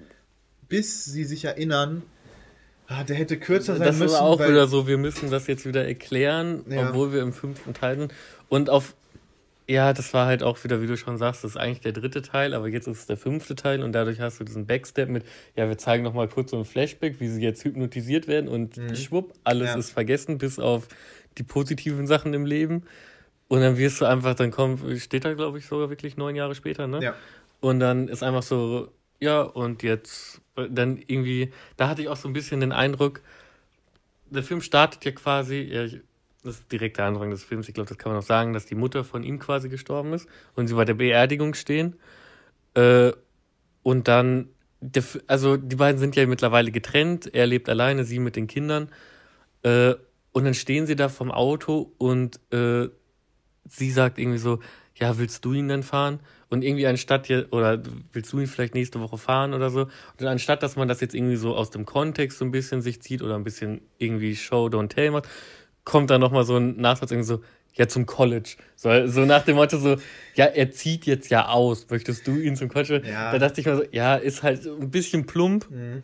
bis 0.68 1.05
sie 1.05 1.24
sich 1.24 1.45
erinnern, 1.45 2.03
ah, 2.90 3.04
der 3.04 3.16
hätte 3.16 3.38
kürzer 3.38 3.78
sein 3.78 3.88
das 3.88 3.98
müssen. 3.98 4.12
Das 4.12 4.14
ist 4.14 4.20
auch 4.20 4.40
wieder 4.40 4.68
so, 4.68 4.88
wir 4.88 4.98
müssen 4.98 5.32
das 5.32 5.48
jetzt 5.48 5.66
wieder 5.66 5.88
erklären, 5.88 6.66
ja. 6.70 6.90
obwohl 6.90 7.14
wir 7.14 7.22
im 7.22 7.34
fünften 7.34 7.74
Teil 7.74 7.98
sind. 7.98 8.14
Und 8.50 8.70
auf 8.70 8.96
ja, 9.70 9.94
das 9.94 10.16
war 10.16 10.26
halt 10.26 10.42
auch 10.42 10.64
wieder, 10.64 10.82
wie 10.82 10.88
du 10.88 10.98
schon 10.98 11.20
sagst, 11.20 11.44
das 11.44 11.52
ist 11.52 11.58
eigentlich 11.58 11.82
der 11.82 11.92
dritte 11.92 12.24
Teil, 12.24 12.56
aber 12.56 12.68
jetzt 12.68 12.88
ist 12.88 13.02
es 13.02 13.06
der 13.06 13.18
fünfte 13.18 13.54
Teil 13.54 13.84
und 13.84 13.92
dadurch 13.92 14.20
hast 14.20 14.40
du 14.40 14.44
diesen 14.44 14.66
Backstep 14.66 15.08
mit, 15.10 15.24
ja, 15.56 15.70
wir 15.70 15.78
zeigen 15.78 16.04
nochmal 16.04 16.28
kurz 16.28 16.50
so 16.50 16.58
ein 16.58 16.66
Flashback, 16.66 17.20
wie 17.20 17.28
sie 17.28 17.40
jetzt 17.40 17.64
hypnotisiert 17.64 18.28
werden 18.28 18.48
und 18.48 18.78
mhm. 18.78 18.96
schwupp, 18.96 19.36
alles 19.44 19.70
ja. 19.70 19.78
ist 19.78 19.92
vergessen, 19.92 20.40
bis 20.40 20.58
auf 20.58 20.88
die 21.38 21.44
positiven 21.44 22.08
Sachen 22.08 22.34
im 22.34 22.48
Leben. 22.48 22.82
Und 23.48 23.62
dann 23.62 23.78
wirst 23.78 24.02
du 24.02 24.06
einfach, 24.06 24.34
dann 24.34 24.50
kommt, 24.50 24.82
steht 25.00 25.24
da, 25.24 25.36
glaube 25.36 25.60
ich, 25.60 25.68
sogar 25.68 25.92
wirklich 25.92 26.18
neun 26.18 26.36
Jahre 26.36 26.56
später, 26.56 26.88
ne? 26.88 27.04
Ja. 27.04 27.14
Und 27.60 27.80
dann 27.80 28.08
ist 28.08 28.24
einfach 28.24 28.44
so, 28.44 28.90
ja, 29.20 29.42
und 29.42 29.84
jetzt, 29.84 30.42
dann 30.56 30.98
irgendwie, 30.98 31.52
da 31.78 31.90
hatte 31.90 32.02
ich 32.02 32.08
auch 32.08 32.16
so 32.16 32.28
ein 32.28 32.34
bisschen 32.34 32.60
den 32.60 32.72
Eindruck, 32.72 33.22
der 34.30 34.44
Film 34.44 34.62
startet 34.62 35.04
ja 35.06 35.12
quasi, 35.12 35.62
ja, 35.62 35.88
das 36.44 36.60
ist 36.60 36.72
direkt 36.72 36.98
der 36.98 37.06
Anfang 37.06 37.30
des 37.30 37.44
Films, 37.44 37.68
ich 37.68 37.74
glaube, 37.74 37.90
das 37.90 37.98
kann 37.98 38.12
man 38.12 38.22
auch 38.22 38.26
sagen, 38.26 38.54
dass 38.54 38.66
die 38.66 38.76
Mutter 38.76 39.04
von 39.04 39.24
ihm 39.24 39.40
quasi 39.40 39.70
gestorben 39.70 40.14
ist 40.14 40.28
und 40.56 40.68
sie 40.68 40.74
bei 40.74 40.86
der 40.86 40.94
Beerdigung 40.94 41.54
stehen. 41.54 41.96
Äh, 42.76 43.12
und 43.84 44.08
dann, 44.08 44.50
der, 44.80 45.04
also 45.28 45.58
die 45.58 45.76
beiden 45.76 46.00
sind 46.00 46.16
ja 46.16 46.26
mittlerweile 46.26 46.72
getrennt, 46.72 47.34
er 47.34 47.46
lebt 47.46 47.68
alleine, 47.68 48.06
sie 48.06 48.20
mit 48.20 48.36
den 48.36 48.48
Kindern. 48.48 48.90
Äh, 49.64 49.96
und 50.32 50.46
dann 50.46 50.54
stehen 50.54 50.86
sie 50.86 50.96
da 50.96 51.10
vom 51.10 51.32
Auto 51.32 51.92
und 51.98 52.40
äh, 52.54 52.88
sie 53.68 53.92
sagt 53.92 54.18
irgendwie 54.18 54.38
so, 54.38 54.60
ja, 55.00 55.18
willst 55.18 55.45
du 55.45 55.54
ihn 55.54 55.68
dann 55.68 55.84
fahren? 55.84 56.20
Und 56.50 56.64
irgendwie 56.64 56.88
anstatt 56.88 57.28
hier, 57.28 57.47
oder 57.52 57.82
willst 58.12 58.34
du 58.34 58.39
ihn 58.39 58.47
vielleicht 58.47 58.74
nächste 58.74 59.00
Woche 59.00 59.18
fahren 59.18 59.54
oder 59.54 59.70
so? 59.70 59.88
Und 60.20 60.26
anstatt, 60.26 60.64
dass 60.64 60.76
man 60.76 60.88
das 60.88 61.00
jetzt 61.00 61.14
irgendwie 61.14 61.36
so 61.36 61.56
aus 61.56 61.70
dem 61.70 61.86
Kontext 61.86 62.39
so 62.39 62.45
ein 62.45 62.52
bisschen 62.52 62.82
sich 62.82 63.02
zieht 63.02 63.22
oder 63.22 63.36
ein 63.36 63.43
bisschen 63.43 63.82
irgendwie 63.97 64.36
Show, 64.36 64.68
don't 64.68 64.89
tell 64.89 65.12
macht, 65.12 65.28
kommt 65.84 66.10
dann 66.10 66.22
nochmal 66.22 66.43
so 66.43 66.58
ein 66.58 66.78
Nachsatz 66.78 67.12
irgendwie 67.12 67.28
so, 67.28 67.41
ja, 67.76 67.88
zum 67.88 68.06
College. 68.06 68.56
So, 68.76 69.08
so 69.08 69.26
nach 69.26 69.43
dem 69.43 69.56
Motto 69.56 69.78
so, 69.78 69.97
ja, 70.36 70.45
er 70.45 70.72
zieht 70.72 71.06
jetzt 71.06 71.30
ja 71.30 71.47
aus, 71.47 71.88
möchtest 71.89 72.28
du 72.28 72.38
ihn 72.38 72.56
zum 72.56 72.68
College? 72.68 73.02
Ja. 73.06 73.32
Da 73.32 73.39
dachte 73.39 73.62
ich 73.62 73.68
mal 73.68 73.78
so, 73.78 73.84
ja, 73.91 74.16
ist 74.16 74.43
halt 74.43 74.66
ein 74.66 74.91
bisschen 74.91 75.26
plump. 75.26 75.70
Mhm. 75.70 76.04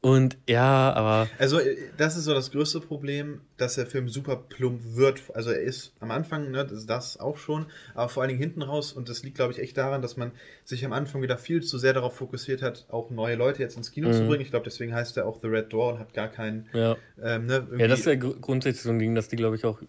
Und 0.00 0.36
ja, 0.48 0.92
aber. 0.92 1.28
Also, 1.38 1.58
äh, 1.58 1.76
das 1.96 2.16
ist 2.16 2.24
so 2.24 2.34
das 2.34 2.50
größte 2.50 2.80
Problem, 2.80 3.40
dass 3.56 3.74
der 3.74 3.86
Film 3.86 4.08
super 4.08 4.36
plump 4.36 4.80
wird. 4.94 5.22
Also, 5.34 5.50
er 5.50 5.60
ist 5.60 5.92
am 6.00 6.10
Anfang, 6.10 6.50
ne, 6.50 6.64
das, 6.64 6.86
das 6.86 7.18
auch 7.18 7.36
schon, 7.36 7.66
aber 7.94 8.08
vor 8.08 8.22
allen 8.22 8.28
Dingen 8.28 8.40
hinten 8.40 8.62
raus. 8.62 8.92
Und 8.92 9.08
das 9.08 9.22
liegt, 9.22 9.36
glaube 9.36 9.52
ich, 9.52 9.58
echt 9.58 9.76
daran, 9.76 10.02
dass 10.02 10.16
man 10.16 10.32
sich 10.64 10.84
am 10.84 10.92
Anfang 10.92 11.22
wieder 11.22 11.38
viel 11.38 11.62
zu 11.62 11.78
sehr 11.78 11.92
darauf 11.92 12.16
fokussiert 12.16 12.62
hat, 12.62 12.86
auch 12.88 13.10
neue 13.10 13.36
Leute 13.36 13.62
jetzt 13.62 13.76
ins 13.76 13.90
Kino 13.90 14.08
mhm. 14.08 14.12
zu 14.12 14.26
bringen. 14.26 14.42
Ich 14.42 14.50
glaube, 14.50 14.64
deswegen 14.64 14.94
heißt 14.94 15.16
er 15.16 15.26
auch 15.26 15.40
The 15.40 15.48
Red 15.48 15.72
Door 15.72 15.94
und 15.94 15.98
hat 15.98 16.14
gar 16.14 16.28
keinen. 16.28 16.68
Ja, 16.72 16.96
ähm, 17.22 17.46
ne, 17.46 17.66
ja 17.78 17.88
das 17.88 18.00
ist 18.00 18.06
ja 18.06 18.14
grundsätzlich 18.14 18.82
so 18.82 18.90
ein 18.90 18.98
Ding, 18.98 19.14
dass 19.14 19.28
die, 19.28 19.36
glaube 19.36 19.56
ich, 19.56 19.64
auch 19.64 19.80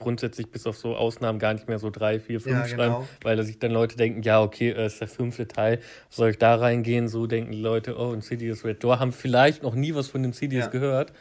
grundsätzlich 0.00 0.50
bis 0.50 0.66
auf 0.66 0.76
so 0.76 0.96
Ausnahmen 0.96 1.38
gar 1.38 1.54
nicht 1.54 1.68
mehr 1.68 1.78
so 1.78 1.90
drei, 1.90 2.18
vier, 2.18 2.40
fünf 2.40 2.56
ja, 2.56 2.66
schreiben, 2.66 2.94
genau. 2.94 3.08
weil 3.22 3.42
sich 3.44 3.58
dann 3.58 3.70
Leute 3.70 3.96
denken, 3.96 4.22
ja, 4.22 4.42
okay, 4.42 4.74
das 4.74 4.94
ist 4.94 5.00
der 5.00 5.08
fünfte 5.08 5.46
Teil, 5.46 5.78
soll 6.08 6.30
ich 6.30 6.38
da 6.38 6.56
reingehen? 6.56 7.08
So 7.08 7.26
denken 7.26 7.52
die 7.52 7.60
Leute, 7.60 7.96
oh, 7.96 8.12
Insidious 8.12 8.64
Red 8.64 8.82
Door, 8.82 8.98
haben 8.98 9.12
vielleicht 9.12 9.62
noch 9.62 9.74
nie 9.74 9.94
was 9.94 10.08
von 10.08 10.24
Insidious 10.24 10.64
ja. 10.64 10.70
gehört 10.70 11.12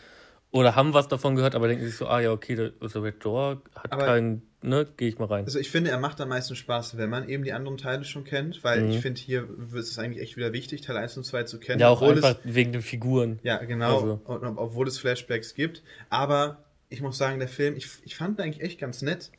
oder 0.52 0.76
haben 0.76 0.94
was 0.94 1.08
davon 1.08 1.36
gehört, 1.36 1.56
aber 1.56 1.68
denken 1.68 1.86
sich 1.86 1.96
so, 1.96 2.08
ah 2.08 2.20
ja, 2.20 2.32
okay, 2.32 2.56
der 2.56 2.72
Red 2.82 3.24
Door 3.24 3.62
hat 3.76 3.92
aber 3.92 4.06
keinen, 4.06 4.42
ne, 4.62 4.88
gehe 4.98 5.08
ich 5.08 5.20
mal 5.20 5.26
rein. 5.26 5.46
Also 5.46 5.60
ich 5.60 5.70
finde, 5.70 5.92
er 5.92 6.00
macht 6.00 6.20
am 6.22 6.30
meisten 6.30 6.56
Spaß, 6.56 6.98
wenn 6.98 7.10
man 7.10 7.30
eben 7.30 7.44
die 7.44 7.54
anderen 7.54 7.78
Teile 7.78 8.04
schon 8.04 8.24
kennt, 8.24 8.64
weil 8.64 8.82
mhm. 8.82 8.92
ich 8.92 9.00
finde, 9.00 9.22
hier 9.22 9.48
ist 9.74 9.92
es 9.92 10.00
eigentlich 10.00 10.24
echt 10.24 10.38
wieder 10.38 10.52
wichtig, 10.52 10.82
Teil 10.82 10.98
1 10.98 11.18
und 11.18 11.24
2 11.24 11.44
zu 11.44 11.60
kennen. 11.60 11.80
Ja, 11.80 11.90
auch 11.90 12.02
einfach 12.02 12.38
es, 12.44 12.56
wegen 12.56 12.72
den 12.72 12.82
Figuren. 12.82 13.40
Ja, 13.44 13.58
genau, 13.64 14.00
also. 14.00 14.22
und, 14.26 14.58
obwohl 14.58 14.88
es 14.88 14.98
Flashbacks 14.98 15.54
gibt, 15.54 15.84
aber 16.10 16.64
ich 16.90 17.02
muss 17.02 17.18
sagen, 17.18 17.40
der 17.40 17.48
Film, 17.48 17.76
ich, 17.76 17.88
ich 18.04 18.16
fand 18.16 18.40
ihn 18.40 18.44
eigentlich 18.44 18.64
echt 18.64 18.80
ganz 18.80 19.02
nett, 19.02 19.32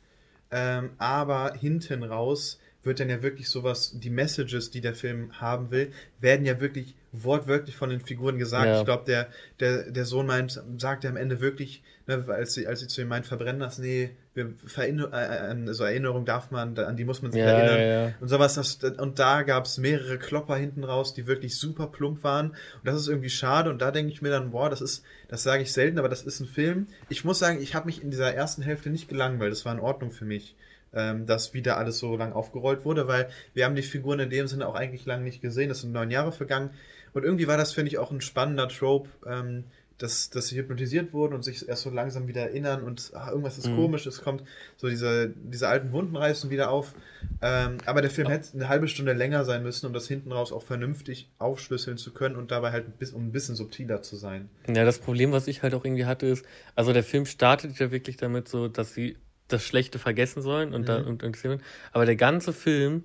ähm, 0.51 0.91
aber 0.97 1.53
hinten 1.53 2.03
raus 2.03 2.59
wird 2.83 2.99
dann 2.99 3.09
ja 3.09 3.21
wirklich 3.21 3.49
sowas, 3.49 3.91
die 3.99 4.09
Messages, 4.09 4.71
die 4.71 4.81
der 4.81 4.95
Film 4.95 5.39
haben 5.39 5.69
will, 5.69 5.91
werden 6.19 6.45
ja 6.45 6.59
wirklich 6.59 6.95
wortwörtlich 7.11 7.75
von 7.75 7.89
den 7.89 7.99
Figuren 7.99 8.39
gesagt. 8.39 8.65
Ja. 8.65 8.79
Ich 8.79 8.85
glaube, 8.85 9.05
der, 9.05 9.27
der, 9.59 9.91
der 9.91 10.05
Sohn 10.05 10.25
meint, 10.25 10.61
sagt 10.77 11.03
ja 11.03 11.09
am 11.09 11.17
Ende 11.17 11.41
wirklich, 11.41 11.83
ne, 12.07 12.25
als, 12.27 12.53
sie, 12.53 12.65
als 12.65 12.79
sie 12.79 12.87
zu 12.87 13.01
ihm 13.01 13.09
meint, 13.09 13.27
verbrennen 13.27 13.59
das, 13.59 13.77
nee, 13.77 14.11
wir 14.33 14.53
Verinner 14.65 15.11
also 15.11 15.83
Erinnerung 15.83 16.25
darf 16.25 16.51
man, 16.51 16.77
an 16.77 16.95
die 16.95 17.03
muss 17.03 17.21
man 17.21 17.31
sich 17.31 17.41
ja, 17.41 17.47
erinnern. 17.47 17.79
Ja, 17.79 18.07
ja. 18.07 18.13
Und 18.21 18.27
sowas, 18.29 18.55
das, 18.55 18.75
und 18.97 19.19
da 19.19 19.43
gab 19.43 19.65
es 19.65 19.77
mehrere 19.77 20.17
Klopper 20.17 20.55
hinten 20.55 20.83
raus, 20.83 21.13
die 21.13 21.27
wirklich 21.27 21.57
super 21.57 21.87
plump 21.87 22.23
waren. 22.23 22.51
Und 22.51 22.85
das 22.85 22.95
ist 22.95 23.07
irgendwie 23.07 23.29
schade. 23.29 23.69
Und 23.69 23.81
da 23.81 23.91
denke 23.91 24.11
ich 24.11 24.21
mir 24.21 24.29
dann, 24.29 24.51
boah, 24.51 24.69
das 24.69 24.81
ist, 24.81 25.03
das 25.27 25.43
sage 25.43 25.63
ich 25.63 25.73
selten, 25.73 25.99
aber 25.99 26.09
das 26.09 26.23
ist 26.23 26.39
ein 26.39 26.47
Film. 26.47 26.87
Ich 27.09 27.25
muss 27.25 27.39
sagen, 27.39 27.61
ich 27.61 27.75
habe 27.75 27.87
mich 27.87 28.01
in 28.01 28.11
dieser 28.11 28.33
ersten 28.33 28.61
Hälfte 28.61 28.89
nicht 28.89 29.09
gelangweilt. 29.09 29.51
Das 29.51 29.65
war 29.65 29.73
in 29.73 29.79
Ordnung 29.79 30.11
für 30.11 30.25
mich 30.25 30.55
ähm, 30.93 31.25
dass 31.25 31.53
wieder 31.53 31.77
alles 31.77 31.99
so 31.99 32.15
lang 32.17 32.33
aufgerollt 32.33 32.85
wurde, 32.85 33.07
weil 33.07 33.29
wir 33.53 33.65
haben 33.65 33.75
die 33.75 33.81
Figuren 33.81 34.19
in 34.19 34.29
dem 34.29 34.47
Sinne 34.47 34.67
auch 34.67 34.75
eigentlich 34.75 35.05
lang 35.05 35.23
nicht 35.23 35.41
gesehen. 35.41 35.69
Das 35.69 35.81
sind 35.81 35.91
neun 35.91 36.11
Jahre 36.11 36.31
vergangen. 36.31 36.71
Und 37.13 37.23
irgendwie 37.23 37.47
war 37.47 37.57
das, 37.57 37.73
finde 37.73 37.89
ich, 37.89 37.97
auch 37.97 38.11
ein 38.11 38.21
spannender 38.21 38.69
Trope, 38.69 39.09
ähm, 39.25 39.65
dass, 40.01 40.31
dass 40.31 40.47
sie 40.47 40.57
hypnotisiert 40.57 41.13
wurden 41.13 41.33
und 41.33 41.43
sich 41.43 41.67
erst 41.67 41.83
so 41.83 41.91
langsam 41.91 42.27
wieder 42.27 42.41
erinnern 42.41 42.81
und 42.81 43.11
ach, 43.13 43.29
irgendwas 43.29 43.57
ist 43.57 43.67
mhm. 43.67 43.75
komisch, 43.75 44.07
es 44.07 44.21
kommt 44.21 44.43
so 44.77 44.89
diese, 44.89 45.31
diese 45.35 45.67
alten 45.67 45.91
Wunden 45.91 46.15
reißen 46.15 46.49
wieder 46.49 46.71
auf. 46.71 46.95
Ähm, 47.41 47.77
aber 47.85 48.01
der 48.01 48.09
Film 48.09 48.27
ja. 48.27 48.33
hätte 48.33 48.49
eine 48.55 48.67
halbe 48.67 48.87
Stunde 48.87 49.13
länger 49.13 49.45
sein 49.45 49.61
müssen, 49.61 49.85
um 49.85 49.93
das 49.93 50.07
hinten 50.07 50.31
raus 50.31 50.51
auch 50.51 50.63
vernünftig 50.63 51.29
aufschlüsseln 51.37 51.97
zu 51.97 52.11
können 52.13 52.35
und 52.35 52.49
dabei 52.49 52.71
halt 52.71 52.87
ein 52.87 52.93
bisschen, 52.97 53.17
um 53.17 53.27
ein 53.27 53.31
bisschen 53.31 53.55
subtiler 53.55 54.01
zu 54.01 54.15
sein. 54.15 54.49
Ja, 54.67 54.85
das 54.85 54.97
Problem, 54.97 55.31
was 55.31 55.47
ich 55.47 55.61
halt 55.61 55.75
auch 55.75 55.85
irgendwie 55.85 56.05
hatte, 56.05 56.25
ist, 56.25 56.45
also 56.75 56.93
der 56.93 57.03
Film 57.03 57.27
startet 57.27 57.77
ja 57.77 57.91
wirklich 57.91 58.17
damit 58.17 58.47
so, 58.47 58.67
dass 58.67 58.93
sie 58.95 59.17
das 59.49 59.63
Schlechte 59.63 59.99
vergessen 59.99 60.41
sollen 60.41 60.73
und, 60.73 60.81
mhm. 60.81 60.85
da, 60.85 60.97
und, 60.97 61.23
und 61.23 61.61
aber 61.91 62.05
der 62.05 62.15
ganze 62.15 62.53
Film, 62.53 63.03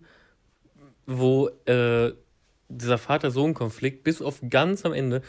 wo 1.05 1.49
äh, 1.67 2.13
dieser 2.69 2.99
Vater-Sohn-Konflikt 2.99 4.03
bis 4.03 4.23
auf 4.23 4.41
ganz 4.49 4.85
am 4.85 4.93
Ende 4.93 5.23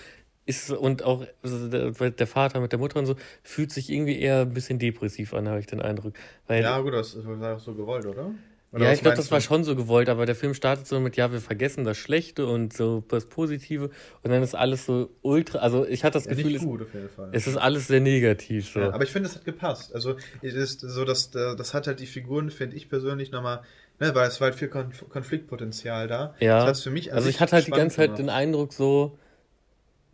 ist 0.47 0.71
und 0.71 1.03
auch 1.03 1.25
also 1.43 1.67
der, 1.67 2.27
Vater 2.27 2.59
mit 2.59 2.71
der 2.71 2.79
Mutter 2.79 2.99
und 2.99 3.05
so 3.05 3.15
fühlt 3.43 3.71
sich 3.71 3.91
irgendwie 3.91 4.19
eher 4.19 4.41
ein 4.41 4.53
bisschen 4.53 4.79
depressiv 4.79 5.33
an, 5.33 5.47
habe 5.47 5.59
ich 5.59 5.67
den 5.67 5.81
Eindruck. 5.81 6.13
Weil, 6.47 6.63
ja, 6.63 6.79
gut, 6.79 6.93
das 6.93 7.15
war 7.23 7.55
auch 7.55 7.59
so 7.59 7.73
gewollt, 7.73 8.05
oder? 8.05 8.31
oder 8.71 8.85
ja, 8.85 8.93
ich 8.93 9.01
glaube, 9.01 9.17
das 9.17 9.29
war 9.29 9.41
schon 9.41 9.63
so 9.63 9.75
gewollt, 9.75 10.09
aber 10.09 10.25
der 10.25 10.35
Film 10.35 10.53
startet 10.53 10.87
so 10.87 10.99
mit, 10.99 11.17
ja, 11.17 11.31
wir 11.31 11.41
vergessen 11.41 11.83
das 11.83 11.97
Schlechte 11.97 12.47
und 12.47 12.73
so 12.73 13.03
das 13.09 13.25
Positive 13.25 13.91
und 14.23 14.31
dann 14.31 14.41
ist 14.41 14.55
alles 14.55 14.85
so 14.85 15.09
ultra, 15.21 15.59
also 15.59 15.85
ich 15.85 16.03
hatte 16.03 16.13
das 16.13 16.25
ja, 16.25 16.33
Gefühl, 16.33 16.57
gut, 16.59 16.87
es, 16.93 17.43
es, 17.43 17.47
ist 17.47 17.57
alles 17.57 17.87
sehr 17.87 17.99
negativ. 17.99 18.69
So. 18.69 18.79
Ja, 18.79 18.93
aber 18.93 19.03
ich 19.03 19.11
finde, 19.11 19.29
es 19.29 19.35
hat 19.35 19.45
gepasst. 19.45 19.93
Also 19.93 20.15
es 20.41 20.53
ist 20.53 20.79
so, 20.81 21.05
dass 21.05 21.29
das 21.31 21.73
hat 21.73 21.87
halt 21.87 21.99
die 21.99 22.07
Figuren, 22.07 22.51
finde 22.51 22.75
ich 22.77 22.89
persönlich, 22.89 23.31
nochmal 23.31 23.61
Ne, 23.99 24.13
weil 24.13 24.27
es 24.27 24.39
war 24.39 24.49
halt 24.49 24.55
viel 24.55 24.67
Konf 24.67 25.09
Konfliktpotenzial 25.09 26.07
da. 26.07 26.35
Ja. 26.39 26.65
Das 26.65 26.83
für 26.83 26.91
mich 26.91 27.13
also 27.13 27.29
ich 27.29 27.39
hatte 27.39 27.53
halt 27.53 27.65
die 27.65 27.71
ganze 27.71 27.95
Zeit 27.95 28.19
den 28.19 28.29
Eindruck 28.29 28.71
so, 28.73 29.17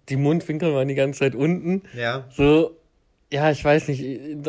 die 0.10 0.18
Mundwinkel 0.18 0.74
waren 0.74 0.88
die 0.88 0.96
ganze 0.96 1.20
Zeit 1.20 1.36
unten. 1.36 1.84
Ja. 1.96 2.26
So, 2.32 2.78
ja, 3.32 3.50
ich 3.52 3.64
weiß 3.64 3.88
nicht. 3.88 4.04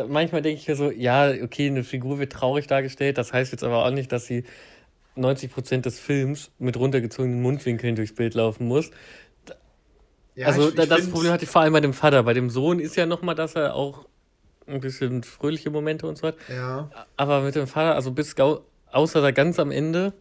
Manchmal 0.09 0.43
denke 0.43 0.61
ich 0.61 0.69
mir 0.69 0.77
so, 0.77 0.91
ja, 0.91 1.31
okay, 1.43 1.69
eine 1.69 1.85
Figur 1.85 2.19
wird 2.19 2.33
traurig 2.33 2.67
dargestellt. 2.67 3.19
Das 3.19 3.33
heißt 3.33 3.53
jetzt 3.53 3.65
aber 3.65 3.85
auch 3.85 3.91
nicht, 3.91 4.13
dass 4.13 4.27
sie 4.27 4.45
90 5.17 5.53
Prozent 5.53 5.87
des 5.87 5.99
Films 5.99 6.51
mit 6.59 6.77
runtergezogenen 6.77 7.41
Mundwinkeln 7.41 7.97
durchs 7.97 8.15
Bild 8.15 8.35
laufen 8.35 8.67
muss. 8.67 8.91
Ja, 10.35 10.49
also 10.49 10.69
ich, 10.69 10.79
ich 10.79 10.89
das 10.89 11.09
Problem 11.09 11.33
hatte 11.33 11.45
ich 11.45 11.51
vor 11.51 11.63
allem 11.63 11.73
bei 11.73 11.81
dem 11.81 11.93
Vater. 11.93 12.25
Bei 12.25 12.35
dem 12.35 12.51
Sohn 12.51 12.81
ist 12.81 12.97
ja 12.97 13.07
nochmal, 13.07 13.35
dass 13.35 13.55
er 13.55 13.75
auch 13.75 14.07
ein 14.67 14.81
bisschen 14.81 15.23
fröhliche 15.23 15.71
Momente 15.71 16.07
und 16.07 16.19
so 16.19 16.29
hat. 16.29 16.37
Ja. 16.49 16.91
Aber 17.17 17.43
mit 17.43 17.55
dem 17.55 17.67
Vater, 17.67 17.95
also 17.95 18.11
bis 18.11 18.35
außer 18.91 19.21
da 19.21 19.31
ganz 19.31 19.59
am 19.59 19.71
Ende, 19.71 20.13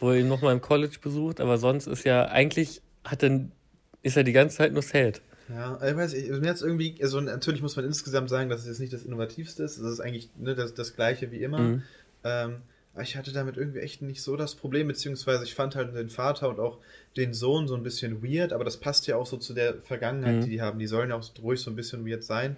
wo 0.00 0.10
er 0.10 0.16
ihn 0.16 0.28
nochmal 0.28 0.52
im 0.52 0.60
College 0.60 0.98
besucht, 1.00 1.40
aber 1.40 1.58
sonst 1.58 1.86
ist 1.86 2.04
ja 2.04 2.26
eigentlich, 2.26 2.82
hat 3.04 3.22
er, 3.22 3.40
ist 4.02 4.16
er 4.16 4.24
die 4.24 4.32
ganze 4.32 4.58
Zeit 4.58 4.72
nur 4.72 4.82
sad. 4.82 5.20
Ja, 5.48 5.78
ich 5.86 5.96
weiß 5.96 6.14
nicht, 6.14 6.30
mir 6.30 6.46
jetzt 6.46 6.62
irgendwie, 6.62 6.96
also 7.02 7.20
natürlich 7.20 7.62
muss 7.62 7.76
man 7.76 7.84
insgesamt 7.84 8.30
sagen, 8.30 8.48
dass 8.48 8.60
es 8.60 8.66
jetzt 8.66 8.80
nicht 8.80 8.92
das 8.92 9.02
Innovativste 9.02 9.62
ist. 9.62 9.78
Es 9.78 9.92
ist 9.92 10.00
eigentlich 10.00 10.30
ne, 10.36 10.54
das, 10.54 10.74
das 10.74 10.94
gleiche 10.94 11.30
wie 11.30 11.42
immer. 11.42 11.58
Mhm. 11.58 11.82
Ähm, 12.24 12.56
aber 12.94 13.02
ich 13.02 13.16
hatte 13.16 13.32
damit 13.32 13.56
irgendwie 13.56 13.80
echt 13.80 14.02
nicht 14.02 14.22
so 14.22 14.36
das 14.36 14.54
Problem, 14.54 14.86
beziehungsweise 14.88 15.44
ich 15.44 15.54
fand 15.54 15.76
halt 15.76 15.94
den 15.94 16.10
Vater 16.10 16.48
und 16.48 16.60
auch 16.60 16.78
den 17.16 17.32
Sohn 17.32 17.66
so 17.66 17.74
ein 17.74 17.82
bisschen 17.82 18.22
weird, 18.22 18.52
aber 18.52 18.64
das 18.64 18.76
passt 18.76 19.06
ja 19.06 19.16
auch 19.16 19.26
so 19.26 19.38
zu 19.38 19.54
der 19.54 19.80
Vergangenheit, 19.82 20.36
mhm. 20.36 20.40
die 20.42 20.50
die 20.50 20.62
haben. 20.62 20.78
Die 20.78 20.86
sollen 20.86 21.10
ja 21.10 21.16
auch 21.16 21.24
ruhig 21.42 21.60
so 21.60 21.70
ein 21.70 21.76
bisschen 21.76 22.06
weird 22.06 22.22
sein. 22.22 22.56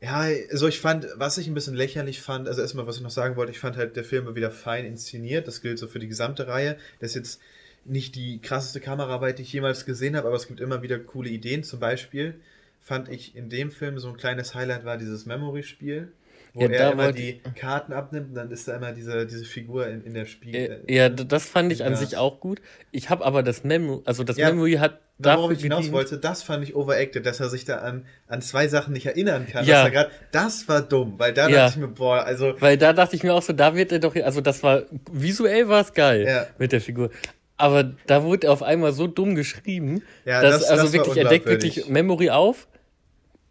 Ja, 0.00 0.26
also 0.50 0.68
ich 0.68 0.80
fand, 0.80 1.06
was 1.16 1.38
ich 1.38 1.46
ein 1.46 1.54
bisschen 1.54 1.74
lächerlich 1.74 2.20
fand, 2.20 2.48
also 2.48 2.60
erstmal, 2.60 2.86
was 2.86 2.96
ich 2.96 3.02
noch 3.02 3.10
sagen 3.10 3.36
wollte, 3.36 3.52
ich 3.52 3.58
fand 3.58 3.76
halt, 3.76 3.96
der 3.96 4.04
Film 4.04 4.26
war 4.26 4.34
wieder 4.34 4.50
fein 4.50 4.84
inszeniert. 4.84 5.46
Das 5.46 5.62
gilt 5.62 5.78
so 5.78 5.88
für 5.88 5.98
die 5.98 6.08
gesamte 6.08 6.46
Reihe. 6.46 6.76
Das 7.00 7.10
ist 7.10 7.16
jetzt 7.16 7.40
nicht 7.84 8.14
die 8.14 8.40
krasseste 8.40 8.80
Kameraarbeit, 8.80 9.38
die 9.38 9.42
ich 9.42 9.52
jemals 9.52 9.84
gesehen 9.84 10.16
habe, 10.16 10.28
aber 10.28 10.36
es 10.36 10.46
gibt 10.46 10.60
immer 10.60 10.82
wieder 10.82 10.98
coole 10.98 11.28
Ideen. 11.28 11.62
Zum 11.62 11.80
Beispiel 11.80 12.40
fand 12.80 13.08
ich 13.08 13.36
in 13.36 13.48
dem 13.48 13.70
Film 13.70 13.98
so 13.98 14.08
ein 14.08 14.16
kleines 14.16 14.54
Highlight 14.54 14.84
war 14.84 14.98
dieses 14.98 15.26
Memory-Spiel 15.26 16.12
wo 16.54 16.62
ja, 16.62 16.68
er 16.68 16.92
immer 16.92 17.12
die 17.12 17.40
Karten 17.58 17.92
abnimmt 17.92 18.28
und 18.28 18.34
dann 18.36 18.50
ist 18.52 18.68
da 18.68 18.76
immer 18.76 18.92
diese, 18.92 19.26
diese 19.26 19.44
Figur 19.44 19.88
in, 19.88 20.04
in 20.04 20.14
der 20.14 20.24
Spiegel. 20.24 20.82
Äh, 20.86 20.94
ja, 20.94 21.08
das 21.08 21.46
fand 21.46 21.72
ich 21.72 21.84
an 21.84 21.96
sich 21.96 22.16
auch 22.16 22.38
gut. 22.38 22.60
Ich 22.92 23.10
habe 23.10 23.24
aber 23.24 23.42
das 23.42 23.64
Memo, 23.64 24.02
also 24.04 24.22
das 24.22 24.36
ja, 24.36 24.48
Memory 24.50 24.74
hat 24.74 25.00
Worauf 25.18 25.52
ich 25.52 25.62
hinaus 25.62 25.92
wollte, 25.92 26.18
das 26.18 26.42
fand 26.42 26.64
ich 26.64 26.74
overacted, 26.74 27.24
dass 27.24 27.38
er 27.38 27.48
sich 27.48 27.64
da 27.64 27.78
an, 27.78 28.04
an 28.26 28.42
zwei 28.42 28.66
Sachen 28.66 28.92
nicht 28.92 29.06
erinnern 29.06 29.46
kann. 29.46 29.64
Ja. 29.64 29.88
Grad, 29.88 30.10
das 30.32 30.66
war 30.68 30.82
dumm, 30.82 31.14
weil 31.18 31.32
da 31.32 31.48
ja. 31.48 31.66
dachte 31.66 31.78
ich 31.78 31.86
mir, 31.86 31.92
boah, 31.92 32.24
also. 32.24 32.54
Weil 32.60 32.78
da 32.78 32.92
dachte 32.92 33.14
ich 33.14 33.22
mir 33.22 33.32
auch 33.32 33.42
so, 33.42 33.52
da 33.52 33.76
wird 33.76 33.92
er 33.92 34.00
doch, 34.00 34.16
also 34.16 34.40
das 34.40 34.64
war, 34.64 34.82
visuell 35.12 35.68
war 35.68 35.82
es 35.82 35.92
geil 35.92 36.24
ja. 36.26 36.46
mit 36.58 36.72
der 36.72 36.80
Figur. 36.80 37.10
Aber 37.56 37.92
da 38.06 38.24
wurde 38.24 38.50
auf 38.50 38.62
einmal 38.62 38.92
so 38.92 39.06
dumm 39.06 39.34
geschrieben, 39.34 40.02
ja, 40.24 40.42
dass, 40.42 40.60
das, 40.60 40.70
also 40.70 40.84
das 40.84 40.92
wirklich, 40.92 41.16
er 41.16 41.28
deckt 41.28 41.46
wirklich 41.46 41.88
Memory 41.88 42.30
auf, 42.30 42.66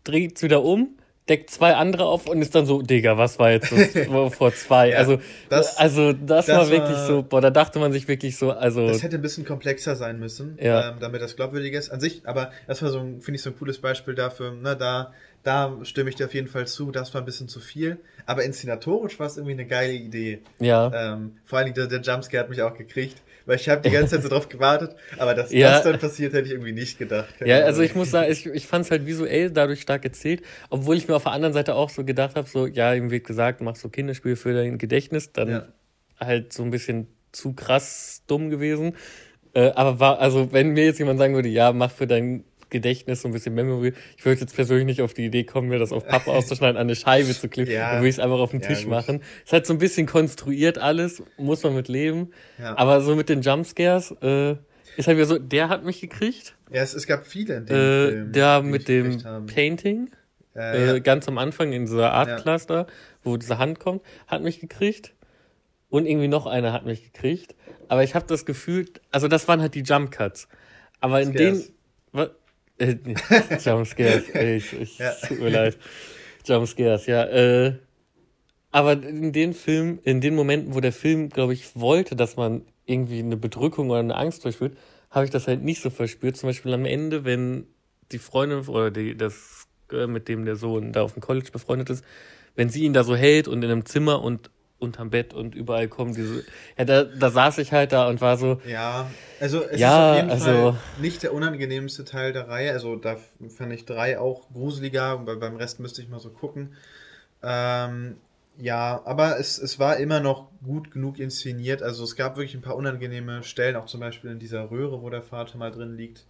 dreht 0.04 0.36
es 0.36 0.44
wieder 0.44 0.64
um, 0.64 0.98
deckt 1.30 1.50
zwei 1.50 1.76
andere 1.76 2.06
auf 2.06 2.28
und 2.28 2.42
ist 2.42 2.54
dann 2.54 2.66
so, 2.66 2.82
Digga, 2.82 3.18
was 3.18 3.40
war 3.40 3.52
jetzt 3.52 3.72
das 3.72 4.08
vor 4.36 4.54
zwei? 4.54 4.90
ja, 4.90 4.98
also, 4.98 5.20
das, 5.48 5.78
also 5.78 6.12
das, 6.12 6.48
das 6.48 6.58
war 6.58 6.70
wirklich 6.70 6.98
war, 6.98 7.08
so, 7.08 7.24
boah, 7.24 7.40
da 7.40 7.50
dachte 7.50 7.80
man 7.80 7.94
sich 7.94 8.08
wirklich 8.10 8.36
so, 8.36 8.52
also. 8.52 8.88
Das 8.88 9.04
hätte 9.04 9.16
ein 9.16 9.22
bisschen 9.22 9.46
komplexer 9.46 9.96
sein 9.96 10.20
müssen, 10.20 10.58
ja. 10.62 10.90
ähm, 10.90 10.96
damit 11.00 11.22
das 11.22 11.38
glaubwürdig 11.38 11.74
ist. 11.74 11.90
An 11.90 12.02
sich, 12.02 12.24
aber 12.26 12.52
das 12.68 12.82
war 12.82 12.90
so, 12.90 13.00
finde 13.00 13.36
ich, 13.36 13.42
so 13.42 13.52
ein 13.52 13.58
cooles 13.58 13.80
Beispiel 13.80 14.16
dafür, 14.16 14.52
ne, 14.52 14.76
da, 14.76 15.14
da 15.44 15.78
stimme 15.84 16.10
ich 16.10 16.18
dir 16.18 16.26
auf 16.26 16.34
jeden 16.34 16.48
Fall 16.50 16.68
zu, 16.68 16.92
das 16.92 17.14
war 17.14 17.22
ein 17.22 17.26
bisschen 17.26 17.48
zu 17.48 17.62
viel. 17.62 18.00
Aber 18.26 18.44
inszenatorisch 18.44 19.18
war 19.20 19.28
es 19.28 19.38
irgendwie 19.38 19.54
eine 19.54 19.66
geile 19.66 19.94
Idee. 19.94 20.40
Ja. 20.60 20.92
Ähm, 20.94 21.38
vor 21.46 21.58
allen 21.58 21.74
Dingen 21.74 21.76
der, 21.76 22.00
der 22.00 22.02
Jumpscare 22.02 22.44
hat 22.44 22.50
mich 22.50 22.62
auch 22.62 22.78
gekriegt 22.78 23.22
weil 23.46 23.58
ich 23.58 23.70
habe 23.70 23.82
die 23.82 23.90
ganze 23.90 24.16
Zeit 24.16 24.24
so 24.24 24.30
drauf 24.30 24.50
gewartet, 24.50 24.96
aber 25.18 25.34
dass 25.34 25.52
ja. 25.52 25.72
das 25.72 25.84
dann 25.84 26.00
passiert, 26.00 26.34
hätte 26.34 26.48
ich 26.48 26.52
irgendwie 26.52 26.72
nicht 26.72 26.98
gedacht. 26.98 27.38
Keine 27.38 27.50
ja, 27.50 27.66
also 27.66 27.82
ich 27.82 27.96
muss 27.96 28.12
sagen, 28.12 28.32
ich, 28.32 28.46
ich 28.46 28.68
fand 28.68 28.86
es 28.86 28.92
halt 28.92 29.06
visuell 29.06 29.52
dadurch 29.52 29.82
stark 29.82 30.02
gezählt, 30.02 30.42
obwohl 30.70 30.96
ich 30.96 31.08
mir 31.08 31.16
auf 31.16 31.24
der 31.24 31.34
anderen 31.34 31.54
Seite 31.54 31.76
auch 31.76 31.90
so 31.90 32.04
gedacht 32.04 32.36
habe, 32.36 32.48
so, 32.48 32.68
ja, 32.68 32.94
ihm 32.94 33.12
wird 33.12 33.26
gesagt, 33.26 33.62
mach 33.62 33.76
so 33.76 33.90
Kinderspiele 33.90 34.36
für 34.36 34.54
dein 34.54 34.78
Gedächtnis, 34.78 35.32
dann 35.32 35.50
ja. 35.50 35.68
halt 36.20 36.54
so 36.54 36.64
ein 36.64 36.72
bisschen 36.72 37.08
zu 37.32 37.54
krass 37.54 38.24
dumm 38.28 38.50
gewesen. 38.50 38.96
Äh, 39.54 39.72
aber 39.76 40.00
war, 40.00 40.20
also 40.20 40.52
wenn 40.52 40.70
mir 40.70 40.86
jetzt 40.86 41.00
jemand 41.00 41.20
sagen 41.20 41.36
würde, 41.36 41.50
ja, 41.50 41.74
mach 41.74 41.92
für 41.92 42.08
dein 42.08 42.44
Gedächtnis, 42.74 43.22
so 43.22 43.30
ein 43.30 43.32
bisschen 43.32 43.56
Memory. 43.56 43.94
Ich 44.18 44.26
würde 44.26 44.42
jetzt 44.42 44.54
persönlich 44.54 44.86
nicht 44.86 45.02
auf 45.02 45.14
die 45.14 45.26
Idee 45.26 45.46
kommen, 45.46 45.70
mir 45.70 45.80
das 45.80 45.94
auf 45.94 46.06
Pappe 46.06 46.32
auszuschneiden, 46.34 46.76
an 46.76 46.88
eine 46.88 46.96
Scheibe 46.96 47.34
zu 47.34 47.48
klicken. 47.48 47.74
Ja. 47.74 47.92
Dann 47.92 48.00
würde 48.00 48.10
ich 48.10 48.16
es 48.16 48.20
einfach 48.20 48.40
auf 48.40 48.52
den 48.52 48.60
ja, 48.60 48.68
Tisch 48.68 48.82
gut. 48.82 48.90
machen. 48.90 49.22
Ist 49.46 49.54
halt 49.54 49.66
so 49.66 49.74
ein 49.74 49.80
bisschen 49.80 50.06
konstruiert 50.06 50.78
alles, 50.78 51.24
muss 51.38 51.64
man 51.64 51.76
mit 51.76 51.88
leben. 51.88 52.32
Ja. 52.60 52.78
Aber 52.78 53.00
so 53.00 53.16
mit 53.16 53.30
den 53.30 53.42
Jumpscares, 53.42 54.12
äh, 54.22 54.56
ist 54.98 55.08
halt 55.08 55.18
wieder 55.18 55.26
so, 55.26 55.40
der 55.40 55.70
hat 55.70 55.86
mich 55.86 56.02
gekriegt. 56.02 56.56
Ja, 56.72 56.82
es, 56.82 56.94
es 56.94 57.08
gab 57.08 57.26
viele 57.26 57.58
in 57.58 57.66
dem 57.66 57.76
äh, 57.76 58.10
Film. 58.10 58.32
Der 58.34 58.62
mit 58.62 58.88
dem 58.88 59.46
Painting, 59.46 60.10
äh, 60.54 61.00
ganz 61.02 61.28
am 61.28 61.38
Anfang 61.38 61.72
in 61.72 61.86
dieser 61.86 62.12
Art 62.12 62.42
Cluster, 62.42 62.88
wo 63.24 63.38
diese 63.38 63.58
Hand 63.58 63.80
kommt, 63.80 64.02
hat 64.28 64.44
mich 64.44 64.60
gekriegt. 64.60 65.14
Und 65.90 66.08
irgendwie 66.08 66.28
noch 66.28 66.48
einer 66.48 66.74
hat 66.74 66.86
mich 66.86 67.04
gekriegt. 67.04 67.56
Aber 67.88 68.04
ich 68.04 68.16
habe 68.16 68.26
das 68.26 68.46
Gefühl, 68.46 68.86
also 69.12 69.28
das 69.28 69.48
waren 69.48 69.62
halt 69.62 69.76
die 69.76 69.84
Jump 69.84 70.10
Cuts. 70.10 70.48
Aber 71.00 71.22
in 71.22 71.34
Scares. 71.34 71.72
den. 72.14 72.30
Äh, 72.78 72.96
Jumpscares, 73.64 74.30
ich, 74.30 74.74
ich, 74.74 74.98
ja. 74.98 75.12
tut 75.28 75.40
mir 75.40 75.50
leid. 75.50 75.78
Jumpscares, 76.46 77.06
ja. 77.06 77.24
Äh, 77.26 77.76
aber 78.72 78.94
in 78.94 79.32
den 79.32 79.54
Film, 79.54 80.00
in 80.04 80.20
den 80.20 80.36
Momenten, 80.36 80.74
wo 80.74 80.80
der 80.80 80.94
Film, 80.94 81.30
glaube 81.30 81.54
ich, 81.54 81.76
wollte, 81.76 82.16
dass 82.16 82.36
man 82.36 82.64
irgendwie 82.86 83.20
eine 83.20 83.38
Bedrückung 83.38 83.90
oder 83.90 84.00
eine 84.00 84.16
Angst 84.16 84.44
durchführt, 84.44 84.76
habe 85.12 85.26
ich 85.26 85.32
das 85.32 85.48
halt 85.48 85.64
nicht 85.64 85.82
so 85.82 85.90
verspürt. 85.90 86.38
Zum 86.38 86.50
Beispiel 86.50 86.74
am 86.74 86.86
Ende, 86.86 87.24
wenn 87.24 87.68
die 88.12 88.18
Freundin 88.18 88.68
oder 88.68 88.90
die, 88.90 89.16
das 89.16 89.68
mit 90.08 90.28
dem 90.28 90.46
der 90.46 90.56
Sohn 90.56 90.92
da 90.92 91.04
auf 91.04 91.14
dem 91.14 91.22
College 91.22 91.50
befreundet 91.52 91.90
ist, 91.92 92.04
wenn 92.56 92.70
sie 92.70 92.84
ihn 92.84 92.94
da 92.94 93.04
so 93.04 93.16
hält 93.16 93.48
und 93.48 93.64
in 93.64 93.72
einem 93.72 93.86
Zimmer 93.86 94.24
und 94.24 94.50
unterm 94.84 95.10
Bett 95.10 95.34
und 95.34 95.56
überall 95.56 95.88
kommen 95.88 96.14
diese. 96.14 96.44
Ja, 96.78 96.86
da, 96.86 97.04
da 97.04 97.32
saß 97.32 97.58
ich 97.58 97.72
halt 97.72 97.92
da 97.92 98.08
und 98.08 98.22
war 98.22 98.38
so. 98.38 98.62
Ja, 98.68 99.10
also 99.40 99.64
es 99.64 99.80
ja, 99.80 99.90
ist 99.90 100.10
auf 100.10 100.16
jeden 100.18 100.32
also, 100.32 100.46
Fall 100.46 101.02
nicht 101.02 101.24
der 101.24 101.34
unangenehmste 101.34 102.06
Teil 102.06 102.34
der 102.34 102.48
Reihe. 102.50 102.72
Also 102.72 102.96
da 102.96 103.18
fand 103.50 103.74
ich 103.74 103.86
drei 103.86 104.20
auch 104.20 104.50
gruseliger, 104.54 105.26
weil 105.26 105.38
beim 105.38 105.56
Rest 105.56 105.80
müsste 105.80 106.02
ich 106.02 106.10
mal 106.10 106.20
so 106.20 106.30
gucken. 106.30 106.76
Ähm, 107.42 108.18
ja, 108.58 109.02
aber 109.06 109.40
es, 109.40 109.58
es 109.58 109.80
war 109.80 109.98
immer 109.98 110.20
noch 110.20 110.50
gut 110.64 110.92
genug 110.92 111.20
inszeniert. 111.20 111.82
Also 111.82 112.04
es 112.04 112.16
gab 112.16 112.38
wirklich 112.38 112.54
ein 112.54 112.62
paar 112.62 112.76
unangenehme 112.76 113.44
Stellen, 113.44 113.76
auch 113.76 113.88
zum 113.88 114.00
Beispiel 114.00 114.32
in 114.32 114.40
dieser 114.40 114.70
Röhre, 114.70 115.02
wo 115.02 115.10
der 115.10 115.24
Vater 115.24 115.58
mal 115.58 115.72
drin 115.72 115.98
liegt. 115.98 116.26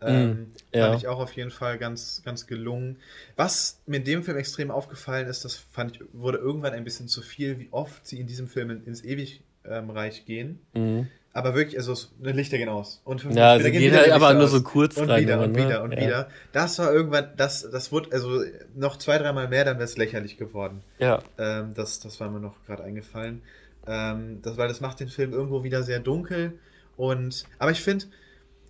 Ähm, 0.00 0.30
mm, 0.30 0.46
ja. 0.72 0.88
Fand 0.88 1.00
ich 1.00 1.08
auch 1.08 1.18
auf 1.18 1.32
jeden 1.32 1.50
Fall 1.50 1.78
ganz, 1.78 2.22
ganz 2.24 2.46
gelungen. 2.46 2.96
Was 3.36 3.80
mir 3.86 3.98
in 3.98 4.04
dem 4.04 4.22
Film 4.22 4.36
extrem 4.36 4.70
aufgefallen 4.70 5.26
ist, 5.26 5.44
das 5.44 5.56
fand 5.56 5.96
ich, 5.96 6.02
wurde 6.12 6.38
irgendwann 6.38 6.72
ein 6.72 6.84
bisschen 6.84 7.08
zu 7.08 7.22
viel, 7.22 7.58
wie 7.58 7.68
oft 7.70 8.06
sie 8.06 8.20
in 8.20 8.26
diesem 8.26 8.48
Film 8.48 8.82
ins 8.84 9.04
Ewigreich 9.04 10.18
ähm, 10.18 10.24
gehen. 10.26 10.60
Mm. 10.74 11.06
Aber 11.32 11.54
wirklich, 11.54 11.76
also 11.76 11.94
ne, 12.18 12.32
Lichter 12.32 12.56
gehen 12.56 12.70
aus. 12.70 13.02
Und 13.04 13.20
fünf 13.20 13.36
ja, 13.36 13.58
sie 13.58 13.70
gehen 13.70 13.94
halt 13.94 14.10
aber 14.10 14.32
nur 14.32 14.48
so 14.48 14.62
kurz 14.62 14.96
und 14.96 15.10
rein. 15.10 15.22
Wieder 15.22 15.38
und 15.42 15.52
ne? 15.52 15.64
wieder 15.64 15.82
und 15.82 15.92
ja. 15.92 16.00
wieder. 16.00 16.28
Das 16.52 16.78
war 16.78 16.90
irgendwann, 16.90 17.28
das, 17.36 17.68
das 17.70 17.92
wurde, 17.92 18.10
also 18.12 18.40
noch 18.74 18.96
zwei, 18.96 19.18
dreimal 19.18 19.46
mehr, 19.46 19.66
dann 19.66 19.76
wäre 19.76 19.84
es 19.84 19.98
lächerlich 19.98 20.38
geworden. 20.38 20.82
Ja. 20.98 21.22
Ähm, 21.36 21.74
das, 21.74 22.00
das 22.00 22.18
war 22.20 22.30
mir 22.30 22.40
noch 22.40 22.54
gerade 22.64 22.84
eingefallen. 22.84 23.42
Ähm, 23.86 24.40
das, 24.40 24.56
weil 24.56 24.68
das 24.68 24.80
macht 24.80 24.98
den 25.00 25.08
Film 25.08 25.34
irgendwo 25.34 25.62
wieder 25.62 25.82
sehr 25.82 26.00
dunkel. 26.00 26.58
Und, 26.96 27.44
aber 27.58 27.70
ich 27.70 27.82
finde, 27.82 28.06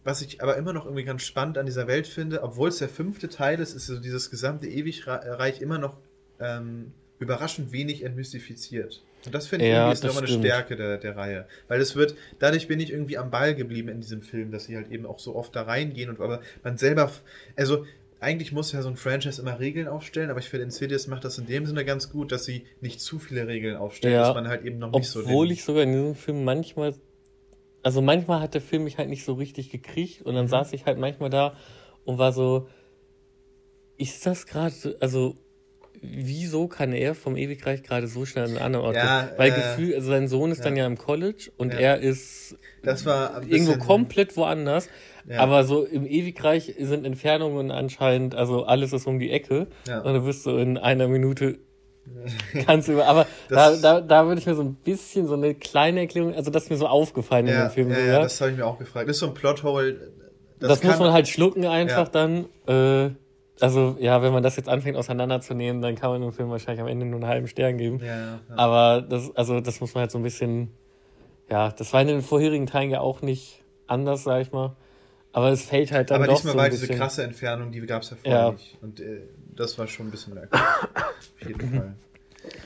was 0.07 0.23
ich 0.23 0.41
aber 0.41 0.57
immer 0.57 0.73
noch 0.73 0.85
irgendwie 0.85 1.03
ganz 1.03 1.23
spannend 1.23 1.59
an 1.59 1.67
dieser 1.67 1.89
Welt 1.89 2.07
finde, 2.07 2.45
obwohl 2.45 2.69
es 2.69 2.79
der 2.79 2.89
fünfte 2.89 3.29
Teil 3.29 3.59
ist, 3.59 3.75
ist 3.75 3.87
so 3.87 3.99
dieses 3.99 4.31
gesamte 4.31 4.69
Ewigreich 4.69 5.61
immer 5.61 5.79
noch 5.79 5.97
ähm, 6.39 6.93
überraschend 7.19 7.73
wenig 7.73 8.05
entmystifiziert. 8.05 9.03
Und 9.25 9.35
das 9.35 9.49
finde 9.49 9.65
ich 9.65 9.73
ja, 9.73 9.79
irgendwie 9.79 9.95
ist 9.95 10.05
nochmal 10.05 10.23
eine 10.23 10.39
Stärke 10.39 10.77
der, 10.77 10.99
der 10.99 11.17
Reihe. 11.17 11.47
Weil 11.67 11.81
es 11.81 11.97
wird, 11.97 12.15
dadurch 12.39 12.69
bin 12.69 12.79
ich 12.79 12.93
irgendwie 12.93 13.19
am 13.19 13.33
Ball 13.33 13.57
geblieben 13.57 13.89
in 13.89 14.01
diesem 14.01 14.23
Film, 14.23 14.53
dass 14.53 14.67
sie 14.67 14.77
halt 14.77 14.93
eben 14.93 15.07
auch 15.07 15.19
so 15.19 15.35
oft 15.35 15.57
da 15.57 15.63
reingehen 15.63 16.09
und 16.09 16.21
aber 16.21 16.41
man 16.63 16.79
selber, 16.79 17.11
also 17.57 17.85
eigentlich 18.21 18.53
muss 18.53 18.71
ja 18.71 18.83
so 18.83 18.89
ein 18.89 18.97
Franchise 18.97 19.43
immer 19.43 19.59
Regeln 19.59 19.89
aufstellen, 19.89 20.31
aber 20.31 20.39
ich 20.39 20.49
finde, 20.49 20.67
Insidious 20.67 21.09
macht 21.09 21.25
das 21.25 21.37
in 21.39 21.47
dem 21.47 21.67
Sinne 21.67 21.85
ganz 21.85 22.11
gut, 22.11 22.31
dass 22.31 22.45
sie 22.45 22.65
nicht 22.81 23.01
zu 23.01 23.19
viele 23.19 23.49
Regeln 23.49 23.77
aufstellen, 23.77 24.15
ja, 24.15 24.23
dass 24.23 24.35
man 24.35 24.47
halt 24.47 24.65
eben 24.65 24.79
noch 24.79 24.93
nicht 24.93 25.09
so. 25.09 25.21
Obwohl 25.21 25.51
ich 25.51 25.65
sogar 25.65 25.83
in 25.83 25.93
diesem 25.93 26.15
Film 26.15 26.45
manchmal 26.45 26.95
also 27.87 28.03
manchmal 28.03 28.41
hat 28.41 28.55
der 28.55 28.61
Film 28.61 28.83
mich 28.83 28.99
halt 28.99 29.09
nicht 29.09 29.25
so 29.25 29.35
richtig 29.35 29.71
gekriegt 29.71 30.23
und 30.23 30.35
dann 30.35 30.47
mhm. 30.47 30.51
saß 30.51 30.73
ich 30.73 30.87
halt 30.87 30.99
manchmal 30.99 31.31
da 31.31 31.55
und 32.05 32.19
war 32.19 32.33
so, 32.33 32.67
ist 33.97 34.27
das 34.27 34.45
gerade, 34.47 34.75
also 34.99 35.37
wieso 36.03 36.67
kann 36.67 36.93
er 36.93 37.15
vom 37.15 37.37
Ewigreich 37.37 37.85
gerade 37.85 38.09
so 38.09 38.27
schnell 38.27 38.47
an 38.47 38.51
einen 38.51 38.59
anderen 38.59 38.87
Ort 38.87 38.97
ja, 38.97 39.31
Weil 39.37 39.53
äh, 39.53 39.55
Gefühl, 39.55 39.95
also 39.95 40.09
sein 40.09 40.27
Sohn 40.27 40.51
ist 40.51 40.59
ja. 40.59 40.65
dann 40.65 40.77
ja 40.77 40.85
im 40.85 40.99
College 40.99 41.53
und 41.59 41.73
ja. 41.75 41.79
er 41.79 42.01
ist 42.01 42.57
irgendwo 43.49 43.79
komplett 43.79 44.37
woanders. 44.37 44.89
Aber 45.29 45.63
so 45.63 45.85
im 45.85 46.07
Ewigreich 46.07 46.75
sind 46.81 47.07
Entfernungen 47.07 47.71
anscheinend, 47.71 48.35
also 48.35 48.65
alles 48.65 48.93
ist 48.95 49.07
um 49.07 49.21
die 49.21 49.31
Ecke. 49.31 49.69
Und 50.03 50.13
du 50.13 50.25
wirst 50.25 50.43
so 50.43 50.59
in 50.59 50.77
einer 50.77 51.07
Minute 51.07 51.61
Kannst 52.67 52.89
du, 52.89 53.03
aber 53.03 53.27
da, 53.49 53.77
da, 53.77 54.01
da 54.01 54.27
würde 54.27 54.41
ich 54.41 54.47
mir 54.47 54.55
so 54.55 54.63
ein 54.63 54.75
bisschen 54.75 55.27
so 55.27 55.35
eine 55.35 55.55
kleine 55.55 56.01
Erklärung, 56.01 56.35
also 56.35 56.51
das 56.51 56.65
ist 56.65 56.71
mir 56.71 56.77
so 56.77 56.87
aufgefallen 56.87 57.47
ja, 57.47 57.55
in 57.55 57.61
dem 57.61 57.71
Film. 57.71 57.91
Ja, 57.91 57.99
ja, 57.99 58.23
das 58.23 58.41
habe 58.41 58.53
ich 58.53 58.57
mir 58.57 58.67
auch 58.67 58.79
gefragt. 58.79 59.09
Das 59.09 59.17
ist 59.17 59.21
so 59.21 59.27
ein 59.27 59.35
Plothole. 59.35 60.13
Das, 60.59 60.81
das 60.81 60.85
muss 60.85 60.99
man 60.99 61.13
halt 61.13 61.29
schlucken 61.29 61.67
einfach 61.67 62.13
ja. 62.13 62.27
dann. 62.27 62.47
Äh, 62.67 63.11
also 63.61 63.97
ja, 63.99 64.21
wenn 64.23 64.33
man 64.33 64.43
das 64.43 64.57
jetzt 64.57 64.69
anfängt 64.69 64.97
auseinanderzunehmen, 64.97 65.81
dann 65.81 65.95
kann 65.95 66.11
man 66.11 66.21
dem 66.21 66.33
Film 66.33 66.51
wahrscheinlich 66.51 66.81
am 66.81 66.89
Ende 66.89 67.07
nur 67.07 67.21
einen 67.21 67.29
halben 67.29 67.49
Stern 67.49 67.79
geben. 67.79 68.01
Ja. 68.05 68.41
Aber 68.55 69.03
das, 69.03 69.35
also 69.35 69.61
das 69.61 69.81
muss 69.81 69.95
man 69.95 70.03
halt 70.03 70.11
so 70.11 70.19
ein 70.19 70.23
bisschen, 70.23 70.71
ja, 71.51 71.71
das 71.71 71.93
war 71.93 72.03
in 72.03 72.09
den 72.09 72.23
vorherigen 72.23 72.67
Teilen 72.67 72.91
ja 72.91 73.01
auch 73.01 73.23
nicht 73.23 73.63
anders, 73.87 74.25
sag 74.25 74.43
ich 74.43 74.53
mal. 74.53 74.77
Aber 75.33 75.51
es 75.51 75.65
fällt 75.67 75.93
halt 75.93 76.11
dann 76.11 76.17
Aber 76.17 76.27
doch 76.27 76.35
nicht 76.35 76.45
mal 76.45 76.53
so 76.53 76.59
weil 76.59 76.71
diese 76.71 76.89
krasse 76.89 77.23
Entfernung, 77.23 77.71
die 77.71 77.81
gab 77.83 78.03
es 78.03 78.11
ja 78.11 78.17
vorher 78.17 78.53
nicht. 78.53 78.79
Und 78.81 79.01
äh, 79.01 79.21
das 79.57 79.79
war 79.79 79.87
schon 79.87 80.09
ein 80.09 80.11
bisschen 80.11 80.35
merkwürdig. 80.35 80.69
Auf 80.95 81.49
jeden 81.49 81.71
Fall. 81.71 81.95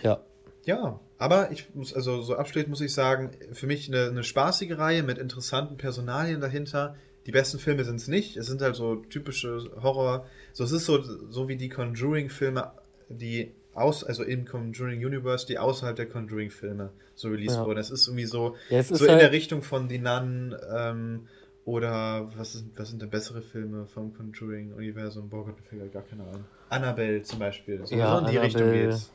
Ja. 0.02 0.20
Ja, 0.66 1.00
aber 1.18 1.50
ich 1.52 1.74
muss, 1.74 1.94
also 1.94 2.20
so 2.22 2.36
abschließend 2.36 2.68
muss 2.68 2.80
ich 2.80 2.92
sagen, 2.92 3.30
für 3.52 3.66
mich 3.66 3.88
eine, 3.88 4.08
eine 4.08 4.22
spaßige 4.22 4.76
Reihe 4.76 5.02
mit 5.02 5.18
interessanten 5.18 5.76
Personalien 5.76 6.40
dahinter. 6.40 6.96
die 7.26 7.32
besten 7.32 7.58
Filme 7.58 7.84
sind 7.84 7.96
es 7.96 8.08
nicht. 8.08 8.36
Es 8.36 8.46
sind 8.46 8.62
halt 8.62 8.76
so 8.76 8.96
typische 8.96 9.70
Horror. 9.82 10.26
So, 10.52 10.64
es 10.64 10.72
ist 10.72 10.84
so, 10.84 11.02
so 11.02 11.48
wie 11.48 11.56
die 11.56 11.68
Conjuring-Filme, 11.68 12.72
die 13.08 13.52
aus, 13.74 14.04
also 14.04 14.22
im 14.22 14.44
Conjuring 14.44 15.04
Universe, 15.04 15.46
die 15.46 15.58
außerhalb 15.58 15.96
der 15.96 16.06
Conjuring-Filme 16.06 16.90
so 17.14 17.28
released 17.28 17.56
ja. 17.56 17.64
wurden. 17.64 17.78
Es 17.78 17.90
ist 17.90 18.08
irgendwie 18.08 18.26
so, 18.26 18.56
ja, 18.68 18.82
so 18.82 19.04
in 19.04 19.10
halt 19.10 19.20
der 19.20 19.32
Richtung 19.32 19.62
von 19.62 19.88
Die 19.88 19.98
Nun 19.98 20.56
ähm, 20.74 21.28
oder 21.70 22.28
was, 22.36 22.56
ist, 22.56 22.66
was 22.74 22.88
sind 22.88 23.00
denn 23.00 23.10
bessere 23.10 23.42
Filme 23.42 23.86
vom 23.86 24.12
Conjuring-Universum? 24.12 25.28
Boah 25.28 25.44
Gott, 25.46 25.54
mir 25.56 25.78
fällt 25.78 25.92
gar 25.92 26.02
keine 26.02 26.24
Ahnung. 26.24 26.44
Annabelle 26.68 27.22
zum 27.22 27.38
Beispiel. 27.38 27.86
So, 27.86 27.94
ja, 27.94 28.18
in 28.18 28.26
die 28.26 28.38
Annabelle, 28.38 28.42
Richtung 28.42 28.72
geht's. 28.72 29.10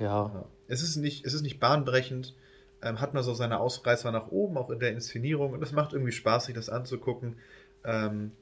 Ja. 0.00 0.06
ja. 0.06 0.44
Es, 0.66 0.82
ist 0.82 0.96
nicht, 0.96 1.26
es 1.26 1.34
ist 1.34 1.42
nicht 1.42 1.60
bahnbrechend, 1.60 2.34
ähm, 2.80 3.02
hat 3.02 3.12
man 3.12 3.22
so 3.22 3.34
seine 3.34 3.60
Ausreißer 3.60 4.10
nach 4.12 4.28
oben, 4.28 4.56
auch 4.56 4.70
in 4.70 4.78
der 4.78 4.92
Inszenierung. 4.92 5.52
Und 5.52 5.62
es 5.62 5.72
macht 5.72 5.92
irgendwie 5.92 6.12
Spaß, 6.12 6.46
sich 6.46 6.54
das 6.54 6.70
anzugucken. 6.70 7.36
Ähm, 7.84 8.32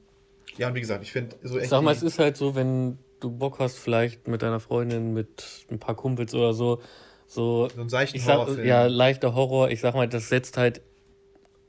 ja, 0.55 0.69
und 0.69 0.75
wie 0.75 0.81
gesagt, 0.81 1.03
ich 1.03 1.11
finde 1.11 1.35
so 1.43 1.59
echt. 1.59 1.69
Sag 1.69 1.81
mal, 1.81 1.91
es 1.91 2.01
ist 2.01 2.19
halt 2.19 2.37
so, 2.37 2.55
wenn 2.55 2.97
du 3.19 3.29
Bock 3.29 3.59
hast, 3.59 3.77
vielleicht 3.77 4.25
mit 4.29 4.41
deiner 4.41 4.61
Freundin, 4.61 5.13
mit 5.13 5.65
ein 5.69 5.79
paar 5.79 5.95
Kumpels 5.95 6.33
oder 6.33 6.53
so, 6.53 6.81
so. 7.27 7.67
So 7.75 7.99
ich 7.99 8.23
sag, 8.23 8.37
Horrorfilm. 8.37 8.65
Ja, 8.65 8.85
leichter 8.85 9.35
Horror. 9.35 9.69
Ich 9.69 9.81
sag 9.81 9.95
mal, 9.95 10.07
das 10.07 10.29
setzt 10.29 10.55
halt 10.55 10.81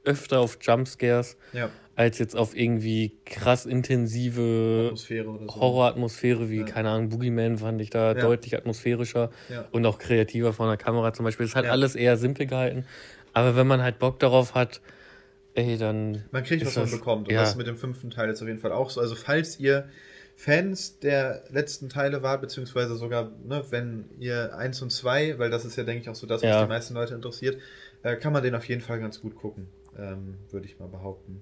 öfter 0.04 0.40
auf 0.40 0.58
Jumpscares. 0.60 1.36
Ja 1.52 1.70
als 1.96 2.18
jetzt 2.18 2.36
auf 2.36 2.56
irgendwie 2.56 3.12
krass 3.24 3.66
intensive 3.66 4.92
so. 4.94 5.14
Horroratmosphäre 5.14 6.50
wie, 6.50 6.60
ja. 6.60 6.64
keine 6.64 6.90
Ahnung, 6.90 7.08
Boogeyman 7.10 7.58
fand 7.58 7.80
ich 7.80 7.90
da 7.90 8.14
ja. 8.14 8.20
deutlich 8.20 8.56
atmosphärischer 8.56 9.30
und 9.70 9.86
auch 9.86 9.98
kreativer 9.98 10.52
von 10.52 10.68
der 10.68 10.76
Kamera 10.76 11.12
zum 11.12 11.24
Beispiel. 11.24 11.46
Ist 11.46 11.54
halt 11.54 11.66
alles 11.66 11.94
eher 11.94 12.16
simpel 12.16 12.46
gehalten. 12.46 12.84
Aber 13.32 13.56
wenn 13.56 13.66
man 13.66 13.82
halt 13.82 13.98
Bock 13.98 14.18
darauf 14.18 14.54
hat, 14.54 14.80
ey, 15.54 15.76
dann. 15.76 16.24
Man 16.30 16.44
kriegt, 16.44 16.64
was 16.64 16.76
man 16.76 16.90
bekommt. 16.90 17.28
Und 17.28 17.34
das 17.34 17.56
mit 17.56 17.66
dem 17.66 17.76
fünften 17.76 18.10
Teil 18.10 18.30
ist 18.30 18.42
auf 18.42 18.48
jeden 18.48 18.60
Fall 18.60 18.72
auch 18.72 18.90
so. 18.90 19.00
Also, 19.00 19.14
falls 19.14 19.58
ihr 19.58 19.88
Fans 20.36 20.98
der 20.98 21.44
letzten 21.50 21.88
Teile 21.88 22.22
wart, 22.22 22.40
beziehungsweise 22.40 22.96
sogar, 22.96 23.30
ne, 23.44 23.64
wenn 23.70 24.06
ihr 24.18 24.56
eins 24.56 24.82
und 24.82 24.90
zwei, 24.90 25.38
weil 25.38 25.50
das 25.50 25.64
ist 25.64 25.76
ja, 25.76 25.84
denke 25.84 26.02
ich, 26.02 26.08
auch 26.08 26.16
so 26.16 26.26
das, 26.26 26.42
was 26.42 26.62
die 26.62 26.68
meisten 26.68 26.94
Leute 26.94 27.14
interessiert, 27.14 27.58
äh, 28.02 28.16
kann 28.16 28.32
man 28.32 28.42
den 28.42 28.54
auf 28.54 28.68
jeden 28.68 28.80
Fall 28.80 28.98
ganz 28.98 29.20
gut 29.20 29.36
gucken, 29.36 29.68
ähm, 29.98 30.34
würde 30.50 30.66
ich 30.66 30.78
mal 30.78 30.88
behaupten. 30.88 31.40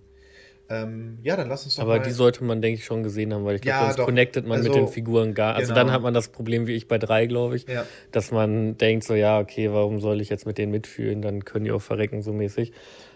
Ähm, 0.69 1.19
ja, 1.23 1.37
dann 1.37 1.49
lass 1.49 1.65
uns 1.65 1.77
doch 1.77 1.83
Aber 1.83 1.99
mal... 1.99 2.03
die 2.03 2.13
sollte 2.13 2.45
man, 2.45 2.63
denke 2.63 2.79
ich, 2.79 2.85
schon 2.85 3.03
gesehen 3.03 3.35
haben, 3.35 3.45
weil 3.45 3.57
ich 3.57 3.63
glaube, 3.63 3.79
ja, 3.79 3.85
sonst 3.85 3.99
doch. 3.99 4.05
connectet 4.07 4.47
man 4.47 4.59
also, 4.59 4.71
mit 4.71 4.79
den 4.79 4.89
Figuren 4.89 5.35
gar. 5.35 5.55
Also 5.55 5.75
genau. 5.75 5.85
dann 5.85 5.93
hat 5.93 6.03
man 6.03 6.15
das 6.15 6.29
Problem 6.29 6.67
wie 6.67 6.73
ich 6.73 6.89
bei 6.89 6.99
drei, 6.99 7.27
glaube 7.27 7.57
ich, 7.57 7.67
ja. 7.69 7.85
dass 8.11 8.31
man 8.31 8.79
denkt 8.79 9.05
so, 9.05 9.15
ja, 9.15 9.39
okay, 9.39 9.71
warum 9.73 10.01
soll 10.01 10.21
ich 10.21 10.31
jetzt 10.31 10.47
mit 10.47 10.59
denen 10.59 10.73
mitfühlen? 10.73 11.21
Dann 11.21 11.45
können 11.45 11.65
die 11.65 11.73
auch 11.73 11.83
verrecken, 11.83 12.23
so 12.23 12.33
mäßig. 12.33 12.73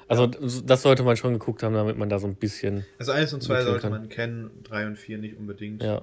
Also 0.09 0.25
ja. 0.25 0.31
das 0.65 0.83
sollte 0.83 1.03
man 1.03 1.17
schon 1.17 1.33
geguckt 1.33 1.63
haben, 1.63 1.75
damit 1.75 1.97
man 1.97 2.09
da 2.09 2.19
so 2.19 2.27
ein 2.27 2.35
bisschen. 2.35 2.85
Also 2.99 3.13
eins 3.13 3.33
und 3.33 3.43
zwei 3.43 3.63
sollte 3.63 3.83
kann. 3.83 3.91
man 3.91 4.09
kennen, 4.09 4.51
drei 4.63 4.87
und 4.87 4.99
vier 4.99 5.19
nicht 5.19 5.39
unbedingt. 5.39 5.83
Ja. 5.83 6.03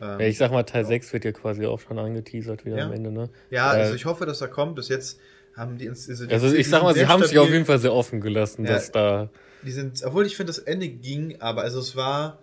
Ähm, 0.00 0.20
ich 0.20 0.38
sag 0.38 0.50
mal, 0.50 0.62
Teil 0.64 0.82
ja. 0.82 0.88
6 0.88 1.12
wird 1.12 1.24
ja 1.24 1.32
quasi 1.32 1.66
auch 1.66 1.78
schon 1.78 1.98
angeteasert 1.98 2.64
wieder 2.64 2.82
am 2.82 2.92
Ende, 2.92 3.12
ne? 3.12 3.28
Ja, 3.50 3.74
äh, 3.74 3.80
also 3.82 3.94
ich 3.94 4.06
hoffe, 4.06 4.26
dass 4.26 4.40
er 4.40 4.48
kommt. 4.48 4.74
Bis 4.74 4.88
jetzt 4.88 5.20
haben 5.56 5.78
die 5.78 5.88
uns. 5.88 6.08
Also, 6.08 6.26
also 6.26 6.54
ich 6.54 6.68
sag 6.68 6.82
mal, 6.82 6.94
sie 6.94 7.06
haben 7.06 7.24
sich 7.24 7.38
auf 7.38 7.50
jeden 7.50 7.64
Fall 7.64 7.78
sehr 7.78 7.92
offen 7.92 8.20
gelassen, 8.20 8.64
dass 8.64 8.90
da 8.92 9.30
die 9.62 9.72
sind, 9.72 10.02
obwohl 10.04 10.26
ich 10.26 10.36
finde, 10.36 10.52
das 10.52 10.58
Ende 10.58 10.88
ging, 10.88 11.40
aber 11.40 11.62
also 11.62 11.80
es 11.80 11.96
war, 11.96 12.42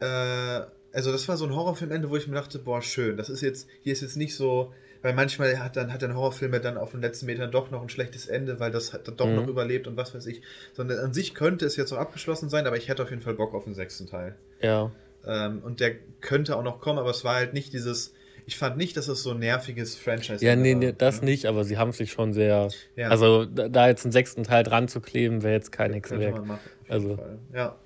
äh, 0.00 0.62
also 0.92 1.12
das 1.12 1.28
war 1.28 1.36
so 1.36 1.44
ein 1.44 1.54
Horrorfilmende, 1.54 2.08
wo 2.08 2.16
ich 2.16 2.26
mir 2.26 2.36
dachte, 2.36 2.58
boah, 2.58 2.80
schön, 2.80 3.16
das 3.16 3.28
ist 3.28 3.40
jetzt, 3.40 3.68
hier 3.82 3.92
ist 3.92 4.00
jetzt 4.00 4.16
nicht 4.16 4.34
so, 4.34 4.72
weil 5.02 5.12
manchmal 5.12 5.58
hat 5.58 5.76
dann 5.76 5.92
hat 5.92 6.02
ein 6.02 6.14
Horrorfilm 6.14 6.54
ja 6.54 6.60
dann 6.60 6.78
auf 6.78 6.92
den 6.92 7.02
letzten 7.02 7.26
Metern 7.26 7.50
doch 7.50 7.70
noch 7.70 7.82
ein 7.82 7.90
schlechtes 7.90 8.26
Ende, 8.26 8.60
weil 8.60 8.70
das 8.70 8.94
hat 8.94 9.06
doch 9.06 9.26
mhm. 9.26 9.34
noch 9.34 9.46
überlebt 9.46 9.86
und 9.86 9.98
was 9.98 10.14
weiß 10.14 10.24
ich. 10.26 10.40
Sondern 10.72 10.98
an 10.98 11.12
sich 11.12 11.34
könnte 11.34 11.66
es 11.66 11.76
jetzt 11.76 11.92
auch 11.92 11.98
abgeschlossen 11.98 12.48
sein, 12.48 12.66
aber 12.66 12.78
ich 12.78 12.88
hätte 12.88 13.02
auf 13.02 13.10
jeden 13.10 13.20
Fall 13.20 13.34
Bock 13.34 13.52
auf 13.52 13.64
den 13.64 13.74
sechsten 13.74 14.06
Teil. 14.06 14.34
Ja. 14.62 14.90
Ähm, 15.26 15.60
und 15.62 15.80
der 15.80 15.94
könnte 16.22 16.56
auch 16.56 16.62
noch 16.62 16.80
kommen, 16.80 16.98
aber 16.98 17.10
es 17.10 17.22
war 17.22 17.34
halt 17.34 17.52
nicht 17.52 17.74
dieses, 17.74 18.13
ich 18.46 18.58
fand 18.58 18.76
nicht, 18.76 18.96
dass 18.96 19.08
es 19.08 19.22
so 19.22 19.30
ein 19.30 19.38
nerviges 19.38 19.96
Franchise 19.96 20.44
Ja, 20.44 20.54
nee, 20.56 20.74
nee 20.74 20.92
das 20.96 21.18
ja. 21.18 21.24
nicht, 21.24 21.46
aber 21.46 21.64
sie 21.64 21.78
haben 21.78 21.92
sich 21.92 22.12
schon 22.12 22.32
sehr. 22.32 22.68
Ja. 22.96 23.08
Also, 23.08 23.44
da 23.46 23.88
jetzt 23.88 24.04
einen 24.04 24.12
sechsten 24.12 24.44
Teil 24.44 24.64
dran 24.64 24.88
zu 24.88 25.00
kleben, 25.00 25.42
wäre 25.42 25.54
jetzt 25.54 25.72
kein 25.72 25.92
Hexenwerk. 25.92 26.42
Also. 26.88 27.18
Ja. 27.52 27.76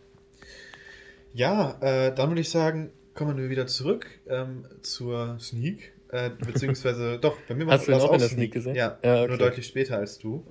Ja, 1.35 1.79
äh, 1.81 2.15
dann 2.15 2.31
würde 2.31 2.41
ich 2.41 2.51
sagen, 2.51 2.91
kommen 3.15 3.37
wir 3.37 3.51
wieder 3.51 3.67
zurück 3.67 4.07
ähm, 4.29 4.65
zur 4.83 5.39
Sneak. 5.39 5.93
Äh, 6.11 6.31
beziehungsweise, 6.31 7.19
doch, 7.21 7.37
bei 7.49 7.55
mir 7.55 7.67
war 7.67 7.77
es 7.77 7.89
auch 7.89 8.13
in 8.13 8.19
der 8.19 8.29
Sneak 8.29 8.53
gesehen. 8.53 8.75
Ja, 8.75 8.99
ja 9.03 9.21
okay. 9.21 9.29
nur 9.29 9.39
deutlich 9.39 9.67
später 9.67 9.99
als 9.99 10.19
du. 10.19 10.45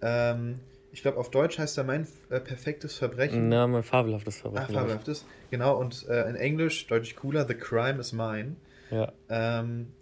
Ähm, 0.00 0.60
ich 0.92 1.02
glaube, 1.02 1.18
auf 1.18 1.30
Deutsch 1.30 1.58
heißt 1.58 1.78
er 1.78 1.84
mein 1.84 2.06
äh, 2.30 2.40
perfektes 2.40 2.96
Verbrechen. 2.96 3.48
Na, 3.48 3.66
mein 3.66 3.82
fabelhaftes 3.82 4.40
Verbrechen. 4.40 4.76
Ah, 4.76 4.80
fabelhaftes. 4.80 5.24
Genau, 5.50 5.78
und 5.78 6.06
äh, 6.08 6.28
in 6.28 6.36
Englisch, 6.36 6.86
deutlich 6.86 7.16
cooler, 7.16 7.46
The 7.46 7.54
Crime 7.54 8.00
is 8.00 8.12
Mine. 8.12 8.56
Ja. 8.90 9.12
Ähm, 9.28 9.92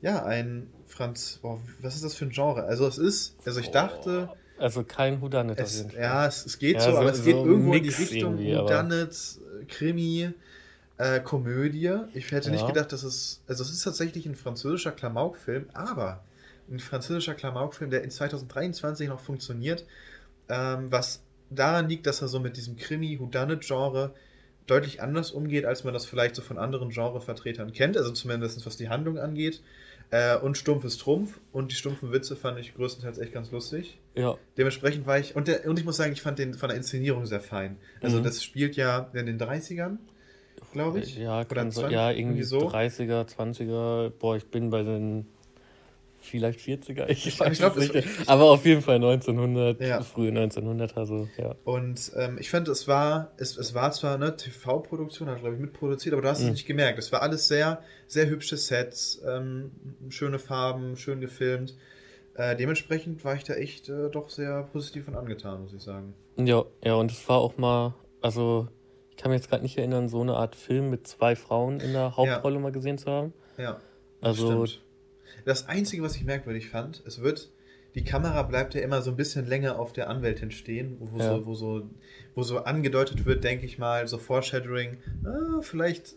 ja, 0.00 0.24
ein 0.24 0.70
Franz. 0.86 1.38
Boah, 1.42 1.60
was 1.80 1.96
ist 1.96 2.04
das 2.04 2.14
für 2.14 2.26
ein 2.26 2.30
Genre? 2.30 2.64
Also, 2.64 2.86
es 2.86 2.98
ist. 2.98 3.36
Also, 3.44 3.60
ich 3.60 3.70
dachte. 3.70 4.30
Also, 4.58 4.84
kein 4.84 5.20
Houdanet 5.20 5.58
Fall. 5.60 5.92
Ja, 5.96 6.26
es, 6.26 6.44
es 6.44 6.58
geht 6.58 6.76
ja, 6.76 6.82
so, 6.82 6.90
so, 6.92 6.98
aber 6.98 7.10
es 7.10 7.24
geht 7.24 7.36
irgendwo 7.36 7.74
in 7.74 7.82
die 7.82 7.90
Richtung 7.90 8.38
Houdanet, 8.38 9.16
Krimi, 9.68 10.30
äh, 10.96 11.20
Komödie. 11.20 11.94
Ich 12.14 12.30
hätte 12.30 12.48
ja. 12.48 12.54
nicht 12.54 12.66
gedacht, 12.66 12.92
dass 12.92 13.02
es. 13.02 13.42
Also, 13.46 13.62
es 13.62 13.70
ist 13.70 13.82
tatsächlich 13.82 14.26
ein 14.26 14.34
französischer 14.34 14.92
Klamaukfilm, 14.92 15.66
aber 15.72 16.24
ein 16.70 16.80
französischer 16.80 17.34
Klamaukfilm, 17.34 17.90
der 17.90 18.02
in 18.02 18.10
2023 18.10 19.08
noch 19.08 19.20
funktioniert, 19.20 19.84
ähm, 20.48 20.90
was 20.90 21.22
daran 21.50 21.88
liegt, 21.88 22.06
dass 22.06 22.20
er 22.20 22.28
so 22.28 22.40
mit 22.40 22.56
diesem 22.56 22.76
Krimi-Houdanet-Genre 22.76 24.12
deutlich 24.68 25.02
anders 25.02 25.32
umgeht, 25.32 25.64
als 25.64 25.82
man 25.82 25.92
das 25.92 26.06
vielleicht 26.06 26.36
so 26.36 26.42
von 26.42 26.58
anderen 26.58 26.90
Genrevertretern 26.90 27.72
kennt, 27.72 27.96
also 27.96 28.12
zumindest 28.12 28.64
was 28.64 28.76
die 28.76 28.88
Handlung 28.88 29.18
angeht. 29.18 29.60
Äh, 30.10 30.38
und 30.38 30.56
Stumpf 30.56 30.84
ist 30.84 31.00
Trumpf 31.00 31.38
und 31.52 31.70
die 31.70 31.76
stumpfen 31.76 32.12
Witze 32.12 32.34
fand 32.34 32.58
ich 32.58 32.74
größtenteils 32.74 33.18
echt 33.18 33.32
ganz 33.34 33.50
lustig. 33.50 33.98
Ja. 34.14 34.36
Dementsprechend 34.56 35.06
war 35.06 35.18
ich, 35.18 35.36
und, 35.36 35.48
der, 35.48 35.66
und 35.66 35.78
ich 35.78 35.84
muss 35.84 35.96
sagen, 35.96 36.12
ich 36.12 36.22
fand 36.22 36.38
den 36.38 36.54
von 36.54 36.70
der 36.70 36.78
Inszenierung 36.78 37.26
sehr 37.26 37.40
fein. 37.40 37.76
Also 38.00 38.18
mhm. 38.18 38.22
das 38.22 38.42
spielt 38.42 38.76
ja 38.76 39.10
in 39.12 39.26
den 39.26 39.38
30ern, 39.38 39.96
glaube 40.72 41.00
ich. 41.00 41.18
Ja, 41.18 41.40
Oder 41.40 41.68
20, 41.70 41.90
ja 41.90 42.10
irgendwie 42.10 42.42
so. 42.42 42.70
30er, 42.70 43.28
20er. 43.28 44.10
Boah, 44.10 44.36
ich 44.36 44.46
bin 44.46 44.70
bei 44.70 44.82
den 44.82 45.26
vielleicht 46.28 46.60
40er, 46.60 47.08
ich, 47.08 47.26
ich 47.26 47.40
weiß 47.40 47.58
glaub, 47.58 47.76
nicht. 47.76 47.94
Aber 48.26 48.44
auf 48.44 48.64
jeden 48.64 48.82
Fall 48.82 48.96
1900, 48.96 49.80
ja. 49.80 50.02
frühe 50.02 50.28
1900 50.28 50.96
also, 50.96 51.28
ja. 51.36 51.54
Und 51.64 52.12
ähm, 52.16 52.38
ich 52.38 52.50
finde, 52.50 52.70
es 52.70 52.88
war, 52.88 53.32
es, 53.36 53.56
es 53.56 53.74
war 53.74 53.92
zwar 53.92 54.14
eine 54.14 54.36
TV-Produktion, 54.36 55.28
hat 55.28 55.40
glaube 55.40 55.54
ich 55.54 55.60
mitproduziert, 55.60 56.12
aber 56.12 56.22
du 56.22 56.28
hast 56.28 56.40
mhm. 56.40 56.46
es 56.46 56.52
nicht 56.52 56.66
gemerkt. 56.66 56.98
Es 56.98 57.12
war 57.12 57.22
alles 57.22 57.48
sehr, 57.48 57.82
sehr 58.06 58.28
hübsche 58.28 58.56
Sets, 58.56 59.22
ähm, 59.26 59.70
schöne 60.08 60.38
Farben, 60.38 60.96
schön 60.96 61.20
gefilmt. 61.20 61.74
Äh, 62.34 62.54
dementsprechend 62.56 63.24
war 63.24 63.34
ich 63.34 63.44
da 63.44 63.54
echt 63.54 63.88
äh, 63.88 64.10
doch 64.10 64.30
sehr 64.30 64.62
positiv 64.72 65.08
und 65.08 65.16
angetan, 65.16 65.62
muss 65.62 65.74
ich 65.74 65.82
sagen. 65.82 66.14
Ja, 66.36 66.64
ja, 66.84 66.94
und 66.94 67.10
es 67.10 67.28
war 67.28 67.38
auch 67.38 67.58
mal, 67.58 67.94
also 68.20 68.68
ich 69.10 69.16
kann 69.16 69.32
mich 69.32 69.40
jetzt 69.40 69.50
gerade 69.50 69.64
nicht 69.64 69.76
erinnern, 69.76 70.08
so 70.08 70.20
eine 70.20 70.34
Art 70.34 70.54
Film 70.54 70.90
mit 70.90 71.08
zwei 71.08 71.34
Frauen 71.34 71.80
in 71.80 71.92
der 71.92 72.16
Hauptrolle 72.16 72.54
ja. 72.54 72.60
mal 72.60 72.70
gesehen 72.70 72.96
zu 72.96 73.10
haben. 73.10 73.32
Ja. 73.56 73.80
Also 74.20 74.66
stimmt. 74.66 74.87
Das 75.44 75.68
Einzige, 75.68 76.02
was 76.02 76.16
ich 76.16 76.24
merkwürdig 76.24 76.68
fand, 76.68 77.02
es 77.06 77.20
wird, 77.20 77.50
die 77.94 78.04
Kamera 78.04 78.42
bleibt 78.42 78.74
ja 78.74 78.80
immer 78.80 79.02
so 79.02 79.10
ein 79.10 79.16
bisschen 79.16 79.46
länger 79.46 79.78
auf 79.78 79.92
der 79.92 80.08
Anwältin 80.08 80.50
stehen, 80.50 80.96
wo, 81.00 81.18
ja. 81.18 81.36
so, 81.36 81.46
wo, 81.46 81.54
so, 81.54 81.82
wo 82.34 82.42
so 82.42 82.58
angedeutet 82.58 83.24
wird, 83.26 83.44
denke 83.44 83.66
ich 83.66 83.78
mal, 83.78 84.06
so 84.06 84.18
Foreshadowing, 84.18 84.98
ah, 85.24 85.60
vielleicht 85.62 86.14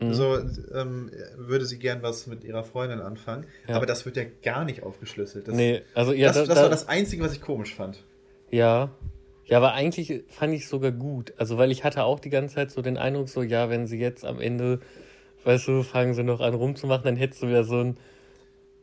mhm. 0.00 0.14
so 0.14 0.38
ähm, 0.74 1.10
würde 1.36 1.66
sie 1.66 1.78
gern 1.78 2.02
was 2.02 2.26
mit 2.26 2.44
ihrer 2.44 2.64
Freundin 2.64 3.00
anfangen, 3.00 3.46
ja. 3.68 3.76
aber 3.76 3.86
das 3.86 4.04
wird 4.04 4.16
ja 4.16 4.24
gar 4.42 4.64
nicht 4.64 4.82
aufgeschlüsselt. 4.82 5.48
Das, 5.48 5.54
nee, 5.54 5.82
also 5.94 6.12
ja, 6.12 6.28
das, 6.28 6.38
das, 6.38 6.48
das 6.48 6.58
war 6.58 6.70
das 6.70 6.88
Einzige, 6.88 7.22
was 7.22 7.34
ich 7.34 7.40
komisch 7.40 7.74
fand. 7.74 8.02
Ja, 8.50 8.90
ja, 9.46 9.58
aber 9.58 9.74
eigentlich 9.74 10.22
fand 10.28 10.54
ich 10.54 10.62
es 10.62 10.68
sogar 10.68 10.92
gut. 10.92 11.34
Also, 11.36 11.58
weil 11.58 11.70
ich 11.70 11.84
hatte 11.84 12.04
auch 12.04 12.20
die 12.20 12.30
ganze 12.30 12.54
Zeit 12.54 12.70
so 12.70 12.80
den 12.80 12.96
Eindruck, 12.96 13.28
so, 13.28 13.42
ja, 13.42 13.68
wenn 13.70 13.86
sie 13.86 13.98
jetzt 13.98 14.24
am 14.24 14.40
Ende, 14.40 14.80
weißt 15.44 15.68
du, 15.68 15.82
fangen 15.82 16.14
sie 16.14 16.22
noch 16.22 16.40
an 16.40 16.54
rumzumachen, 16.54 17.04
dann 17.04 17.16
hättest 17.16 17.42
du 17.42 17.48
wieder 17.48 17.64
so 17.64 17.80
ein 17.80 17.96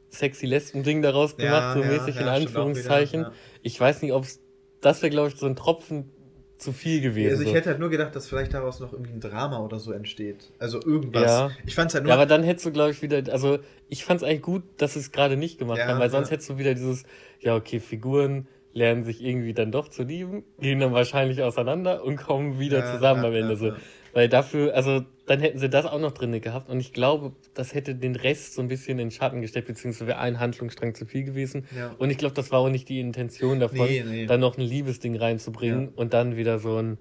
sexy 0.10 0.45
Lesben-Ding 0.45 1.02
daraus 1.02 1.38
gemacht, 1.38 1.76
ja, 1.76 1.81
so 1.81 1.84
mäßig 1.84 2.15
ja, 2.15 2.22
in 2.22 2.27
Anführungszeichen. 2.27 3.22
Wieder, 3.22 3.34
ich 3.61 3.80
weiß 3.80 4.02
nicht, 4.02 4.14
ob 4.14 4.23
es, 4.23 4.41
das 4.81 5.02
wäre, 5.02 5.10
glaube 5.10 5.30
ich, 5.30 5.36
so 5.36 5.45
ein 5.45 5.56
Tropfen 5.56 6.11
zu 6.57 6.73
viel 6.73 6.99
gewesen. 7.02 7.31
Also 7.31 7.44
ich 7.44 7.53
hätte 7.53 7.69
halt 7.69 7.80
nur 7.80 7.90
gedacht, 7.90 8.15
dass 8.15 8.27
vielleicht 8.27 8.53
daraus 8.53 8.80
noch 8.81 8.91
irgendwie 8.91 9.14
ein 9.14 9.22
Drama 9.22 9.60
oder 9.60 9.80
so 9.80 9.94
entsteht. 9.94 10.52
Also 10.60 10.81
irgendwas. 10.81 11.23
Ja. 11.23 11.52
Ich 11.65 11.73
fand's 11.73 11.94
halt 11.94 12.03
nur. 12.03 12.10
Ja, 12.10 12.15
aber 12.15 12.26
dann 12.26 12.44
hättest 12.44 12.65
du, 12.65 12.72
glaube 12.72 12.91
ich, 12.91 13.02
wieder, 13.02 13.23
also 13.31 13.60
ich 13.88 14.03
fand's 14.03 14.23
eigentlich 14.23 14.41
gut, 14.41 14.64
dass 14.77 14.94
sie 14.94 14.99
es 14.99 15.11
gerade 15.11 15.38
nicht 15.38 15.57
gemacht 15.57 15.81
haben, 15.81 15.99
weil 15.99 16.10
sonst 16.10 16.31
hättest 16.31 16.49
du 16.49 16.57
wieder 16.57 16.73
dieses, 16.73 17.03
ja, 17.40 17.56
okay, 17.56 17.80
Figuren 17.80 18.48
lernen 18.73 19.03
sich 19.03 19.23
irgendwie 19.23 19.53
dann 19.53 19.72
doch 19.72 19.88
zu 19.88 20.03
lieben, 20.03 20.44
gehen 20.60 20.80
dann 20.80 20.94
wahrscheinlich 20.94 21.41
auseinander 21.41 22.03
und 22.03 22.18
kommen 22.18 22.60
wieder 22.60 22.86
zusammen 22.94 23.26
am 23.26 23.34
Ende 23.34 23.56
so. 23.56 23.72
Weil 24.14 24.30
dafür, 24.30 24.73
also 24.76 25.02
dann 25.26 25.40
hätten 25.40 25.60
sie 25.60 25.69
das 25.69 25.86
auch 25.86 25.99
noch 25.99 26.11
drin 26.11 26.40
gehabt. 26.41 26.69
Und 26.69 26.80
ich 26.80 26.94
glaube, 26.94 27.34
das 27.53 27.73
hätte 27.73 27.95
den 27.95 28.15
Rest 28.15 28.56
so 28.56 28.61
ein 28.61 28.68
bisschen 28.68 28.99
in 28.99 29.10
den 29.10 29.11
Schatten 29.11 29.41
gestellt, 29.41 29.65
beziehungsweise 29.65 30.07
wäre 30.07 30.19
ein 30.19 30.40
Handlungsstrang 30.40 30.95
zu 30.95 31.06
viel 31.06 31.23
gewesen. 31.23 31.65
Ja. 31.76 31.95
Und 31.98 32.10
ich 32.10 32.18
glaube, 32.18 32.36
das 32.36 32.52
war 32.52 32.60
auch 32.60 32.69
nicht 32.69 32.90
die 32.90 32.99
Intention 32.99 33.60
davon, 33.60 33.88
nee, 33.88 34.03
nee. 34.06 34.26
dann 34.26 34.40
noch 34.40 34.57
ein 34.57 34.64
Liebesding 34.64 35.15
reinzubringen 35.15 35.86
ja. 35.86 35.91
und 35.95 36.14
dann 36.14 36.36
wieder 36.36 36.60
so 36.60 36.77
ein 36.77 36.98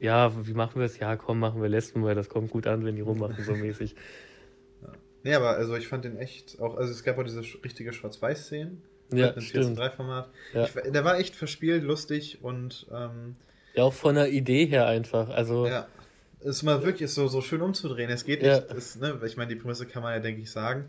ja, 0.00 0.46
wie 0.46 0.54
machen 0.54 0.76
wir 0.76 0.86
es? 0.86 0.98
Ja, 0.98 1.16
komm, 1.16 1.40
machen 1.40 1.60
wir 1.60 1.68
Lesben, 1.68 2.04
weil 2.04 2.14
das 2.14 2.28
kommt 2.28 2.50
gut 2.50 2.66
an, 2.66 2.84
wenn 2.84 2.96
die 2.96 3.02
rummachen, 3.02 3.42
so 3.44 3.52
mäßig. 3.52 3.94
Ja. 4.80 4.92
Nee, 5.24 5.34
aber 5.34 5.56
also 5.56 5.74
ich 5.74 5.88
fand 5.88 6.04
den 6.04 6.16
echt 6.18 6.60
auch, 6.60 6.76
also 6.76 6.92
es 6.92 7.02
gab 7.02 7.18
auch 7.18 7.24
diese 7.24 7.42
richtige 7.64 7.92
Schwarz-Weiß-Szenen. 7.92 8.80
Ja, 9.12 9.32
mit 9.34 9.54
dem 9.54 9.74
4-3-Format. 9.74 10.30
Ja. 10.54 10.66
Der 10.66 11.04
war 11.04 11.18
echt 11.18 11.34
verspielt, 11.34 11.82
lustig 11.82 12.38
und. 12.42 12.86
Ähm, 12.92 13.34
ja, 13.74 13.82
auch 13.82 13.92
von 13.92 14.14
der 14.14 14.28
Idee 14.30 14.66
her 14.66 14.86
einfach. 14.86 15.30
Also. 15.30 15.66
Ja. 15.66 15.88
Es 16.40 16.46
ist 16.56 16.62
mal 16.62 16.82
wirklich 16.84 17.10
so, 17.10 17.28
so 17.28 17.40
schön 17.40 17.60
umzudrehen. 17.60 18.10
Es 18.10 18.24
geht 18.24 18.42
nicht, 18.42 18.50
ja. 18.50 18.74
ne, 19.00 19.20
ich 19.26 19.36
meine, 19.36 19.48
die 19.48 19.56
Prämisse 19.56 19.86
kann 19.86 20.02
man 20.02 20.12
ja, 20.14 20.20
denke 20.20 20.42
ich, 20.42 20.50
sagen. 20.50 20.84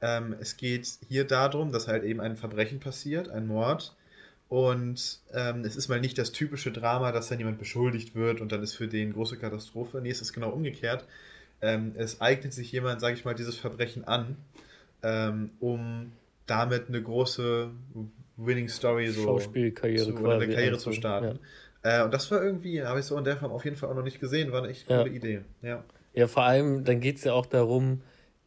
Ähm, 0.00 0.36
es 0.40 0.56
geht 0.56 0.88
hier 1.08 1.24
darum, 1.24 1.72
dass 1.72 1.88
halt 1.88 2.04
eben 2.04 2.20
ein 2.20 2.36
Verbrechen 2.36 2.80
passiert, 2.80 3.28
ein 3.28 3.46
Mord. 3.46 3.94
Und 4.48 5.20
ähm, 5.34 5.64
es 5.64 5.76
ist 5.76 5.88
mal 5.88 6.00
nicht 6.00 6.16
das 6.16 6.32
typische 6.32 6.72
Drama, 6.72 7.12
dass 7.12 7.28
dann 7.28 7.38
jemand 7.38 7.58
beschuldigt 7.58 8.14
wird 8.14 8.40
und 8.40 8.50
dann 8.50 8.62
ist 8.62 8.74
für 8.74 8.88
den 8.88 9.12
große 9.12 9.36
Katastrophe. 9.36 10.00
Nee, 10.00 10.10
es 10.10 10.22
ist 10.22 10.32
genau 10.32 10.50
umgekehrt. 10.50 11.04
Ähm, 11.60 11.92
es 11.96 12.20
eignet 12.20 12.52
sich 12.52 12.72
jemand, 12.72 13.00
sage 13.00 13.14
ich 13.14 13.24
mal, 13.24 13.34
dieses 13.34 13.56
Verbrechen 13.56 14.04
an, 14.04 14.36
ähm, 15.02 15.50
um 15.60 16.12
damit 16.46 16.88
eine 16.88 17.02
große 17.02 17.70
Winning 18.36 18.68
Story 18.68 19.08
so 19.08 19.24
Schauspielkarriere 19.24 20.14
zu, 20.14 20.16
oder 20.16 20.34
eine 20.34 20.48
Karriere 20.48 20.78
zu 20.78 20.92
starten. 20.92 21.26
Ja. 21.26 21.40
Äh, 21.82 22.02
und 22.02 22.12
das 22.12 22.30
war 22.30 22.42
irgendwie, 22.42 22.82
habe 22.82 23.00
ich 23.00 23.06
so 23.06 23.16
in 23.16 23.24
der 23.24 23.36
Form 23.36 23.52
auf 23.52 23.64
jeden 23.64 23.76
Fall 23.76 23.90
auch 23.90 23.94
noch 23.94 24.02
nicht 24.02 24.20
gesehen, 24.20 24.52
war 24.52 24.62
eine 24.62 24.70
echt 24.70 24.86
coole 24.86 25.00
ja. 25.00 25.06
Idee. 25.06 25.40
Ja. 25.62 25.84
ja, 26.14 26.26
vor 26.26 26.44
allem, 26.44 26.84
dann 26.84 27.00
geht 27.00 27.16
es 27.16 27.24
ja 27.24 27.32
auch 27.32 27.46
darum, 27.46 28.02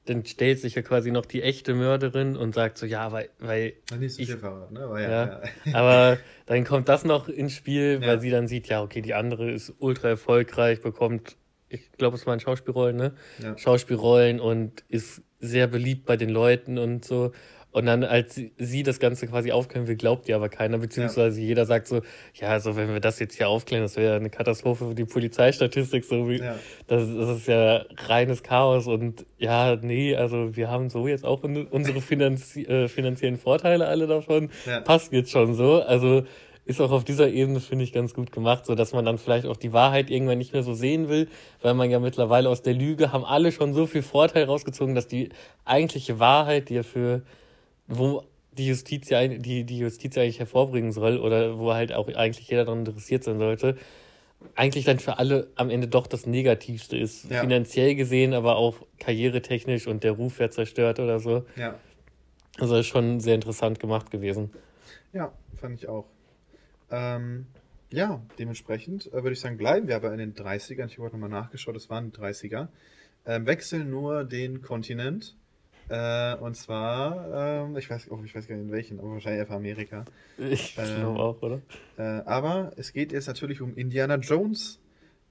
dann 0.05 0.25
stellt 0.25 0.59
sich 0.59 0.75
ja 0.75 0.81
quasi 0.81 1.11
noch 1.11 1.25
die 1.25 1.43
echte 1.43 1.73
Mörderin 1.73 2.35
und 2.35 2.55
sagt 2.55 2.77
so, 2.77 2.85
ja, 2.85 3.11
weil, 3.11 3.29
weil 3.39 3.73
nicht 3.99 4.15
so 4.15 4.21
ich, 4.21 4.29
viel 4.29 4.37
verraten, 4.39 4.73
ne? 4.73 4.81
Aber, 4.81 5.01
ja, 5.01 5.09
ja, 5.09 5.41
ja. 5.65 5.73
aber 5.73 6.17
dann 6.47 6.63
kommt 6.63 6.89
das 6.89 7.05
noch 7.05 7.29
ins 7.29 7.53
Spiel, 7.53 8.01
weil 8.01 8.19
sie 8.19 8.31
dann 8.31 8.47
sieht, 8.47 8.67
ja, 8.67 8.81
okay, 8.81 9.01
die 9.01 9.13
andere 9.13 9.51
ist 9.51 9.73
ultra 9.79 10.09
erfolgreich, 10.09 10.81
bekommt, 10.81 11.37
ich 11.69 11.91
glaube, 11.93 12.17
es 12.17 12.25
waren 12.25 12.39
Schauspielrollen, 12.39 12.97
ne? 12.97 13.13
Schauspielrollen 13.55 14.39
und 14.39 14.83
ist 14.89 15.21
sehr 15.39 15.67
beliebt 15.67 16.05
bei 16.05 16.17
den 16.17 16.29
Leuten 16.29 16.77
und 16.77 17.05
so. 17.05 17.31
Und 17.71 17.85
dann, 17.85 18.03
als 18.03 18.39
sie 18.57 18.83
das 18.83 18.99
Ganze 18.99 19.27
quasi 19.27 19.51
aufklären 19.51 19.87
will, 19.87 19.95
glaubt 19.95 20.27
ihr 20.27 20.35
aber 20.35 20.49
keiner, 20.49 20.77
beziehungsweise 20.77 21.39
ja. 21.39 21.47
jeder 21.47 21.65
sagt 21.65 21.87
so, 21.87 22.01
ja, 22.33 22.49
also 22.49 22.75
wenn 22.75 22.89
wir 22.89 22.99
das 22.99 23.19
jetzt 23.19 23.35
hier 23.37 23.47
aufklären, 23.47 23.83
das 23.83 23.95
wäre 23.95 24.15
eine 24.15 24.29
Katastrophe 24.29 24.89
für 24.89 24.95
die 24.95 25.05
Polizeistatistik, 25.05 26.03
so 26.03 26.29
wie, 26.29 26.39
ja. 26.39 26.55
das, 26.87 27.07
das 27.15 27.37
ist 27.37 27.47
ja 27.47 27.85
reines 28.07 28.43
Chaos 28.43 28.87
und 28.87 29.25
ja, 29.37 29.77
nee, 29.81 30.15
also 30.15 30.55
wir 30.55 30.69
haben 30.69 30.89
so 30.89 31.07
jetzt 31.07 31.25
auch 31.25 31.43
unsere 31.43 32.01
finanzie 32.01 32.65
äh, 32.65 32.87
finanziellen 32.89 33.37
Vorteile 33.37 33.87
alle 33.87 34.05
davon, 34.05 34.49
ja. 34.65 34.81
passt 34.81 35.13
jetzt 35.13 35.31
schon 35.31 35.55
so, 35.55 35.81
also 35.81 36.23
ist 36.65 36.79
auch 36.79 36.91
auf 36.91 37.03
dieser 37.03 37.29
Ebene, 37.29 37.59
finde 37.59 37.83
ich, 37.83 37.93
ganz 37.93 38.13
gut 38.13 38.31
gemacht, 38.31 38.65
so 38.65 38.75
dass 38.75 38.93
man 38.93 39.03
dann 39.05 39.17
vielleicht 39.17 39.45
auch 39.45 39.57
die 39.57 39.73
Wahrheit 39.73 40.09
irgendwann 40.09 40.37
nicht 40.37 40.53
mehr 40.53 40.63
so 40.63 40.73
sehen 40.73 41.09
will, 41.09 41.27
weil 41.61 41.73
man 41.73 41.89
ja 41.89 41.99
mittlerweile 41.99 42.49
aus 42.49 42.61
der 42.61 42.73
Lüge 42.73 43.11
haben 43.11 43.25
alle 43.25 43.51
schon 43.51 43.73
so 43.73 43.87
viel 43.87 44.03
Vorteil 44.03 44.43
rausgezogen, 44.43 44.93
dass 44.93 45.07
die 45.07 45.29
eigentliche 45.65 46.19
Wahrheit, 46.19 46.69
die 46.69 46.75
ja 46.75 46.83
für 46.83 47.23
wo 47.91 48.23
die 48.57 48.67
Justiz 48.67 49.09
ja 49.09 49.25
die, 49.27 49.63
die 49.63 49.77
Justiz 49.77 50.17
eigentlich 50.17 50.39
hervorbringen 50.39 50.91
soll 50.91 51.17
oder 51.17 51.57
wo 51.57 51.73
halt 51.73 51.93
auch 51.93 52.07
eigentlich 52.13 52.47
jeder 52.49 52.65
daran 52.65 52.85
interessiert 52.85 53.23
sein 53.23 53.39
sollte, 53.39 53.77
eigentlich 54.55 54.85
dann 54.85 54.99
für 54.99 55.19
alle 55.19 55.51
am 55.55 55.69
Ende 55.69 55.87
doch 55.87 56.07
das 56.07 56.25
Negativste 56.25 56.97
ist. 56.97 57.29
Ja. 57.29 57.41
Finanziell 57.41 57.95
gesehen, 57.95 58.33
aber 58.33 58.57
auch 58.57 58.75
karrieretechnisch 58.99 59.87
und 59.87 60.03
der 60.03 60.13
Ruf 60.13 60.39
wäre 60.39 60.49
zerstört 60.49 60.99
oder 60.99 61.19
so. 61.19 61.45
Ja. 61.55 61.75
Also 62.59 62.75
ist 62.75 62.87
schon 62.87 63.19
sehr 63.19 63.35
interessant 63.35 63.79
gemacht 63.79 64.11
gewesen. 64.11 64.51
Ja, 65.13 65.31
fand 65.55 65.75
ich 65.79 65.87
auch. 65.87 66.05
Ähm, 66.89 67.47
ja, 67.91 68.21
dementsprechend 68.39 69.07
äh, 69.07 69.13
würde 69.13 69.31
ich 69.31 69.39
sagen, 69.39 69.57
bleiben 69.57 69.87
wir 69.87 69.95
aber 69.95 70.11
in 70.11 70.19
den 70.19 70.33
30ern. 70.33 70.87
Ich 70.87 70.93
habe 70.93 71.03
heute 71.03 71.17
nochmal 71.17 71.29
nachgeschaut, 71.29 71.75
es 71.75 71.89
waren 71.89 72.11
die 72.11 72.17
30er. 72.17 72.67
Ähm, 73.25 73.45
wechseln 73.45 73.89
nur 73.89 74.23
den 74.23 74.61
Kontinent 74.61 75.35
äh, 75.91 76.35
und 76.37 76.55
zwar, 76.55 77.65
ähm, 77.65 77.75
ich, 77.75 77.89
weiß, 77.89 78.09
oh, 78.11 78.19
ich 78.23 78.33
weiß 78.33 78.47
gar 78.47 78.55
nicht 78.55 78.65
in 78.65 78.71
welchen, 78.71 78.99
aber 78.99 79.11
wahrscheinlich 79.11 79.41
einfach 79.41 79.55
Amerika. 79.55 80.05
Ich 80.37 80.77
ähm, 80.77 81.01
glaube 81.01 81.19
auch, 81.19 81.41
oder? 81.41 81.61
Äh, 81.97 82.23
aber 82.25 82.71
es 82.77 82.93
geht 82.93 83.11
jetzt 83.11 83.27
natürlich 83.27 83.61
um 83.61 83.75
Indiana 83.75 84.15
Jones. 84.15 84.79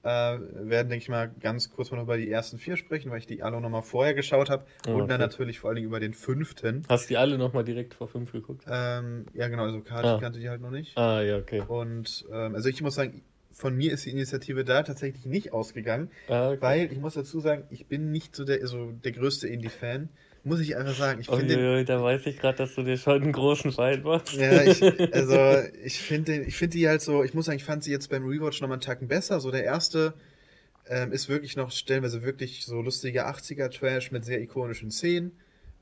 Äh, 0.03 0.07
wir 0.07 0.69
werden, 0.69 0.89
denke 0.89 1.01
ich 1.03 1.09
mal, 1.09 1.31
ganz 1.39 1.71
kurz 1.71 1.89
mal 1.89 1.99
über 2.01 2.15
die 2.15 2.29
ersten 2.29 2.59
vier 2.59 2.77
sprechen, 2.77 3.09
weil 3.09 3.17
ich 3.17 3.25
die 3.25 3.41
alle 3.41 3.59
nochmal 3.59 3.81
vorher 3.81 4.13
geschaut 4.13 4.51
habe. 4.51 4.65
Oh, 4.87 4.91
und 4.91 5.09
dann 5.09 5.19
natürlich 5.19 5.59
vor 5.59 5.69
allen 5.69 5.77
Dingen 5.77 5.87
über 5.87 5.99
den 5.99 6.13
fünften. 6.13 6.83
Hast 6.87 7.05
du 7.05 7.07
die 7.09 7.17
alle 7.17 7.39
nochmal 7.39 7.63
direkt 7.63 7.95
vor 7.95 8.07
fünf 8.07 8.31
geguckt? 8.31 8.63
Ähm, 8.69 9.25
ja, 9.33 9.47
genau, 9.47 9.63
also 9.63 9.81
Kati 9.81 10.07
ah. 10.07 10.19
kannte 10.21 10.39
die 10.39 10.49
halt 10.49 10.61
noch 10.61 10.71
nicht. 10.71 10.95
Ah, 10.95 11.21
ja, 11.21 11.37
okay. 11.37 11.63
Und 11.67 12.25
ähm, 12.31 12.53
also 12.53 12.69
ich 12.69 12.81
muss 12.83 12.93
sagen, 12.93 13.23
von 13.51 13.75
mir 13.75 13.91
ist 13.91 14.05
die 14.05 14.11
Initiative 14.11 14.63
da 14.63 14.83
tatsächlich 14.83 15.25
nicht 15.25 15.53
ausgegangen, 15.53 16.11
ah, 16.29 16.49
okay. 16.49 16.61
weil 16.61 16.91
ich 16.91 16.99
muss 16.99 17.15
dazu 17.15 17.39
sagen, 17.39 17.63
ich 17.71 17.87
bin 17.87 18.11
nicht 18.11 18.35
so 18.35 18.45
der, 18.45 18.61
also 18.61 18.91
der 18.91 19.11
größte 19.11 19.47
Indie-Fan 19.47 20.09
muss 20.43 20.59
ich 20.59 20.75
einfach 20.75 20.95
sagen. 20.95 21.21
Ich 21.21 21.29
oh, 21.29 21.37
finde, 21.37 21.85
da 21.85 22.01
weiß 22.01 22.25
ich 22.25 22.39
gerade, 22.39 22.57
dass 22.57 22.75
du 22.75 22.83
dir 22.83 22.97
schon 22.97 23.21
einen 23.21 23.31
großen 23.31 23.71
Feind 23.71 24.03
machst. 24.03 24.33
Ja, 24.33 24.63
ich, 24.63 24.81
also 25.13 25.67
ich 25.83 25.99
finde 25.99 26.43
ich 26.43 26.55
find 26.55 26.73
die 26.73 26.87
halt 26.87 27.01
so, 27.01 27.23
ich 27.23 27.33
muss 27.33 27.45
sagen, 27.45 27.57
ich 27.57 27.63
fand 27.63 27.83
sie 27.83 27.91
jetzt 27.91 28.09
beim 28.09 28.25
Rewatch 28.25 28.61
nochmal 28.61 28.75
einen 28.75 28.81
Tacken 28.81 29.07
besser. 29.07 29.39
So 29.39 29.51
der 29.51 29.63
erste 29.63 30.13
ähm, 30.87 31.11
ist 31.11 31.29
wirklich 31.29 31.55
noch 31.55 31.71
stellenweise 31.71 32.23
wirklich 32.23 32.65
so 32.65 32.81
lustiger 32.81 33.29
80er-Trash 33.29 34.11
mit 34.11 34.25
sehr 34.25 34.41
ikonischen 34.41 34.91
Szenen. 34.91 35.31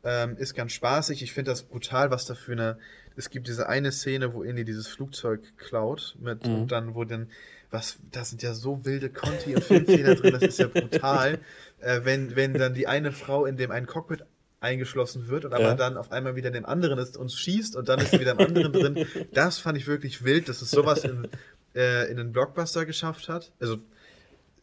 Ähm, 0.04 0.38
ist 0.38 0.54
ganz 0.54 0.72
spaßig. 0.74 1.24
Ich 1.24 1.34
finde 1.34 1.52
das 1.52 1.64
brutal, 1.64 2.12
was 2.12 2.26
da 2.26 2.36
für 2.36 2.54
eine. 2.54 2.78
Es 3.16 3.30
gibt 3.30 3.48
diese 3.48 3.68
eine 3.68 3.92
Szene, 3.92 4.34
wo 4.34 4.44
Indy 4.44 4.64
dieses 4.64 4.88
Flugzeug 4.88 5.42
klaut 5.58 6.16
mit 6.22 6.46
mhm. 6.46 6.56
und 6.56 6.72
dann, 6.72 6.96
wo 6.96 7.04
dann 7.04 7.28
was, 7.72 8.00
da 8.12 8.26
sind 8.26 8.42
ja 8.42 8.54
so 8.54 8.86
wilde 8.86 9.10
Conti 9.10 9.56
und 9.56 9.64
Filmfehler 9.64 10.16
drin, 10.16 10.34
das 10.34 10.44
ist 10.44 10.60
ja 10.60 10.68
brutal. 10.68 11.40
Äh, 11.82 12.02
wenn, 12.04 12.36
wenn 12.36 12.54
dann 12.56 12.74
die 12.74 12.88
eine 12.88 13.14
Frau 13.14 13.46
in 13.46 13.56
dem 13.56 13.72
einen 13.72 13.86
Cockpit 13.86 14.26
eingeschlossen 14.62 15.30
wird 15.30 15.46
und 15.46 15.54
aber 15.54 15.64
ja. 15.64 15.76
dann 15.76 15.98
auf 15.98 16.12
einmal 16.12 16.36
wieder 16.36 16.48
in 16.48 16.54
dem 16.54 16.66
anderen 16.66 17.00
ist 17.00 17.16
und 17.18 17.32
schießt 17.32 17.76
und 17.76 17.88
dann 17.88 18.00
ist 18.00 18.18
wieder 18.20 18.32
im 18.32 18.40
anderen 18.40 18.74
drin. 18.74 19.06
Das 19.34 19.60
fand 19.60 19.78
ich 19.78 19.88
wirklich 19.88 20.24
wild, 20.24 20.50
dass 20.50 20.62
es 20.62 20.72
sowas 20.72 21.04
in, 21.04 21.28
äh, 21.76 22.12
in 22.12 22.20
einen 22.20 22.32
Blockbuster 22.34 22.86
geschafft 22.86 23.30
hat. 23.30 23.52
Also, 23.60 23.78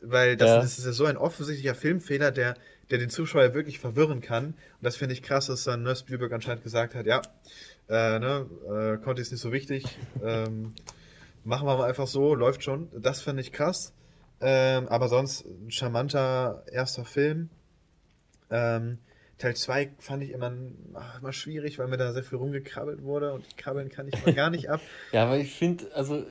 weil 0.02 0.36
das, 0.36 0.48
ja. 0.48 0.56
das, 0.60 0.78
ist 0.78 0.84
ja 0.84 0.92
so 0.92 1.06
ein 1.06 1.16
offensichtlicher 1.16 1.74
Filmfehler, 1.74 2.30
der, 2.30 2.56
der 2.90 2.98
den 2.98 3.08
Zuschauer 3.08 3.54
wirklich 3.54 3.78
verwirren 3.78 4.20
kann. 4.20 4.46
Und 4.46 4.54
das 4.82 4.96
finde 4.96 5.14
ich 5.14 5.22
krass, 5.22 5.46
dass 5.46 5.64
dann 5.64 5.82
ne, 5.82 5.96
Spielberg 5.96 6.32
anscheinend 6.32 6.62
gesagt 6.62 6.94
hat, 6.94 7.06
ja, 7.06 7.22
äh, 7.88 8.18
ne, 8.18 8.46
äh, 8.68 9.02
Conti 9.02 9.22
ist 9.22 9.32
nicht 9.32 9.40
so 9.40 9.52
wichtig, 9.52 9.84
ähm, 10.22 10.74
machen 11.44 11.66
wir 11.66 11.76
mal 11.76 11.88
einfach 11.88 12.06
so, 12.06 12.34
läuft 12.34 12.62
schon. 12.62 12.88
Das 13.00 13.22
finde 13.22 13.40
ich 13.40 13.52
krass. 13.52 13.92
Ähm, 14.40 14.88
aber 14.88 15.08
sonst 15.08 15.46
ein 15.46 15.70
charmanter 15.70 16.64
erster 16.70 17.06
Film. 17.06 17.48
Ähm, 18.50 18.98
Teil 19.38 19.54
2 19.54 19.90
fand 19.98 20.22
ich 20.22 20.30
immer, 20.30 20.52
immer 21.18 21.32
schwierig, 21.32 21.78
weil 21.78 21.88
mir 21.88 21.98
da 21.98 22.12
sehr 22.12 22.22
viel 22.22 22.38
rumgekrabbelt 22.38 23.02
wurde 23.02 23.32
und 23.32 23.56
krabbeln 23.58 23.90
kann 23.90 24.08
ich 24.08 24.24
mal 24.24 24.34
gar 24.34 24.50
nicht 24.50 24.70
ab. 24.70 24.80
ja, 25.12 25.24
aber 25.24 25.36
ich 25.36 25.54
finde, 25.54 25.94
also 25.94 26.24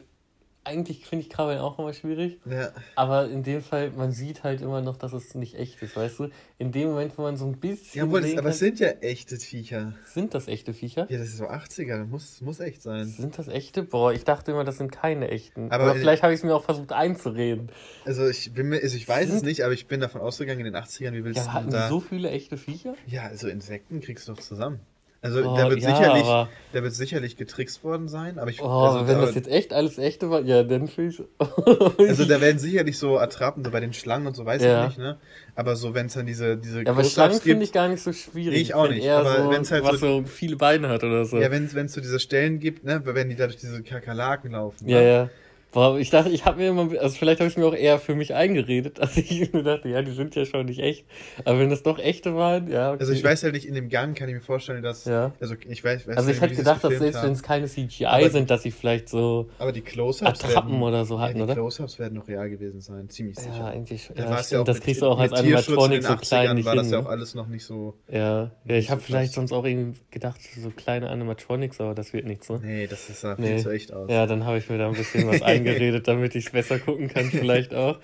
eigentlich 0.66 1.06
finde 1.06 1.24
ich 1.26 1.30
Krabbeln 1.30 1.60
auch 1.60 1.78
immer 1.80 1.94
schwierig. 1.94 2.40
Ja. 2.50 2.72
Aber 2.96 3.30
in 3.30 3.44
dem 3.44 3.62
Fall, 3.62 3.92
man 3.92 4.12
sieht 4.12 4.44
halt 4.44 4.62
immer 4.62 4.82
noch, 4.82 4.98
dass 4.98 5.14
es 5.14 5.36
nicht 5.36 5.56
echt 5.56 5.82
ist, 5.82 5.96
weißt 5.96 6.20
du? 6.20 6.30
In 6.58 6.72
dem 6.72 6.90
Moment, 6.90 7.18
wo 7.18 7.22
man 7.22 7.38
so 7.38 7.46
ein 7.46 7.58
bisschen. 7.60 8.12
Ja, 8.12 8.20
das, 8.20 8.38
aber 8.38 8.50
es 8.50 8.60
sind 8.60 8.80
ja 8.80 8.88
echte 8.88 9.38
Viecher. 9.38 9.94
Sind 10.06 10.34
das 10.34 10.48
echte 10.48 10.74
Viecher? 10.74 11.08
Ja, 11.10 11.20
das 11.20 11.28
ist 11.28 11.38
so 11.38 11.46
80er, 11.46 12.00
das 12.00 12.08
muss, 12.08 12.42
muss 12.42 12.60
echt 12.60 12.82
sein. 12.82 13.06
Sind 13.06 13.38
das 13.38 13.48
echte? 13.48 13.84
Boah, 13.84 14.12
ich 14.12 14.24
dachte 14.24 14.52
immer, 14.52 14.64
das 14.64 14.78
sind 14.78 14.92
keine 14.92 15.30
echten. 15.30 15.72
Aber 15.72 15.86
Oder 15.86 15.96
vielleicht 15.96 16.24
habe 16.24 16.34
ich 16.34 16.40
es 16.40 16.44
mir 16.44 16.56
auch 16.56 16.64
versucht 16.64 16.92
einzureden. 16.92 17.70
Also 18.04 18.28
ich 18.28 18.52
bin 18.54 18.70
mir, 18.70 18.82
also 18.82 18.98
ich 18.98 19.08
weiß 19.08 19.28
sind, 19.28 19.38
es 19.38 19.44
nicht, 19.44 19.64
aber 19.64 19.74
ich 19.74 19.88
bin 19.88 20.00
davon 20.00 20.22
ausgegangen, 20.22 20.66
in 20.66 20.74
den 20.74 20.76
80ern, 20.76 21.14
wie 21.14 21.24
willst 21.24 21.46
ja, 21.46 21.62
du 21.62 21.70
da. 21.70 21.88
so 21.90 22.00
viele 22.00 22.32
echte 22.32 22.58
Viecher? 22.58 22.96
Ja, 23.06 23.24
also 23.28 23.48
Insekten 23.48 24.02
kriegst 24.02 24.28
du 24.28 24.34
doch 24.34 24.42
zusammen. 24.42 24.80
Also 25.22 25.40
oh, 25.40 25.56
der, 25.56 25.70
wird 25.72 25.82
ja, 25.82 25.96
sicherlich, 25.96 26.28
der 26.74 26.84
wird 26.84 26.94
sicherlich 26.94 27.36
getrickst 27.36 27.84
worden 27.84 28.08
sein, 28.08 28.38
aber 28.38 28.52
ich. 28.52 28.62
Oh, 28.62 28.68
also, 28.68 29.08
wenn 29.08 29.16
da, 29.16 29.26
das 29.26 29.34
jetzt 29.34 29.48
echt 29.48 29.74
alles 29.74 29.98
echte 29.98 30.30
war, 30.30 30.42
ja, 30.42 30.62
dann 30.62 30.86
ich. 30.86 31.24
also 31.98 32.26
da 32.26 32.42
werden 32.42 32.60
sicherlich 32.60 33.00
so 33.00 33.18
Attrappen, 33.18 33.64
so 33.64 33.72
bei 33.72 33.80
den 33.80 33.94
Schlangen 33.94 34.28
und 34.28 34.36
so, 34.36 34.46
weiß 34.46 34.62
ja. 34.62 34.84
ich 34.84 34.90
nicht, 34.90 35.00
ne? 35.00 35.18
Aber 35.56 35.76
so, 35.76 35.96
wenn 35.96 36.06
es 36.06 36.14
dann 36.14 36.28
diese, 36.28 36.58
diese 36.58 36.84
Ja, 36.84 36.92
aber 36.92 37.04
Schlangen 37.04 37.42
finde 37.42 37.64
ich 37.64 37.72
gar 37.72 37.88
nicht 37.88 38.04
so 38.04 38.14
schwierig. 38.14 38.54
Nee, 38.54 38.62
ich 38.62 38.76
auch 38.76 38.88
nicht. 38.88 39.10
Aber 39.10 39.46
so, 39.46 39.50
wenn 39.50 39.62
es 39.64 39.72
halt 39.72 39.84
was 39.84 40.00
so, 40.00 40.22
so 40.22 40.24
viele 40.28 40.58
Beine 40.58 40.90
hat 40.90 41.04
oder 41.04 41.26
so. 41.26 41.38
Ja, 41.38 41.50
wenn 41.50 41.66
es 41.66 41.94
so 41.94 42.02
diese 42.02 42.20
Stellen 42.20 42.60
gibt, 42.60 42.84
ne, 42.84 43.02
wenn 43.04 43.30
die 43.30 43.36
da 43.36 43.46
durch 43.46 43.58
diese 43.58 43.82
Kakerlaken 43.82 44.52
laufen. 44.52 44.88
Ja, 44.88 45.00
ne? 45.00 45.10
ja. 45.10 45.30
Boah, 45.76 46.00
ich 46.00 46.10
dachte, 46.10 46.30
ich 46.30 46.46
habe 46.46 46.60
mir 46.60 46.70
immer, 46.70 46.90
also 47.02 47.18
vielleicht 47.18 47.42
habe 47.42 47.50
ich 47.50 47.58
mir 47.58 47.66
auch 47.66 47.76
eher 47.76 48.00
für 48.00 48.16
mich 48.16 48.34
eingeredet, 48.34 48.98
als 49.02 49.18
ich 49.18 49.52
mir 49.52 49.62
dachte, 49.62 49.90
ja, 49.90 50.02
die 50.02 50.14
sind 50.14 50.34
ja 50.34 50.46
schon 50.46 50.68
nicht 50.68 50.80
echt. 50.80 51.06
Aber 51.44 51.60
wenn 51.60 51.70
das 51.70 51.84
doch 51.84 52.00
echte 52.00 52.34
waren, 52.34 52.70
ja. 52.70 52.94
Okay. 52.94 53.02
Also 53.02 53.12
ich 53.12 53.22
weiß 53.22 53.42
ja 53.42 53.52
nicht, 53.52 53.68
in 53.68 53.76
dem 53.76 53.90
Gang 53.90 54.18
kann 54.18 54.30
ich 54.30 54.36
mir 54.36 54.42
vorstellen, 54.42 54.82
dass. 54.82 55.04
Ja. 55.04 55.34
Also 55.42 55.56
ich 55.68 55.84
weiß, 55.84 56.08
weiß 56.08 56.16
Also 56.16 56.32
ich 56.32 56.40
hätte 56.40 56.56
gedacht, 56.56 56.82
dass 56.82 56.98
selbst 56.98 57.22
wenn 57.22 57.34
es 57.34 57.44
keine 57.44 57.68
CGI 57.68 58.06
aber 58.06 58.30
sind, 58.30 58.50
dass 58.50 58.64
sie 58.64 58.72
vielleicht 58.72 59.10
so. 59.10 59.50
Aber 59.60 59.74
die 59.74 59.82
Close-Ups. 59.82 60.46
Attrappen 60.46 60.82
oder 60.82 61.04
so 61.04 61.20
hatten, 61.20 61.40
ja, 61.40 61.46
die 61.46 61.52
Die 61.52 61.56
Close-Ups 61.56 62.00
werden 62.00 62.14
noch 62.14 62.30
real 62.30 62.50
gewesen 62.50 62.80
sein, 62.80 63.10
ziemlich 63.10 63.38
sicher. 63.38 63.58
Ja, 63.58 63.68
eigentlich. 63.68 64.10
Ja, 64.16 64.24
ja, 64.24 64.42
ja 64.50 64.62
auch 64.62 64.64
das 64.64 64.80
kriegst 64.80 65.02
du 65.02 65.08
auch 65.08 65.20
als 65.20 65.34
Animatronik 65.34 66.04
so 66.04 66.16
klein 66.16 66.56
nicht 66.56 66.66
war 66.66 66.78
das 66.78 66.90
ja 66.90 67.00
auch 67.00 67.08
alles 67.08 67.36
noch 67.36 67.48
nicht 67.48 67.66
so. 67.66 67.96
Ja, 68.08 68.52
ja 68.64 68.76
ich 68.76 68.90
habe 68.90 69.02
vielleicht 69.02 69.34
sonst 69.34 69.52
auch 69.52 69.66
irgendwie 69.66 70.00
gedacht, 70.10 70.40
so 70.58 70.70
kleine 70.70 71.10
Animatronics, 71.10 71.82
aber 71.82 71.94
das 71.94 72.14
wird 72.14 72.26
nichts, 72.26 72.50
ne? 72.50 72.62
Nee, 72.64 72.88
das 72.88 73.08
sah 73.20 73.36
viel 73.36 73.60
zu 73.60 73.72
echt 73.72 73.94
aus. 73.94 74.10
Ja, 74.10 74.26
dann 74.26 74.46
habe 74.46 74.58
ich 74.58 74.70
mir 74.70 74.78
da 74.78 74.88
ein 74.88 74.94
bisschen 74.94 75.28
was 75.28 75.42
eingebildet. 75.42 75.65
geredet, 75.66 76.08
damit 76.08 76.36
ich 76.36 76.46
es 76.46 76.52
besser 76.52 76.80
gucken 76.80 77.08
kann, 77.08 77.26
vielleicht 77.32 77.74
auch. 77.74 78.00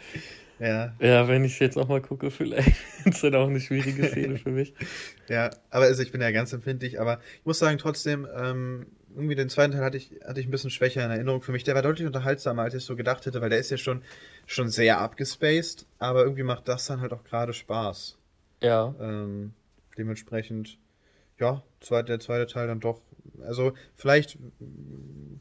Ja. 0.60 0.94
Ja, 1.00 1.28
wenn 1.28 1.44
ich 1.44 1.54
es 1.54 1.60
jetzt 1.60 1.78
auch 1.78 1.88
mal 1.88 2.02
gucke, 2.02 2.30
vielleicht 2.30 2.68
ist 3.06 3.16
es 3.16 3.22
dann 3.22 3.36
auch 3.36 3.48
eine 3.48 3.60
schwierige 3.60 4.08
Szene 4.08 4.38
für 4.38 4.52
mich. 4.52 4.74
Ja, 5.28 5.50
aber 5.72 5.86
also 5.86 6.04
ich 6.04 6.12
bin 6.12 6.22
ja 6.22 6.30
ganz 6.32 6.54
empfindlich, 6.54 7.00
aber 7.00 7.20
ich 7.40 7.46
muss 7.46 7.58
sagen, 7.58 7.80
trotzdem, 7.80 8.28
ähm, 8.36 8.86
irgendwie 9.16 9.36
den 9.36 9.50
zweiten 9.50 9.74
Teil 9.74 9.84
hatte 9.84 9.98
ich, 9.98 10.12
hatte 10.26 10.40
ich 10.40 10.48
ein 10.48 10.52
bisschen 10.52 10.70
schwächer 10.70 11.04
in 11.04 11.12
Erinnerung 11.12 11.42
für 11.42 11.52
mich. 11.52 11.64
Der 11.64 11.74
war 11.76 11.82
deutlich 11.82 12.06
unterhaltsamer, 12.06 12.62
als 12.62 12.76
ich 12.76 12.84
so 12.84 12.96
gedacht 12.96 13.26
hätte, 13.26 13.42
weil 13.42 13.50
der 13.50 13.60
ist 13.60 13.72
ja 13.72 13.78
schon, 13.78 14.04
schon 14.46 14.70
sehr 14.70 15.00
abgespaced, 15.00 15.88
aber 15.98 16.24
irgendwie 16.24 16.44
macht 16.44 16.68
das 16.68 16.86
dann 16.86 17.02
halt 17.02 17.12
auch 17.12 17.24
gerade 17.24 17.54
Spaß. 17.54 18.18
Ja. 18.62 18.94
Ähm, 19.00 19.54
dementsprechend, 19.98 20.78
ja, 21.40 21.64
zweit, 21.80 22.08
der 22.08 22.20
zweite 22.20 22.46
Teil 22.52 22.68
dann 22.68 22.80
doch. 22.80 23.02
Also, 23.44 23.74
vielleicht 23.96 24.38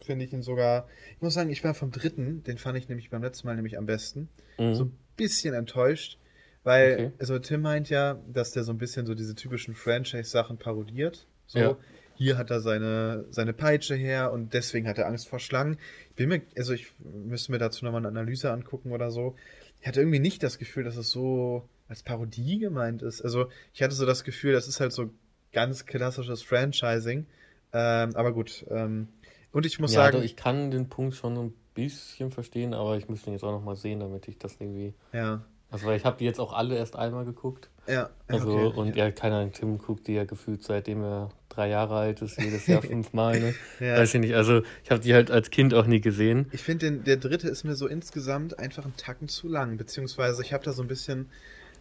finde 0.05 0.25
ich 0.25 0.33
ihn 0.33 0.43
sogar. 0.43 0.89
Ich 1.17 1.23
muss 1.23 1.35
sagen, 1.35 1.51
ich 1.51 1.63
war 1.65 1.75
vom 1.75 1.91
dritten, 1.91 2.43
den 2.45 2.59
fand 2.59 2.79
ich 2.79 2.89
nämlich 2.89 3.11
beim 3.11 3.23
letzten 3.23 3.47
Mal 3.47 3.57
nämlich 3.57 3.79
am 3.79 3.87
besten. 3.87 4.29
Mhm. 4.59 4.75
So 4.75 4.85
ein 4.85 4.93
bisschen 5.17 5.55
enttäuscht, 5.55 6.19
weil, 6.65 6.93
okay. 6.93 7.13
also 7.19 7.39
Tim 7.39 7.63
meint 7.63 7.91
ja, 7.91 8.19
dass 8.33 8.53
der 8.53 8.65
so 8.65 8.73
ein 8.73 8.79
bisschen 8.79 9.07
so 9.07 9.15
diese 9.15 9.35
typischen 9.35 9.75
Franchise-Sachen 9.75 10.59
parodiert. 10.59 11.27
So, 11.47 11.59
ja. 11.59 11.77
hier 12.15 12.39
hat 12.39 12.51
er 12.51 12.61
seine, 12.61 13.25
seine 13.31 13.53
Peitsche 13.53 13.95
her 13.95 14.33
und 14.33 14.55
deswegen 14.55 14.87
hat 14.89 14.99
er 14.99 15.07
Angst 15.07 15.29
vor 15.29 15.41
Schlangen. 15.41 15.79
Ich 16.11 16.17
bin 16.17 16.29
mir, 16.29 16.43
also 16.57 16.73
ich 16.73 16.93
müsste 16.99 17.53
mir 17.53 17.59
dazu 17.59 17.85
nochmal 17.85 18.01
eine 18.01 18.09
Analyse 18.09 18.53
angucken 18.53 18.93
oder 18.93 19.11
so. 19.11 19.37
Ich 19.81 19.87
hatte 19.87 20.01
irgendwie 20.01 20.21
nicht 20.21 20.43
das 20.43 20.59
Gefühl, 20.59 20.85
dass 20.85 20.97
es 20.97 21.11
so 21.11 21.69
als 21.89 22.03
Parodie 22.03 22.59
gemeint 22.59 23.03
ist. 23.03 23.23
Also 23.23 23.49
ich 23.73 23.83
hatte 23.83 23.95
so 23.95 24.07
das 24.07 24.23
Gefühl, 24.23 24.53
das 24.53 24.69
ist 24.69 24.81
halt 24.81 24.93
so 24.93 25.11
ganz 25.53 25.87
klassisches 25.87 26.43
Franchising. 26.43 27.27
Ähm, 27.73 28.15
aber 28.15 28.33
gut. 28.33 28.65
Ähm, 28.71 29.09
und 29.53 29.67
ich 29.67 29.79
muss 29.79 29.93
ja, 29.93 30.03
sagen. 30.03 30.17
Also 30.17 30.25
ich 30.25 30.37
kann 30.37 30.71
den 30.71 30.89
Punkt 30.89 31.15
schon 31.15 31.37
ein 31.37 31.55
bisschen 31.75 32.31
verstehen, 32.31 32.75
aber 32.75 32.97
ich 32.97 33.09
müsste 33.09 33.31
ihn 33.31 33.35
jetzt 33.35 33.45
auch 33.45 33.53
nochmal 33.53 33.77
sehen, 33.77 34.01
damit 34.01 34.29
ich 34.29 34.39
das 34.39 34.57
irgendwie. 34.61 34.95
Ja. 35.13 35.45
Also, 35.71 35.87
weil 35.87 35.97
ich 35.97 36.05
habe 36.05 36.17
die 36.19 36.25
jetzt 36.25 36.41
auch 36.41 36.53
alle 36.53 36.77
erst 36.77 36.97
einmal 36.97 37.25
geguckt. 37.25 37.71
Ja. 37.87 38.11
Also, 38.27 38.53
okay, 38.53 38.79
und 38.79 38.97
ja, 38.97 39.11
keine 39.13 39.37
Ahnung, 39.37 39.53
Tim 39.53 39.79
guckt 39.79 40.09
die 40.09 40.15
ja 40.15 40.25
gefühlt, 40.25 40.65
seitdem 40.65 41.03
er 41.03 41.31
drei 41.49 41.69
Jahre 41.69 41.97
alt 41.97 42.23
ist, 42.23 42.41
jedes 42.41 42.67
Jahr 42.67 42.83
fünfmal. 42.87 43.39
Ne? 43.39 43.55
ja. 43.79 43.97
Weiß 43.97 44.15
ich 44.15 44.21
nicht. 44.21 44.35
Also, 44.35 44.63
ich 44.83 44.91
habe 44.91 45.01
die 45.01 45.15
halt 45.15 45.31
als 45.31 45.51
Kind 45.51 45.75
auch 45.75 45.87
nie 45.87 46.01
gesehen. 46.01 46.49
Ich 46.51 46.63
finde, 46.63 46.91
der 46.93 47.17
dritte 47.19 47.49
ist 47.49 47.63
mir 47.63 47.77
so 47.77 47.87
insgesamt 47.87 48.59
einfach 48.59 48.85
einen 48.85 48.97
Tacken 48.97 49.29
zu 49.29 49.49
lang. 49.49 49.77
Beziehungsweise, 49.77 50.43
ich 50.43 50.53
habe 50.53 50.65
da 50.65 50.73
so 50.73 50.83
ein 50.83 50.89
bisschen 50.89 51.31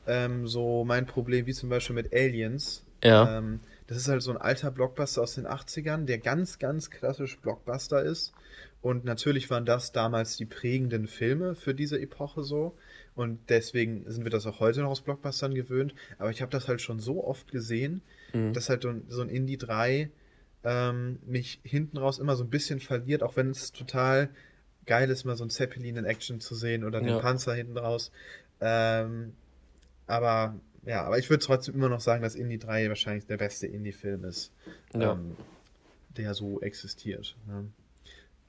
ähm, 0.05 0.47
so 0.47 0.85
mein 0.85 1.07
Problem, 1.07 1.47
wie 1.47 1.53
zum 1.53 1.69
Beispiel 1.69 1.95
mit 1.95 2.13
Aliens. 2.13 2.83
Ja. 3.03 3.39
Ähm, 3.39 3.59
das 3.89 3.97
ist 3.97 4.07
halt 4.07 4.21
so 4.21 4.29
ein 4.29 4.37
alter 4.37 4.69
Blockbuster 4.69 5.23
aus 5.23 5.33
den 5.33 5.47
80ern, 5.47 6.05
der 6.05 6.19
ganz, 6.19 6.59
ganz 6.59 6.91
klassisch 6.91 7.39
Blockbuster 7.39 8.03
ist. 8.03 8.33
Und 8.81 9.03
natürlich 9.03 9.49
waren 9.49 9.65
das 9.65 9.91
damals 9.91 10.37
die 10.37 10.45
prägenden 10.45 11.07
Filme 11.07 11.55
für 11.55 11.73
diese 11.73 11.99
Epoche 11.99 12.43
so. 12.43 12.77
Und 13.15 13.39
deswegen 13.49 14.03
sind 14.05 14.25
wir 14.25 14.29
das 14.29 14.45
auch 14.45 14.59
heute 14.59 14.81
noch 14.81 14.91
aus 14.91 15.01
Blockbustern 15.01 15.55
gewöhnt. 15.55 15.95
Aber 16.19 16.29
ich 16.29 16.43
habe 16.43 16.51
das 16.51 16.67
halt 16.67 16.81
schon 16.81 16.99
so 16.99 17.23
oft 17.25 17.51
gesehen, 17.51 18.03
mhm. 18.31 18.53
dass 18.53 18.69
halt 18.69 18.85
so 19.07 19.21
ein 19.23 19.29
Indie 19.29 19.57
3 19.57 20.11
ähm, 20.63 21.17
mich 21.25 21.59
hinten 21.63 21.97
raus 21.97 22.19
immer 22.19 22.35
so 22.35 22.43
ein 22.43 22.51
bisschen 22.51 22.79
verliert, 22.79 23.23
auch 23.23 23.37
wenn 23.37 23.49
es 23.49 23.71
total 23.71 24.29
geil 24.85 25.09
ist, 25.09 25.25
mal 25.25 25.35
so 25.35 25.45
ein 25.45 25.49
Zeppelin 25.49 25.95
in 25.95 26.05
Action 26.05 26.39
zu 26.39 26.53
sehen 26.53 26.83
oder 26.83 26.99
den 26.99 27.09
ja. 27.09 27.19
Panzer 27.19 27.55
hinten 27.55 27.77
raus. 27.77 28.11
Ähm, 28.61 29.33
aber 30.05 30.59
ja, 30.85 31.03
aber 31.03 31.17
ich 31.17 31.29
würde 31.29 31.43
trotzdem 31.43 31.75
immer 31.75 31.89
noch 31.89 32.01
sagen, 32.01 32.21
dass 32.21 32.35
Indie 32.35 32.59
3 32.59 32.89
wahrscheinlich 32.89 33.25
der 33.25 33.37
beste 33.37 33.67
Indie-Film 33.67 34.23
ist, 34.23 34.51
ja. 34.93 35.13
ähm, 35.13 35.35
der 36.17 36.33
so 36.33 36.61
existiert. 36.61 37.35
Ne? 37.47 37.65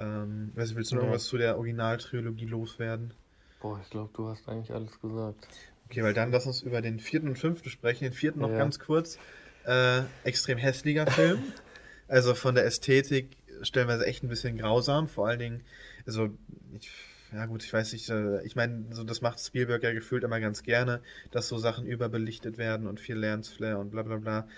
Ähm, 0.01 0.53
weißt 0.55 0.73
du, 0.73 0.77
willst 0.77 0.93
du 0.93 0.97
noch 0.97 1.05
ja. 1.05 1.13
was 1.13 1.25
zu 1.25 1.37
der 1.37 1.57
Originaltrilogie 1.57 2.47
loswerden? 2.47 3.13
Boah, 3.61 3.79
ich 3.83 3.91
glaube, 3.91 4.11
du 4.15 4.29
hast 4.29 4.49
eigentlich 4.49 4.73
alles 4.73 4.99
gesagt. 5.01 5.49
Okay, 5.87 6.03
weil 6.03 6.15
dann 6.15 6.31
lass 6.31 6.47
uns 6.47 6.63
über 6.63 6.81
den 6.81 7.01
vierten 7.01 7.29
und 7.29 7.39
fünften 7.39 7.69
sprechen. 7.69 8.05
Den 8.05 8.13
vierten 8.13 8.41
noch 8.41 8.51
ja. 8.51 8.59
ganz 8.59 8.79
kurz. 8.79 9.19
Äh, 9.67 10.03
extrem 10.25 10.57
hässlicher 10.57 11.07
Film. 11.07 11.43
also 12.09 12.35
von 12.35 12.55
der 12.55 12.65
Ästhetik 12.65 13.37
stellenweise 13.63 14.07
echt 14.07 14.23
ein 14.23 14.29
bisschen 14.29 14.57
grausam. 14.57 15.09
Vor 15.09 15.29
allen 15.29 15.39
Dingen, 15.39 15.61
also 16.07 16.31
ich 16.73 16.91
ja 17.33 17.47
gut, 17.47 17.63
ich 17.63 17.73
weiß 17.73 17.93
nicht, 17.93 18.09
äh, 18.11 18.43
ich 18.43 18.57
meine, 18.57 18.85
so 18.91 19.05
das 19.05 19.21
macht 19.21 19.41
Spielberg 19.41 19.83
ja 19.83 19.93
gefühlt 19.93 20.25
immer 20.25 20.41
ganz 20.41 20.63
gerne, 20.63 21.01
dass 21.31 21.49
so 21.49 21.59
Sachen 21.59 21.87
überbelichtet 21.87 22.59
werden 22.59 22.87
und 22.87 23.01
viel 23.01 23.17
Lensflare 23.17 23.79
und 23.79 23.91
bla 23.91 24.03
bla 24.03 24.17
bla. 24.17 24.49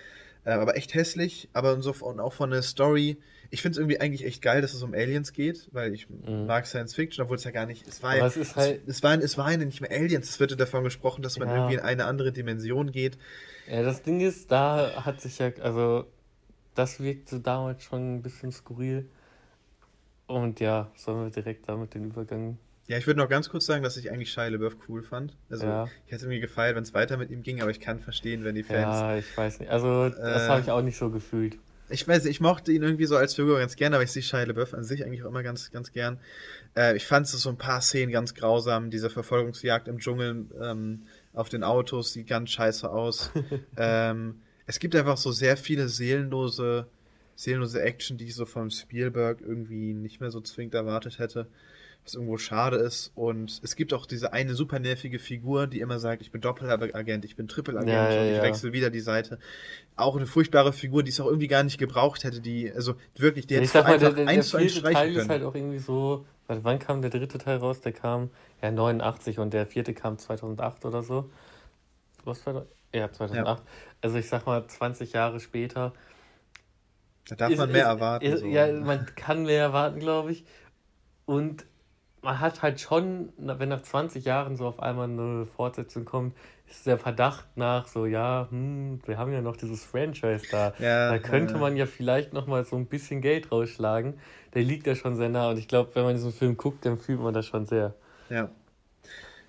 Äh, 0.44 0.52
aber 0.52 0.76
echt 0.76 0.94
hässlich, 0.94 1.48
aber 1.52 1.74
und, 1.74 1.82
so, 1.82 1.94
und 2.00 2.20
auch 2.20 2.32
von 2.32 2.50
der 2.50 2.62
Story. 2.62 3.18
Ich 3.50 3.60
finde 3.60 3.72
es 3.72 3.78
irgendwie 3.78 4.00
eigentlich 4.00 4.24
echt 4.24 4.40
geil, 4.40 4.62
dass 4.62 4.72
es 4.72 4.82
um 4.82 4.94
Aliens 4.94 5.34
geht, 5.34 5.68
weil 5.72 5.92
ich 5.92 6.08
mhm. 6.08 6.46
mag 6.46 6.66
Science 6.66 6.94
Fiction, 6.94 7.22
obwohl 7.22 7.36
es 7.36 7.44
ja 7.44 7.50
gar 7.50 7.66
nicht. 7.66 7.86
Es 7.86 8.02
war 8.02 8.16
ja, 8.16 8.26
es, 8.26 8.38
ist 8.38 8.56
halt, 8.56 8.80
es, 8.86 8.96
es, 8.96 9.02
war, 9.02 9.18
es 9.18 9.36
waren 9.36 9.60
ja 9.60 9.66
nicht 9.66 9.82
mehr 9.82 9.90
Aliens, 9.90 10.30
es 10.30 10.40
wird 10.40 10.52
ja 10.52 10.56
davon 10.56 10.84
gesprochen, 10.84 11.22
dass 11.22 11.38
man 11.38 11.48
ja. 11.48 11.56
irgendwie 11.56 11.74
in 11.74 11.80
eine 11.80 12.06
andere 12.06 12.32
Dimension 12.32 12.90
geht. 12.92 13.18
Ja, 13.70 13.82
das 13.82 14.02
Ding 14.02 14.20
ist, 14.20 14.50
da 14.50 15.04
hat 15.04 15.20
sich 15.20 15.38
ja, 15.38 15.52
also 15.60 16.06
das 16.74 17.00
wirkte 17.00 17.40
damals 17.40 17.84
schon 17.84 18.16
ein 18.16 18.22
bisschen 18.22 18.52
skurril. 18.52 19.08
Und 20.32 20.60
ja, 20.60 20.90
sollen 20.96 21.24
wir 21.24 21.30
direkt 21.30 21.68
damit 21.68 21.94
den 21.94 22.06
Übergang. 22.06 22.58
Ja, 22.88 22.98
ich 22.98 23.06
würde 23.06 23.20
noch 23.20 23.28
ganz 23.28 23.48
kurz 23.48 23.66
sagen, 23.66 23.82
dass 23.82 23.96
ich 23.96 24.10
eigentlich 24.10 24.32
Shia 24.32 24.48
LaBeouf 24.48 24.76
cool 24.88 25.02
fand. 25.02 25.36
Also 25.50 25.66
ja. 25.66 25.84
ich 25.84 26.12
hätte 26.12 26.16
es 26.16 26.22
irgendwie 26.22 26.40
gefeiert, 26.40 26.74
wenn 26.74 26.82
es 26.82 26.94
weiter 26.94 27.16
mit 27.16 27.30
ihm 27.30 27.42
ging, 27.42 27.60
aber 27.62 27.70
ich 27.70 27.80
kann 27.80 28.00
verstehen, 28.00 28.42
wenn 28.44 28.54
die 28.54 28.62
Fans. 28.62 29.00
Ja, 29.00 29.16
ich 29.16 29.36
weiß 29.36 29.60
nicht. 29.60 29.70
Also 29.70 30.08
das 30.08 30.42
äh, 30.42 30.48
habe 30.48 30.60
ich 30.62 30.70
auch 30.70 30.82
nicht 30.82 30.96
so 30.96 31.10
gefühlt. 31.10 31.58
Ich 31.90 32.08
weiß, 32.08 32.24
ich 32.24 32.40
mochte 32.40 32.72
ihn 32.72 32.82
irgendwie 32.82 33.04
so 33.04 33.16
als 33.16 33.34
Figur 33.34 33.58
ganz 33.58 33.76
gern, 33.76 33.92
aber 33.92 34.02
ich 34.02 34.10
sehe 34.10 34.22
Shia 34.22 34.44
LaBeouf 34.44 34.74
an 34.74 34.84
sich 34.84 35.04
eigentlich 35.04 35.22
auch 35.22 35.28
immer 35.28 35.42
ganz, 35.42 35.70
ganz 35.70 35.92
gern. 35.92 36.18
Äh, 36.74 36.96
ich 36.96 37.06
fand 37.06 37.26
es 37.26 37.32
so 37.32 37.50
ein 37.50 37.58
paar 37.58 37.82
Szenen 37.82 38.10
ganz 38.10 38.34
grausam. 38.34 38.90
Diese 38.90 39.10
Verfolgungsjagd 39.10 39.88
im 39.88 39.98
Dschungel 39.98 40.46
ähm, 40.60 41.02
auf 41.34 41.50
den 41.50 41.62
Autos 41.62 42.14
sieht 42.14 42.26
ganz 42.26 42.50
scheiße 42.50 42.90
aus. 42.90 43.30
ähm, 43.76 44.40
es 44.66 44.78
gibt 44.78 44.96
einfach 44.96 45.18
so 45.18 45.32
sehr 45.32 45.56
viele 45.56 45.88
seelenlose 45.88 46.86
seelenlose 47.42 47.82
Action, 47.82 48.18
die 48.18 48.26
ich 48.26 48.34
so 48.34 48.46
von 48.46 48.70
Spielberg 48.70 49.40
irgendwie 49.40 49.94
nicht 49.94 50.20
mehr 50.20 50.30
so 50.30 50.40
zwingend 50.40 50.74
erwartet 50.74 51.18
hätte. 51.18 51.46
Was 52.04 52.14
irgendwo 52.14 52.36
schade 52.36 52.78
ist. 52.78 53.12
Und 53.14 53.60
es 53.62 53.76
gibt 53.76 53.94
auch 53.94 54.06
diese 54.06 54.32
eine 54.32 54.54
super 54.54 54.80
nervige 54.80 55.20
Figur, 55.20 55.68
die 55.68 55.78
immer 55.78 56.00
sagt, 56.00 56.20
ich 56.22 56.32
bin 56.32 56.40
Doppelagent, 56.40 57.24
ich 57.24 57.36
bin 57.36 57.46
Triple-Agent 57.46 57.88
ja, 57.88 58.10
ja, 58.10 58.20
und 58.22 58.28
ich 58.28 58.36
ja. 58.38 58.42
wechsle 58.42 58.72
wieder 58.72 58.90
die 58.90 59.00
Seite. 59.00 59.38
Auch 59.94 60.16
eine 60.16 60.26
furchtbare 60.26 60.72
Figur, 60.72 61.04
die 61.04 61.10
es 61.10 61.20
auch 61.20 61.26
irgendwie 61.26 61.46
gar 61.46 61.62
nicht 61.62 61.78
gebraucht 61.78 62.24
hätte, 62.24 62.40
die, 62.40 62.72
also 62.72 62.94
wirklich, 63.16 63.46
die 63.46 63.54
hätte 63.54 63.84
einfach 63.84 64.00
mal, 64.02 64.14
der, 64.14 64.26
eins 64.26 64.48
zu 64.48 64.56
eins 64.56 64.74
streichen 64.74 64.94
Teil 64.94 65.08
können. 65.10 65.20
ist 65.20 65.28
halt 65.28 65.44
auch 65.44 65.54
irgendwie 65.54 65.78
so, 65.78 66.26
wann 66.48 66.78
kam 66.80 67.02
der 67.02 67.10
dritte 67.10 67.38
Teil 67.38 67.58
raus? 67.58 67.80
Der 67.80 67.92
kam 67.92 68.30
ja 68.60 68.72
89 68.72 69.38
und 69.38 69.52
der 69.54 69.66
vierte 69.66 69.94
kam 69.94 70.18
2008 70.18 70.84
oder 70.84 71.04
so. 71.04 71.30
Was 72.24 72.44
war 72.46 72.54
das? 72.54 72.64
Ja, 72.92 73.12
2008. 73.12 73.62
Also 74.00 74.16
ich 74.18 74.28
sag 74.28 74.44
mal, 74.44 74.66
20 74.66 75.12
Jahre 75.12 75.38
später 75.38 75.92
da 77.28 77.36
darf 77.36 77.50
ist, 77.50 77.58
man 77.58 77.72
mehr 77.72 77.82
ist, 77.82 77.88
erwarten. 77.88 78.26
Ist, 78.26 78.40
so. 78.40 78.46
Ja, 78.46 78.72
man 78.72 79.06
kann 79.14 79.44
mehr 79.44 79.60
erwarten, 79.60 80.00
glaube 80.00 80.32
ich. 80.32 80.44
Und 81.24 81.64
man 82.22 82.40
hat 82.40 82.62
halt 82.62 82.80
schon, 82.80 83.32
wenn 83.36 83.68
nach 83.68 83.82
20 83.82 84.24
Jahren 84.24 84.56
so 84.56 84.66
auf 84.66 84.80
einmal 84.80 85.08
eine 85.08 85.46
Fortsetzung 85.46 86.04
kommt, 86.04 86.36
ist 86.68 86.86
der 86.86 86.98
Verdacht 86.98 87.56
nach 87.56 87.86
so, 87.86 88.06
ja, 88.06 88.46
hm, 88.50 89.00
wir 89.04 89.18
haben 89.18 89.32
ja 89.32 89.42
noch 89.42 89.56
dieses 89.56 89.84
Franchise 89.84 90.46
da. 90.50 90.72
Ja, 90.78 91.10
da 91.10 91.18
könnte 91.18 91.54
ja. 91.54 91.60
man 91.60 91.76
ja 91.76 91.86
vielleicht 91.86 92.32
noch 92.32 92.46
mal 92.46 92.64
so 92.64 92.76
ein 92.76 92.86
bisschen 92.86 93.20
Geld 93.20 93.50
rausschlagen. 93.52 94.14
Der 94.54 94.62
liegt 94.62 94.86
ja 94.86 94.94
schon 94.94 95.16
sehr 95.16 95.28
nah 95.28 95.50
und 95.50 95.58
ich 95.58 95.68
glaube, 95.68 95.90
wenn 95.94 96.04
man 96.04 96.14
diesen 96.14 96.32
Film 96.32 96.56
guckt, 96.56 96.86
dann 96.86 96.96
fühlt 96.96 97.20
man 97.20 97.34
das 97.34 97.46
schon 97.46 97.66
sehr. 97.66 97.94
Ja. 98.30 98.50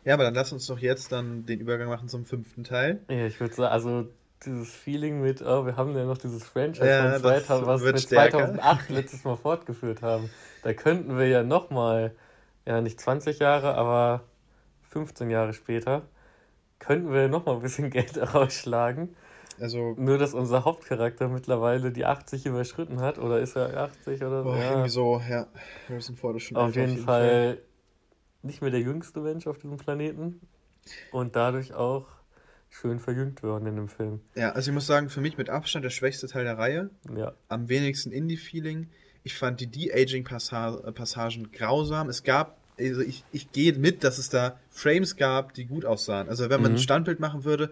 Ja, 0.03 0.15
aber 0.15 0.23
dann 0.23 0.33
lass 0.33 0.51
uns 0.51 0.67
doch 0.67 0.79
jetzt 0.79 1.11
dann 1.13 1.45
den 1.45 1.61
Übergang 1.61 1.87
machen 1.87 2.09
zum 2.09 2.25
fünften 2.25 2.63
Teil. 2.65 2.99
Ja, 3.07 3.25
ich 3.25 3.39
würde 3.39 3.53
sagen, 3.53 3.71
also 3.71 4.09
dieses 4.45 4.73
Feeling 4.73 5.21
mit, 5.21 5.41
oh, 5.41 5.65
wir 5.65 5.75
haben 5.77 5.95
ja 5.95 6.05
noch 6.05 6.17
dieses 6.17 6.43
Franchise 6.43 6.87
ja, 6.87 7.11
von 7.13 7.21
2000, 7.21 7.67
was 7.67 7.83
wir 7.83 7.95
2008 7.95 8.89
letztes 8.89 9.23
Mal 9.23 9.37
fortgeführt 9.37 10.01
haben. 10.01 10.29
Da 10.63 10.73
könnten 10.73 11.17
wir 11.17 11.27
ja 11.27 11.43
nochmal, 11.43 12.15
ja 12.65 12.81
nicht 12.81 12.99
20 12.99 13.39
Jahre, 13.39 13.75
aber 13.75 14.23
15 14.89 15.29
Jahre 15.29 15.53
später, 15.53 16.03
könnten 16.79 17.13
wir 17.13 17.27
nochmal 17.27 17.55
ein 17.55 17.61
bisschen 17.61 17.89
Geld 17.91 18.17
rausschlagen. 18.33 19.15
Also, 19.59 19.93
Nur, 19.97 20.17
dass 20.17 20.33
unser 20.33 20.65
Hauptcharakter 20.65 21.27
mittlerweile 21.27 21.91
die 21.91 22.05
80 22.05 22.45
überschritten 22.45 23.01
hat, 23.01 23.19
oder 23.19 23.39
ist 23.39 23.55
er 23.55 23.77
80 23.77 24.23
oder 24.23 24.43
so? 24.43 24.49
Oh, 24.49 24.55
ja. 24.55 24.71
Irgendwie 24.71 24.89
so, 24.89 25.21
ja. 25.29 25.47
Harrison 25.87 26.15
Ford 26.15 26.35
ist 26.37 26.43
schon 26.43 26.57
auf, 26.57 26.75
jeden, 26.75 26.83
auf 26.83 26.95
jeden 26.95 27.05
Fall, 27.05 27.29
Fall 27.29 27.57
nicht 28.41 28.61
mehr 28.61 28.71
der 28.71 28.81
jüngste 28.81 29.19
Mensch 29.19 29.47
auf 29.47 29.57
diesem 29.59 29.77
Planeten. 29.77 30.41
Und 31.11 31.35
dadurch 31.35 31.73
auch 31.73 32.07
schön 32.73 32.99
verjüngt 32.99 33.43
worden 33.43 33.67
in 33.67 33.75
dem 33.75 33.87
Film. 33.87 34.19
Ja, 34.35 34.51
also 34.51 34.71
ich 34.71 34.73
muss 34.73 34.87
sagen, 34.87 35.09
für 35.09 35.21
mich 35.21 35.37
mit 35.37 35.49
Abstand 35.49 35.85
der 35.85 35.89
schwächste 35.89 36.27
Teil 36.27 36.43
der 36.43 36.57
Reihe. 36.57 36.89
Ja. 37.15 37.33
Am 37.47 37.69
wenigsten 37.69 38.11
Indie-Feeling. 38.11 38.89
Ich 39.23 39.35
fand 39.35 39.61
die 39.61 39.67
De-Aging-Passagen 39.67 41.51
grausam. 41.51 42.09
Es 42.09 42.23
gab, 42.23 42.57
also 42.77 43.01
ich, 43.01 43.23
ich 43.31 43.51
gehe 43.51 43.73
mit, 43.73 44.03
dass 44.03 44.17
es 44.17 44.29
da 44.29 44.59
Frames 44.69 45.15
gab, 45.15 45.53
die 45.53 45.65
gut 45.65 45.85
aussahen. 45.85 46.27
Also 46.27 46.49
wenn 46.49 46.61
man 46.61 46.71
mhm. 46.71 46.77
ein 46.77 46.81
Standbild 46.81 47.19
machen 47.19 47.45
würde, 47.45 47.69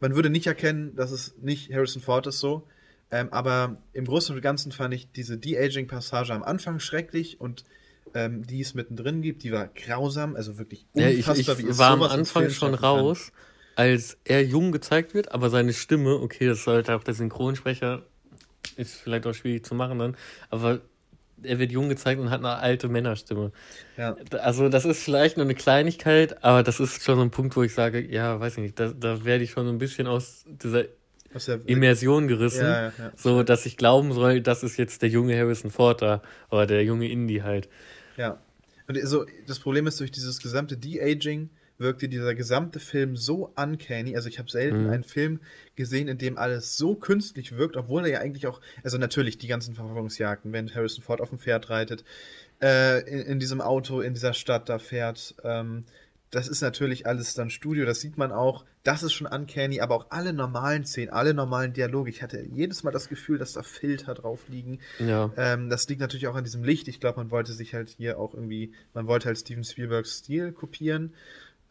man 0.00 0.14
würde 0.14 0.30
nicht 0.30 0.46
erkennen, 0.46 0.94
dass 0.96 1.10
es 1.10 1.34
nicht 1.42 1.72
Harrison 1.72 2.00
Ford 2.00 2.26
ist 2.26 2.40
so. 2.40 2.66
Ähm, 3.10 3.28
aber 3.32 3.76
im 3.92 4.06
Großen 4.06 4.34
und 4.34 4.40
Ganzen 4.40 4.72
fand 4.72 4.94
ich 4.94 5.10
diese 5.12 5.36
De-Aging-Passage 5.36 6.32
am 6.32 6.42
Anfang 6.42 6.78
schrecklich 6.78 7.40
und 7.40 7.64
ähm, 8.14 8.46
die 8.46 8.60
es 8.60 8.74
mittendrin 8.74 9.20
gibt, 9.20 9.42
die 9.42 9.52
war 9.52 9.68
grausam, 9.68 10.36
also 10.36 10.58
wirklich 10.58 10.86
unfassbar, 10.92 11.36
ja, 11.36 11.40
ich, 11.40 11.68
ich 11.70 11.78
war 11.78 11.90
am 11.90 12.02
Anfang 12.02 12.48
schon 12.50 12.74
raus, 12.74 13.32
als 13.76 14.16
er 14.24 14.44
jung 14.44 14.72
gezeigt 14.72 15.14
wird, 15.14 15.32
aber 15.32 15.50
seine 15.50 15.72
Stimme, 15.72 16.14
okay, 16.16 16.46
das 16.46 16.64
sollte 16.64 16.94
auch 16.94 17.04
der 17.04 17.14
Synchronsprecher, 17.14 18.02
ist 18.76 18.94
vielleicht 18.96 19.26
auch 19.26 19.34
schwierig 19.34 19.64
zu 19.64 19.74
machen 19.74 19.98
dann, 19.98 20.16
aber 20.50 20.80
er 21.42 21.58
wird 21.58 21.72
jung 21.72 21.88
gezeigt 21.88 22.20
und 22.20 22.30
hat 22.30 22.40
eine 22.40 22.56
alte 22.56 22.88
Männerstimme. 22.88 23.52
Ja. 23.96 24.16
Also 24.40 24.68
das 24.68 24.84
ist 24.84 25.02
vielleicht 25.02 25.36
nur 25.36 25.44
eine 25.44 25.54
Kleinigkeit, 25.54 26.42
aber 26.42 26.62
das 26.62 26.80
ist 26.80 27.02
schon 27.02 27.16
so 27.16 27.22
ein 27.22 27.30
Punkt, 27.30 27.56
wo 27.56 27.62
ich 27.62 27.74
sage, 27.74 28.00
ja, 28.00 28.40
weiß 28.40 28.54
ich 28.54 28.62
nicht, 28.62 28.80
da, 28.80 28.88
da 28.88 29.24
werde 29.24 29.44
ich 29.44 29.50
schon 29.50 29.66
so 29.66 29.72
ein 29.72 29.78
bisschen 29.78 30.06
aus 30.06 30.44
dieser 30.46 30.84
aus 31.34 31.48
Immersion 31.66 32.28
gerissen, 32.28 32.64
ja, 32.64 32.92
ja, 32.96 33.12
so 33.16 33.42
dass 33.42 33.66
ich 33.66 33.76
glauben 33.76 34.12
soll, 34.12 34.40
das 34.40 34.62
ist 34.62 34.76
jetzt 34.76 35.02
der 35.02 35.08
junge 35.08 35.36
Harrison 35.36 35.70
Ford 35.70 36.00
da, 36.00 36.22
oder 36.48 36.66
der 36.66 36.84
junge 36.84 37.08
Indie 37.10 37.42
halt. 37.42 37.68
Ja. 38.16 38.38
Und 38.86 38.96
also 38.96 39.26
das 39.46 39.58
Problem 39.58 39.86
ist, 39.86 39.98
durch 39.98 40.12
dieses 40.12 40.40
gesamte 40.40 40.76
De-Aging 40.76 41.50
wirkte 41.78 42.08
dieser 42.08 42.34
gesamte 42.34 42.80
Film 42.80 43.16
so 43.16 43.52
uncanny. 43.56 44.16
Also 44.16 44.28
ich 44.28 44.38
habe 44.38 44.50
selten 44.50 44.84
mhm. 44.84 44.90
einen 44.90 45.04
Film 45.04 45.40
gesehen, 45.76 46.08
in 46.08 46.18
dem 46.18 46.38
alles 46.38 46.76
so 46.76 46.94
künstlich 46.94 47.56
wirkt, 47.56 47.76
obwohl 47.76 48.04
er 48.04 48.12
ja 48.12 48.18
eigentlich 48.20 48.46
auch, 48.46 48.60
also 48.82 48.98
natürlich 48.98 49.38
die 49.38 49.48
ganzen 49.48 49.74
Verfolgungsjagden, 49.74 50.52
wenn 50.52 50.74
Harrison 50.74 51.02
Ford 51.02 51.20
auf 51.20 51.30
dem 51.30 51.38
Pferd 51.38 51.70
reitet, 51.70 52.04
äh, 52.62 53.00
in, 53.08 53.20
in, 53.20 53.38
diesem 53.40 53.60
Auto 53.60 54.00
in 54.00 54.14
dieser 54.14 54.34
Stadt 54.34 54.68
da 54.68 54.78
fährt, 54.78 55.34
ähm, 55.42 55.84
das 56.34 56.48
ist 56.48 56.62
natürlich 56.62 57.06
alles 57.06 57.34
dann 57.34 57.48
Studio, 57.48 57.84
das 57.84 58.00
sieht 58.00 58.18
man 58.18 58.32
auch. 58.32 58.64
Das 58.82 59.02
ist 59.04 59.12
schon 59.12 59.28
uncanny, 59.28 59.80
aber 59.80 59.94
auch 59.94 60.06
alle 60.10 60.32
normalen 60.32 60.84
Szenen, 60.84 61.10
alle 61.10 61.32
normalen 61.32 61.72
Dialoge. 61.72 62.10
Ich 62.10 62.22
hatte 62.22 62.44
jedes 62.52 62.82
Mal 62.82 62.90
das 62.90 63.08
Gefühl, 63.08 63.38
dass 63.38 63.52
da 63.52 63.62
Filter 63.62 64.14
drauf 64.14 64.48
liegen. 64.48 64.80
Ja. 64.98 65.32
Ähm, 65.36 65.70
das 65.70 65.88
liegt 65.88 66.00
natürlich 66.00 66.26
auch 66.26 66.34
an 66.34 66.44
diesem 66.44 66.64
Licht. 66.64 66.88
Ich 66.88 66.98
glaube, 66.98 67.18
man 67.18 67.30
wollte 67.30 67.52
sich 67.52 67.72
halt 67.72 67.88
hier 67.88 68.18
auch 68.18 68.34
irgendwie, 68.34 68.72
man 68.94 69.06
wollte 69.06 69.26
halt 69.26 69.38
Steven 69.38 69.62
Spielbergs 69.62 70.18
Stil 70.18 70.50
kopieren. 70.52 71.14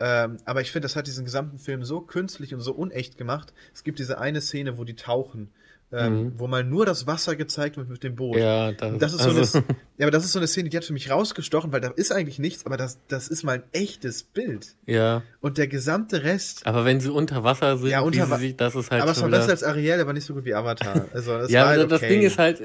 Ähm, 0.05 0.38
aber 0.45 0.61
ich 0.61 0.71
finde, 0.71 0.85
das 0.85 0.95
hat 0.95 1.07
diesen 1.07 1.23
gesamten 1.23 1.59
Film 1.59 1.84
so 1.84 2.01
künstlich 2.01 2.53
und 2.53 2.59
so 2.61 2.73
unecht 2.73 3.17
gemacht. 3.17 3.53
Es 3.73 3.84
gibt 3.84 3.99
diese 3.99 4.19
eine 4.19 4.41
Szene, 4.41 4.77
wo 4.77 4.84
die 4.84 4.95
tauchen 4.95 5.49
ähm, 5.93 6.23
mhm. 6.23 6.34
wo 6.38 6.47
mal 6.47 6.63
nur 6.63 6.85
das 6.85 7.05
Wasser 7.05 7.35
gezeigt 7.35 7.77
wird 7.77 7.88
mit 7.88 8.03
dem 8.03 8.15
Boot. 8.15 8.38
Ja, 8.38 8.71
das, 8.71 8.97
das 8.97 9.13
ist 9.13 9.21
so 9.21 9.30
also. 9.30 9.57
eine, 9.59 9.67
ja, 9.97 10.05
aber 10.05 10.11
das 10.11 10.25
ist 10.25 10.31
so 10.31 10.39
eine 10.39 10.47
Szene, 10.47 10.69
die 10.69 10.77
hat 10.77 10.85
für 10.85 10.93
mich 10.93 11.11
rausgestochen, 11.11 11.71
weil 11.71 11.81
da 11.81 11.89
ist 11.89 12.11
eigentlich 12.11 12.39
nichts, 12.39 12.65
aber 12.65 12.77
das, 12.77 12.97
das 13.07 13.27
ist 13.27 13.43
mal 13.43 13.57
ein 13.57 13.63
echtes 13.71 14.23
Bild. 14.23 14.75
Ja. 14.88 15.21
Und 15.39 15.57
der 15.57 15.67
gesamte 15.67 16.23
Rest. 16.23 16.65
Aber 16.65 16.84
wenn 16.84 16.99
sie 16.99 17.11
unter 17.11 17.43
Wasser 17.43 17.77
sind, 17.77 17.89
ja, 17.89 18.01
unter 18.01 18.30
Wa 18.30 18.38
sich, 18.38 18.57
das 18.57 18.75
ist 18.75 18.89
halt. 18.89 19.03
Aber 19.03 19.11
es 19.11 19.21
war 19.21 19.30
besser 19.30 19.51
als 19.51 19.63
Ariel, 19.63 20.01
aber 20.01 20.13
nicht 20.13 20.25
so 20.25 20.34
gut 20.34 20.45
wie 20.45 20.55
Avatar. 20.55 21.05
Also, 21.13 21.31
das 21.38 21.51
ja, 21.51 21.63
aber 21.63 21.69
halt 21.71 21.91
das 21.91 22.01
Ding 22.01 22.21
ist 22.21 22.39
halt, 22.39 22.61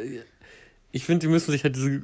ich 0.90 1.04
finde, 1.04 1.26
die 1.26 1.28
müssen 1.28 1.50
sich 1.50 1.64
halt 1.64 1.76
diese 1.76 2.02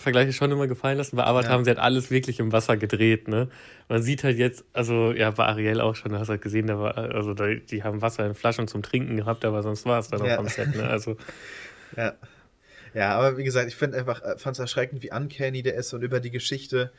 Vergleiche 0.00 0.32
schon 0.32 0.50
immer 0.50 0.66
gefallen 0.66 0.98
lassen. 0.98 1.16
Bei 1.16 1.24
Avatar 1.24 1.50
ja. 1.50 1.56
haben 1.56 1.64
sie 1.64 1.70
halt 1.70 1.78
alles 1.78 2.10
wirklich 2.10 2.40
im 2.40 2.52
Wasser 2.52 2.76
gedreht, 2.76 3.28
ne? 3.28 3.48
Man 3.88 4.02
sieht 4.02 4.24
halt 4.24 4.38
jetzt, 4.38 4.64
also 4.72 5.12
ja, 5.12 5.30
bei 5.30 5.44
Ariel 5.44 5.80
auch 5.80 5.94
schon, 5.94 6.12
da 6.12 6.18
hast 6.18 6.28
du 6.28 6.32
halt 6.32 6.42
gesehen, 6.42 6.66
da 6.66 6.78
war, 6.78 6.96
also 6.96 7.34
da, 7.34 7.54
die 7.54 7.82
haben 7.82 8.00
Wasser 8.00 8.26
in 8.26 8.34
Flaschen 8.34 8.66
zum 8.66 8.82
Trinken 8.82 9.16
gehabt, 9.16 9.44
aber 9.44 9.62
sonst 9.62 9.84
war 9.86 9.98
es 9.98 10.08
dann 10.08 10.24
ja. 10.24 10.34
auch 10.34 10.38
am 10.40 10.48
Set, 10.48 10.74
ne? 10.74 10.88
Also. 10.88 11.16
ja. 11.96 12.14
Ja, 12.92 13.16
aber 13.16 13.36
wie 13.36 13.44
gesagt, 13.44 13.68
ich 13.68 13.76
finde 13.76 13.98
einfach, 13.98 14.22
äh, 14.22 14.36
fand 14.36 14.56
es 14.56 14.60
erschreckend, 14.60 15.02
wie 15.02 15.12
uncanny 15.12 15.62
der 15.62 15.74
ist 15.74 15.92
und 15.92 16.02
über 16.02 16.18
die 16.18 16.30
Geschichte 16.30 16.90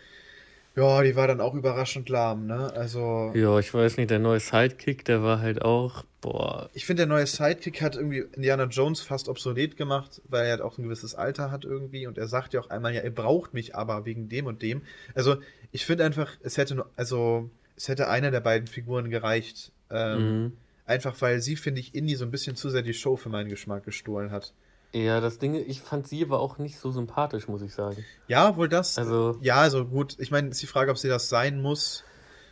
ja, 0.76 1.02
die 1.04 1.16
war 1.18 1.28
dann 1.28 1.42
auch 1.42 1.54
überraschend 1.54 2.08
lahm, 2.08 2.48
ne? 2.48 2.72
Also. 2.74 3.32
Ja, 3.36 3.60
ich 3.60 3.74
weiß 3.74 3.98
nicht, 3.98 4.10
der 4.10 4.20
neue 4.20 4.40
Sidekick, 4.40 5.04
der 5.04 5.22
war 5.22 5.42
halt 5.42 5.62
auch, 5.62 6.06
boah. 6.22 6.70
Ich 6.74 6.86
finde, 6.86 7.02
der 7.02 7.08
neue 7.08 7.28
Sidekick 7.28 7.82
hat 7.82 7.96
irgendwie 7.96 8.24
Indiana 8.34 8.64
Jones 8.66 9.02
fast 9.02 9.28
obsolet 9.28 9.76
gemacht, 9.76 10.22
weil 10.30 10.46
er 10.46 10.52
halt 10.52 10.62
auch 10.62 10.78
ein 10.78 10.84
gewisses 10.84 11.14
Alter 11.14 11.52
hat 11.52 11.66
irgendwie 11.66 12.08
und 12.08 12.18
er 12.18 12.28
sagt 12.28 12.54
ja 12.54 12.62
auch 12.62 12.70
einmal, 12.70 12.94
ja, 12.94 13.02
er 13.02 13.12
braucht 13.12 13.54
mich 13.54 13.76
aber 13.76 14.06
wegen 14.06 14.30
dem 14.30 14.46
und 14.46 14.62
dem. 14.62 14.82
Also, 15.14 15.38
ich 15.74 15.86
finde 15.86 16.06
einfach, 16.06 16.38
es 16.42 16.58
hätte 16.58 16.76
nur, 16.76 16.90
also, 16.96 17.50
es 17.76 17.90
hätte 17.90 18.08
einer 18.08 18.32
der 18.32 18.42
beiden 18.42 18.68
Figuren 18.68 19.10
gereicht. 19.10 19.74
Ähm, 19.90 20.44
mhm. 20.44 20.58
Einfach 20.86 21.20
weil 21.22 21.42
sie, 21.42 21.58
finde 21.58 21.82
ich, 21.82 21.96
Indy 21.96 22.16
so 22.16 22.24
ein 22.24 22.32
bisschen 22.32 22.56
zu 22.56 22.70
sehr 22.70 22.82
die 22.82 22.94
Show 22.94 23.18
für 23.18 23.30
meinen 23.30 23.50
Geschmack 23.50 23.84
gestohlen 23.84 24.32
hat. 24.32 24.54
Ja, 24.94 25.22
das 25.22 25.40
Ding, 25.40 25.56
ich 25.56 25.82
fand 25.82 26.08
sie 26.08 26.24
aber 26.24 26.40
auch 26.40 26.58
nicht 26.58 26.78
so 26.78 26.92
sympathisch, 26.92 27.48
muss 27.48 27.62
ich 27.62 27.74
sagen. 27.74 28.04
Ja, 28.28 28.58
wohl 28.58 28.68
das. 28.68 28.98
Also, 28.98 29.38
ja, 29.42 29.56
also 29.56 29.86
gut. 29.86 30.18
Ich 30.20 30.32
meine, 30.32 30.50
ist 30.50 30.62
die 30.62 30.68
Frage, 30.68 30.92
ob 30.92 30.98
sie 30.98 31.08
das 31.08 31.30
sein 31.30 31.62
muss. 31.62 32.04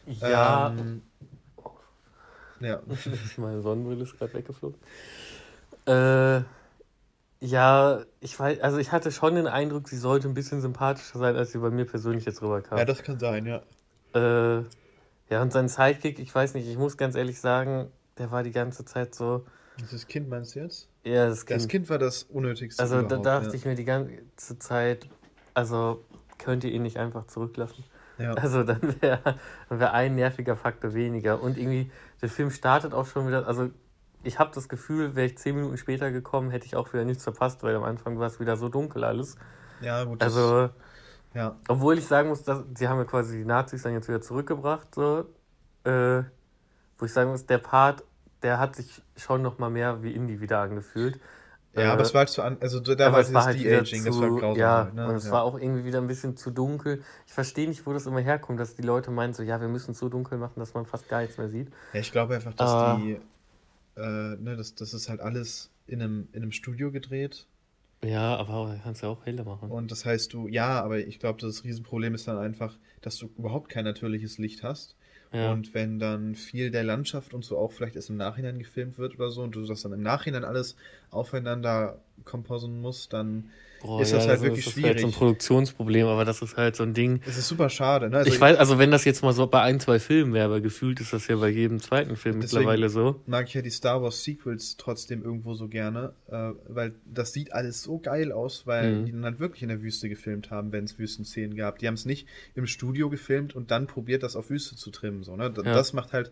Ja. 0.05 0.69
Ähm, 0.69 1.01
ja. 2.61 2.79
Meine 3.37 3.61
Sonnenbrille 3.61 4.03
ist 4.03 4.17
gerade 4.17 4.33
weggeflogen. 4.33 4.79
Äh, 5.85 6.41
ja, 7.41 8.03
ich 8.19 8.39
weiß, 8.39 8.61
also 8.61 8.77
ich 8.77 8.91
hatte 8.91 9.11
schon 9.11 9.35
den 9.35 9.47
Eindruck, 9.47 9.87
sie 9.87 9.97
sollte 9.97 10.27
ein 10.27 10.33
bisschen 10.33 10.61
sympathischer 10.61 11.19
sein, 11.19 11.35
als 11.35 11.51
sie 11.51 11.59
bei 11.59 11.69
mir 11.69 11.85
persönlich 11.85 12.25
jetzt 12.25 12.41
rüberkam. 12.41 12.77
Ja, 12.77 12.85
das 12.85 13.03
kann 13.03 13.19
sein, 13.19 13.45
ja. 13.45 13.61
Äh, 14.13 14.63
ja, 15.29 15.41
und 15.41 15.51
sein 15.51 15.69
Sidekick, 15.69 16.19
ich 16.19 16.33
weiß 16.33 16.53
nicht, 16.53 16.67
ich 16.67 16.77
muss 16.77 16.97
ganz 16.97 17.15
ehrlich 17.15 17.39
sagen, 17.39 17.91
der 18.17 18.31
war 18.31 18.43
die 18.43 18.51
ganze 18.51 18.85
Zeit 18.85 19.13
so. 19.13 19.45
Das 19.91 20.07
Kind 20.07 20.29
meinst 20.29 20.55
du 20.55 20.59
jetzt? 20.59 20.89
Ja, 21.03 21.27
das 21.27 21.45
Kind. 21.45 21.59
Das 21.59 21.67
Kind 21.67 21.89
war 21.89 21.97
das 21.97 22.23
Unnötigste. 22.23 22.81
Also 22.81 23.01
da 23.01 23.17
dachte 23.17 23.47
ja. 23.49 23.53
ich 23.53 23.65
mir 23.65 23.75
die 23.75 23.85
ganze 23.85 24.59
Zeit, 24.59 25.07
also 25.53 26.03
könnt 26.37 26.63
ihr 26.63 26.71
ihn 26.71 26.83
nicht 26.83 26.97
einfach 26.97 27.27
zurücklassen? 27.27 27.83
Ja. 28.17 28.33
Also 28.33 28.63
dann 28.63 28.81
wäre 29.01 29.39
wär 29.69 29.93
ein 29.93 30.15
nerviger 30.15 30.55
Faktor 30.55 30.93
weniger. 30.93 31.41
Und 31.41 31.57
irgendwie, 31.57 31.91
der 32.21 32.29
Film 32.29 32.51
startet 32.51 32.93
auch 32.93 33.05
schon 33.05 33.27
wieder, 33.27 33.47
also 33.47 33.69
ich 34.23 34.39
habe 34.39 34.51
das 34.53 34.67
Gefühl, 34.67 35.15
wäre 35.15 35.27
ich 35.27 35.37
zehn 35.37 35.55
Minuten 35.55 35.77
später 35.77 36.11
gekommen, 36.11 36.51
hätte 36.51 36.65
ich 36.65 36.75
auch 36.75 36.91
wieder 36.93 37.05
nichts 37.05 37.23
verpasst, 37.23 37.63
weil 37.63 37.75
am 37.75 37.83
Anfang 37.83 38.19
war 38.19 38.27
es 38.27 38.39
wieder 38.39 38.57
so 38.57 38.67
dunkel 38.67 39.03
alles. 39.03 39.37
Ja, 39.81 40.03
gut. 40.03 40.21
Also, 40.21 40.69
ja. 41.33 41.55
Obwohl 41.67 41.97
ich 41.97 42.05
sagen 42.05 42.29
muss, 42.29 42.43
dass, 42.43 42.63
sie 42.75 42.87
haben 42.87 42.97
ja 42.97 43.05
quasi 43.05 43.37
die 43.37 43.45
Nazis 43.45 43.83
dann 43.83 43.93
jetzt 43.93 44.09
wieder 44.09 44.21
zurückgebracht, 44.21 44.93
so, 44.93 45.25
äh, 45.85 46.23
wo 46.97 47.05
ich 47.05 47.13
sagen 47.13 47.31
muss, 47.31 47.45
der 47.45 47.59
Part 47.59 48.03
der 48.43 48.59
hat 48.59 48.75
sich 48.75 49.01
schon 49.17 49.41
noch 49.41 49.59
mal 49.59 49.69
mehr 49.69 50.03
wie 50.03 50.11
Indie 50.11 50.39
wieder 50.41 50.59
angefühlt. 50.59 51.19
Ja, 51.75 51.81
äh, 51.81 51.85
aber 51.87 52.01
es 52.01 52.13
war 52.13 52.19
halt 52.19 52.29
zu 52.29 52.41
an, 52.41 52.57
also 52.61 52.79
da 52.79 53.11
war 53.11 53.21
dieses 53.21 53.35
halt 53.35 53.59
De-Aging, 53.59 54.05
das 54.05 54.19
war 54.19 54.29
grausam. 54.29 54.59
Ja, 54.59 54.85
halt, 54.85 54.93
ne? 54.95 55.07
und 55.07 55.15
es 55.15 55.25
ja. 55.25 55.31
war 55.31 55.43
auch 55.43 55.59
irgendwie 55.59 55.85
wieder 55.85 55.99
ein 55.99 56.07
bisschen 56.07 56.35
zu 56.35 56.49
dunkel. 56.49 57.03
Ich 57.27 57.33
verstehe 57.33 57.67
nicht, 57.67 57.85
wo 57.85 57.93
das 57.93 58.07
immer 58.07 58.19
herkommt, 58.19 58.59
dass 58.59 58.75
die 58.75 58.81
Leute 58.81 59.11
meinen 59.11 59.33
so, 59.33 59.43
ja, 59.43 59.61
wir 59.61 59.67
müssen 59.67 59.91
es 59.91 59.99
so 59.99 60.09
dunkel 60.09 60.37
machen, 60.37 60.59
dass 60.59 60.73
man 60.73 60.85
fast 60.85 61.07
gar 61.09 61.21
nichts 61.21 61.37
mehr 61.37 61.49
sieht. 61.49 61.69
Ja, 61.93 61.99
ich 61.99 62.11
glaube 62.11 62.35
einfach, 62.35 62.53
dass 62.53 62.71
uh, 62.71 62.97
die, 62.97 63.19
äh, 63.97 64.35
ne, 64.37 64.55
das, 64.57 64.73
das 64.73 64.93
ist 64.93 65.09
halt 65.09 65.19
alles 65.19 65.69
in 65.85 66.01
einem, 66.01 66.27
in 66.31 66.41
einem 66.41 66.51
Studio 66.51 66.91
gedreht. 66.91 67.45
Ja, 68.03 68.37
aber 68.37 68.79
kannst 68.81 69.03
ja 69.03 69.09
auch 69.09 69.25
helle 69.25 69.43
machen. 69.43 69.69
Und 69.69 69.91
das 69.91 70.05
heißt 70.05 70.33
du, 70.33 70.47
ja, 70.47 70.81
aber 70.81 70.99
ich 70.99 71.19
glaube, 71.19 71.39
das 71.41 71.63
Riesenproblem 71.63 72.15
ist 72.15 72.27
dann 72.27 72.37
einfach, 72.37 72.77
dass 73.01 73.17
du 73.17 73.29
überhaupt 73.37 73.69
kein 73.69 73.83
natürliches 73.83 74.37
Licht 74.37 74.63
hast. 74.63 74.95
Ja. 75.31 75.51
Und 75.51 75.73
wenn 75.73 75.99
dann 75.99 76.35
viel 76.35 76.71
der 76.71 76.83
Landschaft 76.83 77.33
und 77.33 77.45
so 77.45 77.57
auch 77.57 77.71
vielleicht 77.71 77.95
erst 77.95 78.09
im 78.09 78.17
Nachhinein 78.17 78.57
gefilmt 78.57 78.97
wird 78.97 79.15
oder 79.15 79.29
so 79.29 79.43
und 79.43 79.53
du 79.53 79.65
das 79.65 79.83
dann 79.83 79.93
im 79.93 80.01
Nachhinein 80.01 80.43
alles 80.43 80.75
aufeinander 81.11 81.99
komposen 82.25 82.81
musst, 82.81 83.13
dann 83.13 83.51
Boah, 83.81 84.01
ist 84.01 84.11
das 84.11 84.27
halt 84.27 84.37
das 84.37 84.41
wirklich 84.41 84.67
ist, 84.67 84.73
schwierig. 84.73 84.93
Das 84.93 85.01
ist 85.01 85.03
halt 85.03 85.13
so 85.13 85.17
ein 85.17 85.19
Produktionsproblem, 85.19 86.07
aber 86.07 86.25
das 86.25 86.41
ist 86.41 86.57
halt 86.57 86.75
so 86.75 86.83
ein 86.83 86.93
Ding. 86.93 87.21
Es 87.25 87.37
ist 87.37 87.47
super 87.47 87.69
schade. 87.69 88.09
Ne? 88.09 88.17
Also 88.17 88.31
ich 88.31 88.39
weiß, 88.39 88.57
also 88.57 88.77
wenn 88.77 88.91
das 88.91 89.05
jetzt 89.05 89.23
mal 89.23 89.33
so 89.33 89.47
bei 89.47 89.61
ein, 89.61 89.79
zwei 89.79 89.99
Filmen 89.99 90.33
wäre, 90.33 90.45
aber 90.45 90.61
gefühlt 90.61 90.99
ist 90.99 91.13
das 91.13 91.27
ja 91.27 91.35
bei 91.37 91.49
jedem 91.49 91.79
zweiten 91.79 92.15
Film 92.15 92.39
mittlerweile 92.39 92.89
so. 92.89 93.21
Mag 93.25 93.47
ich 93.47 93.53
ja 93.53 93.61
die 93.61 93.69
Star 93.69 94.01
Wars 94.01 94.23
Sequels 94.23 94.77
trotzdem 94.77 95.23
irgendwo 95.23 95.53
so 95.53 95.67
gerne, 95.67 96.13
äh, 96.27 96.51
weil 96.67 96.93
das 97.05 97.33
sieht 97.33 97.53
alles 97.53 97.81
so 97.81 97.99
geil 97.99 98.31
aus, 98.31 98.67
weil 98.67 98.95
mhm. 98.95 99.05
die 99.05 99.11
dann 99.11 99.23
halt 99.23 99.39
wirklich 99.39 99.63
in 99.63 99.69
der 99.69 99.81
Wüste 99.81 100.09
gefilmt 100.09 100.51
haben, 100.51 100.71
wenn 100.71 100.83
es 100.83 100.99
Wüstenszenen 100.99 101.55
gab. 101.55 101.79
Die 101.79 101.87
haben 101.87 101.95
es 101.95 102.05
nicht 102.05 102.27
im 102.55 102.67
Studio 102.67 103.09
gefilmt 103.09 103.55
und 103.55 103.71
dann 103.71 103.87
probiert, 103.87 104.23
das 104.23 104.35
auf 104.35 104.49
Wüste 104.49 104.75
zu 104.75 104.91
trimmen. 104.91 105.23
So, 105.23 105.35
ne? 105.35 105.53
Ja. 105.55 105.63
Das 105.63 105.93
macht 105.93 106.13
halt 106.13 106.31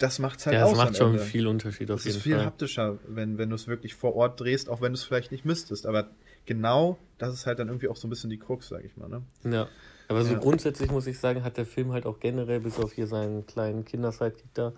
das 0.00 0.18
macht's 0.18 0.46
halt 0.46 0.54
ja, 0.54 0.64
aus. 0.64 0.70
Das 0.70 0.78
macht 0.78 0.96
schon 0.96 1.18
viel 1.18 1.46
Unterschied 1.46 1.90
auf 1.90 2.04
jeden 2.04 2.04
Fall. 2.04 2.10
Es 2.10 2.16
ist 2.16 2.22
viel 2.22 2.36
Fall. 2.36 2.46
haptischer, 2.46 2.98
wenn, 3.06 3.36
wenn 3.36 3.50
du 3.50 3.54
es 3.54 3.68
wirklich 3.68 3.94
vor 3.94 4.16
Ort 4.16 4.40
drehst, 4.40 4.70
auch 4.70 4.80
wenn 4.80 4.92
du 4.92 4.96
es 4.96 5.04
vielleicht 5.04 5.30
nicht 5.30 5.44
müsstest. 5.44 5.84
Aber 5.84 6.08
genau 6.46 6.98
das 7.20 7.34
ist 7.34 7.46
halt 7.46 7.58
dann 7.58 7.68
irgendwie 7.68 7.88
auch 7.88 7.96
so 7.96 8.06
ein 8.06 8.10
bisschen 8.10 8.30
die 8.30 8.38
Krux, 8.38 8.68
sag 8.68 8.82
ich 8.82 8.96
mal. 8.96 9.08
Ne? 9.08 9.22
Ja. 9.44 9.68
Aber 10.08 10.24
so 10.24 10.32
ja. 10.32 10.38
grundsätzlich 10.38 10.90
muss 10.90 11.06
ich 11.06 11.20
sagen, 11.20 11.44
hat 11.44 11.56
der 11.56 11.66
Film 11.66 11.92
halt 11.92 12.06
auch 12.06 12.18
generell, 12.18 12.60
bis 12.60 12.78
auf 12.78 12.92
hier 12.92 13.06
seinen 13.06 13.46
kleinen 13.46 13.84
Kindersidekick 13.84 14.52
da, 14.54 14.72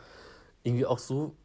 irgendwie 0.65 0.85
auch 0.85 0.99
so 0.99 1.37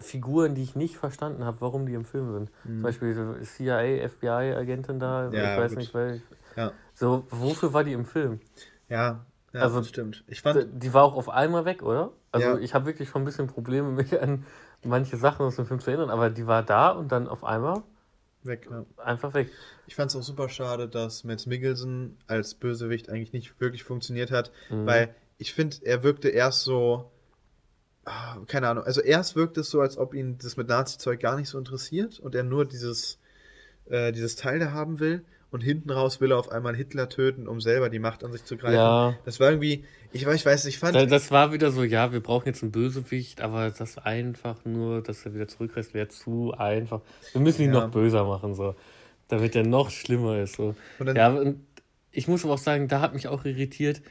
Figuren, 0.00 0.54
die 0.54 0.62
ich 0.62 0.74
nicht 0.74 0.96
verstanden 0.96 1.44
habe, 1.44 1.60
warum 1.60 1.86
die 1.86 1.94
im 1.94 2.04
Film 2.04 2.32
sind. 2.32 2.50
Mhm. 2.64 2.72
Zum 2.74 2.82
Beispiel 2.82 3.36
CIA, 3.42 4.08
FBI-Agentin 4.08 4.98
da, 4.98 5.30
ja, 5.30 5.54
ich 5.54 5.60
weiß 5.60 5.70
gut. 5.72 5.78
nicht, 5.78 5.94
weil. 5.94 6.22
Ja. 6.56 6.72
So, 6.94 7.26
wofür 7.30 7.74
war 7.74 7.84
die 7.84 7.92
im 7.92 8.06
Film? 8.06 8.40
Ja, 8.88 9.26
ja 9.52 9.60
also, 9.60 9.82
stimmt. 9.82 10.24
Ich 10.26 10.40
fand, 10.40 10.66
die 10.72 10.94
war 10.94 11.04
auch 11.04 11.14
auf 11.14 11.28
einmal 11.28 11.66
weg, 11.66 11.82
oder? 11.82 12.12
Also 12.32 12.48
ja. 12.48 12.58
ich 12.58 12.74
habe 12.74 12.86
wirklich 12.86 13.10
schon 13.10 13.22
ein 13.22 13.24
bisschen 13.26 13.46
Probleme, 13.46 13.90
mich 13.92 14.20
an 14.20 14.44
manche 14.82 15.18
Sachen 15.18 15.44
aus 15.44 15.56
dem 15.56 15.66
Film 15.66 15.80
zu 15.80 15.90
erinnern, 15.90 16.10
aber 16.10 16.30
die 16.30 16.46
war 16.46 16.62
da 16.62 16.90
und 16.90 17.12
dann 17.12 17.28
auf 17.28 17.44
einmal 17.44 17.82
weg. 18.46 18.68
Ja. 18.70 18.84
Einfach 18.96 19.34
weg. 19.34 19.50
Ich 19.86 19.94
fand 19.94 20.10
es 20.10 20.16
auch 20.16 20.22
super 20.22 20.48
schade, 20.48 20.88
dass 20.88 21.24
Matt 21.24 21.46
Mikkelsen 21.46 22.16
als 22.26 22.54
Bösewicht 22.54 23.08
eigentlich 23.08 23.32
nicht 23.32 23.60
wirklich 23.60 23.84
funktioniert 23.84 24.30
hat, 24.30 24.50
mhm. 24.70 24.86
weil 24.86 25.14
ich 25.38 25.52
finde, 25.52 25.76
er 25.82 26.02
wirkte 26.02 26.28
erst 26.28 26.62
so, 26.62 27.10
ah, 28.04 28.38
keine 28.46 28.68
Ahnung, 28.68 28.84
also 28.84 29.00
erst 29.00 29.36
wirkt 29.36 29.58
es 29.58 29.70
so, 29.70 29.80
als 29.80 29.98
ob 29.98 30.14
ihn 30.14 30.38
das 30.38 30.56
mit 30.56 30.68
Nazi-Zeug 30.68 31.20
gar 31.20 31.36
nicht 31.36 31.48
so 31.48 31.58
interessiert 31.58 32.18
und 32.20 32.34
er 32.34 32.42
nur 32.42 32.64
dieses, 32.64 33.18
äh, 33.86 34.12
dieses 34.12 34.36
Teil 34.36 34.58
da 34.58 34.72
haben 34.72 35.00
will. 35.00 35.24
Und 35.50 35.60
hinten 35.60 35.90
raus 35.90 36.20
will 36.20 36.32
er 36.32 36.38
auf 36.38 36.50
einmal 36.50 36.74
Hitler 36.74 37.08
töten, 37.08 37.46
um 37.46 37.60
selber 37.60 37.88
die 37.88 37.98
Macht 37.98 38.24
an 38.24 38.32
sich 38.32 38.44
zu 38.44 38.56
greifen. 38.56 38.74
Ja. 38.74 39.16
Das 39.24 39.40
war 39.40 39.50
irgendwie, 39.50 39.84
ich 40.12 40.26
weiß, 40.26 40.34
ich 40.34 40.46
weiß, 40.46 40.64
ich 40.66 40.78
fand. 40.78 40.96
Das, 40.96 41.08
das 41.08 41.30
war 41.30 41.52
wieder 41.52 41.70
so, 41.70 41.84
ja, 41.84 42.12
wir 42.12 42.20
brauchen 42.20 42.46
jetzt 42.46 42.62
einen 42.62 42.72
Bösewicht, 42.72 43.40
aber 43.40 43.70
das 43.70 43.98
einfach 43.98 44.64
nur, 44.64 45.02
dass 45.02 45.24
er 45.24 45.34
wieder 45.34 45.48
zurückreist, 45.48 45.94
wäre 45.94 46.08
zu 46.08 46.52
einfach. 46.52 47.00
Wir 47.32 47.40
müssen 47.40 47.62
ihn 47.62 47.72
ja. 47.72 47.80
noch 47.80 47.90
böser 47.90 48.24
machen, 48.24 48.54
so. 48.54 48.74
Damit 49.28 49.56
er 49.56 49.64
noch 49.64 49.90
schlimmer 49.90 50.38
ist. 50.40 50.56
So. 50.56 50.74
Und 50.98 51.06
dann, 51.06 51.16
ja, 51.16 51.28
und 51.28 51.60
ich 52.12 52.28
muss 52.28 52.44
aber 52.44 52.54
auch 52.54 52.58
sagen, 52.58 52.88
da 52.88 53.00
hat 53.00 53.14
mich 53.14 53.28
auch 53.28 53.44
irritiert. 53.44 54.02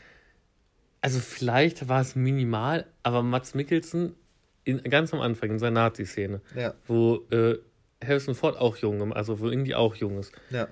Also 1.01 1.19
vielleicht 1.19 1.87
war 1.87 2.01
es 2.01 2.15
minimal, 2.15 2.85
aber 3.03 3.21
Mats 3.23 3.53
Mikkelsen 3.53 4.15
in, 4.63 4.81
ganz 4.83 5.13
am 5.13 5.21
Anfang 5.21 5.51
in 5.51 5.59
seiner 5.59 5.81
Nazi-Szene, 5.81 6.41
ja. 6.55 6.73
wo 6.87 7.25
äh, 7.31 7.57
Harrison 8.03 8.35
Ford 8.35 8.57
auch 8.57 8.77
jung, 8.77 9.13
also 9.13 9.39
wo 9.39 9.49
Indy 9.49 9.75
auch 9.75 9.95
jung 9.95 10.19
ist. 10.19 10.33
Ja. 10.49 10.67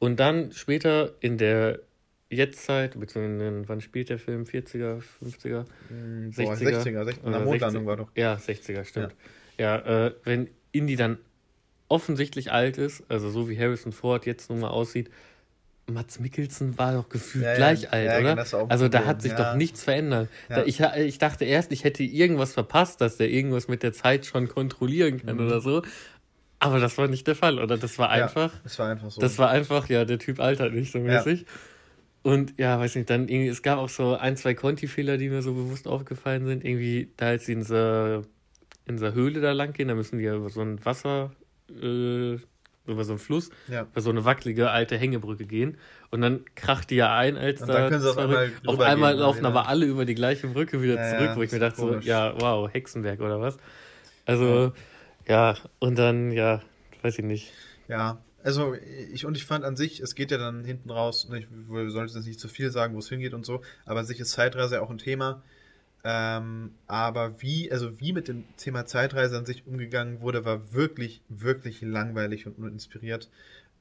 Und 0.00 0.18
dann 0.18 0.50
später 0.52 1.12
in 1.20 1.38
der 1.38 1.78
Jetztzeit, 2.30 2.98
beziehungsweise 2.98 3.68
wann 3.68 3.80
spielt 3.80 4.08
der 4.08 4.18
Film? 4.18 4.44
40er, 4.44 5.02
50er? 5.22 5.64
Boah, 6.36 6.54
60er? 6.54 6.82
60er, 6.82 7.02
60er. 7.04 7.30
Nach 7.30 7.44
Mondlandung 7.44 7.86
war 7.86 7.96
doch. 7.96 8.08
Ja, 8.16 8.34
60er, 8.34 8.84
stimmt. 8.84 9.14
Ja, 9.58 9.76
ja 9.84 10.06
äh, 10.06 10.14
wenn 10.24 10.48
Indy 10.72 10.96
dann 10.96 11.18
offensichtlich 11.88 12.50
alt 12.50 12.78
ist, 12.78 13.02
also 13.08 13.30
so 13.30 13.50
wie 13.50 13.58
Harrison 13.58 13.92
Ford 13.92 14.24
jetzt 14.24 14.48
nun 14.48 14.60
mal 14.60 14.68
aussieht, 14.68 15.10
Mats 15.86 16.20
Mikkelsen 16.20 16.78
war 16.78 16.94
doch 16.94 17.08
gefühlt 17.08 17.44
ja, 17.44 17.56
gleich 17.56 17.82
ja, 17.82 17.90
alt, 17.90 18.06
ja, 18.06 18.18
oder? 18.20 18.44
Genau, 18.44 18.66
also 18.68 18.88
da 18.88 19.04
hat 19.04 19.20
sich 19.20 19.32
doch 19.32 19.54
nichts 19.56 19.82
verändert. 19.82 20.28
Da, 20.48 20.64
ich, 20.64 20.80
ich 20.80 21.18
dachte 21.18 21.44
erst, 21.44 21.72
ich 21.72 21.84
hätte 21.84 22.04
irgendwas 22.04 22.52
verpasst, 22.54 23.00
dass 23.00 23.16
der 23.16 23.28
irgendwas 23.28 23.68
mit 23.68 23.82
der 23.82 23.92
Zeit 23.92 24.24
schon 24.24 24.48
kontrollieren 24.48 25.20
kann 25.24 25.36
mhm. 25.36 25.46
oder 25.46 25.60
so. 25.60 25.82
Aber 26.60 26.78
das 26.78 26.98
war 26.98 27.08
nicht 27.08 27.26
der 27.26 27.34
Fall, 27.34 27.58
oder? 27.58 27.78
Das 27.78 27.98
war 27.98 28.10
einfach. 28.10 28.52
Ja, 28.52 28.60
das 28.62 28.78
war 28.78 28.90
einfach 28.90 29.10
so. 29.10 29.20
Das 29.20 29.38
war 29.38 29.48
einfach, 29.48 29.88
ja, 29.88 30.04
der 30.04 30.18
Typ 30.18 30.40
altert 30.40 30.74
nicht 30.74 30.92
so 30.92 30.98
mäßig. 30.98 31.40
Ja. 31.40 31.46
Und 32.22 32.58
ja, 32.58 32.78
weiß 32.78 32.96
nicht, 32.96 33.08
dann 33.08 33.28
irgendwie, 33.28 33.48
es 33.48 33.62
gab 33.62 33.78
auch 33.78 33.88
so 33.88 34.14
ein, 34.14 34.36
zwei 34.36 34.52
Conti-Fehler, 34.52 35.16
die 35.16 35.30
mir 35.30 35.40
so 35.40 35.54
bewusst 35.54 35.88
aufgefallen 35.88 36.44
sind. 36.44 36.62
Irgendwie, 36.62 37.10
da 37.16 37.28
als 37.28 37.46
sie 37.46 37.54
in 37.54 37.60
dieser, 37.60 38.22
in 38.86 38.96
dieser 38.96 39.14
Höhle 39.14 39.40
da 39.40 39.52
lang 39.52 39.72
gehen, 39.72 39.88
da 39.88 39.94
müssen 39.94 40.18
die 40.18 40.24
ja 40.24 40.36
über 40.36 40.50
so 40.50 40.60
ein 40.60 40.84
Wasser, 40.84 41.32
äh, 41.70 42.34
über 42.86 43.04
so 43.04 43.12
einen 43.12 43.18
Fluss, 43.18 43.48
ja. 43.68 43.82
über 43.82 44.00
so 44.02 44.10
eine 44.10 44.26
wackelige 44.26 44.70
alte 44.70 44.98
Hängebrücke 44.98 45.46
gehen. 45.46 45.78
Und 46.10 46.20
dann 46.20 46.44
kracht 46.56 46.90
die 46.90 46.96
ja 46.96 47.16
ein, 47.16 47.38
als 47.38 47.62
und 47.62 47.68
da 47.68 47.88
auf 47.88 48.18
einmal, 48.18 48.52
auf 48.66 48.80
einmal 48.80 49.14
laufen 49.14 49.46
aber 49.46 49.66
alle 49.66 49.86
über 49.86 50.04
die 50.04 50.14
gleiche 50.14 50.46
Brücke 50.48 50.82
wieder 50.82 50.96
ja, 50.96 51.16
zurück, 51.16 51.36
wo 51.36 51.42
ich 51.42 51.52
mir 51.52 51.58
dachte, 51.58 51.80
so, 51.80 51.94
ja, 52.00 52.34
wow, 52.38 52.70
Hexenwerk 52.70 53.20
oder 53.20 53.40
was. 53.40 53.56
Also, 54.26 54.72
ja, 55.30 55.56
und 55.78 55.98
dann, 55.98 56.32
ja, 56.32 56.62
weiß 57.02 57.18
ich 57.18 57.24
nicht. 57.24 57.52
Ja, 57.88 58.18
also 58.42 58.74
ich 59.12 59.26
und 59.26 59.36
ich 59.36 59.44
fand 59.44 59.64
an 59.64 59.76
sich, 59.76 60.00
es 60.00 60.14
geht 60.14 60.30
ja 60.30 60.38
dann 60.38 60.64
hinten 60.64 60.90
raus, 60.90 61.28
ne, 61.28 61.40
ich 61.40 61.46
sollte 61.92 62.14
jetzt 62.14 62.26
nicht 62.26 62.40
zu 62.40 62.48
viel 62.48 62.70
sagen, 62.70 62.94
wo 62.94 62.98
es 62.98 63.08
hingeht 63.08 63.34
und 63.34 63.46
so, 63.46 63.62
aber 63.84 64.00
an 64.00 64.06
sich 64.06 64.20
ist 64.20 64.30
Zeitreise 64.30 64.82
auch 64.82 64.90
ein 64.90 64.98
Thema. 64.98 65.42
Ähm, 66.02 66.72
aber 66.86 67.42
wie, 67.42 67.70
also 67.70 68.00
wie 68.00 68.12
mit 68.12 68.26
dem 68.26 68.44
Thema 68.56 68.86
Zeitreise 68.86 69.36
an 69.36 69.44
sich 69.44 69.66
umgegangen 69.66 70.22
wurde, 70.22 70.46
war 70.46 70.72
wirklich, 70.72 71.20
wirklich 71.28 71.82
langweilig 71.82 72.46
und 72.46 72.58
uninspiriert. 72.58 73.28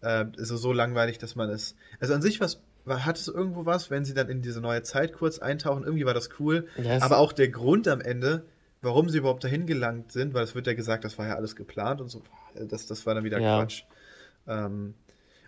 Äh, 0.01 0.25
also 0.37 0.57
so 0.57 0.73
langweilig, 0.73 1.17
dass 1.17 1.35
man 1.35 1.49
es. 1.49 1.75
Also 2.01 2.13
an 2.13 2.21
sich 2.21 2.41
was 2.41 2.61
war, 2.83 3.05
hat 3.05 3.17
es 3.17 3.29
irgendwo 3.29 3.65
was, 3.65 3.89
wenn 3.89 4.03
sie 4.03 4.13
dann 4.13 4.27
in 4.27 4.41
diese 4.41 4.59
neue 4.59 4.83
Zeit 4.83 5.13
kurz 5.13 5.39
eintauchen, 5.39 5.83
irgendwie 5.83 6.05
war 6.05 6.13
das 6.13 6.29
cool. 6.39 6.67
Yes. 6.77 7.01
Aber 7.01 7.19
auch 7.19 7.31
der 7.31 7.47
Grund 7.47 7.87
am 7.87 8.01
Ende, 8.01 8.43
warum 8.81 9.09
sie 9.09 9.17
überhaupt 9.17 9.43
dahin 9.43 9.65
gelangt 9.65 10.11
sind, 10.11 10.33
weil 10.33 10.43
es 10.43 10.55
wird 10.55 10.67
ja 10.67 10.73
gesagt, 10.73 11.03
das 11.03 11.17
war 11.17 11.27
ja 11.27 11.35
alles 11.35 11.55
geplant 11.55 12.01
und 12.01 12.09
so, 12.09 12.21
das, 12.55 12.87
das 12.87 13.05
war 13.05 13.15
dann 13.15 13.23
wieder 13.23 13.39
ja. 13.39 13.59
Quatsch. 13.59 13.83
Ähm, 14.47 14.95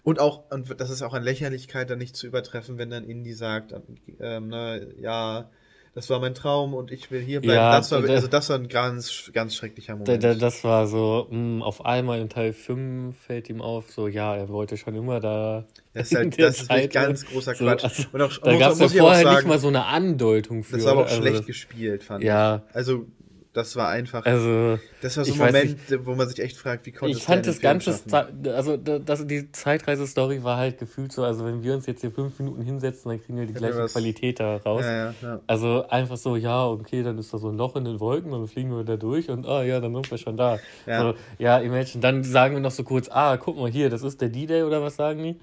und 0.04 0.20
auch, 0.20 0.50
und 0.50 0.80
das 0.80 0.90
ist 0.90 1.02
auch 1.02 1.14
an 1.14 1.24
Lächerlichkeit 1.24 1.90
dann 1.90 2.00
nicht 2.00 2.16
zu 2.16 2.28
übertreffen, 2.28 2.78
wenn 2.78 2.90
dann 2.90 3.04
Indy 3.04 3.34
sagt, 3.34 3.74
ähm, 4.20 4.48
ne, 4.48 4.88
ja, 5.00 5.50
das 5.94 6.10
war 6.10 6.20
mein 6.20 6.34
Traum 6.34 6.74
und 6.74 6.90
ich 6.90 7.12
will 7.12 7.20
hier 7.20 7.42
bleiben. 7.42 7.58
Ja, 7.58 7.78
das 7.78 7.92
war, 7.92 8.02
also 8.02 8.28
das 8.28 8.50
war 8.50 8.58
ein 8.58 8.70
ganz, 8.70 9.30
ganz 9.34 9.56
schrecklicher 9.56 9.98
Moment. 9.98 10.24
das 10.24 10.64
war 10.64 10.88
so, 10.88 11.28
mh, 11.30 11.38
hm, 11.38 11.62
auf 11.62 11.86
einmal 11.86 12.22
in 12.22 12.30
Teil 12.30 12.54
5 12.54 13.16
fällt 13.18 13.50
ihm 13.50 13.62
auf, 13.62 13.92
so, 13.92 14.08
ja, 14.08 14.36
er 14.36 14.48
wollte 14.48 14.78
schon 14.78 14.96
immer 14.96 15.20
da. 15.20 15.66
Das 15.94 16.12
ist 16.12 16.18
halt, 16.18 16.40
das 16.40 16.62
ist 16.62 16.70
wirklich 16.70 16.92
ganz 16.92 17.26
großer 17.26 17.56
Quatsch. 17.56 17.82
So, 17.82 17.88
also, 17.88 18.04
und 18.14 18.22
auch, 18.22 18.38
da 18.38 18.58
gab 18.58 18.72
es 18.72 18.80
ja 18.80 18.88
vorher 18.88 19.24
sagen, 19.24 19.36
nicht 19.36 19.48
mal 19.48 19.60
so 19.60 19.68
eine 19.68 19.86
Andeutung 19.86 20.64
für. 20.64 20.78
Das 20.78 20.86
war 20.86 20.94
aber 20.94 21.02
auch 21.02 21.10
also 21.10 21.22
schlecht 21.22 21.46
gespielt, 21.46 22.04
fand 22.04 22.24
ja. 22.24 22.64
ich. 22.70 22.76
Also, 22.76 23.08
das 23.54 23.76
war 23.76 23.90
einfach. 23.90 24.26
Also, 24.26 24.80
das 25.02 25.18
war 25.18 25.26
so 25.26 25.34
ein 25.34 25.38
Moment, 25.38 25.90
nicht, 25.90 26.06
wo 26.06 26.16
man 26.16 26.30
sich 26.30 26.40
echt 26.40 26.56
fragt, 26.56 26.86
wie 26.86 26.92
konnte 26.92 27.18
Ich 27.18 27.24
fand 27.24 27.46
das 27.46 27.60
Ganze, 27.60 28.00
also 28.46 28.78
das, 28.78 29.28
die 29.28 29.52
Zeitreise-Story 29.52 30.44
war 30.44 30.58
halt 30.58 30.78
gefühlt 30.78 31.12
so, 31.12 31.24
also 31.24 31.46
wenn 31.46 31.62
wir 31.62 31.74
uns 31.74 31.86
jetzt 31.86 32.02
hier 32.02 32.12
fünf 32.12 32.40
Minuten 32.40 32.62
hinsetzen, 32.62 33.12
dann 33.12 33.22
kriegen 33.22 33.38
wir 33.38 33.46
die 33.46 33.54
gleiche 33.54 33.78
was, 33.78 33.92
Qualität 33.92 34.40
da 34.40 34.56
raus. 34.58 34.84
Ja, 34.86 35.06
ja, 35.06 35.14
ja. 35.22 35.42
Also 35.48 35.86
einfach 35.90 36.16
so, 36.16 36.38
ja, 36.38 36.66
okay, 36.66 37.04
dann 37.04 37.18
ist 37.18 37.34
da 37.34 37.40
so 37.40 37.50
ein 37.50 37.58
Loch 37.58 37.76
in 37.76 37.84
den 37.84 38.00
Wolken, 38.00 38.32
dann 38.32 38.48
fliegen 38.48 38.72
wir 38.76 38.86
da 38.86 38.96
durch 38.96 39.30
und 39.30 39.46
ah 39.46 39.64
ja, 39.64 39.82
dann 39.82 39.94
sind 39.94 40.10
wir 40.10 40.18
schon 40.18 40.38
da. 40.38 40.58
Ja, 40.86 41.02
so, 41.02 41.14
ja 41.38 41.58
imagine, 41.60 42.02
dann 42.02 42.24
sagen 42.24 42.56
wir 42.56 42.62
noch 42.62 42.72
so 42.72 42.84
kurz, 42.84 43.10
ah, 43.12 43.36
guck 43.36 43.58
mal 43.58 43.70
hier, 43.70 43.90
das 43.90 44.04
ist 44.04 44.22
der 44.22 44.30
D-Day 44.30 44.64
oder 44.64 44.82
was 44.82 44.96
sagen 44.96 45.24
die? 45.24 45.36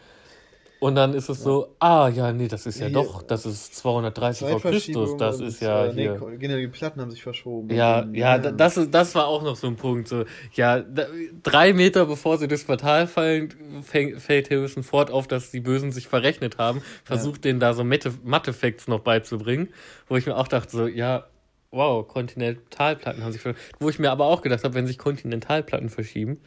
Und 0.80 0.94
dann 0.94 1.12
ist 1.14 1.28
es 1.28 1.42
so, 1.42 1.74
ah 1.80 2.08
ja, 2.08 2.32
nee, 2.32 2.46
das 2.46 2.64
ist 2.66 2.78
ja, 2.78 2.86
ja 2.86 2.92
doch, 2.92 3.22
das 3.22 3.44
ist 3.46 3.74
230 3.76 4.48
vor 4.48 4.60
Christus, 4.60 5.16
das 5.16 5.40
ist 5.40 5.60
ja 5.60 5.86
äh, 5.86 5.92
hier. 5.92 6.20
Nee, 6.38 6.60
die 6.60 6.68
Platten 6.68 7.00
haben 7.00 7.10
sich 7.10 7.22
verschoben. 7.22 7.68
Ja, 7.70 8.06
ja, 8.12 8.36
ja, 8.36 8.38
das, 8.38 8.76
ist, 8.76 8.94
das 8.94 9.14
war 9.16 9.26
auch 9.26 9.42
noch 9.42 9.56
so 9.56 9.66
ein 9.66 9.76
Punkt. 9.76 10.06
So, 10.06 10.24
ja, 10.52 10.80
da, 10.80 11.06
drei 11.42 11.72
Meter 11.72 12.06
bevor 12.06 12.38
sie 12.38 12.46
das 12.46 12.62
Portal 12.64 13.08
fallen, 13.08 13.52
fällt 13.82 14.50
Harrison 14.50 14.84
Ford 14.84 15.10
auf, 15.10 15.26
dass 15.26 15.50
die 15.50 15.60
Bösen 15.60 15.90
sich 15.90 16.06
verrechnet 16.06 16.58
haben, 16.58 16.80
versucht 17.04 17.44
ja. 17.44 17.50
denen 17.50 17.60
da 17.60 17.74
so 17.74 17.82
Mathe-Facts 17.82 18.86
noch 18.86 19.00
beizubringen, 19.00 19.68
wo 20.08 20.16
ich 20.16 20.26
mir 20.26 20.36
auch 20.36 20.48
dachte, 20.48 20.70
so, 20.70 20.86
ja, 20.86 21.26
wow, 21.70 22.06
Kontinentalplatten 22.06 23.24
haben 23.24 23.32
sich 23.32 23.42
verschoben. 23.42 23.62
Wo 23.80 23.88
ich 23.88 23.98
mir 23.98 24.10
aber 24.10 24.26
auch 24.26 24.42
gedacht 24.42 24.62
habe, 24.64 24.74
wenn 24.74 24.86
sich 24.86 24.98
Kontinentalplatten 24.98 25.88
verschieben, 25.88 26.40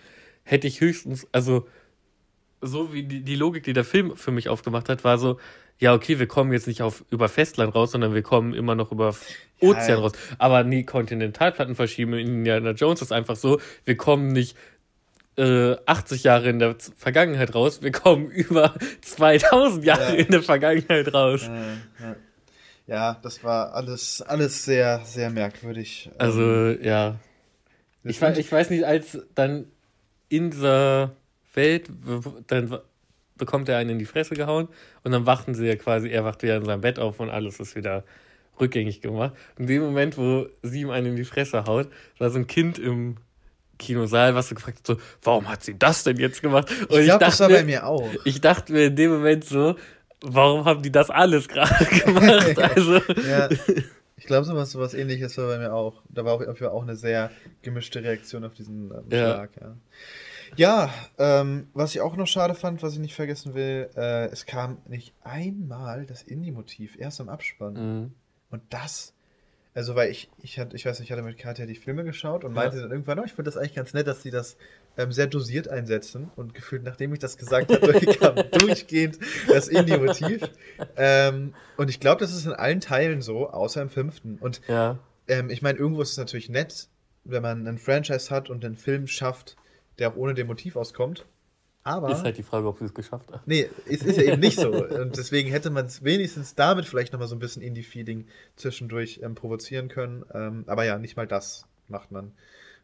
hätte 0.43 0.67
ich 0.67 0.79
höchstens, 0.79 1.27
also 1.31 1.67
so 2.61 2.93
wie 2.93 3.03
die, 3.03 3.21
die 3.21 3.35
Logik, 3.35 3.63
die 3.63 3.73
der 3.73 3.83
Film 3.83 4.15
für 4.15 4.31
mich 4.31 4.49
aufgemacht 4.49 4.89
hat, 4.89 5.03
war 5.03 5.17
so, 5.17 5.37
ja, 5.79 5.93
okay, 5.93 6.19
wir 6.19 6.27
kommen 6.27 6.53
jetzt 6.53 6.67
nicht 6.67 6.83
auf 6.83 7.03
über 7.09 7.27
Festland 7.27 7.73
raus, 7.73 7.91
sondern 7.91 8.13
wir 8.13 8.21
kommen 8.21 8.53
immer 8.53 8.75
noch 8.75 8.91
über 8.91 9.15
Ozean 9.59 9.89
ja, 9.89 9.95
raus. 9.95 10.11
Aber 10.37 10.63
nie 10.63 10.83
Kontinentalplatten 10.83 11.75
verschieben. 11.75 12.13
In 12.13 12.27
Indiana 12.27 12.71
Jones 12.71 13.01
ist 13.01 13.11
einfach 13.11 13.35
so, 13.35 13.59
wir 13.85 13.97
kommen 13.97 14.27
nicht 14.27 14.55
äh, 15.37 15.75
80 15.85 16.23
Jahre 16.23 16.49
in 16.49 16.59
der 16.59 16.75
Vergangenheit 16.95 17.55
raus, 17.55 17.81
wir 17.81 17.91
kommen 17.91 18.29
über 18.31 18.75
2000 19.01 19.83
Jahre 19.83 20.13
ja. 20.13 20.23
in 20.23 20.27
der 20.27 20.43
Vergangenheit 20.43 21.13
raus. 21.13 21.49
Ja, 21.99 22.15
ja, 22.87 23.17
das 23.21 23.43
war 23.43 23.73
alles, 23.73 24.21
alles 24.21 24.65
sehr, 24.65 25.01
sehr 25.05 25.29
merkwürdig. 25.29 26.09
Also, 26.17 26.41
ähm, 26.41 26.79
ja. 26.83 27.19
Ich, 28.03 28.21
ich 28.21 28.51
weiß 28.51 28.69
nicht, 28.69 28.83
als 28.83 29.19
dann 29.33 29.65
in 30.27 30.51
dieser 30.51 31.15
fällt, 31.51 31.89
dann 32.47 32.79
bekommt 33.37 33.69
er 33.69 33.77
einen 33.77 33.91
in 33.91 33.99
die 33.99 34.05
Fresse 34.05 34.35
gehauen 34.35 34.67
und 35.03 35.11
dann 35.11 35.25
wachten 35.25 35.55
sie 35.55 35.65
ja 35.65 35.75
quasi, 35.75 36.09
er 36.09 36.23
wacht 36.23 36.43
wieder 36.43 36.57
in 36.57 36.65
seinem 36.65 36.81
Bett 36.81 36.99
auf 36.99 37.19
und 37.19 37.29
alles 37.29 37.59
ist 37.59 37.75
wieder 37.75 38.03
rückgängig 38.59 39.01
gemacht. 39.01 39.33
In 39.57 39.67
dem 39.67 39.81
Moment, 39.81 40.17
wo 40.17 40.47
sie 40.61 40.81
ihm 40.81 40.89
einen 40.91 41.07
in 41.07 41.15
die 41.15 41.25
Fresse 41.25 41.65
haut, 41.65 41.87
war 42.19 42.29
so 42.29 42.37
ein 42.37 42.47
Kind 42.47 42.77
im 42.79 43.17
Kinosaal, 43.79 44.35
was 44.35 44.49
du 44.49 44.55
gefragt 44.55 44.77
hast, 44.79 44.87
so, 44.87 44.97
warum 45.23 45.49
hat 45.49 45.63
sie 45.63 45.77
das 45.77 46.03
denn 46.03 46.17
jetzt 46.17 46.41
gemacht? 46.41 46.69
Und 46.87 46.99
ich, 46.99 47.05
glaube, 47.05 47.25
das 47.25 47.39
war 47.39 47.49
bei 47.49 47.63
mir 47.63 47.87
auch. 47.87 48.09
Ich 48.25 48.39
dachte 48.39 48.71
mir 48.71 48.85
in 48.85 48.95
dem 48.95 49.11
Moment 49.11 49.43
so, 49.43 49.75
warum 50.21 50.65
haben 50.65 50.83
die 50.83 50.91
das 50.91 51.09
alles 51.09 51.47
gerade 51.47 51.85
gemacht? 52.05 52.59
also. 52.75 53.01
ja. 53.27 53.49
Ich 54.17 54.27
glaube, 54.27 54.45
sowas, 54.45 54.71
sowas 54.71 54.93
ähnliches 54.93 55.35
war 55.39 55.47
bei 55.47 55.57
mir 55.57 55.73
auch. 55.73 56.03
Da 56.09 56.23
war 56.23 56.33
auch, 56.33 56.61
auch 56.61 56.83
eine 56.83 56.95
sehr 56.95 57.31
gemischte 57.63 58.03
Reaktion 58.03 58.43
auf 58.43 58.53
diesen 58.53 58.91
ähm, 58.91 59.05
Schlag, 59.09 59.49
ja. 59.59 59.67
ja. 59.67 59.75
Ja, 60.55 60.93
ähm, 61.17 61.67
was 61.73 61.95
ich 61.95 62.01
auch 62.01 62.15
noch 62.15 62.27
schade 62.27 62.55
fand, 62.55 62.83
was 62.83 62.93
ich 62.93 62.99
nicht 62.99 63.15
vergessen 63.15 63.53
will, 63.53 63.89
äh, 63.95 64.27
es 64.27 64.45
kam 64.45 64.79
nicht 64.87 65.13
einmal 65.23 66.05
das 66.05 66.23
Indie-Motiv, 66.23 66.97
erst 66.99 67.21
am 67.21 67.29
Abspann. 67.29 67.73
Mhm. 67.73 68.11
Und 68.49 68.61
das, 68.69 69.13
also 69.73 69.95
weil 69.95 70.11
ich, 70.11 70.29
ich 70.41 70.59
hatte, 70.59 70.75
ich 70.75 70.85
weiß 70.85 70.99
nicht, 70.99 71.09
ich 71.09 71.11
hatte 71.11 71.23
mit 71.23 71.37
Katja 71.37 71.65
die 71.65 71.75
Filme 71.75 72.03
geschaut 72.03 72.43
und 72.43 72.53
meinte 72.53 72.81
dann 72.81 72.91
irgendwann, 72.91 73.19
oh, 73.19 73.23
ich 73.23 73.31
finde 73.31 73.49
das 73.49 73.57
eigentlich 73.57 73.75
ganz 73.75 73.93
nett, 73.93 74.07
dass 74.07 74.21
sie 74.21 74.31
das 74.31 74.57
ähm, 74.97 75.13
sehr 75.13 75.27
dosiert 75.27 75.69
einsetzen. 75.69 76.29
Und 76.35 76.53
gefühlt, 76.53 76.83
nachdem 76.83 77.13
ich 77.13 77.19
das 77.19 77.37
gesagt 77.37 77.71
habe, 77.71 77.93
kam 78.17 78.35
durchgehend 78.59 79.17
das 79.47 79.69
Indie-Motiv. 79.69 80.49
Ähm, 80.97 81.53
und 81.77 81.89
ich 81.89 82.01
glaube, 82.01 82.19
das 82.19 82.33
ist 82.33 82.45
in 82.45 82.53
allen 82.53 82.81
Teilen 82.81 83.21
so, 83.21 83.49
außer 83.49 83.81
im 83.81 83.89
fünften. 83.89 84.37
Und 84.41 84.61
ja. 84.67 84.99
ähm, 85.29 85.49
ich 85.49 85.61
meine, 85.61 85.79
irgendwo 85.79 86.01
ist 86.01 86.11
es 86.11 86.17
natürlich 86.17 86.49
nett, 86.49 86.89
wenn 87.23 87.41
man 87.41 87.65
ein 87.65 87.77
Franchise 87.77 88.29
hat 88.29 88.49
und 88.49 88.65
einen 88.65 88.75
Film 88.75 89.07
schafft, 89.07 89.55
der 89.99 90.11
auch 90.11 90.15
ohne 90.15 90.33
dem 90.33 90.47
Motiv 90.47 90.75
auskommt. 90.75 91.25
Aber. 91.83 92.11
Ist 92.11 92.23
halt 92.23 92.37
die 92.37 92.43
Frage, 92.43 92.67
ob 92.67 92.77
sie 92.77 92.85
es 92.85 92.93
geschafft 92.93 93.31
haben. 93.31 93.41
Nee, 93.45 93.69
es 93.87 94.03
ist 94.03 94.17
ja 94.17 94.23
eben 94.23 94.39
nicht 94.39 94.59
so. 94.59 94.71
Und 94.71 95.17
deswegen 95.17 95.49
hätte 95.49 95.71
man 95.71 95.87
es 95.87 96.03
wenigstens 96.03 96.53
damit 96.53 96.85
vielleicht 96.85 97.11
nochmal 97.11 97.27
so 97.27 97.35
ein 97.35 97.39
bisschen 97.39 97.63
Indie-Feeling 97.63 98.27
zwischendurch 98.55 99.21
ähm, 99.23 99.33
provozieren 99.33 99.87
können. 99.87 100.23
Ähm, 100.33 100.63
aber 100.67 100.85
ja, 100.85 100.99
nicht 100.99 101.17
mal 101.17 101.27
das 101.27 101.65
macht 101.87 102.11
man. 102.11 102.33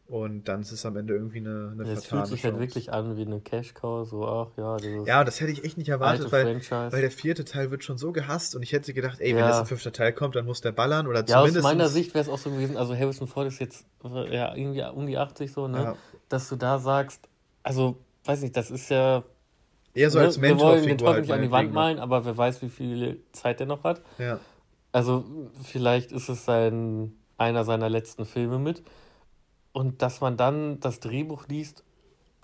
Und 0.08 0.48
dann 0.48 0.62
ist 0.62 0.72
es 0.72 0.86
am 0.86 0.96
Ende 0.96 1.12
irgendwie 1.12 1.40
eine, 1.40 1.70
eine 1.72 1.84
ja, 1.84 1.92
Es 1.92 2.06
fühlt 2.06 2.26
sich 2.26 2.42
halt 2.42 2.58
wirklich 2.58 2.90
an 2.94 3.18
wie 3.18 3.26
eine 3.26 3.40
Cash-Cow, 3.40 4.08
so 4.08 4.26
ach 4.26 4.48
ja. 4.56 4.78
Ja, 5.04 5.22
das 5.22 5.38
hätte 5.38 5.52
ich 5.52 5.64
echt 5.64 5.76
nicht 5.76 5.90
erwartet, 5.90 6.32
weil, 6.32 6.46
weil 6.56 7.00
der 7.02 7.10
vierte 7.10 7.44
Teil 7.44 7.70
wird 7.70 7.84
schon 7.84 7.98
so 7.98 8.10
gehasst 8.10 8.56
und 8.56 8.62
ich 8.62 8.72
hätte 8.72 8.94
gedacht, 8.94 9.20
ey, 9.20 9.34
wenn 9.34 9.40
ja. 9.40 9.48
jetzt 9.48 9.58
ein 9.58 9.66
fünfter 9.66 9.92
Teil 9.92 10.14
kommt, 10.14 10.34
dann 10.34 10.46
muss 10.46 10.62
der 10.62 10.72
ballern 10.72 11.06
oder 11.06 11.26
zumindest. 11.26 11.56
Ja, 11.56 11.60
aus 11.60 11.62
meiner 11.62 11.88
Sicht 11.90 12.14
wäre 12.14 12.22
es 12.22 12.30
auch 12.30 12.38
so 12.38 12.50
gewesen, 12.50 12.78
also 12.78 12.96
Harrison 12.96 13.28
Ford 13.28 13.48
ist 13.48 13.58
jetzt 13.58 13.84
ja 14.02 14.54
irgendwie 14.56 14.82
um 14.82 15.06
die 15.06 15.18
80 15.18 15.52
so, 15.52 15.68
ne? 15.68 15.78
Ja. 15.78 15.96
Dass 16.30 16.48
du 16.48 16.56
da 16.56 16.78
sagst, 16.78 17.28
also, 17.62 17.98
weiß 18.24 18.40
nicht, 18.40 18.56
das 18.56 18.70
ist 18.70 18.88
ja. 18.88 19.22
Eher 19.92 20.10
so 20.10 20.20
ne? 20.20 20.24
als 20.24 20.38
Mentor. 20.38 20.58
Wir 20.58 20.76
wollen 20.76 20.86
den 20.86 20.98
Teufel 20.98 21.20
nicht 21.20 21.32
an 21.32 21.42
die 21.42 21.50
Wand 21.50 21.74
malen, 21.74 21.98
aber 21.98 22.24
wer 22.24 22.34
weiß, 22.34 22.62
wie 22.62 22.70
viel 22.70 23.20
Zeit 23.32 23.60
der 23.60 23.66
noch 23.66 23.84
hat. 23.84 24.00
Ja. 24.16 24.40
Also, 24.90 25.24
vielleicht 25.62 26.12
ist 26.12 26.30
es 26.30 26.46
sein, 26.46 27.12
einer 27.36 27.64
seiner 27.64 27.90
letzten 27.90 28.24
Filme 28.24 28.58
mit. 28.58 28.82
Und 29.78 30.02
dass 30.02 30.20
man 30.20 30.36
dann 30.36 30.80
das 30.80 30.98
Drehbuch 30.98 31.46
liest, 31.46 31.84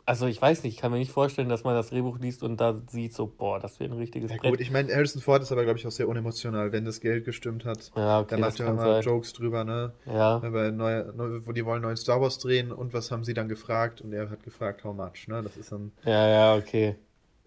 also 0.07 0.27
ich 0.27 0.41
weiß 0.41 0.63
nicht, 0.63 0.75
ich 0.75 0.81
kann 0.81 0.93
mir 0.93 0.99
nicht 0.99 1.11
vorstellen, 1.11 1.49
dass 1.49 1.65
man 1.65 1.75
das 1.75 1.89
Drehbuch 1.89 2.21
liest 2.21 2.45
und 2.45 2.61
da 2.61 2.81
sieht 2.89 3.13
so, 3.13 3.27
boah, 3.27 3.59
das 3.59 3.81
wäre 3.81 3.93
ein 3.93 3.97
richtiges 3.97 4.31
ja, 4.31 4.37
Brett. 4.37 4.53
Gut, 4.53 4.61
ich 4.61 4.71
meine, 4.71 4.95
Harrison 4.95 5.21
Ford 5.21 5.43
ist 5.43 5.51
aber, 5.51 5.65
glaube 5.65 5.81
ich, 5.81 5.85
auch 5.85 5.91
sehr 5.91 6.07
unemotional, 6.07 6.71
wenn 6.71 6.85
das 6.85 7.01
Geld 7.01 7.25
gestimmt 7.25 7.65
hat. 7.65 7.91
Ja, 7.97 8.21
okay, 8.21 8.29
dann 8.31 8.41
macht 8.41 8.61
er 8.61 8.69
immer 8.69 8.83
sein. 8.83 9.03
Jokes 9.03 9.33
drüber, 9.33 9.65
ne? 9.65 9.95
Ja. 10.07 10.41
Weil 10.45 10.71
neue, 10.71 11.13
wo 11.45 11.51
die 11.51 11.65
wollen 11.65 11.83
neuen 11.83 11.97
Star 11.97 12.21
Wars 12.21 12.39
drehen 12.39 12.71
und 12.71 12.95
was 12.95 13.11
haben 13.11 13.25
sie 13.25 13.35
dann 13.35 13.49
gefragt? 13.49 14.01
Und 14.01 14.13
er 14.13 14.31
hat 14.31 14.45
gefragt, 14.45 14.85
how 14.85 14.95
much, 14.95 15.27
ne? 15.27 15.43
Das 15.43 15.57
ist 15.57 15.73
dann. 15.73 15.91
Ja, 16.05 16.29
ja, 16.29 16.55
okay. 16.55 16.95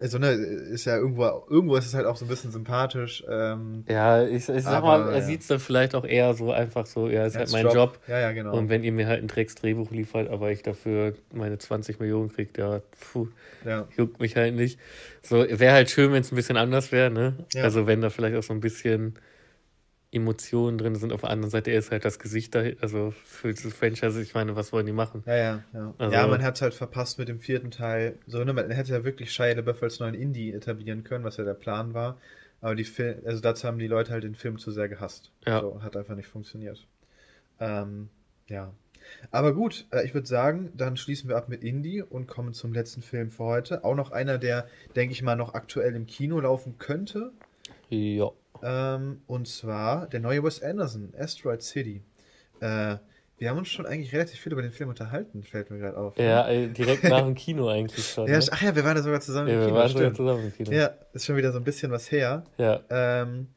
Also, 0.00 0.18
ne, 0.18 0.30
ist 0.30 0.84
ja 0.84 0.96
irgendwo, 0.96 1.24
irgendwo 1.50 1.74
ist 1.74 1.86
es 1.86 1.94
halt 1.94 2.06
auch 2.06 2.16
so 2.16 2.24
ein 2.24 2.28
bisschen 2.28 2.52
sympathisch. 2.52 3.24
Ähm, 3.28 3.84
ja, 3.88 4.24
ich, 4.24 4.48
ich 4.48 4.62
sag 4.62 4.74
aber, 4.74 4.98
mal, 4.98 5.08
er 5.08 5.18
ja. 5.18 5.24
sieht 5.24 5.40
es 5.40 5.48
dann 5.48 5.58
vielleicht 5.58 5.96
auch 5.96 6.04
eher 6.04 6.34
so 6.34 6.52
einfach 6.52 6.86
so, 6.86 7.08
ja, 7.08 7.26
ist 7.26 7.36
halt 7.36 7.50
mein 7.50 7.64
Job. 7.64 7.74
Job. 7.74 7.98
Ja, 8.06 8.20
ja, 8.20 8.32
genau. 8.32 8.56
Und 8.56 8.68
wenn 8.68 8.84
ihr 8.84 8.92
mir 8.92 9.08
halt 9.08 9.22
ein 9.22 9.26
Drecks-Drehbuch 9.26 9.90
liefert, 9.90 10.30
aber 10.30 10.52
ich 10.52 10.62
dafür 10.62 11.14
meine 11.34 11.58
20 11.58 11.98
Millionen 11.98 12.32
kriegt, 12.32 12.58
ja, 12.58 12.80
puh, 13.12 13.26
ja. 13.64 13.88
juckt 13.96 14.20
mich 14.20 14.36
halt 14.36 14.54
nicht. 14.54 14.78
So, 15.22 15.38
wäre 15.38 15.72
halt 15.72 15.90
schön, 15.90 16.12
wenn 16.12 16.20
es 16.20 16.30
ein 16.30 16.36
bisschen 16.36 16.56
anders 16.56 16.92
wäre, 16.92 17.10
ne? 17.10 17.34
Ja. 17.54 17.64
Also, 17.64 17.88
wenn 17.88 18.00
da 18.00 18.10
vielleicht 18.10 18.36
auch 18.36 18.44
so 18.44 18.52
ein 18.52 18.60
bisschen 18.60 19.18
Emotionen 20.10 20.78
drin 20.78 20.94
sind. 20.94 21.12
Auf 21.12 21.20
der 21.20 21.30
anderen 21.30 21.50
Seite, 21.50 21.70
er 21.70 21.78
ist 21.78 21.90
halt 21.90 22.04
das 22.04 22.18
Gesicht 22.18 22.54
da, 22.54 22.62
also 22.80 23.12
für 23.24 23.52
das 23.52 23.62
Franchise, 23.74 24.20
ich 24.22 24.34
meine, 24.34 24.56
was 24.56 24.72
wollen 24.72 24.86
die 24.86 24.92
machen? 24.92 25.22
Ja, 25.26 25.36
ja, 25.36 25.64
ja. 25.74 25.94
Also, 25.98 26.14
ja, 26.14 26.26
man 26.26 26.42
hat 26.42 26.56
es 26.56 26.62
halt 26.62 26.74
verpasst 26.74 27.18
mit 27.18 27.28
dem 27.28 27.40
vierten 27.40 27.70
Teil. 27.70 28.18
So, 28.26 28.42
ne, 28.42 28.52
man 28.52 28.70
hätte 28.70 28.92
ja 28.92 29.04
wirklich 29.04 29.32
Shia 29.32 29.52
LaBeouf 29.52 29.82
als 29.82 30.00
neuen 30.00 30.14
Indie 30.14 30.52
etablieren 30.52 31.04
können, 31.04 31.24
was 31.24 31.36
ja 31.36 31.44
der 31.44 31.54
Plan 31.54 31.92
war. 31.92 32.18
Aber 32.60 32.74
die 32.74 32.84
Film, 32.84 33.18
also 33.24 33.40
dazu 33.40 33.66
haben 33.68 33.78
die 33.78 33.86
Leute 33.86 34.12
halt 34.12 34.24
den 34.24 34.34
Film 34.34 34.58
zu 34.58 34.70
sehr 34.70 34.88
gehasst. 34.88 35.30
Ja. 35.46 35.60
So, 35.60 35.82
hat 35.82 35.96
einfach 35.96 36.16
nicht 36.16 36.28
funktioniert. 36.28 36.86
Ähm, 37.60 38.08
ja. 38.46 38.72
Aber 39.30 39.52
gut, 39.54 39.86
äh, 39.90 40.04
ich 40.04 40.14
würde 40.14 40.26
sagen, 40.26 40.72
dann 40.74 40.96
schließen 40.96 41.28
wir 41.28 41.36
ab 41.36 41.48
mit 41.48 41.62
Indie 41.62 42.02
und 42.02 42.26
kommen 42.26 42.54
zum 42.54 42.72
letzten 42.72 43.02
Film 43.02 43.30
für 43.30 43.44
heute. 43.44 43.84
Auch 43.84 43.94
noch 43.94 44.10
einer, 44.10 44.38
der, 44.38 44.66
denke 44.96 45.12
ich 45.12 45.22
mal, 45.22 45.36
noch 45.36 45.54
aktuell 45.54 45.94
im 45.94 46.06
Kino 46.06 46.40
laufen 46.40 46.78
könnte. 46.78 47.32
Ja. 47.90 48.30
Ähm, 48.62 49.22
und 49.26 49.48
zwar 49.48 50.06
der 50.08 50.20
neue 50.20 50.42
Wes 50.42 50.62
Anderson, 50.62 51.12
Asteroid 51.18 51.62
City. 51.62 52.02
Äh, 52.60 52.96
wir 53.38 53.50
haben 53.50 53.58
uns 53.58 53.68
schon 53.68 53.86
eigentlich 53.86 54.12
relativ 54.12 54.40
viel 54.40 54.52
über 54.52 54.62
den 54.62 54.72
Film 54.72 54.88
unterhalten, 54.88 55.44
fällt 55.44 55.70
mir 55.70 55.78
gerade 55.78 55.96
auf. 55.96 56.16
Ne? 56.16 56.24
Ja, 56.24 56.46
ne? 56.48 56.68
direkt 56.68 57.04
nach 57.04 57.22
dem 57.22 57.34
Kino 57.34 57.68
eigentlich 57.68 58.04
schon. 58.04 58.26
ja, 58.26 58.38
ne? 58.38 58.44
Ach 58.50 58.62
ja, 58.62 58.74
wir 58.74 58.84
waren 58.84 58.96
ja 58.96 59.02
sogar 59.02 59.20
zusammen 59.20 59.48
ja, 59.48 59.54
im 59.54 59.60
Kino. 59.60 59.74
Wir 59.74 59.80
waren 59.80 59.88
sogar 59.88 60.14
zusammen 60.14 60.44
im 60.44 60.52
Kino. 60.52 60.72
Ja, 60.72 60.90
ist 61.12 61.24
schon 61.24 61.36
wieder 61.36 61.52
so 61.52 61.58
ein 61.58 61.64
bisschen 61.64 61.92
was 61.92 62.10
her. 62.10 62.44
Ja. 62.56 62.80
Ähm, 62.90 63.48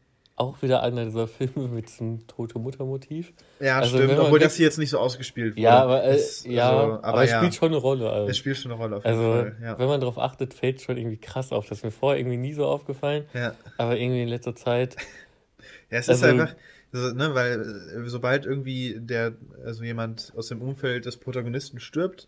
auch 0.42 0.62
wieder 0.62 0.82
einer 0.84 1.06
dieser 1.06 1.28
Filme 1.28 1.68
mit 1.68 1.88
diesem 1.88 2.28
tote 2.28 2.60
Mutter-Motiv. 2.60 3.32
Ja, 3.60 3.80
also, 3.80 3.98
stimmt, 3.98 4.18
obwohl 4.20 4.40
das 4.40 4.56
hier 4.56 4.66
jetzt 4.66 4.80
nicht 4.80 4.90
so 4.90 4.98
ausgespielt 4.98 5.54
wurde. 5.54 5.62
Ja, 5.62 5.84
aber, 5.84 6.04
äh, 6.04 6.16
ist, 6.16 6.46
ja, 6.46 6.70
also, 6.70 6.94
aber, 6.94 7.04
aber 7.04 7.24
es 7.24 7.30
ja. 7.32 7.38
spielt 7.38 7.56
schon 7.56 7.70
eine 7.70 7.78
Rolle. 7.78 8.10
Also. 8.10 8.30
Es 8.30 8.38
spielt 8.38 8.58
schon 8.58 8.72
eine 8.72 8.82
Rolle 8.82 8.98
auf 8.98 9.06
jeden 9.06 9.18
also, 9.18 9.32
Fall. 9.32 9.56
Ja. 9.62 9.80
Wenn 9.80 9.88
man 9.88 10.00
darauf 10.02 10.18
achtet, 10.18 10.54
fällt 10.54 10.78
es 10.78 10.84
schon 10.84 10.98
irgendwie 10.98 11.18
krass 11.18 11.52
auf. 11.52 11.68
Das 11.68 11.78
ist 11.78 11.84
mir 11.84 11.92
vorher 11.92 12.20
irgendwie 12.20 12.38
nie 12.38 12.54
so 12.54 12.66
aufgefallen. 12.66 13.26
Ja. 13.34 13.54
Aber 13.78 13.98
irgendwie 13.98 14.24
in 14.24 14.30
letzter 14.30 14.56
Zeit. 14.56 14.96
ja, 15.92 16.00
es 16.00 16.10
also, 16.10 16.26
ist 16.26 16.32
einfach. 16.32 16.56
Also, 16.94 17.14
ne, 17.14 17.34
weil 17.34 17.62
äh, 17.62 18.10
sobald 18.10 18.46
irgendwie 18.46 18.98
der, 19.00 19.34
also 19.64 19.84
jemand 19.84 20.34
aus 20.36 20.48
dem 20.48 20.62
Umfeld 20.62 21.06
des 21.06 21.18
Protagonisten 21.18 21.80
stirbt, 21.80 22.28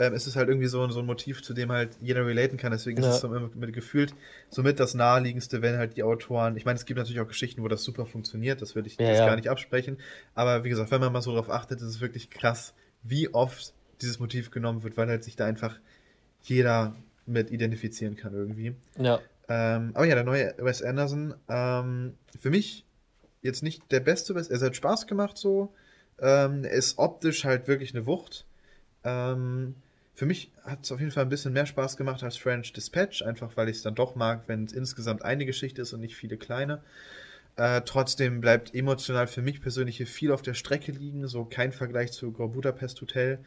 ähm, 0.00 0.14
ist 0.14 0.26
es 0.26 0.34
halt 0.34 0.48
irgendwie 0.48 0.66
so, 0.66 0.88
so 0.88 1.00
ein 1.00 1.06
Motiv, 1.06 1.42
zu 1.42 1.52
dem 1.52 1.70
halt 1.70 1.90
jeder 2.00 2.26
relaten 2.26 2.56
kann. 2.56 2.72
Deswegen 2.72 3.02
ja. 3.02 3.10
ist 3.10 3.16
es 3.16 3.20
so 3.20 3.28
mit, 3.28 3.72
gefühlt 3.74 4.14
somit 4.48 4.80
das 4.80 4.94
naheliegendste, 4.94 5.60
wenn 5.60 5.76
halt 5.76 5.96
die 5.96 6.02
Autoren. 6.02 6.56
Ich 6.56 6.64
meine, 6.64 6.78
es 6.78 6.86
gibt 6.86 6.96
natürlich 6.96 7.20
auch 7.20 7.28
Geschichten, 7.28 7.62
wo 7.62 7.68
das 7.68 7.84
super 7.84 8.06
funktioniert, 8.06 8.62
das 8.62 8.74
würde 8.74 8.88
ich 8.88 8.96
ja, 8.96 9.12
ja. 9.12 9.26
gar 9.26 9.36
nicht 9.36 9.48
absprechen. 9.48 9.98
Aber 10.34 10.64
wie 10.64 10.70
gesagt, 10.70 10.90
wenn 10.90 11.00
man 11.00 11.12
mal 11.12 11.20
so 11.20 11.32
darauf 11.32 11.50
achtet, 11.50 11.80
ist 11.80 11.86
es 11.86 12.00
wirklich 12.00 12.30
krass, 12.30 12.72
wie 13.02 13.32
oft 13.34 13.74
dieses 14.00 14.18
Motiv 14.18 14.50
genommen 14.50 14.82
wird, 14.82 14.96
weil 14.96 15.06
halt 15.08 15.22
sich 15.22 15.36
da 15.36 15.44
einfach 15.44 15.78
jeder 16.42 16.96
mit 17.26 17.50
identifizieren 17.50 18.16
kann 18.16 18.32
irgendwie. 18.32 18.74
Ja. 18.96 19.20
Ähm, 19.48 19.90
aber 19.92 20.06
ja, 20.06 20.14
der 20.14 20.24
neue 20.24 20.54
Wes 20.56 20.82
Anderson, 20.82 21.34
ähm, 21.48 22.14
für 22.40 22.48
mich 22.48 22.86
jetzt 23.42 23.62
nicht 23.62 23.92
der 23.92 24.00
beste 24.00 24.34
Wes, 24.34 24.48
er 24.48 24.60
hat 24.60 24.76
Spaß 24.76 25.06
gemacht 25.06 25.36
so. 25.36 25.74
Ähm, 26.18 26.64
er 26.64 26.70
ist 26.70 26.98
optisch 26.98 27.44
halt 27.44 27.68
wirklich 27.68 27.94
eine 27.94 28.06
Wucht. 28.06 28.46
Ähm, 29.04 29.74
für 30.20 30.26
mich 30.26 30.50
hat 30.64 30.84
es 30.84 30.92
auf 30.92 31.00
jeden 31.00 31.12
Fall 31.12 31.22
ein 31.22 31.30
bisschen 31.30 31.54
mehr 31.54 31.64
Spaß 31.64 31.96
gemacht 31.96 32.22
als 32.22 32.36
French 32.36 32.74
Dispatch, 32.74 33.22
einfach 33.22 33.56
weil 33.56 33.70
ich 33.70 33.76
es 33.76 33.82
dann 33.82 33.94
doch 33.94 34.16
mag, 34.16 34.42
wenn 34.48 34.64
es 34.64 34.74
insgesamt 34.74 35.24
eine 35.24 35.46
Geschichte 35.46 35.80
ist 35.80 35.94
und 35.94 36.00
nicht 36.00 36.14
viele 36.14 36.36
kleine. 36.36 36.82
Äh, 37.56 37.80
trotzdem 37.86 38.42
bleibt 38.42 38.74
emotional 38.74 39.26
für 39.28 39.40
mich 39.40 39.62
persönlich 39.62 39.96
hier 39.96 40.06
viel 40.06 40.30
auf 40.30 40.42
der 40.42 40.52
Strecke 40.52 40.92
liegen, 40.92 41.26
so 41.26 41.46
kein 41.46 41.72
Vergleich 41.72 42.12
zu 42.12 42.32
Grand 42.32 42.52
Budapest 42.52 43.00
Hotel. 43.00 43.38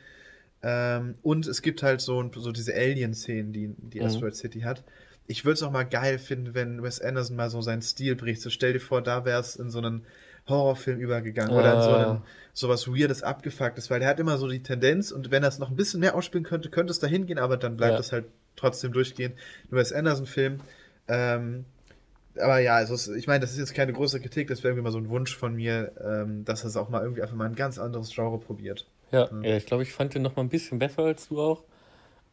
Ähm, 0.64 1.14
und 1.22 1.46
es 1.46 1.62
gibt 1.62 1.84
halt 1.84 2.02
so, 2.02 2.32
so 2.34 2.52
diese 2.52 2.74
Alien-Szenen, 2.74 3.54
die, 3.54 3.76
die 3.78 4.00
mhm. 4.00 4.08
Asteroid 4.08 4.36
City 4.36 4.62
hat. 4.62 4.84
Ich 5.28 5.46
würde 5.46 5.54
es 5.54 5.62
auch 5.62 5.72
mal 5.72 5.84
geil 5.84 6.18
finden, 6.18 6.56
wenn 6.56 6.82
Wes 6.82 7.00
Anderson 7.00 7.36
mal 7.36 7.52
so 7.52 7.62
seinen 7.62 7.84
Stil 7.84 8.16
bricht. 8.16 8.42
So 8.42 8.50
stell 8.50 8.74
dir 8.74 8.80
vor, 8.80 9.04
da 9.04 9.26
wäre 9.26 9.40
es 9.40 9.58
in 9.58 9.70
so 9.70 9.78
einen 9.78 10.08
Horrorfilm 10.48 11.00
übergegangen. 11.00 11.56
Oder 11.56 11.76
in 11.76 11.82
so, 11.82 11.90
einem, 11.90 12.22
so 12.54 12.70
was 12.70 12.88
Weirdes, 12.88 13.24
Abgefucktes, 13.24 13.90
weil 13.90 14.00
der 14.00 14.10
hat 14.10 14.20
immer 14.20 14.38
so 14.38 14.48
die 14.48 14.62
Tendenz 14.62 15.12
und 15.12 15.32
wenn 15.32 15.44
er 15.44 15.50
es 15.50 15.60
noch 15.60 15.70
ein 15.70 15.76
bisschen 15.76 16.00
mehr 16.00 16.16
ausspielen 16.16 16.44
könnte, 16.44 16.70
könnte 16.70 16.92
es 16.92 17.00
da 17.00 17.08
hingehen, 17.08 17.40
aber 17.40 17.58
dann 17.58 17.78
bleibt 17.78 18.00
es 18.00 18.12
halt 18.12 18.26
trotzdem 18.56 18.92
durchgehend. 18.92 19.36
Nur 19.70 19.80
als 19.80 19.94
Anderson-Film. 19.94 20.60
Ähm, 21.08 21.66
aber 22.38 22.60
ja, 22.60 22.76
also 22.76 23.14
ich 23.14 23.28
meine, 23.28 23.42
das 23.42 23.52
ist 23.52 23.60
jetzt 23.60 23.74
keine 23.74 23.94
große 23.94 24.20
Kritik, 24.20 24.48
das 24.48 24.60
wäre 24.60 24.70
irgendwie 24.70 24.84
mal 24.84 24.92
so 24.92 24.98
ein 24.98 25.10
Wunsch 25.10 25.36
von 25.36 25.56
mir, 25.56 25.92
ähm, 26.04 26.46
dass 26.46 26.64
er 26.64 26.70
es 26.70 26.78
auch 26.78 26.90
mal 26.90 27.04
irgendwie 27.04 27.22
einfach 27.22 27.36
mal 27.36 27.46
ein 27.46 27.56
ganz 27.56 27.78
anderes 27.78 28.14
Genre 28.14 28.40
probiert. 28.40 28.88
Ja, 29.12 29.30
ja. 29.32 29.42
ja 29.50 29.58
ich 29.58 29.66
glaube, 29.66 29.84
ich 29.84 29.94
fand 29.94 30.16
den 30.16 30.24
noch 30.24 30.36
mal 30.36 30.42
ein 30.42 30.50
bisschen 30.50 30.80
besser 30.80 31.04
als 31.04 31.28
du 31.28 31.40
auch. 31.40 31.64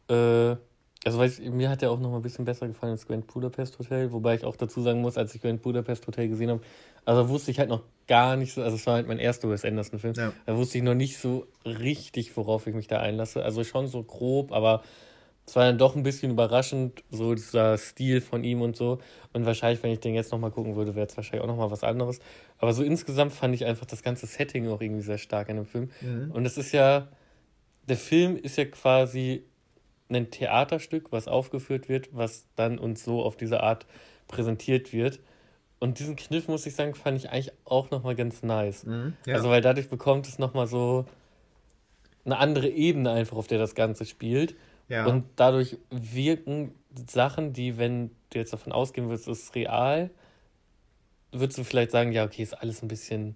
Äh, 0.09 0.55
also 1.03 1.17
weiß 1.17 1.39
ich, 1.39 1.49
mir 1.49 1.69
hat 1.69 1.81
der 1.81 1.91
auch 1.91 1.99
noch 1.99 2.11
mal 2.11 2.17
ein 2.17 2.21
bisschen 2.21 2.45
besser 2.45 2.67
gefallen 2.67 2.91
als 2.91 3.07
Grand 3.07 3.25
Budapest 3.27 3.79
Hotel, 3.79 4.11
wobei 4.11 4.35
ich 4.35 4.43
auch 4.43 4.55
dazu 4.55 4.81
sagen 4.81 5.01
muss, 5.01 5.17
als 5.17 5.33
ich 5.33 5.41
Grand 5.41 5.61
Budapest 5.61 6.05
Hotel 6.05 6.27
gesehen 6.27 6.51
habe, 6.51 6.61
also 7.05 7.29
wusste 7.29 7.49
ich 7.49 7.59
halt 7.59 7.69
noch 7.69 7.83
gar 8.07 8.35
nicht 8.35 8.53
so, 8.53 8.61
also 8.61 8.75
es 8.75 8.85
war 8.85 8.95
halt 8.95 9.07
mein 9.07 9.17
erster 9.17 9.49
Wes 9.49 9.65
Anderson-Film, 9.65 10.13
ja. 10.15 10.31
da 10.45 10.57
wusste 10.57 10.77
ich 10.77 10.83
noch 10.83 10.93
nicht 10.93 11.17
so 11.17 11.47
richtig, 11.65 12.35
worauf 12.37 12.67
ich 12.67 12.75
mich 12.75 12.87
da 12.87 12.99
einlasse. 12.99 13.43
Also 13.43 13.63
schon 13.63 13.87
so 13.87 14.03
grob, 14.03 14.51
aber 14.51 14.83
es 15.47 15.55
war 15.55 15.65
dann 15.65 15.77
doch 15.77 15.95
ein 15.95 16.03
bisschen 16.03 16.31
überraschend, 16.31 17.03
so 17.09 17.33
dieser 17.33 17.77
Stil 17.77 18.21
von 18.21 18.43
ihm 18.43 18.61
und 18.61 18.75
so. 18.75 18.99
Und 19.33 19.45
wahrscheinlich, 19.45 19.81
wenn 19.83 19.91
ich 19.91 19.99
den 19.99 20.13
jetzt 20.13 20.31
nochmal 20.31 20.51
gucken 20.51 20.75
würde, 20.75 20.95
wäre 20.95 21.07
es 21.07 21.17
wahrscheinlich 21.17 21.41
auch 21.41 21.47
nochmal 21.47 21.71
was 21.71 21.83
anderes. 21.83 22.19
Aber 22.59 22.73
so 22.73 22.83
insgesamt 22.83 23.33
fand 23.33 23.55
ich 23.55 23.65
einfach 23.65 23.85
das 23.85 24.03
ganze 24.03 24.27
Setting 24.27 24.67
auch 24.69 24.81
irgendwie 24.81 25.01
sehr 25.01 25.17
stark 25.17 25.49
in 25.49 25.57
dem 25.57 25.65
Film. 25.65 25.89
Mhm. 26.01 26.31
Und 26.31 26.45
es 26.45 26.57
ist 26.57 26.71
ja, 26.71 27.07
der 27.89 27.97
Film 27.97 28.37
ist 28.37 28.57
ja 28.57 28.65
quasi 28.65 29.43
ein 30.15 30.31
Theaterstück, 30.31 31.11
was 31.11 31.27
aufgeführt 31.27 31.89
wird, 31.89 32.09
was 32.11 32.45
dann 32.55 32.77
uns 32.77 33.03
so 33.03 33.23
auf 33.23 33.35
diese 33.35 33.61
Art 33.61 33.85
präsentiert 34.27 34.93
wird. 34.93 35.19
Und 35.79 35.99
diesen 35.99 36.15
Kniff, 36.15 36.47
muss 36.47 36.65
ich 36.65 36.75
sagen, 36.75 36.93
fand 36.93 37.17
ich 37.17 37.29
eigentlich 37.29 37.51
auch 37.65 37.89
nochmal 37.89 38.15
ganz 38.15 38.43
nice. 38.43 38.85
Mhm, 38.85 39.13
ja. 39.25 39.35
Also, 39.35 39.49
weil 39.49 39.61
dadurch 39.61 39.89
bekommt 39.89 40.27
es 40.27 40.37
nochmal 40.37 40.67
so 40.67 41.05
eine 42.23 42.37
andere 42.37 42.69
Ebene 42.69 43.11
einfach, 43.11 43.37
auf 43.37 43.47
der 43.47 43.57
das 43.57 43.73
Ganze 43.73 44.05
spielt. 44.05 44.55
Ja. 44.89 45.05
Und 45.05 45.25
dadurch 45.37 45.77
wirken 45.89 46.75
Sachen, 47.09 47.53
die, 47.53 47.77
wenn 47.77 48.11
du 48.29 48.39
jetzt 48.39 48.53
davon 48.53 48.73
ausgehen 48.73 49.07
würdest, 49.07 49.27
es 49.27 49.43
ist 49.43 49.55
real, 49.55 50.11
würdest 51.31 51.57
du 51.57 51.63
vielleicht 51.63 51.91
sagen, 51.91 52.11
ja, 52.11 52.25
okay, 52.25 52.43
ist 52.43 52.53
alles 52.53 52.83
ein 52.83 52.87
bisschen 52.87 53.35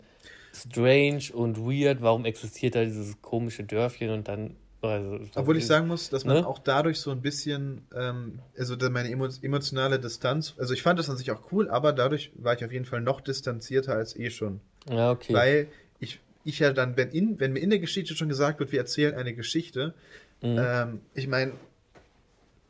strange 0.53 1.31
und 1.33 1.57
weird, 1.57 2.01
warum 2.01 2.25
existiert 2.25 2.75
da 2.75 2.83
dieses 2.83 3.21
komische 3.21 3.63
Dörfchen 3.63 4.09
und 4.09 4.27
dann 4.27 4.55
also, 4.87 5.19
Obwohl 5.35 5.57
ich 5.57 5.65
sagen 5.65 5.87
muss, 5.87 6.09
dass 6.09 6.25
man 6.25 6.37
ne? 6.37 6.47
auch 6.47 6.59
dadurch 6.59 6.99
so 6.99 7.11
ein 7.11 7.21
bisschen, 7.21 7.85
ähm, 7.95 8.39
also 8.57 8.75
meine 8.89 9.09
emotionale 9.09 9.99
Distanz, 9.99 10.53
also 10.57 10.73
ich 10.73 10.81
fand 10.81 10.99
das 10.99 11.09
an 11.09 11.17
sich 11.17 11.31
auch 11.31 11.51
cool, 11.51 11.69
aber 11.69 11.93
dadurch 11.93 12.31
war 12.35 12.53
ich 12.53 12.63
auf 12.65 12.71
jeden 12.71 12.85
Fall 12.85 13.01
noch 13.01 13.21
distanzierter 13.21 13.95
als 13.95 14.15
eh 14.15 14.29
schon. 14.29 14.61
Ja, 14.89 15.11
okay. 15.11 15.33
Weil 15.33 15.67
ich, 15.99 16.19
ich 16.43 16.59
ja 16.59 16.73
dann, 16.73 16.97
wenn, 16.97 17.09
in, 17.09 17.39
wenn 17.39 17.53
mir 17.53 17.59
in 17.59 17.69
der 17.69 17.79
Geschichte 17.79 18.15
schon 18.15 18.29
gesagt 18.29 18.59
wird, 18.59 18.71
wir 18.71 18.79
erzählen 18.79 19.15
eine 19.15 19.33
Geschichte, 19.33 19.93
mhm. 20.41 20.57
ähm, 20.59 21.01
ich 21.13 21.27
meine, 21.27 21.53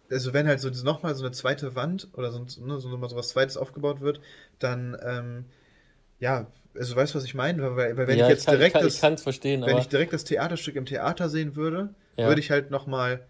also 0.09 0.33
wenn 0.33 0.47
halt 0.47 0.59
so 0.59 0.69
nochmal 0.83 1.15
so 1.15 1.23
eine 1.23 1.31
zweite 1.31 1.75
Wand 1.75 2.09
oder 2.13 2.31
so, 2.31 2.39
ne, 2.39 2.79
so, 2.79 2.89
so 2.89 3.15
was 3.15 3.29
Zweites 3.29 3.57
aufgebaut 3.57 4.01
wird, 4.01 4.21
dann, 4.59 4.97
ähm, 5.03 5.45
ja, 6.19 6.47
also 6.77 6.95
weißt 6.95 7.13
du, 7.13 7.17
was 7.17 7.25
ich 7.25 7.33
meine? 7.33 7.75
Weil, 7.75 7.97
weil 7.97 8.07
wenn 8.07 8.17
ja, 8.17 8.25
ich 8.25 8.29
jetzt 8.29 8.41
ich 8.41 8.45
kann, 8.45 8.55
direkt 8.55 8.75
ich 8.75 9.01
kann, 9.01 9.15
das, 9.15 9.27
ich 9.27 9.43
wenn 9.43 9.77
ich 9.77 9.87
direkt 9.87 10.13
das 10.13 10.23
Theaterstück 10.23 10.75
im 10.75 10.85
Theater 10.85 11.29
sehen 11.29 11.55
würde, 11.55 11.89
ja. 12.17 12.27
würde 12.27 12.39
ich 12.41 12.51
halt 12.51 12.71
nochmal 12.71 13.25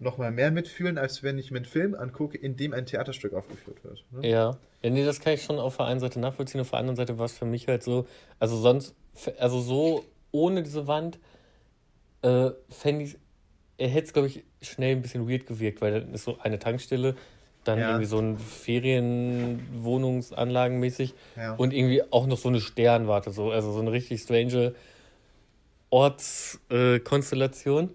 noch 0.00 0.16
mal 0.16 0.30
mehr 0.30 0.50
mitfühlen, 0.50 0.96
als 0.96 1.22
wenn 1.22 1.38
ich 1.38 1.50
mir 1.50 1.58
einen 1.58 1.66
Film 1.66 1.94
angucke, 1.94 2.36
in 2.38 2.56
dem 2.56 2.72
ein 2.72 2.86
Theaterstück 2.86 3.34
aufgeführt 3.34 3.84
wird. 3.84 4.02
Ne? 4.10 4.26
Ja. 4.28 4.56
ja, 4.82 4.90
nee, 4.90 5.04
das 5.04 5.20
kann 5.20 5.34
ich 5.34 5.42
schon 5.42 5.58
auf 5.58 5.76
der 5.76 5.86
einen 5.86 6.00
Seite 6.00 6.18
nachvollziehen, 6.18 6.60
auf 6.62 6.70
der 6.70 6.78
anderen 6.78 6.96
Seite 6.96 7.18
war 7.18 7.26
es 7.26 7.36
für 7.36 7.44
mich 7.44 7.68
halt 7.68 7.82
so, 7.82 8.06
also 8.38 8.56
sonst, 8.56 8.94
also 9.38 9.60
so 9.60 10.04
ohne 10.32 10.62
diese 10.62 10.86
Wand, 10.86 11.18
äh, 12.22 12.50
fände 12.70 13.04
ich, 13.04 13.18
er 13.76 13.88
hätte 13.88 14.06
es, 14.06 14.12
glaube 14.12 14.28
ich, 14.28 14.44
schnell 14.62 14.96
ein 14.96 15.02
bisschen 15.02 15.28
weird 15.28 15.46
gewirkt, 15.46 15.82
weil 15.82 16.00
dann 16.00 16.14
ist 16.14 16.24
so 16.24 16.38
eine 16.38 16.58
Tankstelle, 16.58 17.14
dann 17.64 17.78
ja. 17.78 17.88
irgendwie 17.88 18.06
so 18.06 18.18
ein 18.18 18.38
Ferienwohnungsanlagenmäßig 18.38 21.14
ja. 21.36 21.54
und 21.54 21.72
irgendwie 21.72 22.02
auch 22.10 22.26
noch 22.26 22.38
so 22.38 22.48
eine 22.48 22.60
Sternwarte, 22.60 23.30
so, 23.30 23.50
also 23.50 23.72
so 23.72 23.80
eine 23.80 23.92
richtig 23.92 24.22
strange 24.22 24.74
Ortskonstellation. 25.90 27.90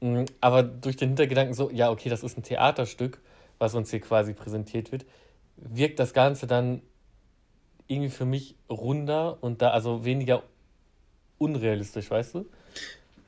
Äh, 0.00 0.24
Aber 0.40 0.62
durch 0.62 0.96
den 0.96 1.08
Hintergedanken 1.10 1.54
so, 1.54 1.70
ja, 1.70 1.90
okay, 1.90 2.08
das 2.08 2.22
ist 2.22 2.38
ein 2.38 2.44
Theaterstück, 2.44 3.20
was 3.58 3.74
uns 3.74 3.90
hier 3.90 4.00
quasi 4.00 4.32
präsentiert 4.32 4.92
wird, 4.92 5.04
wirkt 5.56 5.98
das 5.98 6.12
Ganze 6.12 6.46
dann 6.46 6.82
irgendwie 7.88 8.10
für 8.10 8.24
mich 8.24 8.54
runder 8.70 9.38
und 9.40 9.60
da 9.62 9.70
also 9.70 10.04
weniger 10.04 10.44
unrealistisch, 11.38 12.10
weißt 12.10 12.34
du? 12.34 12.46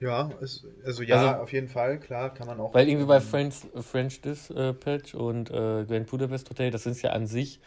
Ja, 0.00 0.30
es, 0.40 0.66
also 0.82 1.02
ja, 1.02 1.16
also, 1.16 1.42
auf 1.42 1.52
jeden 1.52 1.68
Fall, 1.68 2.00
klar, 2.00 2.32
kann 2.32 2.46
man 2.46 2.58
auch. 2.58 2.72
Weil 2.72 2.88
irgendwie 2.88 3.06
bei 3.06 3.20
French, 3.20 3.56
French 3.82 4.22
Dispatch 4.22 5.14
und 5.14 5.50
äh, 5.50 5.84
Grand 5.84 6.06
Budapest 6.06 6.48
Hotel, 6.48 6.70
das 6.70 6.84
sind 6.84 7.00
ja 7.02 7.10
an 7.10 7.26
sich, 7.26 7.60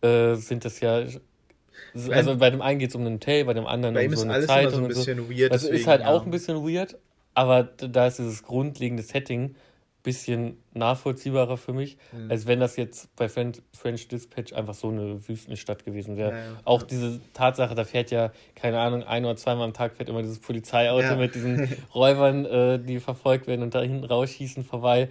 äh, 0.00 0.34
sind 0.34 0.64
das 0.64 0.80
ja. 0.80 1.04
Also 2.08 2.36
bei 2.38 2.48
dem 2.48 2.62
einen 2.62 2.78
geht 2.78 2.88
es 2.88 2.94
um 2.94 3.04
ein 3.04 3.14
Hotel, 3.14 3.44
bei 3.44 3.52
dem 3.52 3.66
anderen 3.66 3.94
bei 3.94 4.06
um 4.06 4.16
so 4.16 4.26
eine 4.26 4.46
Zeitung. 4.46 4.72
So 4.72 4.80
ein 4.80 4.88
bisschen 4.88 5.18
so. 5.18 5.30
weird. 5.30 5.52
Also 5.52 5.66
deswegen, 5.66 5.82
ist 5.82 5.86
halt 5.86 6.00
ja. 6.02 6.08
auch 6.08 6.24
ein 6.24 6.30
bisschen 6.30 6.66
weird, 6.66 6.96
aber 7.34 7.64
da 7.64 8.06
ist 8.06 8.18
dieses 8.18 8.42
grundlegende 8.42 9.02
Setting 9.02 9.54
bisschen 10.02 10.56
nachvollziehbarer 10.74 11.56
für 11.56 11.72
mich, 11.72 11.96
mhm. 12.12 12.30
als 12.30 12.46
wenn 12.46 12.58
das 12.58 12.76
jetzt 12.76 13.14
bei 13.14 13.28
French, 13.28 14.08
Dispatch 14.08 14.52
einfach 14.52 14.74
so 14.74 14.88
eine 14.88 15.28
Wüstenstadt 15.28 15.84
gewesen 15.84 16.16
wäre. 16.16 16.32
Ja, 16.32 16.38
ja. 16.38 16.60
Auch 16.64 16.82
diese 16.82 17.20
Tatsache, 17.34 17.74
da 17.74 17.84
fährt 17.84 18.10
ja, 18.10 18.32
keine 18.56 18.80
Ahnung, 18.80 19.04
ein 19.04 19.24
oder 19.24 19.36
zweimal 19.36 19.64
am 19.64 19.74
Tag 19.74 19.96
fährt 19.96 20.08
immer 20.08 20.22
dieses 20.22 20.40
Polizeiauto 20.40 21.06
ja. 21.06 21.16
mit 21.16 21.34
diesen 21.34 21.68
Räubern, 21.94 22.44
äh, 22.44 22.78
die 22.80 22.98
verfolgt 22.98 23.46
werden 23.46 23.62
und 23.62 23.74
da 23.74 23.82
hinten 23.82 24.04
rausschießen 24.04 24.64
vorbei. 24.64 25.08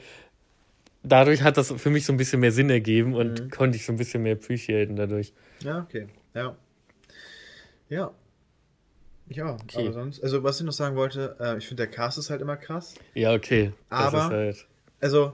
Dadurch 1.03 1.41
hat 1.41 1.57
das 1.57 1.71
für 1.71 1.89
mich 1.89 2.05
so 2.05 2.13
ein 2.13 2.17
bisschen 2.17 2.41
mehr 2.41 2.51
Sinn 2.51 2.69
ergeben 2.69 3.15
und 3.15 3.45
mhm. 3.45 3.49
konnte 3.49 3.77
ich 3.77 3.85
so 3.85 3.93
ein 3.93 3.97
bisschen 3.97 4.23
mehr 4.23 4.33
appreciaten 4.33 4.95
dadurch. 4.95 5.33
Ja, 5.61 5.79
okay. 5.79 6.07
Ja. 6.33 6.55
Ja. 7.89 8.11
Ja, 9.29 9.53
okay. 9.53 9.79
aber 9.79 9.93
sonst, 9.93 10.21
also 10.21 10.43
was 10.43 10.59
ich 10.59 10.65
noch 10.65 10.73
sagen 10.73 10.97
wollte, 10.97 11.37
äh, 11.39 11.57
ich 11.57 11.65
finde 11.65 11.83
der 11.83 11.91
Cast 11.91 12.17
ist 12.17 12.29
halt 12.29 12.41
immer 12.41 12.57
krass. 12.57 12.95
Ja, 13.13 13.33
okay. 13.33 13.71
Das 13.89 14.13
aber 14.13 14.25
halt 14.25 14.67
also, 15.01 15.33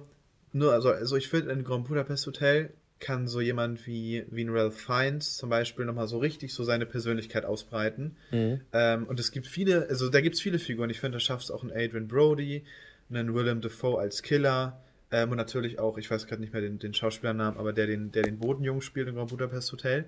nur, 0.53 0.73
also, 0.73 0.89
also 0.89 1.15
ich 1.18 1.27
finde, 1.27 1.52
in 1.52 1.64
Grand 1.64 1.88
Budapest 1.88 2.26
Hotel 2.26 2.72
kann 2.99 3.27
so 3.27 3.41
jemand 3.41 3.85
wie, 3.85 4.26
wie 4.31 4.44
ein 4.44 4.49
Ralph 4.49 4.76
Fiennes 4.76 5.38
zum 5.38 5.49
Beispiel 5.49 5.85
nochmal 5.85 6.07
so 6.07 6.18
richtig 6.18 6.53
so 6.53 6.64
seine 6.64 6.85
Persönlichkeit 6.85 7.45
ausbreiten. 7.45 8.15
Mhm. 8.31 8.61
Ähm, 8.73 9.06
und 9.06 9.19
es 9.19 9.31
gibt 9.31 9.45
viele, 9.45 9.88
also 9.89 10.10
da 10.10 10.22
gibt 10.22 10.35
es 10.35 10.41
viele 10.41 10.57
Figuren. 10.57 10.89
Ich 10.89 10.99
finde, 10.99 11.18
da 11.18 11.19
schafft 11.19 11.44
es 11.44 11.52
auch 11.52 11.64
ein 11.64 11.72
Adrian 11.72 12.07
Brody, 12.07 12.64
einen 13.10 13.34
Willem 13.35 13.61
Dafoe 13.61 13.99
als 13.99 14.23
Killer. 14.23 14.81
Ähm, 15.11 15.31
und 15.31 15.38
natürlich 15.38 15.80
auch, 15.80 15.98
ich 15.98 16.10
weiß 16.10 16.27
gerade 16.27 16.41
nicht 16.41 16.53
mehr 16.53 16.61
den, 16.61 16.80
den 16.80 16.94
Schauspielernamen, 16.94 17.60
aber 17.60 17.72
der 17.72 17.88
den, 17.88 18.11
der 18.11 18.23
den 18.23 18.39
Bodenjungen 18.39 18.81
spielt 18.81 19.07
in 19.07 19.15
Grand 19.15 19.30
Budapest 19.30 19.72
Hotel. 19.72 20.06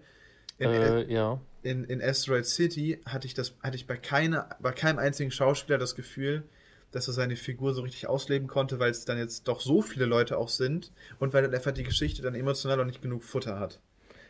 In, 0.57 0.69
äh, 0.69 1.13
ja. 1.13 1.39
in, 1.63 1.85
in 1.85 2.01
Asteroid 2.01 2.45
City 2.45 3.01
hatte 3.05 3.27
ich 3.27 3.33
das, 3.33 3.55
hatte 3.61 3.77
ich 3.77 3.87
bei 3.87 3.95
keiner, 3.95 4.49
bei 4.59 4.71
keinem 4.71 4.99
einzigen 4.99 5.31
Schauspieler 5.31 5.77
das 5.77 5.95
Gefühl, 5.95 6.43
dass 6.91 7.07
er 7.07 7.13
seine 7.13 7.35
Figur 7.35 7.73
so 7.73 7.81
richtig 7.81 8.07
ausleben 8.07 8.47
konnte, 8.47 8.79
weil 8.79 8.91
es 8.91 9.05
dann 9.05 9.17
jetzt 9.17 9.47
doch 9.47 9.61
so 9.61 9.81
viele 9.81 10.05
Leute 10.05 10.37
auch 10.37 10.49
sind 10.49 10.91
und 11.19 11.33
weil 11.33 11.43
dann 11.43 11.53
einfach 11.53 11.71
die 11.71 11.83
Geschichte 11.83 12.21
dann 12.21 12.35
emotional 12.35 12.79
auch 12.79 12.85
nicht 12.85 13.01
genug 13.01 13.23
Futter 13.23 13.59
hat. 13.59 13.79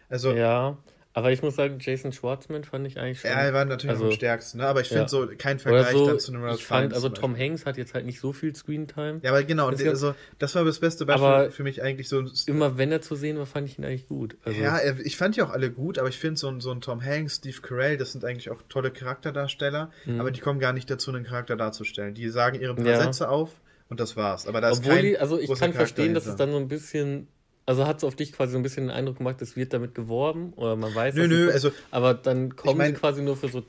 Also, 0.10 0.34
ja, 0.34 0.77
aber 1.14 1.31
ich 1.31 1.41
muss 1.41 1.56
sagen, 1.56 1.77
Jason 1.80 2.14
Schwartzman 2.14 2.64
fand 2.64 2.86
ich 2.86 2.99
eigentlich 2.99 3.22
schon. 3.22 3.31
Ja, 3.31 3.38
er 3.38 3.53
war 3.53 3.65
natürlich 3.65 3.95
also, 3.95 4.06
am 4.06 4.11
stärksten, 4.11 4.60
ne? 4.60 4.68
aber 4.68 4.81
ich 4.81 4.90
finde 4.90 5.03
ja. 5.03 5.07
so 5.07 5.27
kein 5.38 5.57
Vergleich 5.57 5.91
so, 5.91 6.06
dann 6.06 6.19
zu 6.19 6.31
einem 6.31 6.44
Ralph 6.44 6.60
ich 6.60 6.65
fand, 6.65 6.94
Also 6.94 7.10
Tom 7.10 7.36
Hanks 7.36 7.65
hat 7.65 7.77
jetzt 7.77 7.95
halt 7.95 8.06
nicht 8.06 8.19
so 8.19 8.31
viel 8.31 8.56
Screentime. 8.56 9.19
Ja, 9.23 9.31
aber 9.31 9.44
genau, 9.44 9.72
das, 9.72 9.84
also, 9.84 10.14
das 10.38 10.53
war 10.53 10.64
das 10.64 10.80
beste 10.80 11.07
Beispiel 11.07 11.49
für 11.49 11.64
mich 11.64 11.81
eigentlich 11.81 12.10
so. 12.10 12.23
Immer 12.45 12.77
wenn 12.77 12.91
er 12.91 13.02
zu 13.02 13.15
sehen 13.15 13.40
war, 13.40 13.48
fand 13.48 13.68
ich 13.68 13.80
ihn 13.80 13.86
eigentlich 13.86 14.07
gut. 14.07 14.38
Also, 14.45 14.61
ja, 14.61 14.80
ich 15.03 15.18
fand 15.18 15.36
die 15.36 15.41
auch 15.41 15.49
alle 15.49 15.72
gut, 15.72 15.98
aber 15.98 16.10
ich 16.10 16.18
finde 16.18 16.40
so, 16.40 16.48
ein, 16.48 16.61
so 16.61 16.72
ein 16.72 16.81
Tom 16.81 17.03
Hanks, 17.03 17.38
Steve 17.38 17.57
Carell, 17.61 17.98
das 17.98 18.11
sind 18.11 18.23
eigentlich 18.23 18.52
auch 18.52 18.61
tolle 18.69 18.91
Charakterdarsteller, 18.91 19.91
mhm. 20.06 20.19
aber 20.19 20.30
die 20.30 20.41
kommen 20.41 20.60
gar 20.60 20.73
nicht 20.73 20.90
dazu, 20.91 21.11
einen 21.11 21.26
Charakter 21.26 21.56
darzustellen. 21.56 22.14
Die 22.14 22.30
sagen 22.30 22.61
ihre 22.61 22.76
paar 22.76 22.86
ja. 22.86 23.02
Sätze 23.02 23.30
auf 23.30 23.60
und 23.90 23.99
das 23.99 24.15
war's. 24.15 24.48
Aber 24.48 24.61
da 24.61 24.72
Obwohl 24.72 24.84
ist 24.84 24.90
kein 24.90 25.06
die, 25.06 25.18
also 25.18 25.40
ich 25.40 25.52
kann 25.56 25.73
verstehen, 25.73 26.14
dass 26.14 26.27
es 26.27 26.36
dann 26.36 26.52
so 26.52 26.57
ein 26.57 26.68
bisschen 26.68 27.27
also 27.69 27.85
hat 27.85 27.97
es 27.97 28.03
auf 28.03 28.15
dich 28.15 28.33
quasi 28.33 28.53
so 28.53 28.57
ein 28.57 28.63
bisschen 28.63 28.87
den 28.87 28.91
Eindruck 28.91 29.19
gemacht, 29.19 29.39
es 29.43 29.55
wird 29.55 29.73
damit 29.73 29.93
geworben 29.93 30.53
oder 30.55 30.75
man 30.75 30.95
weiß 30.95 31.13
Nö, 31.13 31.27
nö, 31.27 31.51
also. 31.51 31.71
Aber 31.91 32.15
dann 32.15 32.55
kommen 32.55 32.71
ich 32.71 32.77
mein, 32.79 32.95
sie 32.95 32.99
quasi 32.99 33.21
nur 33.21 33.37
für 33.37 33.47
so 33.47 33.63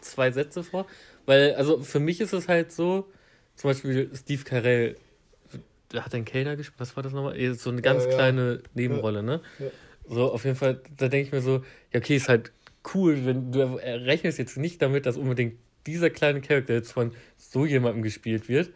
zwei 0.00 0.30
Sätze 0.30 0.62
vor. 0.62 0.86
Weil, 1.26 1.54
also 1.54 1.82
für 1.82 1.98
mich 1.98 2.20
ist 2.20 2.32
es 2.32 2.46
halt 2.46 2.70
so, 2.70 3.10
zum 3.56 3.70
Beispiel 3.70 4.08
Steve 4.14 4.44
Carell, 4.44 4.96
der 5.92 6.04
hat 6.04 6.14
ein 6.14 6.24
Kellner 6.24 6.54
gespielt, 6.54 6.78
was 6.78 6.94
war 6.94 7.02
das 7.02 7.12
nochmal? 7.12 7.54
So 7.54 7.70
eine 7.70 7.82
ganz 7.82 8.06
kleine 8.06 8.52
ja. 8.52 8.58
Nebenrolle, 8.74 9.24
ne? 9.24 9.40
Ja. 9.58 9.66
So, 10.08 10.30
auf 10.30 10.44
jeden 10.44 10.56
Fall, 10.56 10.80
da 10.96 11.08
denke 11.08 11.26
ich 11.26 11.32
mir 11.32 11.40
so, 11.40 11.64
ja, 11.92 11.98
okay, 11.98 12.14
ist 12.14 12.28
halt 12.28 12.52
cool, 12.94 13.26
wenn 13.26 13.50
du 13.50 13.80
rechnest 13.82 14.38
jetzt 14.38 14.58
nicht 14.58 14.80
damit, 14.80 15.06
dass 15.06 15.16
unbedingt 15.16 15.56
dieser 15.88 16.10
kleine 16.10 16.40
Charakter 16.40 16.74
jetzt 16.74 16.92
von 16.92 17.10
so 17.36 17.66
jemandem 17.66 18.04
gespielt 18.04 18.48
wird. 18.48 18.70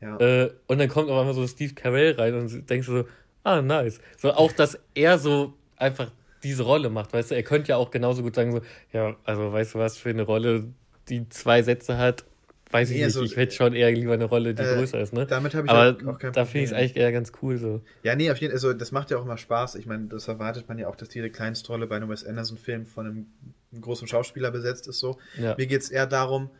Ja. 0.00 0.16
Äh, 0.18 0.50
und 0.66 0.78
dann 0.78 0.88
kommt 0.88 1.10
auf 1.10 1.18
einmal 1.18 1.34
so 1.34 1.46
Steve 1.46 1.74
Carell 1.74 2.12
rein 2.12 2.32
und 2.34 2.70
denkst 2.70 2.86
du 2.86 3.00
so, 3.00 3.08
ah, 3.44 3.62
nice. 3.62 4.00
So 4.18 4.32
auch, 4.32 4.52
dass 4.52 4.78
er 4.94 5.18
so 5.18 5.54
einfach 5.76 6.10
diese 6.42 6.64
Rolle 6.64 6.90
macht, 6.90 7.12
weißt 7.12 7.30
du, 7.30 7.34
er 7.36 7.42
könnte 7.42 7.70
ja 7.70 7.76
auch 7.76 7.90
genauso 7.90 8.22
gut 8.22 8.34
sagen, 8.34 8.52
so, 8.52 8.60
ja, 8.92 9.16
also 9.24 9.52
weißt 9.52 9.74
du 9.74 9.78
was 9.78 9.96
für 9.96 10.10
eine 10.10 10.22
Rolle, 10.22 10.68
die 11.08 11.28
zwei 11.30 11.62
Sätze 11.62 11.96
hat, 11.96 12.24
weiß 12.70 12.90
ich 12.90 12.96
nee, 12.96 13.04
nicht, 13.04 13.16
also, 13.16 13.22
ich 13.22 13.36
hätte 13.36 13.54
schon 13.54 13.72
eher 13.72 13.90
lieber 13.92 14.14
eine 14.14 14.24
Rolle, 14.24 14.54
die 14.54 14.62
äh, 14.62 14.74
größer 14.74 15.00
ist, 15.00 15.12
ne? 15.12 15.26
Damit 15.26 15.54
habe 15.54 15.66
ich 15.66 15.70
Aber 15.70 15.80
halt 15.80 16.06
auch 16.06 16.18
kein 16.18 16.32
Da 16.32 16.44
finde 16.44 16.64
ich 16.64 16.70
es 16.70 16.72
eigentlich 16.72 16.96
eher 16.96 17.12
ganz 17.12 17.32
cool 17.40 17.56
so. 17.56 17.80
Ja, 18.02 18.16
nee, 18.16 18.30
auf 18.30 18.38
jeden 18.38 18.50
Fall, 18.50 18.56
also 18.56 18.72
das 18.72 18.92
macht 18.92 19.10
ja 19.10 19.18
auch 19.18 19.24
immer 19.24 19.38
Spaß. 19.38 19.76
Ich 19.76 19.86
meine, 19.86 20.08
das 20.08 20.28
erwartet 20.28 20.68
man 20.68 20.78
ja 20.78 20.88
auch, 20.88 20.96
dass 20.96 21.14
jede 21.14 21.30
Kleinstrolle 21.30 21.86
bei 21.86 21.96
einem 21.96 22.10
Wes 22.10 22.26
Anderson-Film 22.26 22.84
von 22.84 23.06
einem, 23.06 23.26
einem, 23.72 23.80
großen 23.80 24.08
Schauspieler 24.08 24.50
besetzt 24.50 24.88
ist 24.88 24.98
so. 24.98 25.18
Ja. 25.38 25.54
Mir 25.56 25.66
geht 25.66 25.82
es 25.82 25.90
eher 25.90 26.06
darum, 26.06 26.50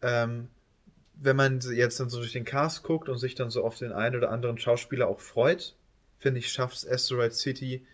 ähm, 0.00 0.48
wenn 1.16 1.36
man 1.36 1.60
jetzt 1.60 2.00
dann 2.00 2.08
so 2.08 2.18
durch 2.18 2.32
den 2.32 2.44
Cast 2.44 2.82
guckt 2.82 3.08
und 3.08 3.18
sich 3.18 3.34
dann 3.34 3.50
so 3.50 3.64
auf 3.64 3.76
den 3.76 3.92
einen 3.92 4.16
oder 4.16 4.30
anderen 4.30 4.58
Schauspieler 4.58 5.08
auch 5.08 5.20
freut, 5.20 5.74
finde 6.24 6.40
ich, 6.40 6.50
schafft 6.50 6.76
es 6.78 6.88
Asteroid 6.88 7.34
City. 7.34 7.84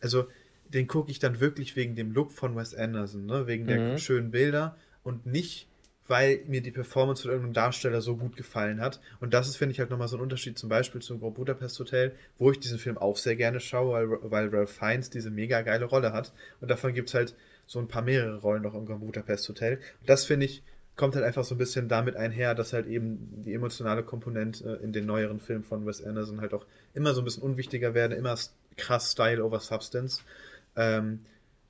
Also, 0.00 0.26
den 0.68 0.86
gucke 0.86 1.10
ich 1.10 1.18
dann 1.18 1.38
wirklich 1.38 1.76
wegen 1.76 1.94
dem 1.96 2.12
Look 2.12 2.32
von 2.32 2.56
Wes 2.56 2.74
Anderson, 2.74 3.26
ne? 3.26 3.46
wegen 3.46 3.66
der 3.66 3.92
mhm. 3.92 3.98
schönen 3.98 4.30
Bilder 4.30 4.74
und 5.02 5.26
nicht, 5.26 5.68
weil 6.06 6.40
mir 6.46 6.62
die 6.62 6.70
Performance 6.70 7.22
von 7.22 7.30
irgendeinem 7.30 7.52
Darsteller 7.52 8.00
so 8.00 8.16
gut 8.16 8.36
gefallen 8.36 8.80
hat. 8.80 9.00
Und 9.20 9.34
das 9.34 9.48
ist, 9.48 9.56
finde 9.56 9.72
ich, 9.72 9.80
halt 9.80 9.90
nochmal 9.90 10.08
so 10.08 10.16
ein 10.16 10.22
Unterschied 10.22 10.58
zum 10.58 10.70
Beispiel 10.70 11.02
zum 11.02 11.20
Grand 11.20 11.34
Budapest 11.34 11.78
Hotel, 11.78 12.14
wo 12.38 12.50
ich 12.50 12.58
diesen 12.58 12.78
Film 12.78 12.96
auch 12.96 13.18
sehr 13.18 13.36
gerne 13.36 13.60
schaue, 13.60 13.92
weil, 13.92 14.30
weil 14.30 14.48
Ralph 14.48 14.70
Fiennes 14.70 15.10
diese 15.10 15.30
mega 15.30 15.60
geile 15.60 15.84
Rolle 15.84 16.14
hat. 16.14 16.32
Und 16.62 16.70
davon 16.70 16.94
gibt 16.94 17.10
es 17.10 17.14
halt 17.14 17.34
so 17.66 17.78
ein 17.80 17.88
paar 17.88 18.00
mehrere 18.00 18.38
Rollen 18.38 18.62
noch 18.62 18.74
im 18.74 18.86
Grand 18.86 19.00
Budapest 19.00 19.46
Hotel. 19.50 19.76
Und 20.00 20.08
das, 20.08 20.24
finde 20.24 20.46
ich, 20.46 20.62
kommt 20.98 21.14
halt 21.14 21.24
einfach 21.24 21.44
so 21.44 21.54
ein 21.54 21.58
bisschen 21.58 21.88
damit 21.88 22.16
einher, 22.16 22.54
dass 22.54 22.72
halt 22.74 22.86
eben 22.86 23.42
die 23.44 23.54
emotionale 23.54 24.02
Komponente 24.02 24.80
in 24.82 24.92
den 24.92 25.06
neueren 25.06 25.40
Filmen 25.40 25.64
von 25.64 25.86
Wes 25.86 26.04
Anderson 26.04 26.40
halt 26.42 26.52
auch 26.52 26.66
immer 26.92 27.14
so 27.14 27.22
ein 27.22 27.24
bisschen 27.24 27.44
unwichtiger 27.44 27.94
werden, 27.94 28.18
immer 28.18 28.36
krass 28.76 29.12
Style 29.12 29.42
over 29.42 29.60
Substance. 29.60 30.22
Ähm, 30.76 31.20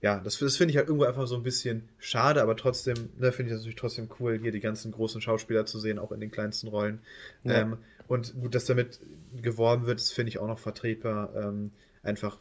ja, 0.00 0.18
das, 0.20 0.38
das 0.38 0.56
finde 0.56 0.70
ich 0.72 0.78
halt 0.78 0.88
irgendwo 0.88 1.06
einfach 1.06 1.26
so 1.26 1.36
ein 1.36 1.42
bisschen 1.42 1.88
schade, 1.98 2.40
aber 2.40 2.56
trotzdem, 2.56 3.10
ne, 3.18 3.30
finde 3.30 3.50
ich 3.50 3.56
das 3.56 3.60
natürlich 3.60 3.76
trotzdem 3.76 4.09
cool, 4.18 4.38
hier 4.38 4.50
die 4.50 4.60
ganzen 4.60 4.92
großen 4.92 5.20
Schauspieler 5.20 5.66
zu 5.66 5.78
sehen, 5.78 5.98
auch 5.98 6.10
in 6.12 6.20
den 6.20 6.30
kleinsten 6.30 6.68
Rollen. 6.68 7.00
Ja. 7.44 7.60
Ähm, 7.60 7.76
und 8.06 8.34
gut, 8.40 8.55
dass 8.55 8.64
damit 8.64 9.00
geworben 9.42 9.86
wird, 9.86 10.00
das 10.00 10.10
finde 10.10 10.30
ich 10.30 10.38
auch 10.38 10.46
noch 10.46 10.59
vertretbar. 10.59 11.34
Ähm, 11.36 11.72
einfach 12.02 12.38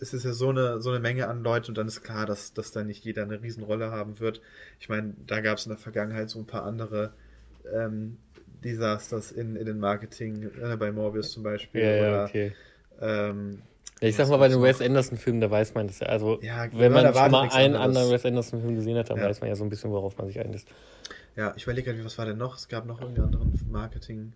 es 0.00 0.14
ist 0.14 0.24
ja 0.24 0.32
so 0.32 0.50
eine, 0.50 0.80
so 0.80 0.90
eine 0.90 1.00
Menge 1.00 1.28
an 1.28 1.42
Leuten 1.42 1.68
und 1.68 1.78
dann 1.78 1.88
ist 1.88 2.02
klar, 2.02 2.26
dass, 2.26 2.52
dass 2.52 2.72
da 2.72 2.84
nicht 2.84 3.04
jeder 3.04 3.22
eine 3.22 3.42
Riesenrolle 3.42 3.90
haben 3.90 4.20
wird. 4.20 4.40
Ich 4.80 4.88
meine, 4.88 5.14
da 5.26 5.40
gab 5.40 5.58
es 5.58 5.66
in 5.66 5.70
der 5.70 5.78
Vergangenheit 5.78 6.30
so 6.30 6.38
ein 6.38 6.46
paar 6.46 6.64
andere 6.64 7.12
ähm, 7.72 8.18
Desasters 8.64 9.32
in, 9.32 9.56
in 9.56 9.66
den 9.66 9.78
Marketing, 9.78 10.50
äh, 10.62 10.76
bei 10.76 10.92
Morbius 10.92 11.32
zum 11.32 11.42
Beispiel. 11.42 11.82
Ja, 11.82 11.90
ja, 11.90 12.24
okay. 12.24 12.52
Ähm, 13.00 13.62
ich 14.00 14.14
sag 14.14 14.28
mal, 14.28 14.36
bei 14.36 14.46
den 14.48 14.62
Wes 14.62 14.80
Anderson-Filmen, 14.80 15.40
da 15.40 15.50
weiß 15.50 15.74
man 15.74 15.88
das 15.88 15.98
ja. 15.98 16.06
Also, 16.06 16.40
ja, 16.40 16.68
wenn 16.72 16.92
man 16.92 17.12
schon 17.12 17.30
mal 17.32 17.48
einen 17.50 17.74
anderen 17.74 18.10
Wes 18.10 18.24
Anderson-Film 18.24 18.76
gesehen 18.76 18.96
hat, 18.96 19.10
dann 19.10 19.18
ja. 19.18 19.24
weiß 19.24 19.40
man 19.40 19.50
ja 19.50 19.56
so 19.56 19.64
ein 19.64 19.70
bisschen, 19.70 19.90
worauf 19.90 20.16
man 20.18 20.28
sich 20.28 20.38
einlässt. 20.38 20.68
Ja, 21.34 21.52
ich 21.56 21.64
überlege 21.64 21.90
gerade, 21.90 22.04
was 22.04 22.16
war 22.18 22.26
denn 22.26 22.38
noch? 22.38 22.56
Es 22.56 22.68
gab 22.68 22.86
noch 22.86 23.00
irgendeinen 23.00 23.34
anderen 23.34 23.70
Marketing-Ding 23.70 24.32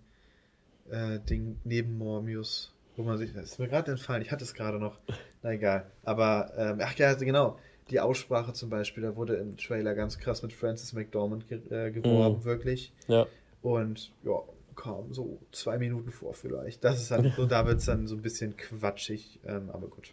äh, 0.90 1.56
neben 1.64 1.98
Morbius. 1.98 2.72
Wo 2.96 3.02
man 3.02 3.18
sich, 3.18 3.32
das 3.32 3.44
ist 3.44 3.58
mir 3.58 3.68
gerade 3.68 3.90
entfallen, 3.92 4.22
ich 4.22 4.30
hatte 4.30 4.44
es 4.44 4.54
gerade 4.54 4.78
noch. 4.78 4.98
Na 5.42 5.52
egal. 5.52 5.86
Aber, 6.04 6.52
ähm, 6.56 6.78
ach 6.82 6.94
ja, 6.96 7.14
genau. 7.14 7.58
die 7.90 8.00
Aussprache 8.00 8.52
zum 8.52 8.70
Beispiel, 8.70 9.02
da 9.02 9.16
wurde 9.16 9.36
im 9.36 9.56
Trailer 9.56 9.94
ganz 9.94 10.18
krass 10.18 10.42
mit 10.42 10.52
Francis 10.52 10.92
McDormand 10.92 11.48
ge 11.48 11.60
äh, 11.70 11.90
geworben, 11.90 12.40
mhm. 12.40 12.44
wirklich. 12.44 12.92
Ja. 13.08 13.26
Und 13.62 14.12
ja, 14.24 14.40
kam 14.76 15.12
so 15.12 15.38
zwei 15.52 15.78
Minuten 15.78 16.10
vor 16.10 16.34
vielleicht. 16.34 16.84
Das 16.84 17.00
ist 17.00 17.10
dann 17.10 17.32
so, 17.36 17.46
da 17.46 17.66
wird 17.66 17.78
es 17.78 17.86
dann 17.86 18.06
so 18.06 18.16
ein 18.16 18.22
bisschen 18.22 18.56
quatschig, 18.56 19.40
ähm, 19.46 19.70
aber 19.70 19.88
gut. 19.88 20.12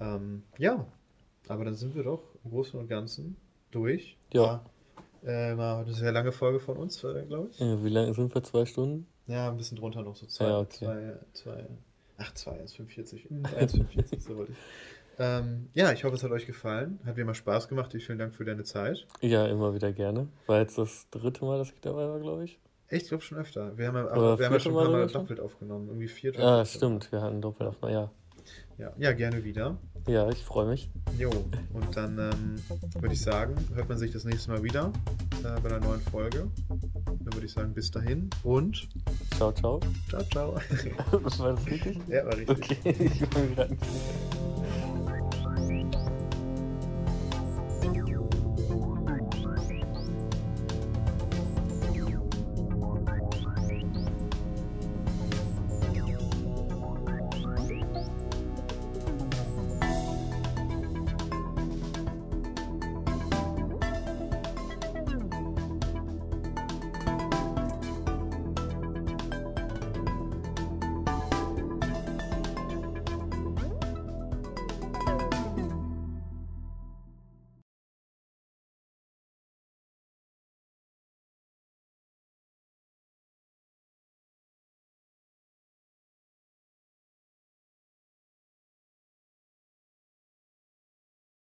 Ähm, 0.00 0.42
ja, 0.58 0.86
aber 1.48 1.64
dann 1.64 1.74
sind 1.74 1.94
wir 1.94 2.04
doch 2.04 2.22
im 2.44 2.50
Großen 2.50 2.78
und 2.78 2.88
Ganzen 2.88 3.36
durch. 3.70 4.16
Ja. 4.32 4.64
Äh, 5.22 5.56
war 5.56 5.80
eine 5.80 5.92
sehr 5.92 6.12
lange 6.12 6.32
Folge 6.32 6.60
von 6.60 6.76
uns, 6.76 7.02
äh, 7.04 7.24
glaube 7.26 7.50
ich. 7.50 7.58
Ja, 7.58 7.84
wie 7.84 7.88
lange 7.90 8.14
sind 8.14 8.34
wir? 8.34 8.42
Zwei 8.42 8.64
Stunden? 8.64 9.06
Ja, 9.26 9.50
ein 9.50 9.56
bisschen 9.56 9.76
drunter 9.76 10.02
noch, 10.02 10.16
so 10.16 10.26
zwei. 10.26 10.46
Ja, 10.46 10.60
okay. 10.60 10.78
zwei, 10.78 11.16
zwei 11.34 11.66
ach, 12.20 12.34
zwei, 12.34 12.52
1,45. 12.62 13.28
1,45, 13.42 14.20
so 14.20 14.36
wollte 14.36 14.52
ich. 14.52 14.58
Ähm, 15.18 15.68
ja, 15.74 15.92
ich 15.92 16.04
hoffe, 16.04 16.16
es 16.16 16.22
hat 16.22 16.30
euch 16.30 16.46
gefallen. 16.46 16.98
Hat 17.04 17.16
mir 17.16 17.22
immer 17.22 17.34
Spaß 17.34 17.68
gemacht. 17.68 17.92
Vielen 17.92 18.18
Dank 18.18 18.34
für 18.34 18.44
deine 18.44 18.64
Zeit. 18.64 19.06
Ja, 19.20 19.46
immer 19.46 19.74
wieder 19.74 19.92
gerne. 19.92 20.28
War 20.46 20.60
jetzt 20.60 20.78
das 20.78 21.08
dritte 21.10 21.44
Mal, 21.44 21.58
dass 21.58 21.70
ich 21.72 21.80
dabei 21.80 22.08
war, 22.08 22.18
glaube 22.20 22.44
ich. 22.44 22.58
Echt? 22.88 23.02
Ich 23.02 23.08
glaube 23.08 23.22
schon 23.22 23.38
öfter. 23.38 23.76
Wir 23.76 23.88
haben 23.88 23.96
ja, 23.96 24.08
aber, 24.08 24.38
wir 24.38 24.46
haben 24.46 24.52
ja 24.54 24.60
schon 24.60 24.72
ein 24.72 24.82
paar 24.82 24.90
Mal 24.90 25.06
doppelt 25.06 25.40
aufgenommen. 25.40 25.88
Irgendwie 25.88 26.08
vier 26.08 26.32
Ja, 26.34 26.64
stimmt. 26.64 27.12
Wir 27.12 27.20
hatten 27.20 27.40
doppelt 27.40 27.68
aufgenommen, 27.68 27.94
ja. 27.94 28.10
Ja, 28.80 28.94
ja, 28.96 29.12
gerne 29.12 29.44
wieder. 29.44 29.76
Ja, 30.06 30.30
ich 30.30 30.42
freue 30.42 30.66
mich. 30.66 30.90
Jo, 31.18 31.30
und 31.74 31.94
dann 31.94 32.18
ähm, 32.18 32.56
würde 32.98 33.12
ich 33.12 33.20
sagen, 33.20 33.54
hört 33.74 33.90
man 33.90 33.98
sich 33.98 34.10
das 34.10 34.24
nächste 34.24 34.50
Mal 34.50 34.62
wieder 34.62 34.90
äh, 35.44 35.60
bei 35.60 35.68
einer 35.68 35.80
neuen 35.80 36.00
Folge. 36.00 36.50
Dann 36.70 37.34
würde 37.34 37.44
ich 37.44 37.52
sagen, 37.52 37.74
bis 37.74 37.90
dahin 37.90 38.30
und. 38.42 38.88
Ciao, 39.36 39.52
ciau. 39.52 39.80
Ciao, 40.08 40.22
ciao. 40.22 40.54
war 41.12 41.52
das 41.52 41.66
richtig? 41.66 41.98
Ja, 42.08 42.24
war 42.24 42.34
richtig. 42.34 42.56
Okay, 42.56 42.78
ich 43.14 43.20
war 43.34 43.42
mir 43.42 43.54
gerade 43.54 43.70
nicht 43.74 43.84
sicher. 43.84 44.49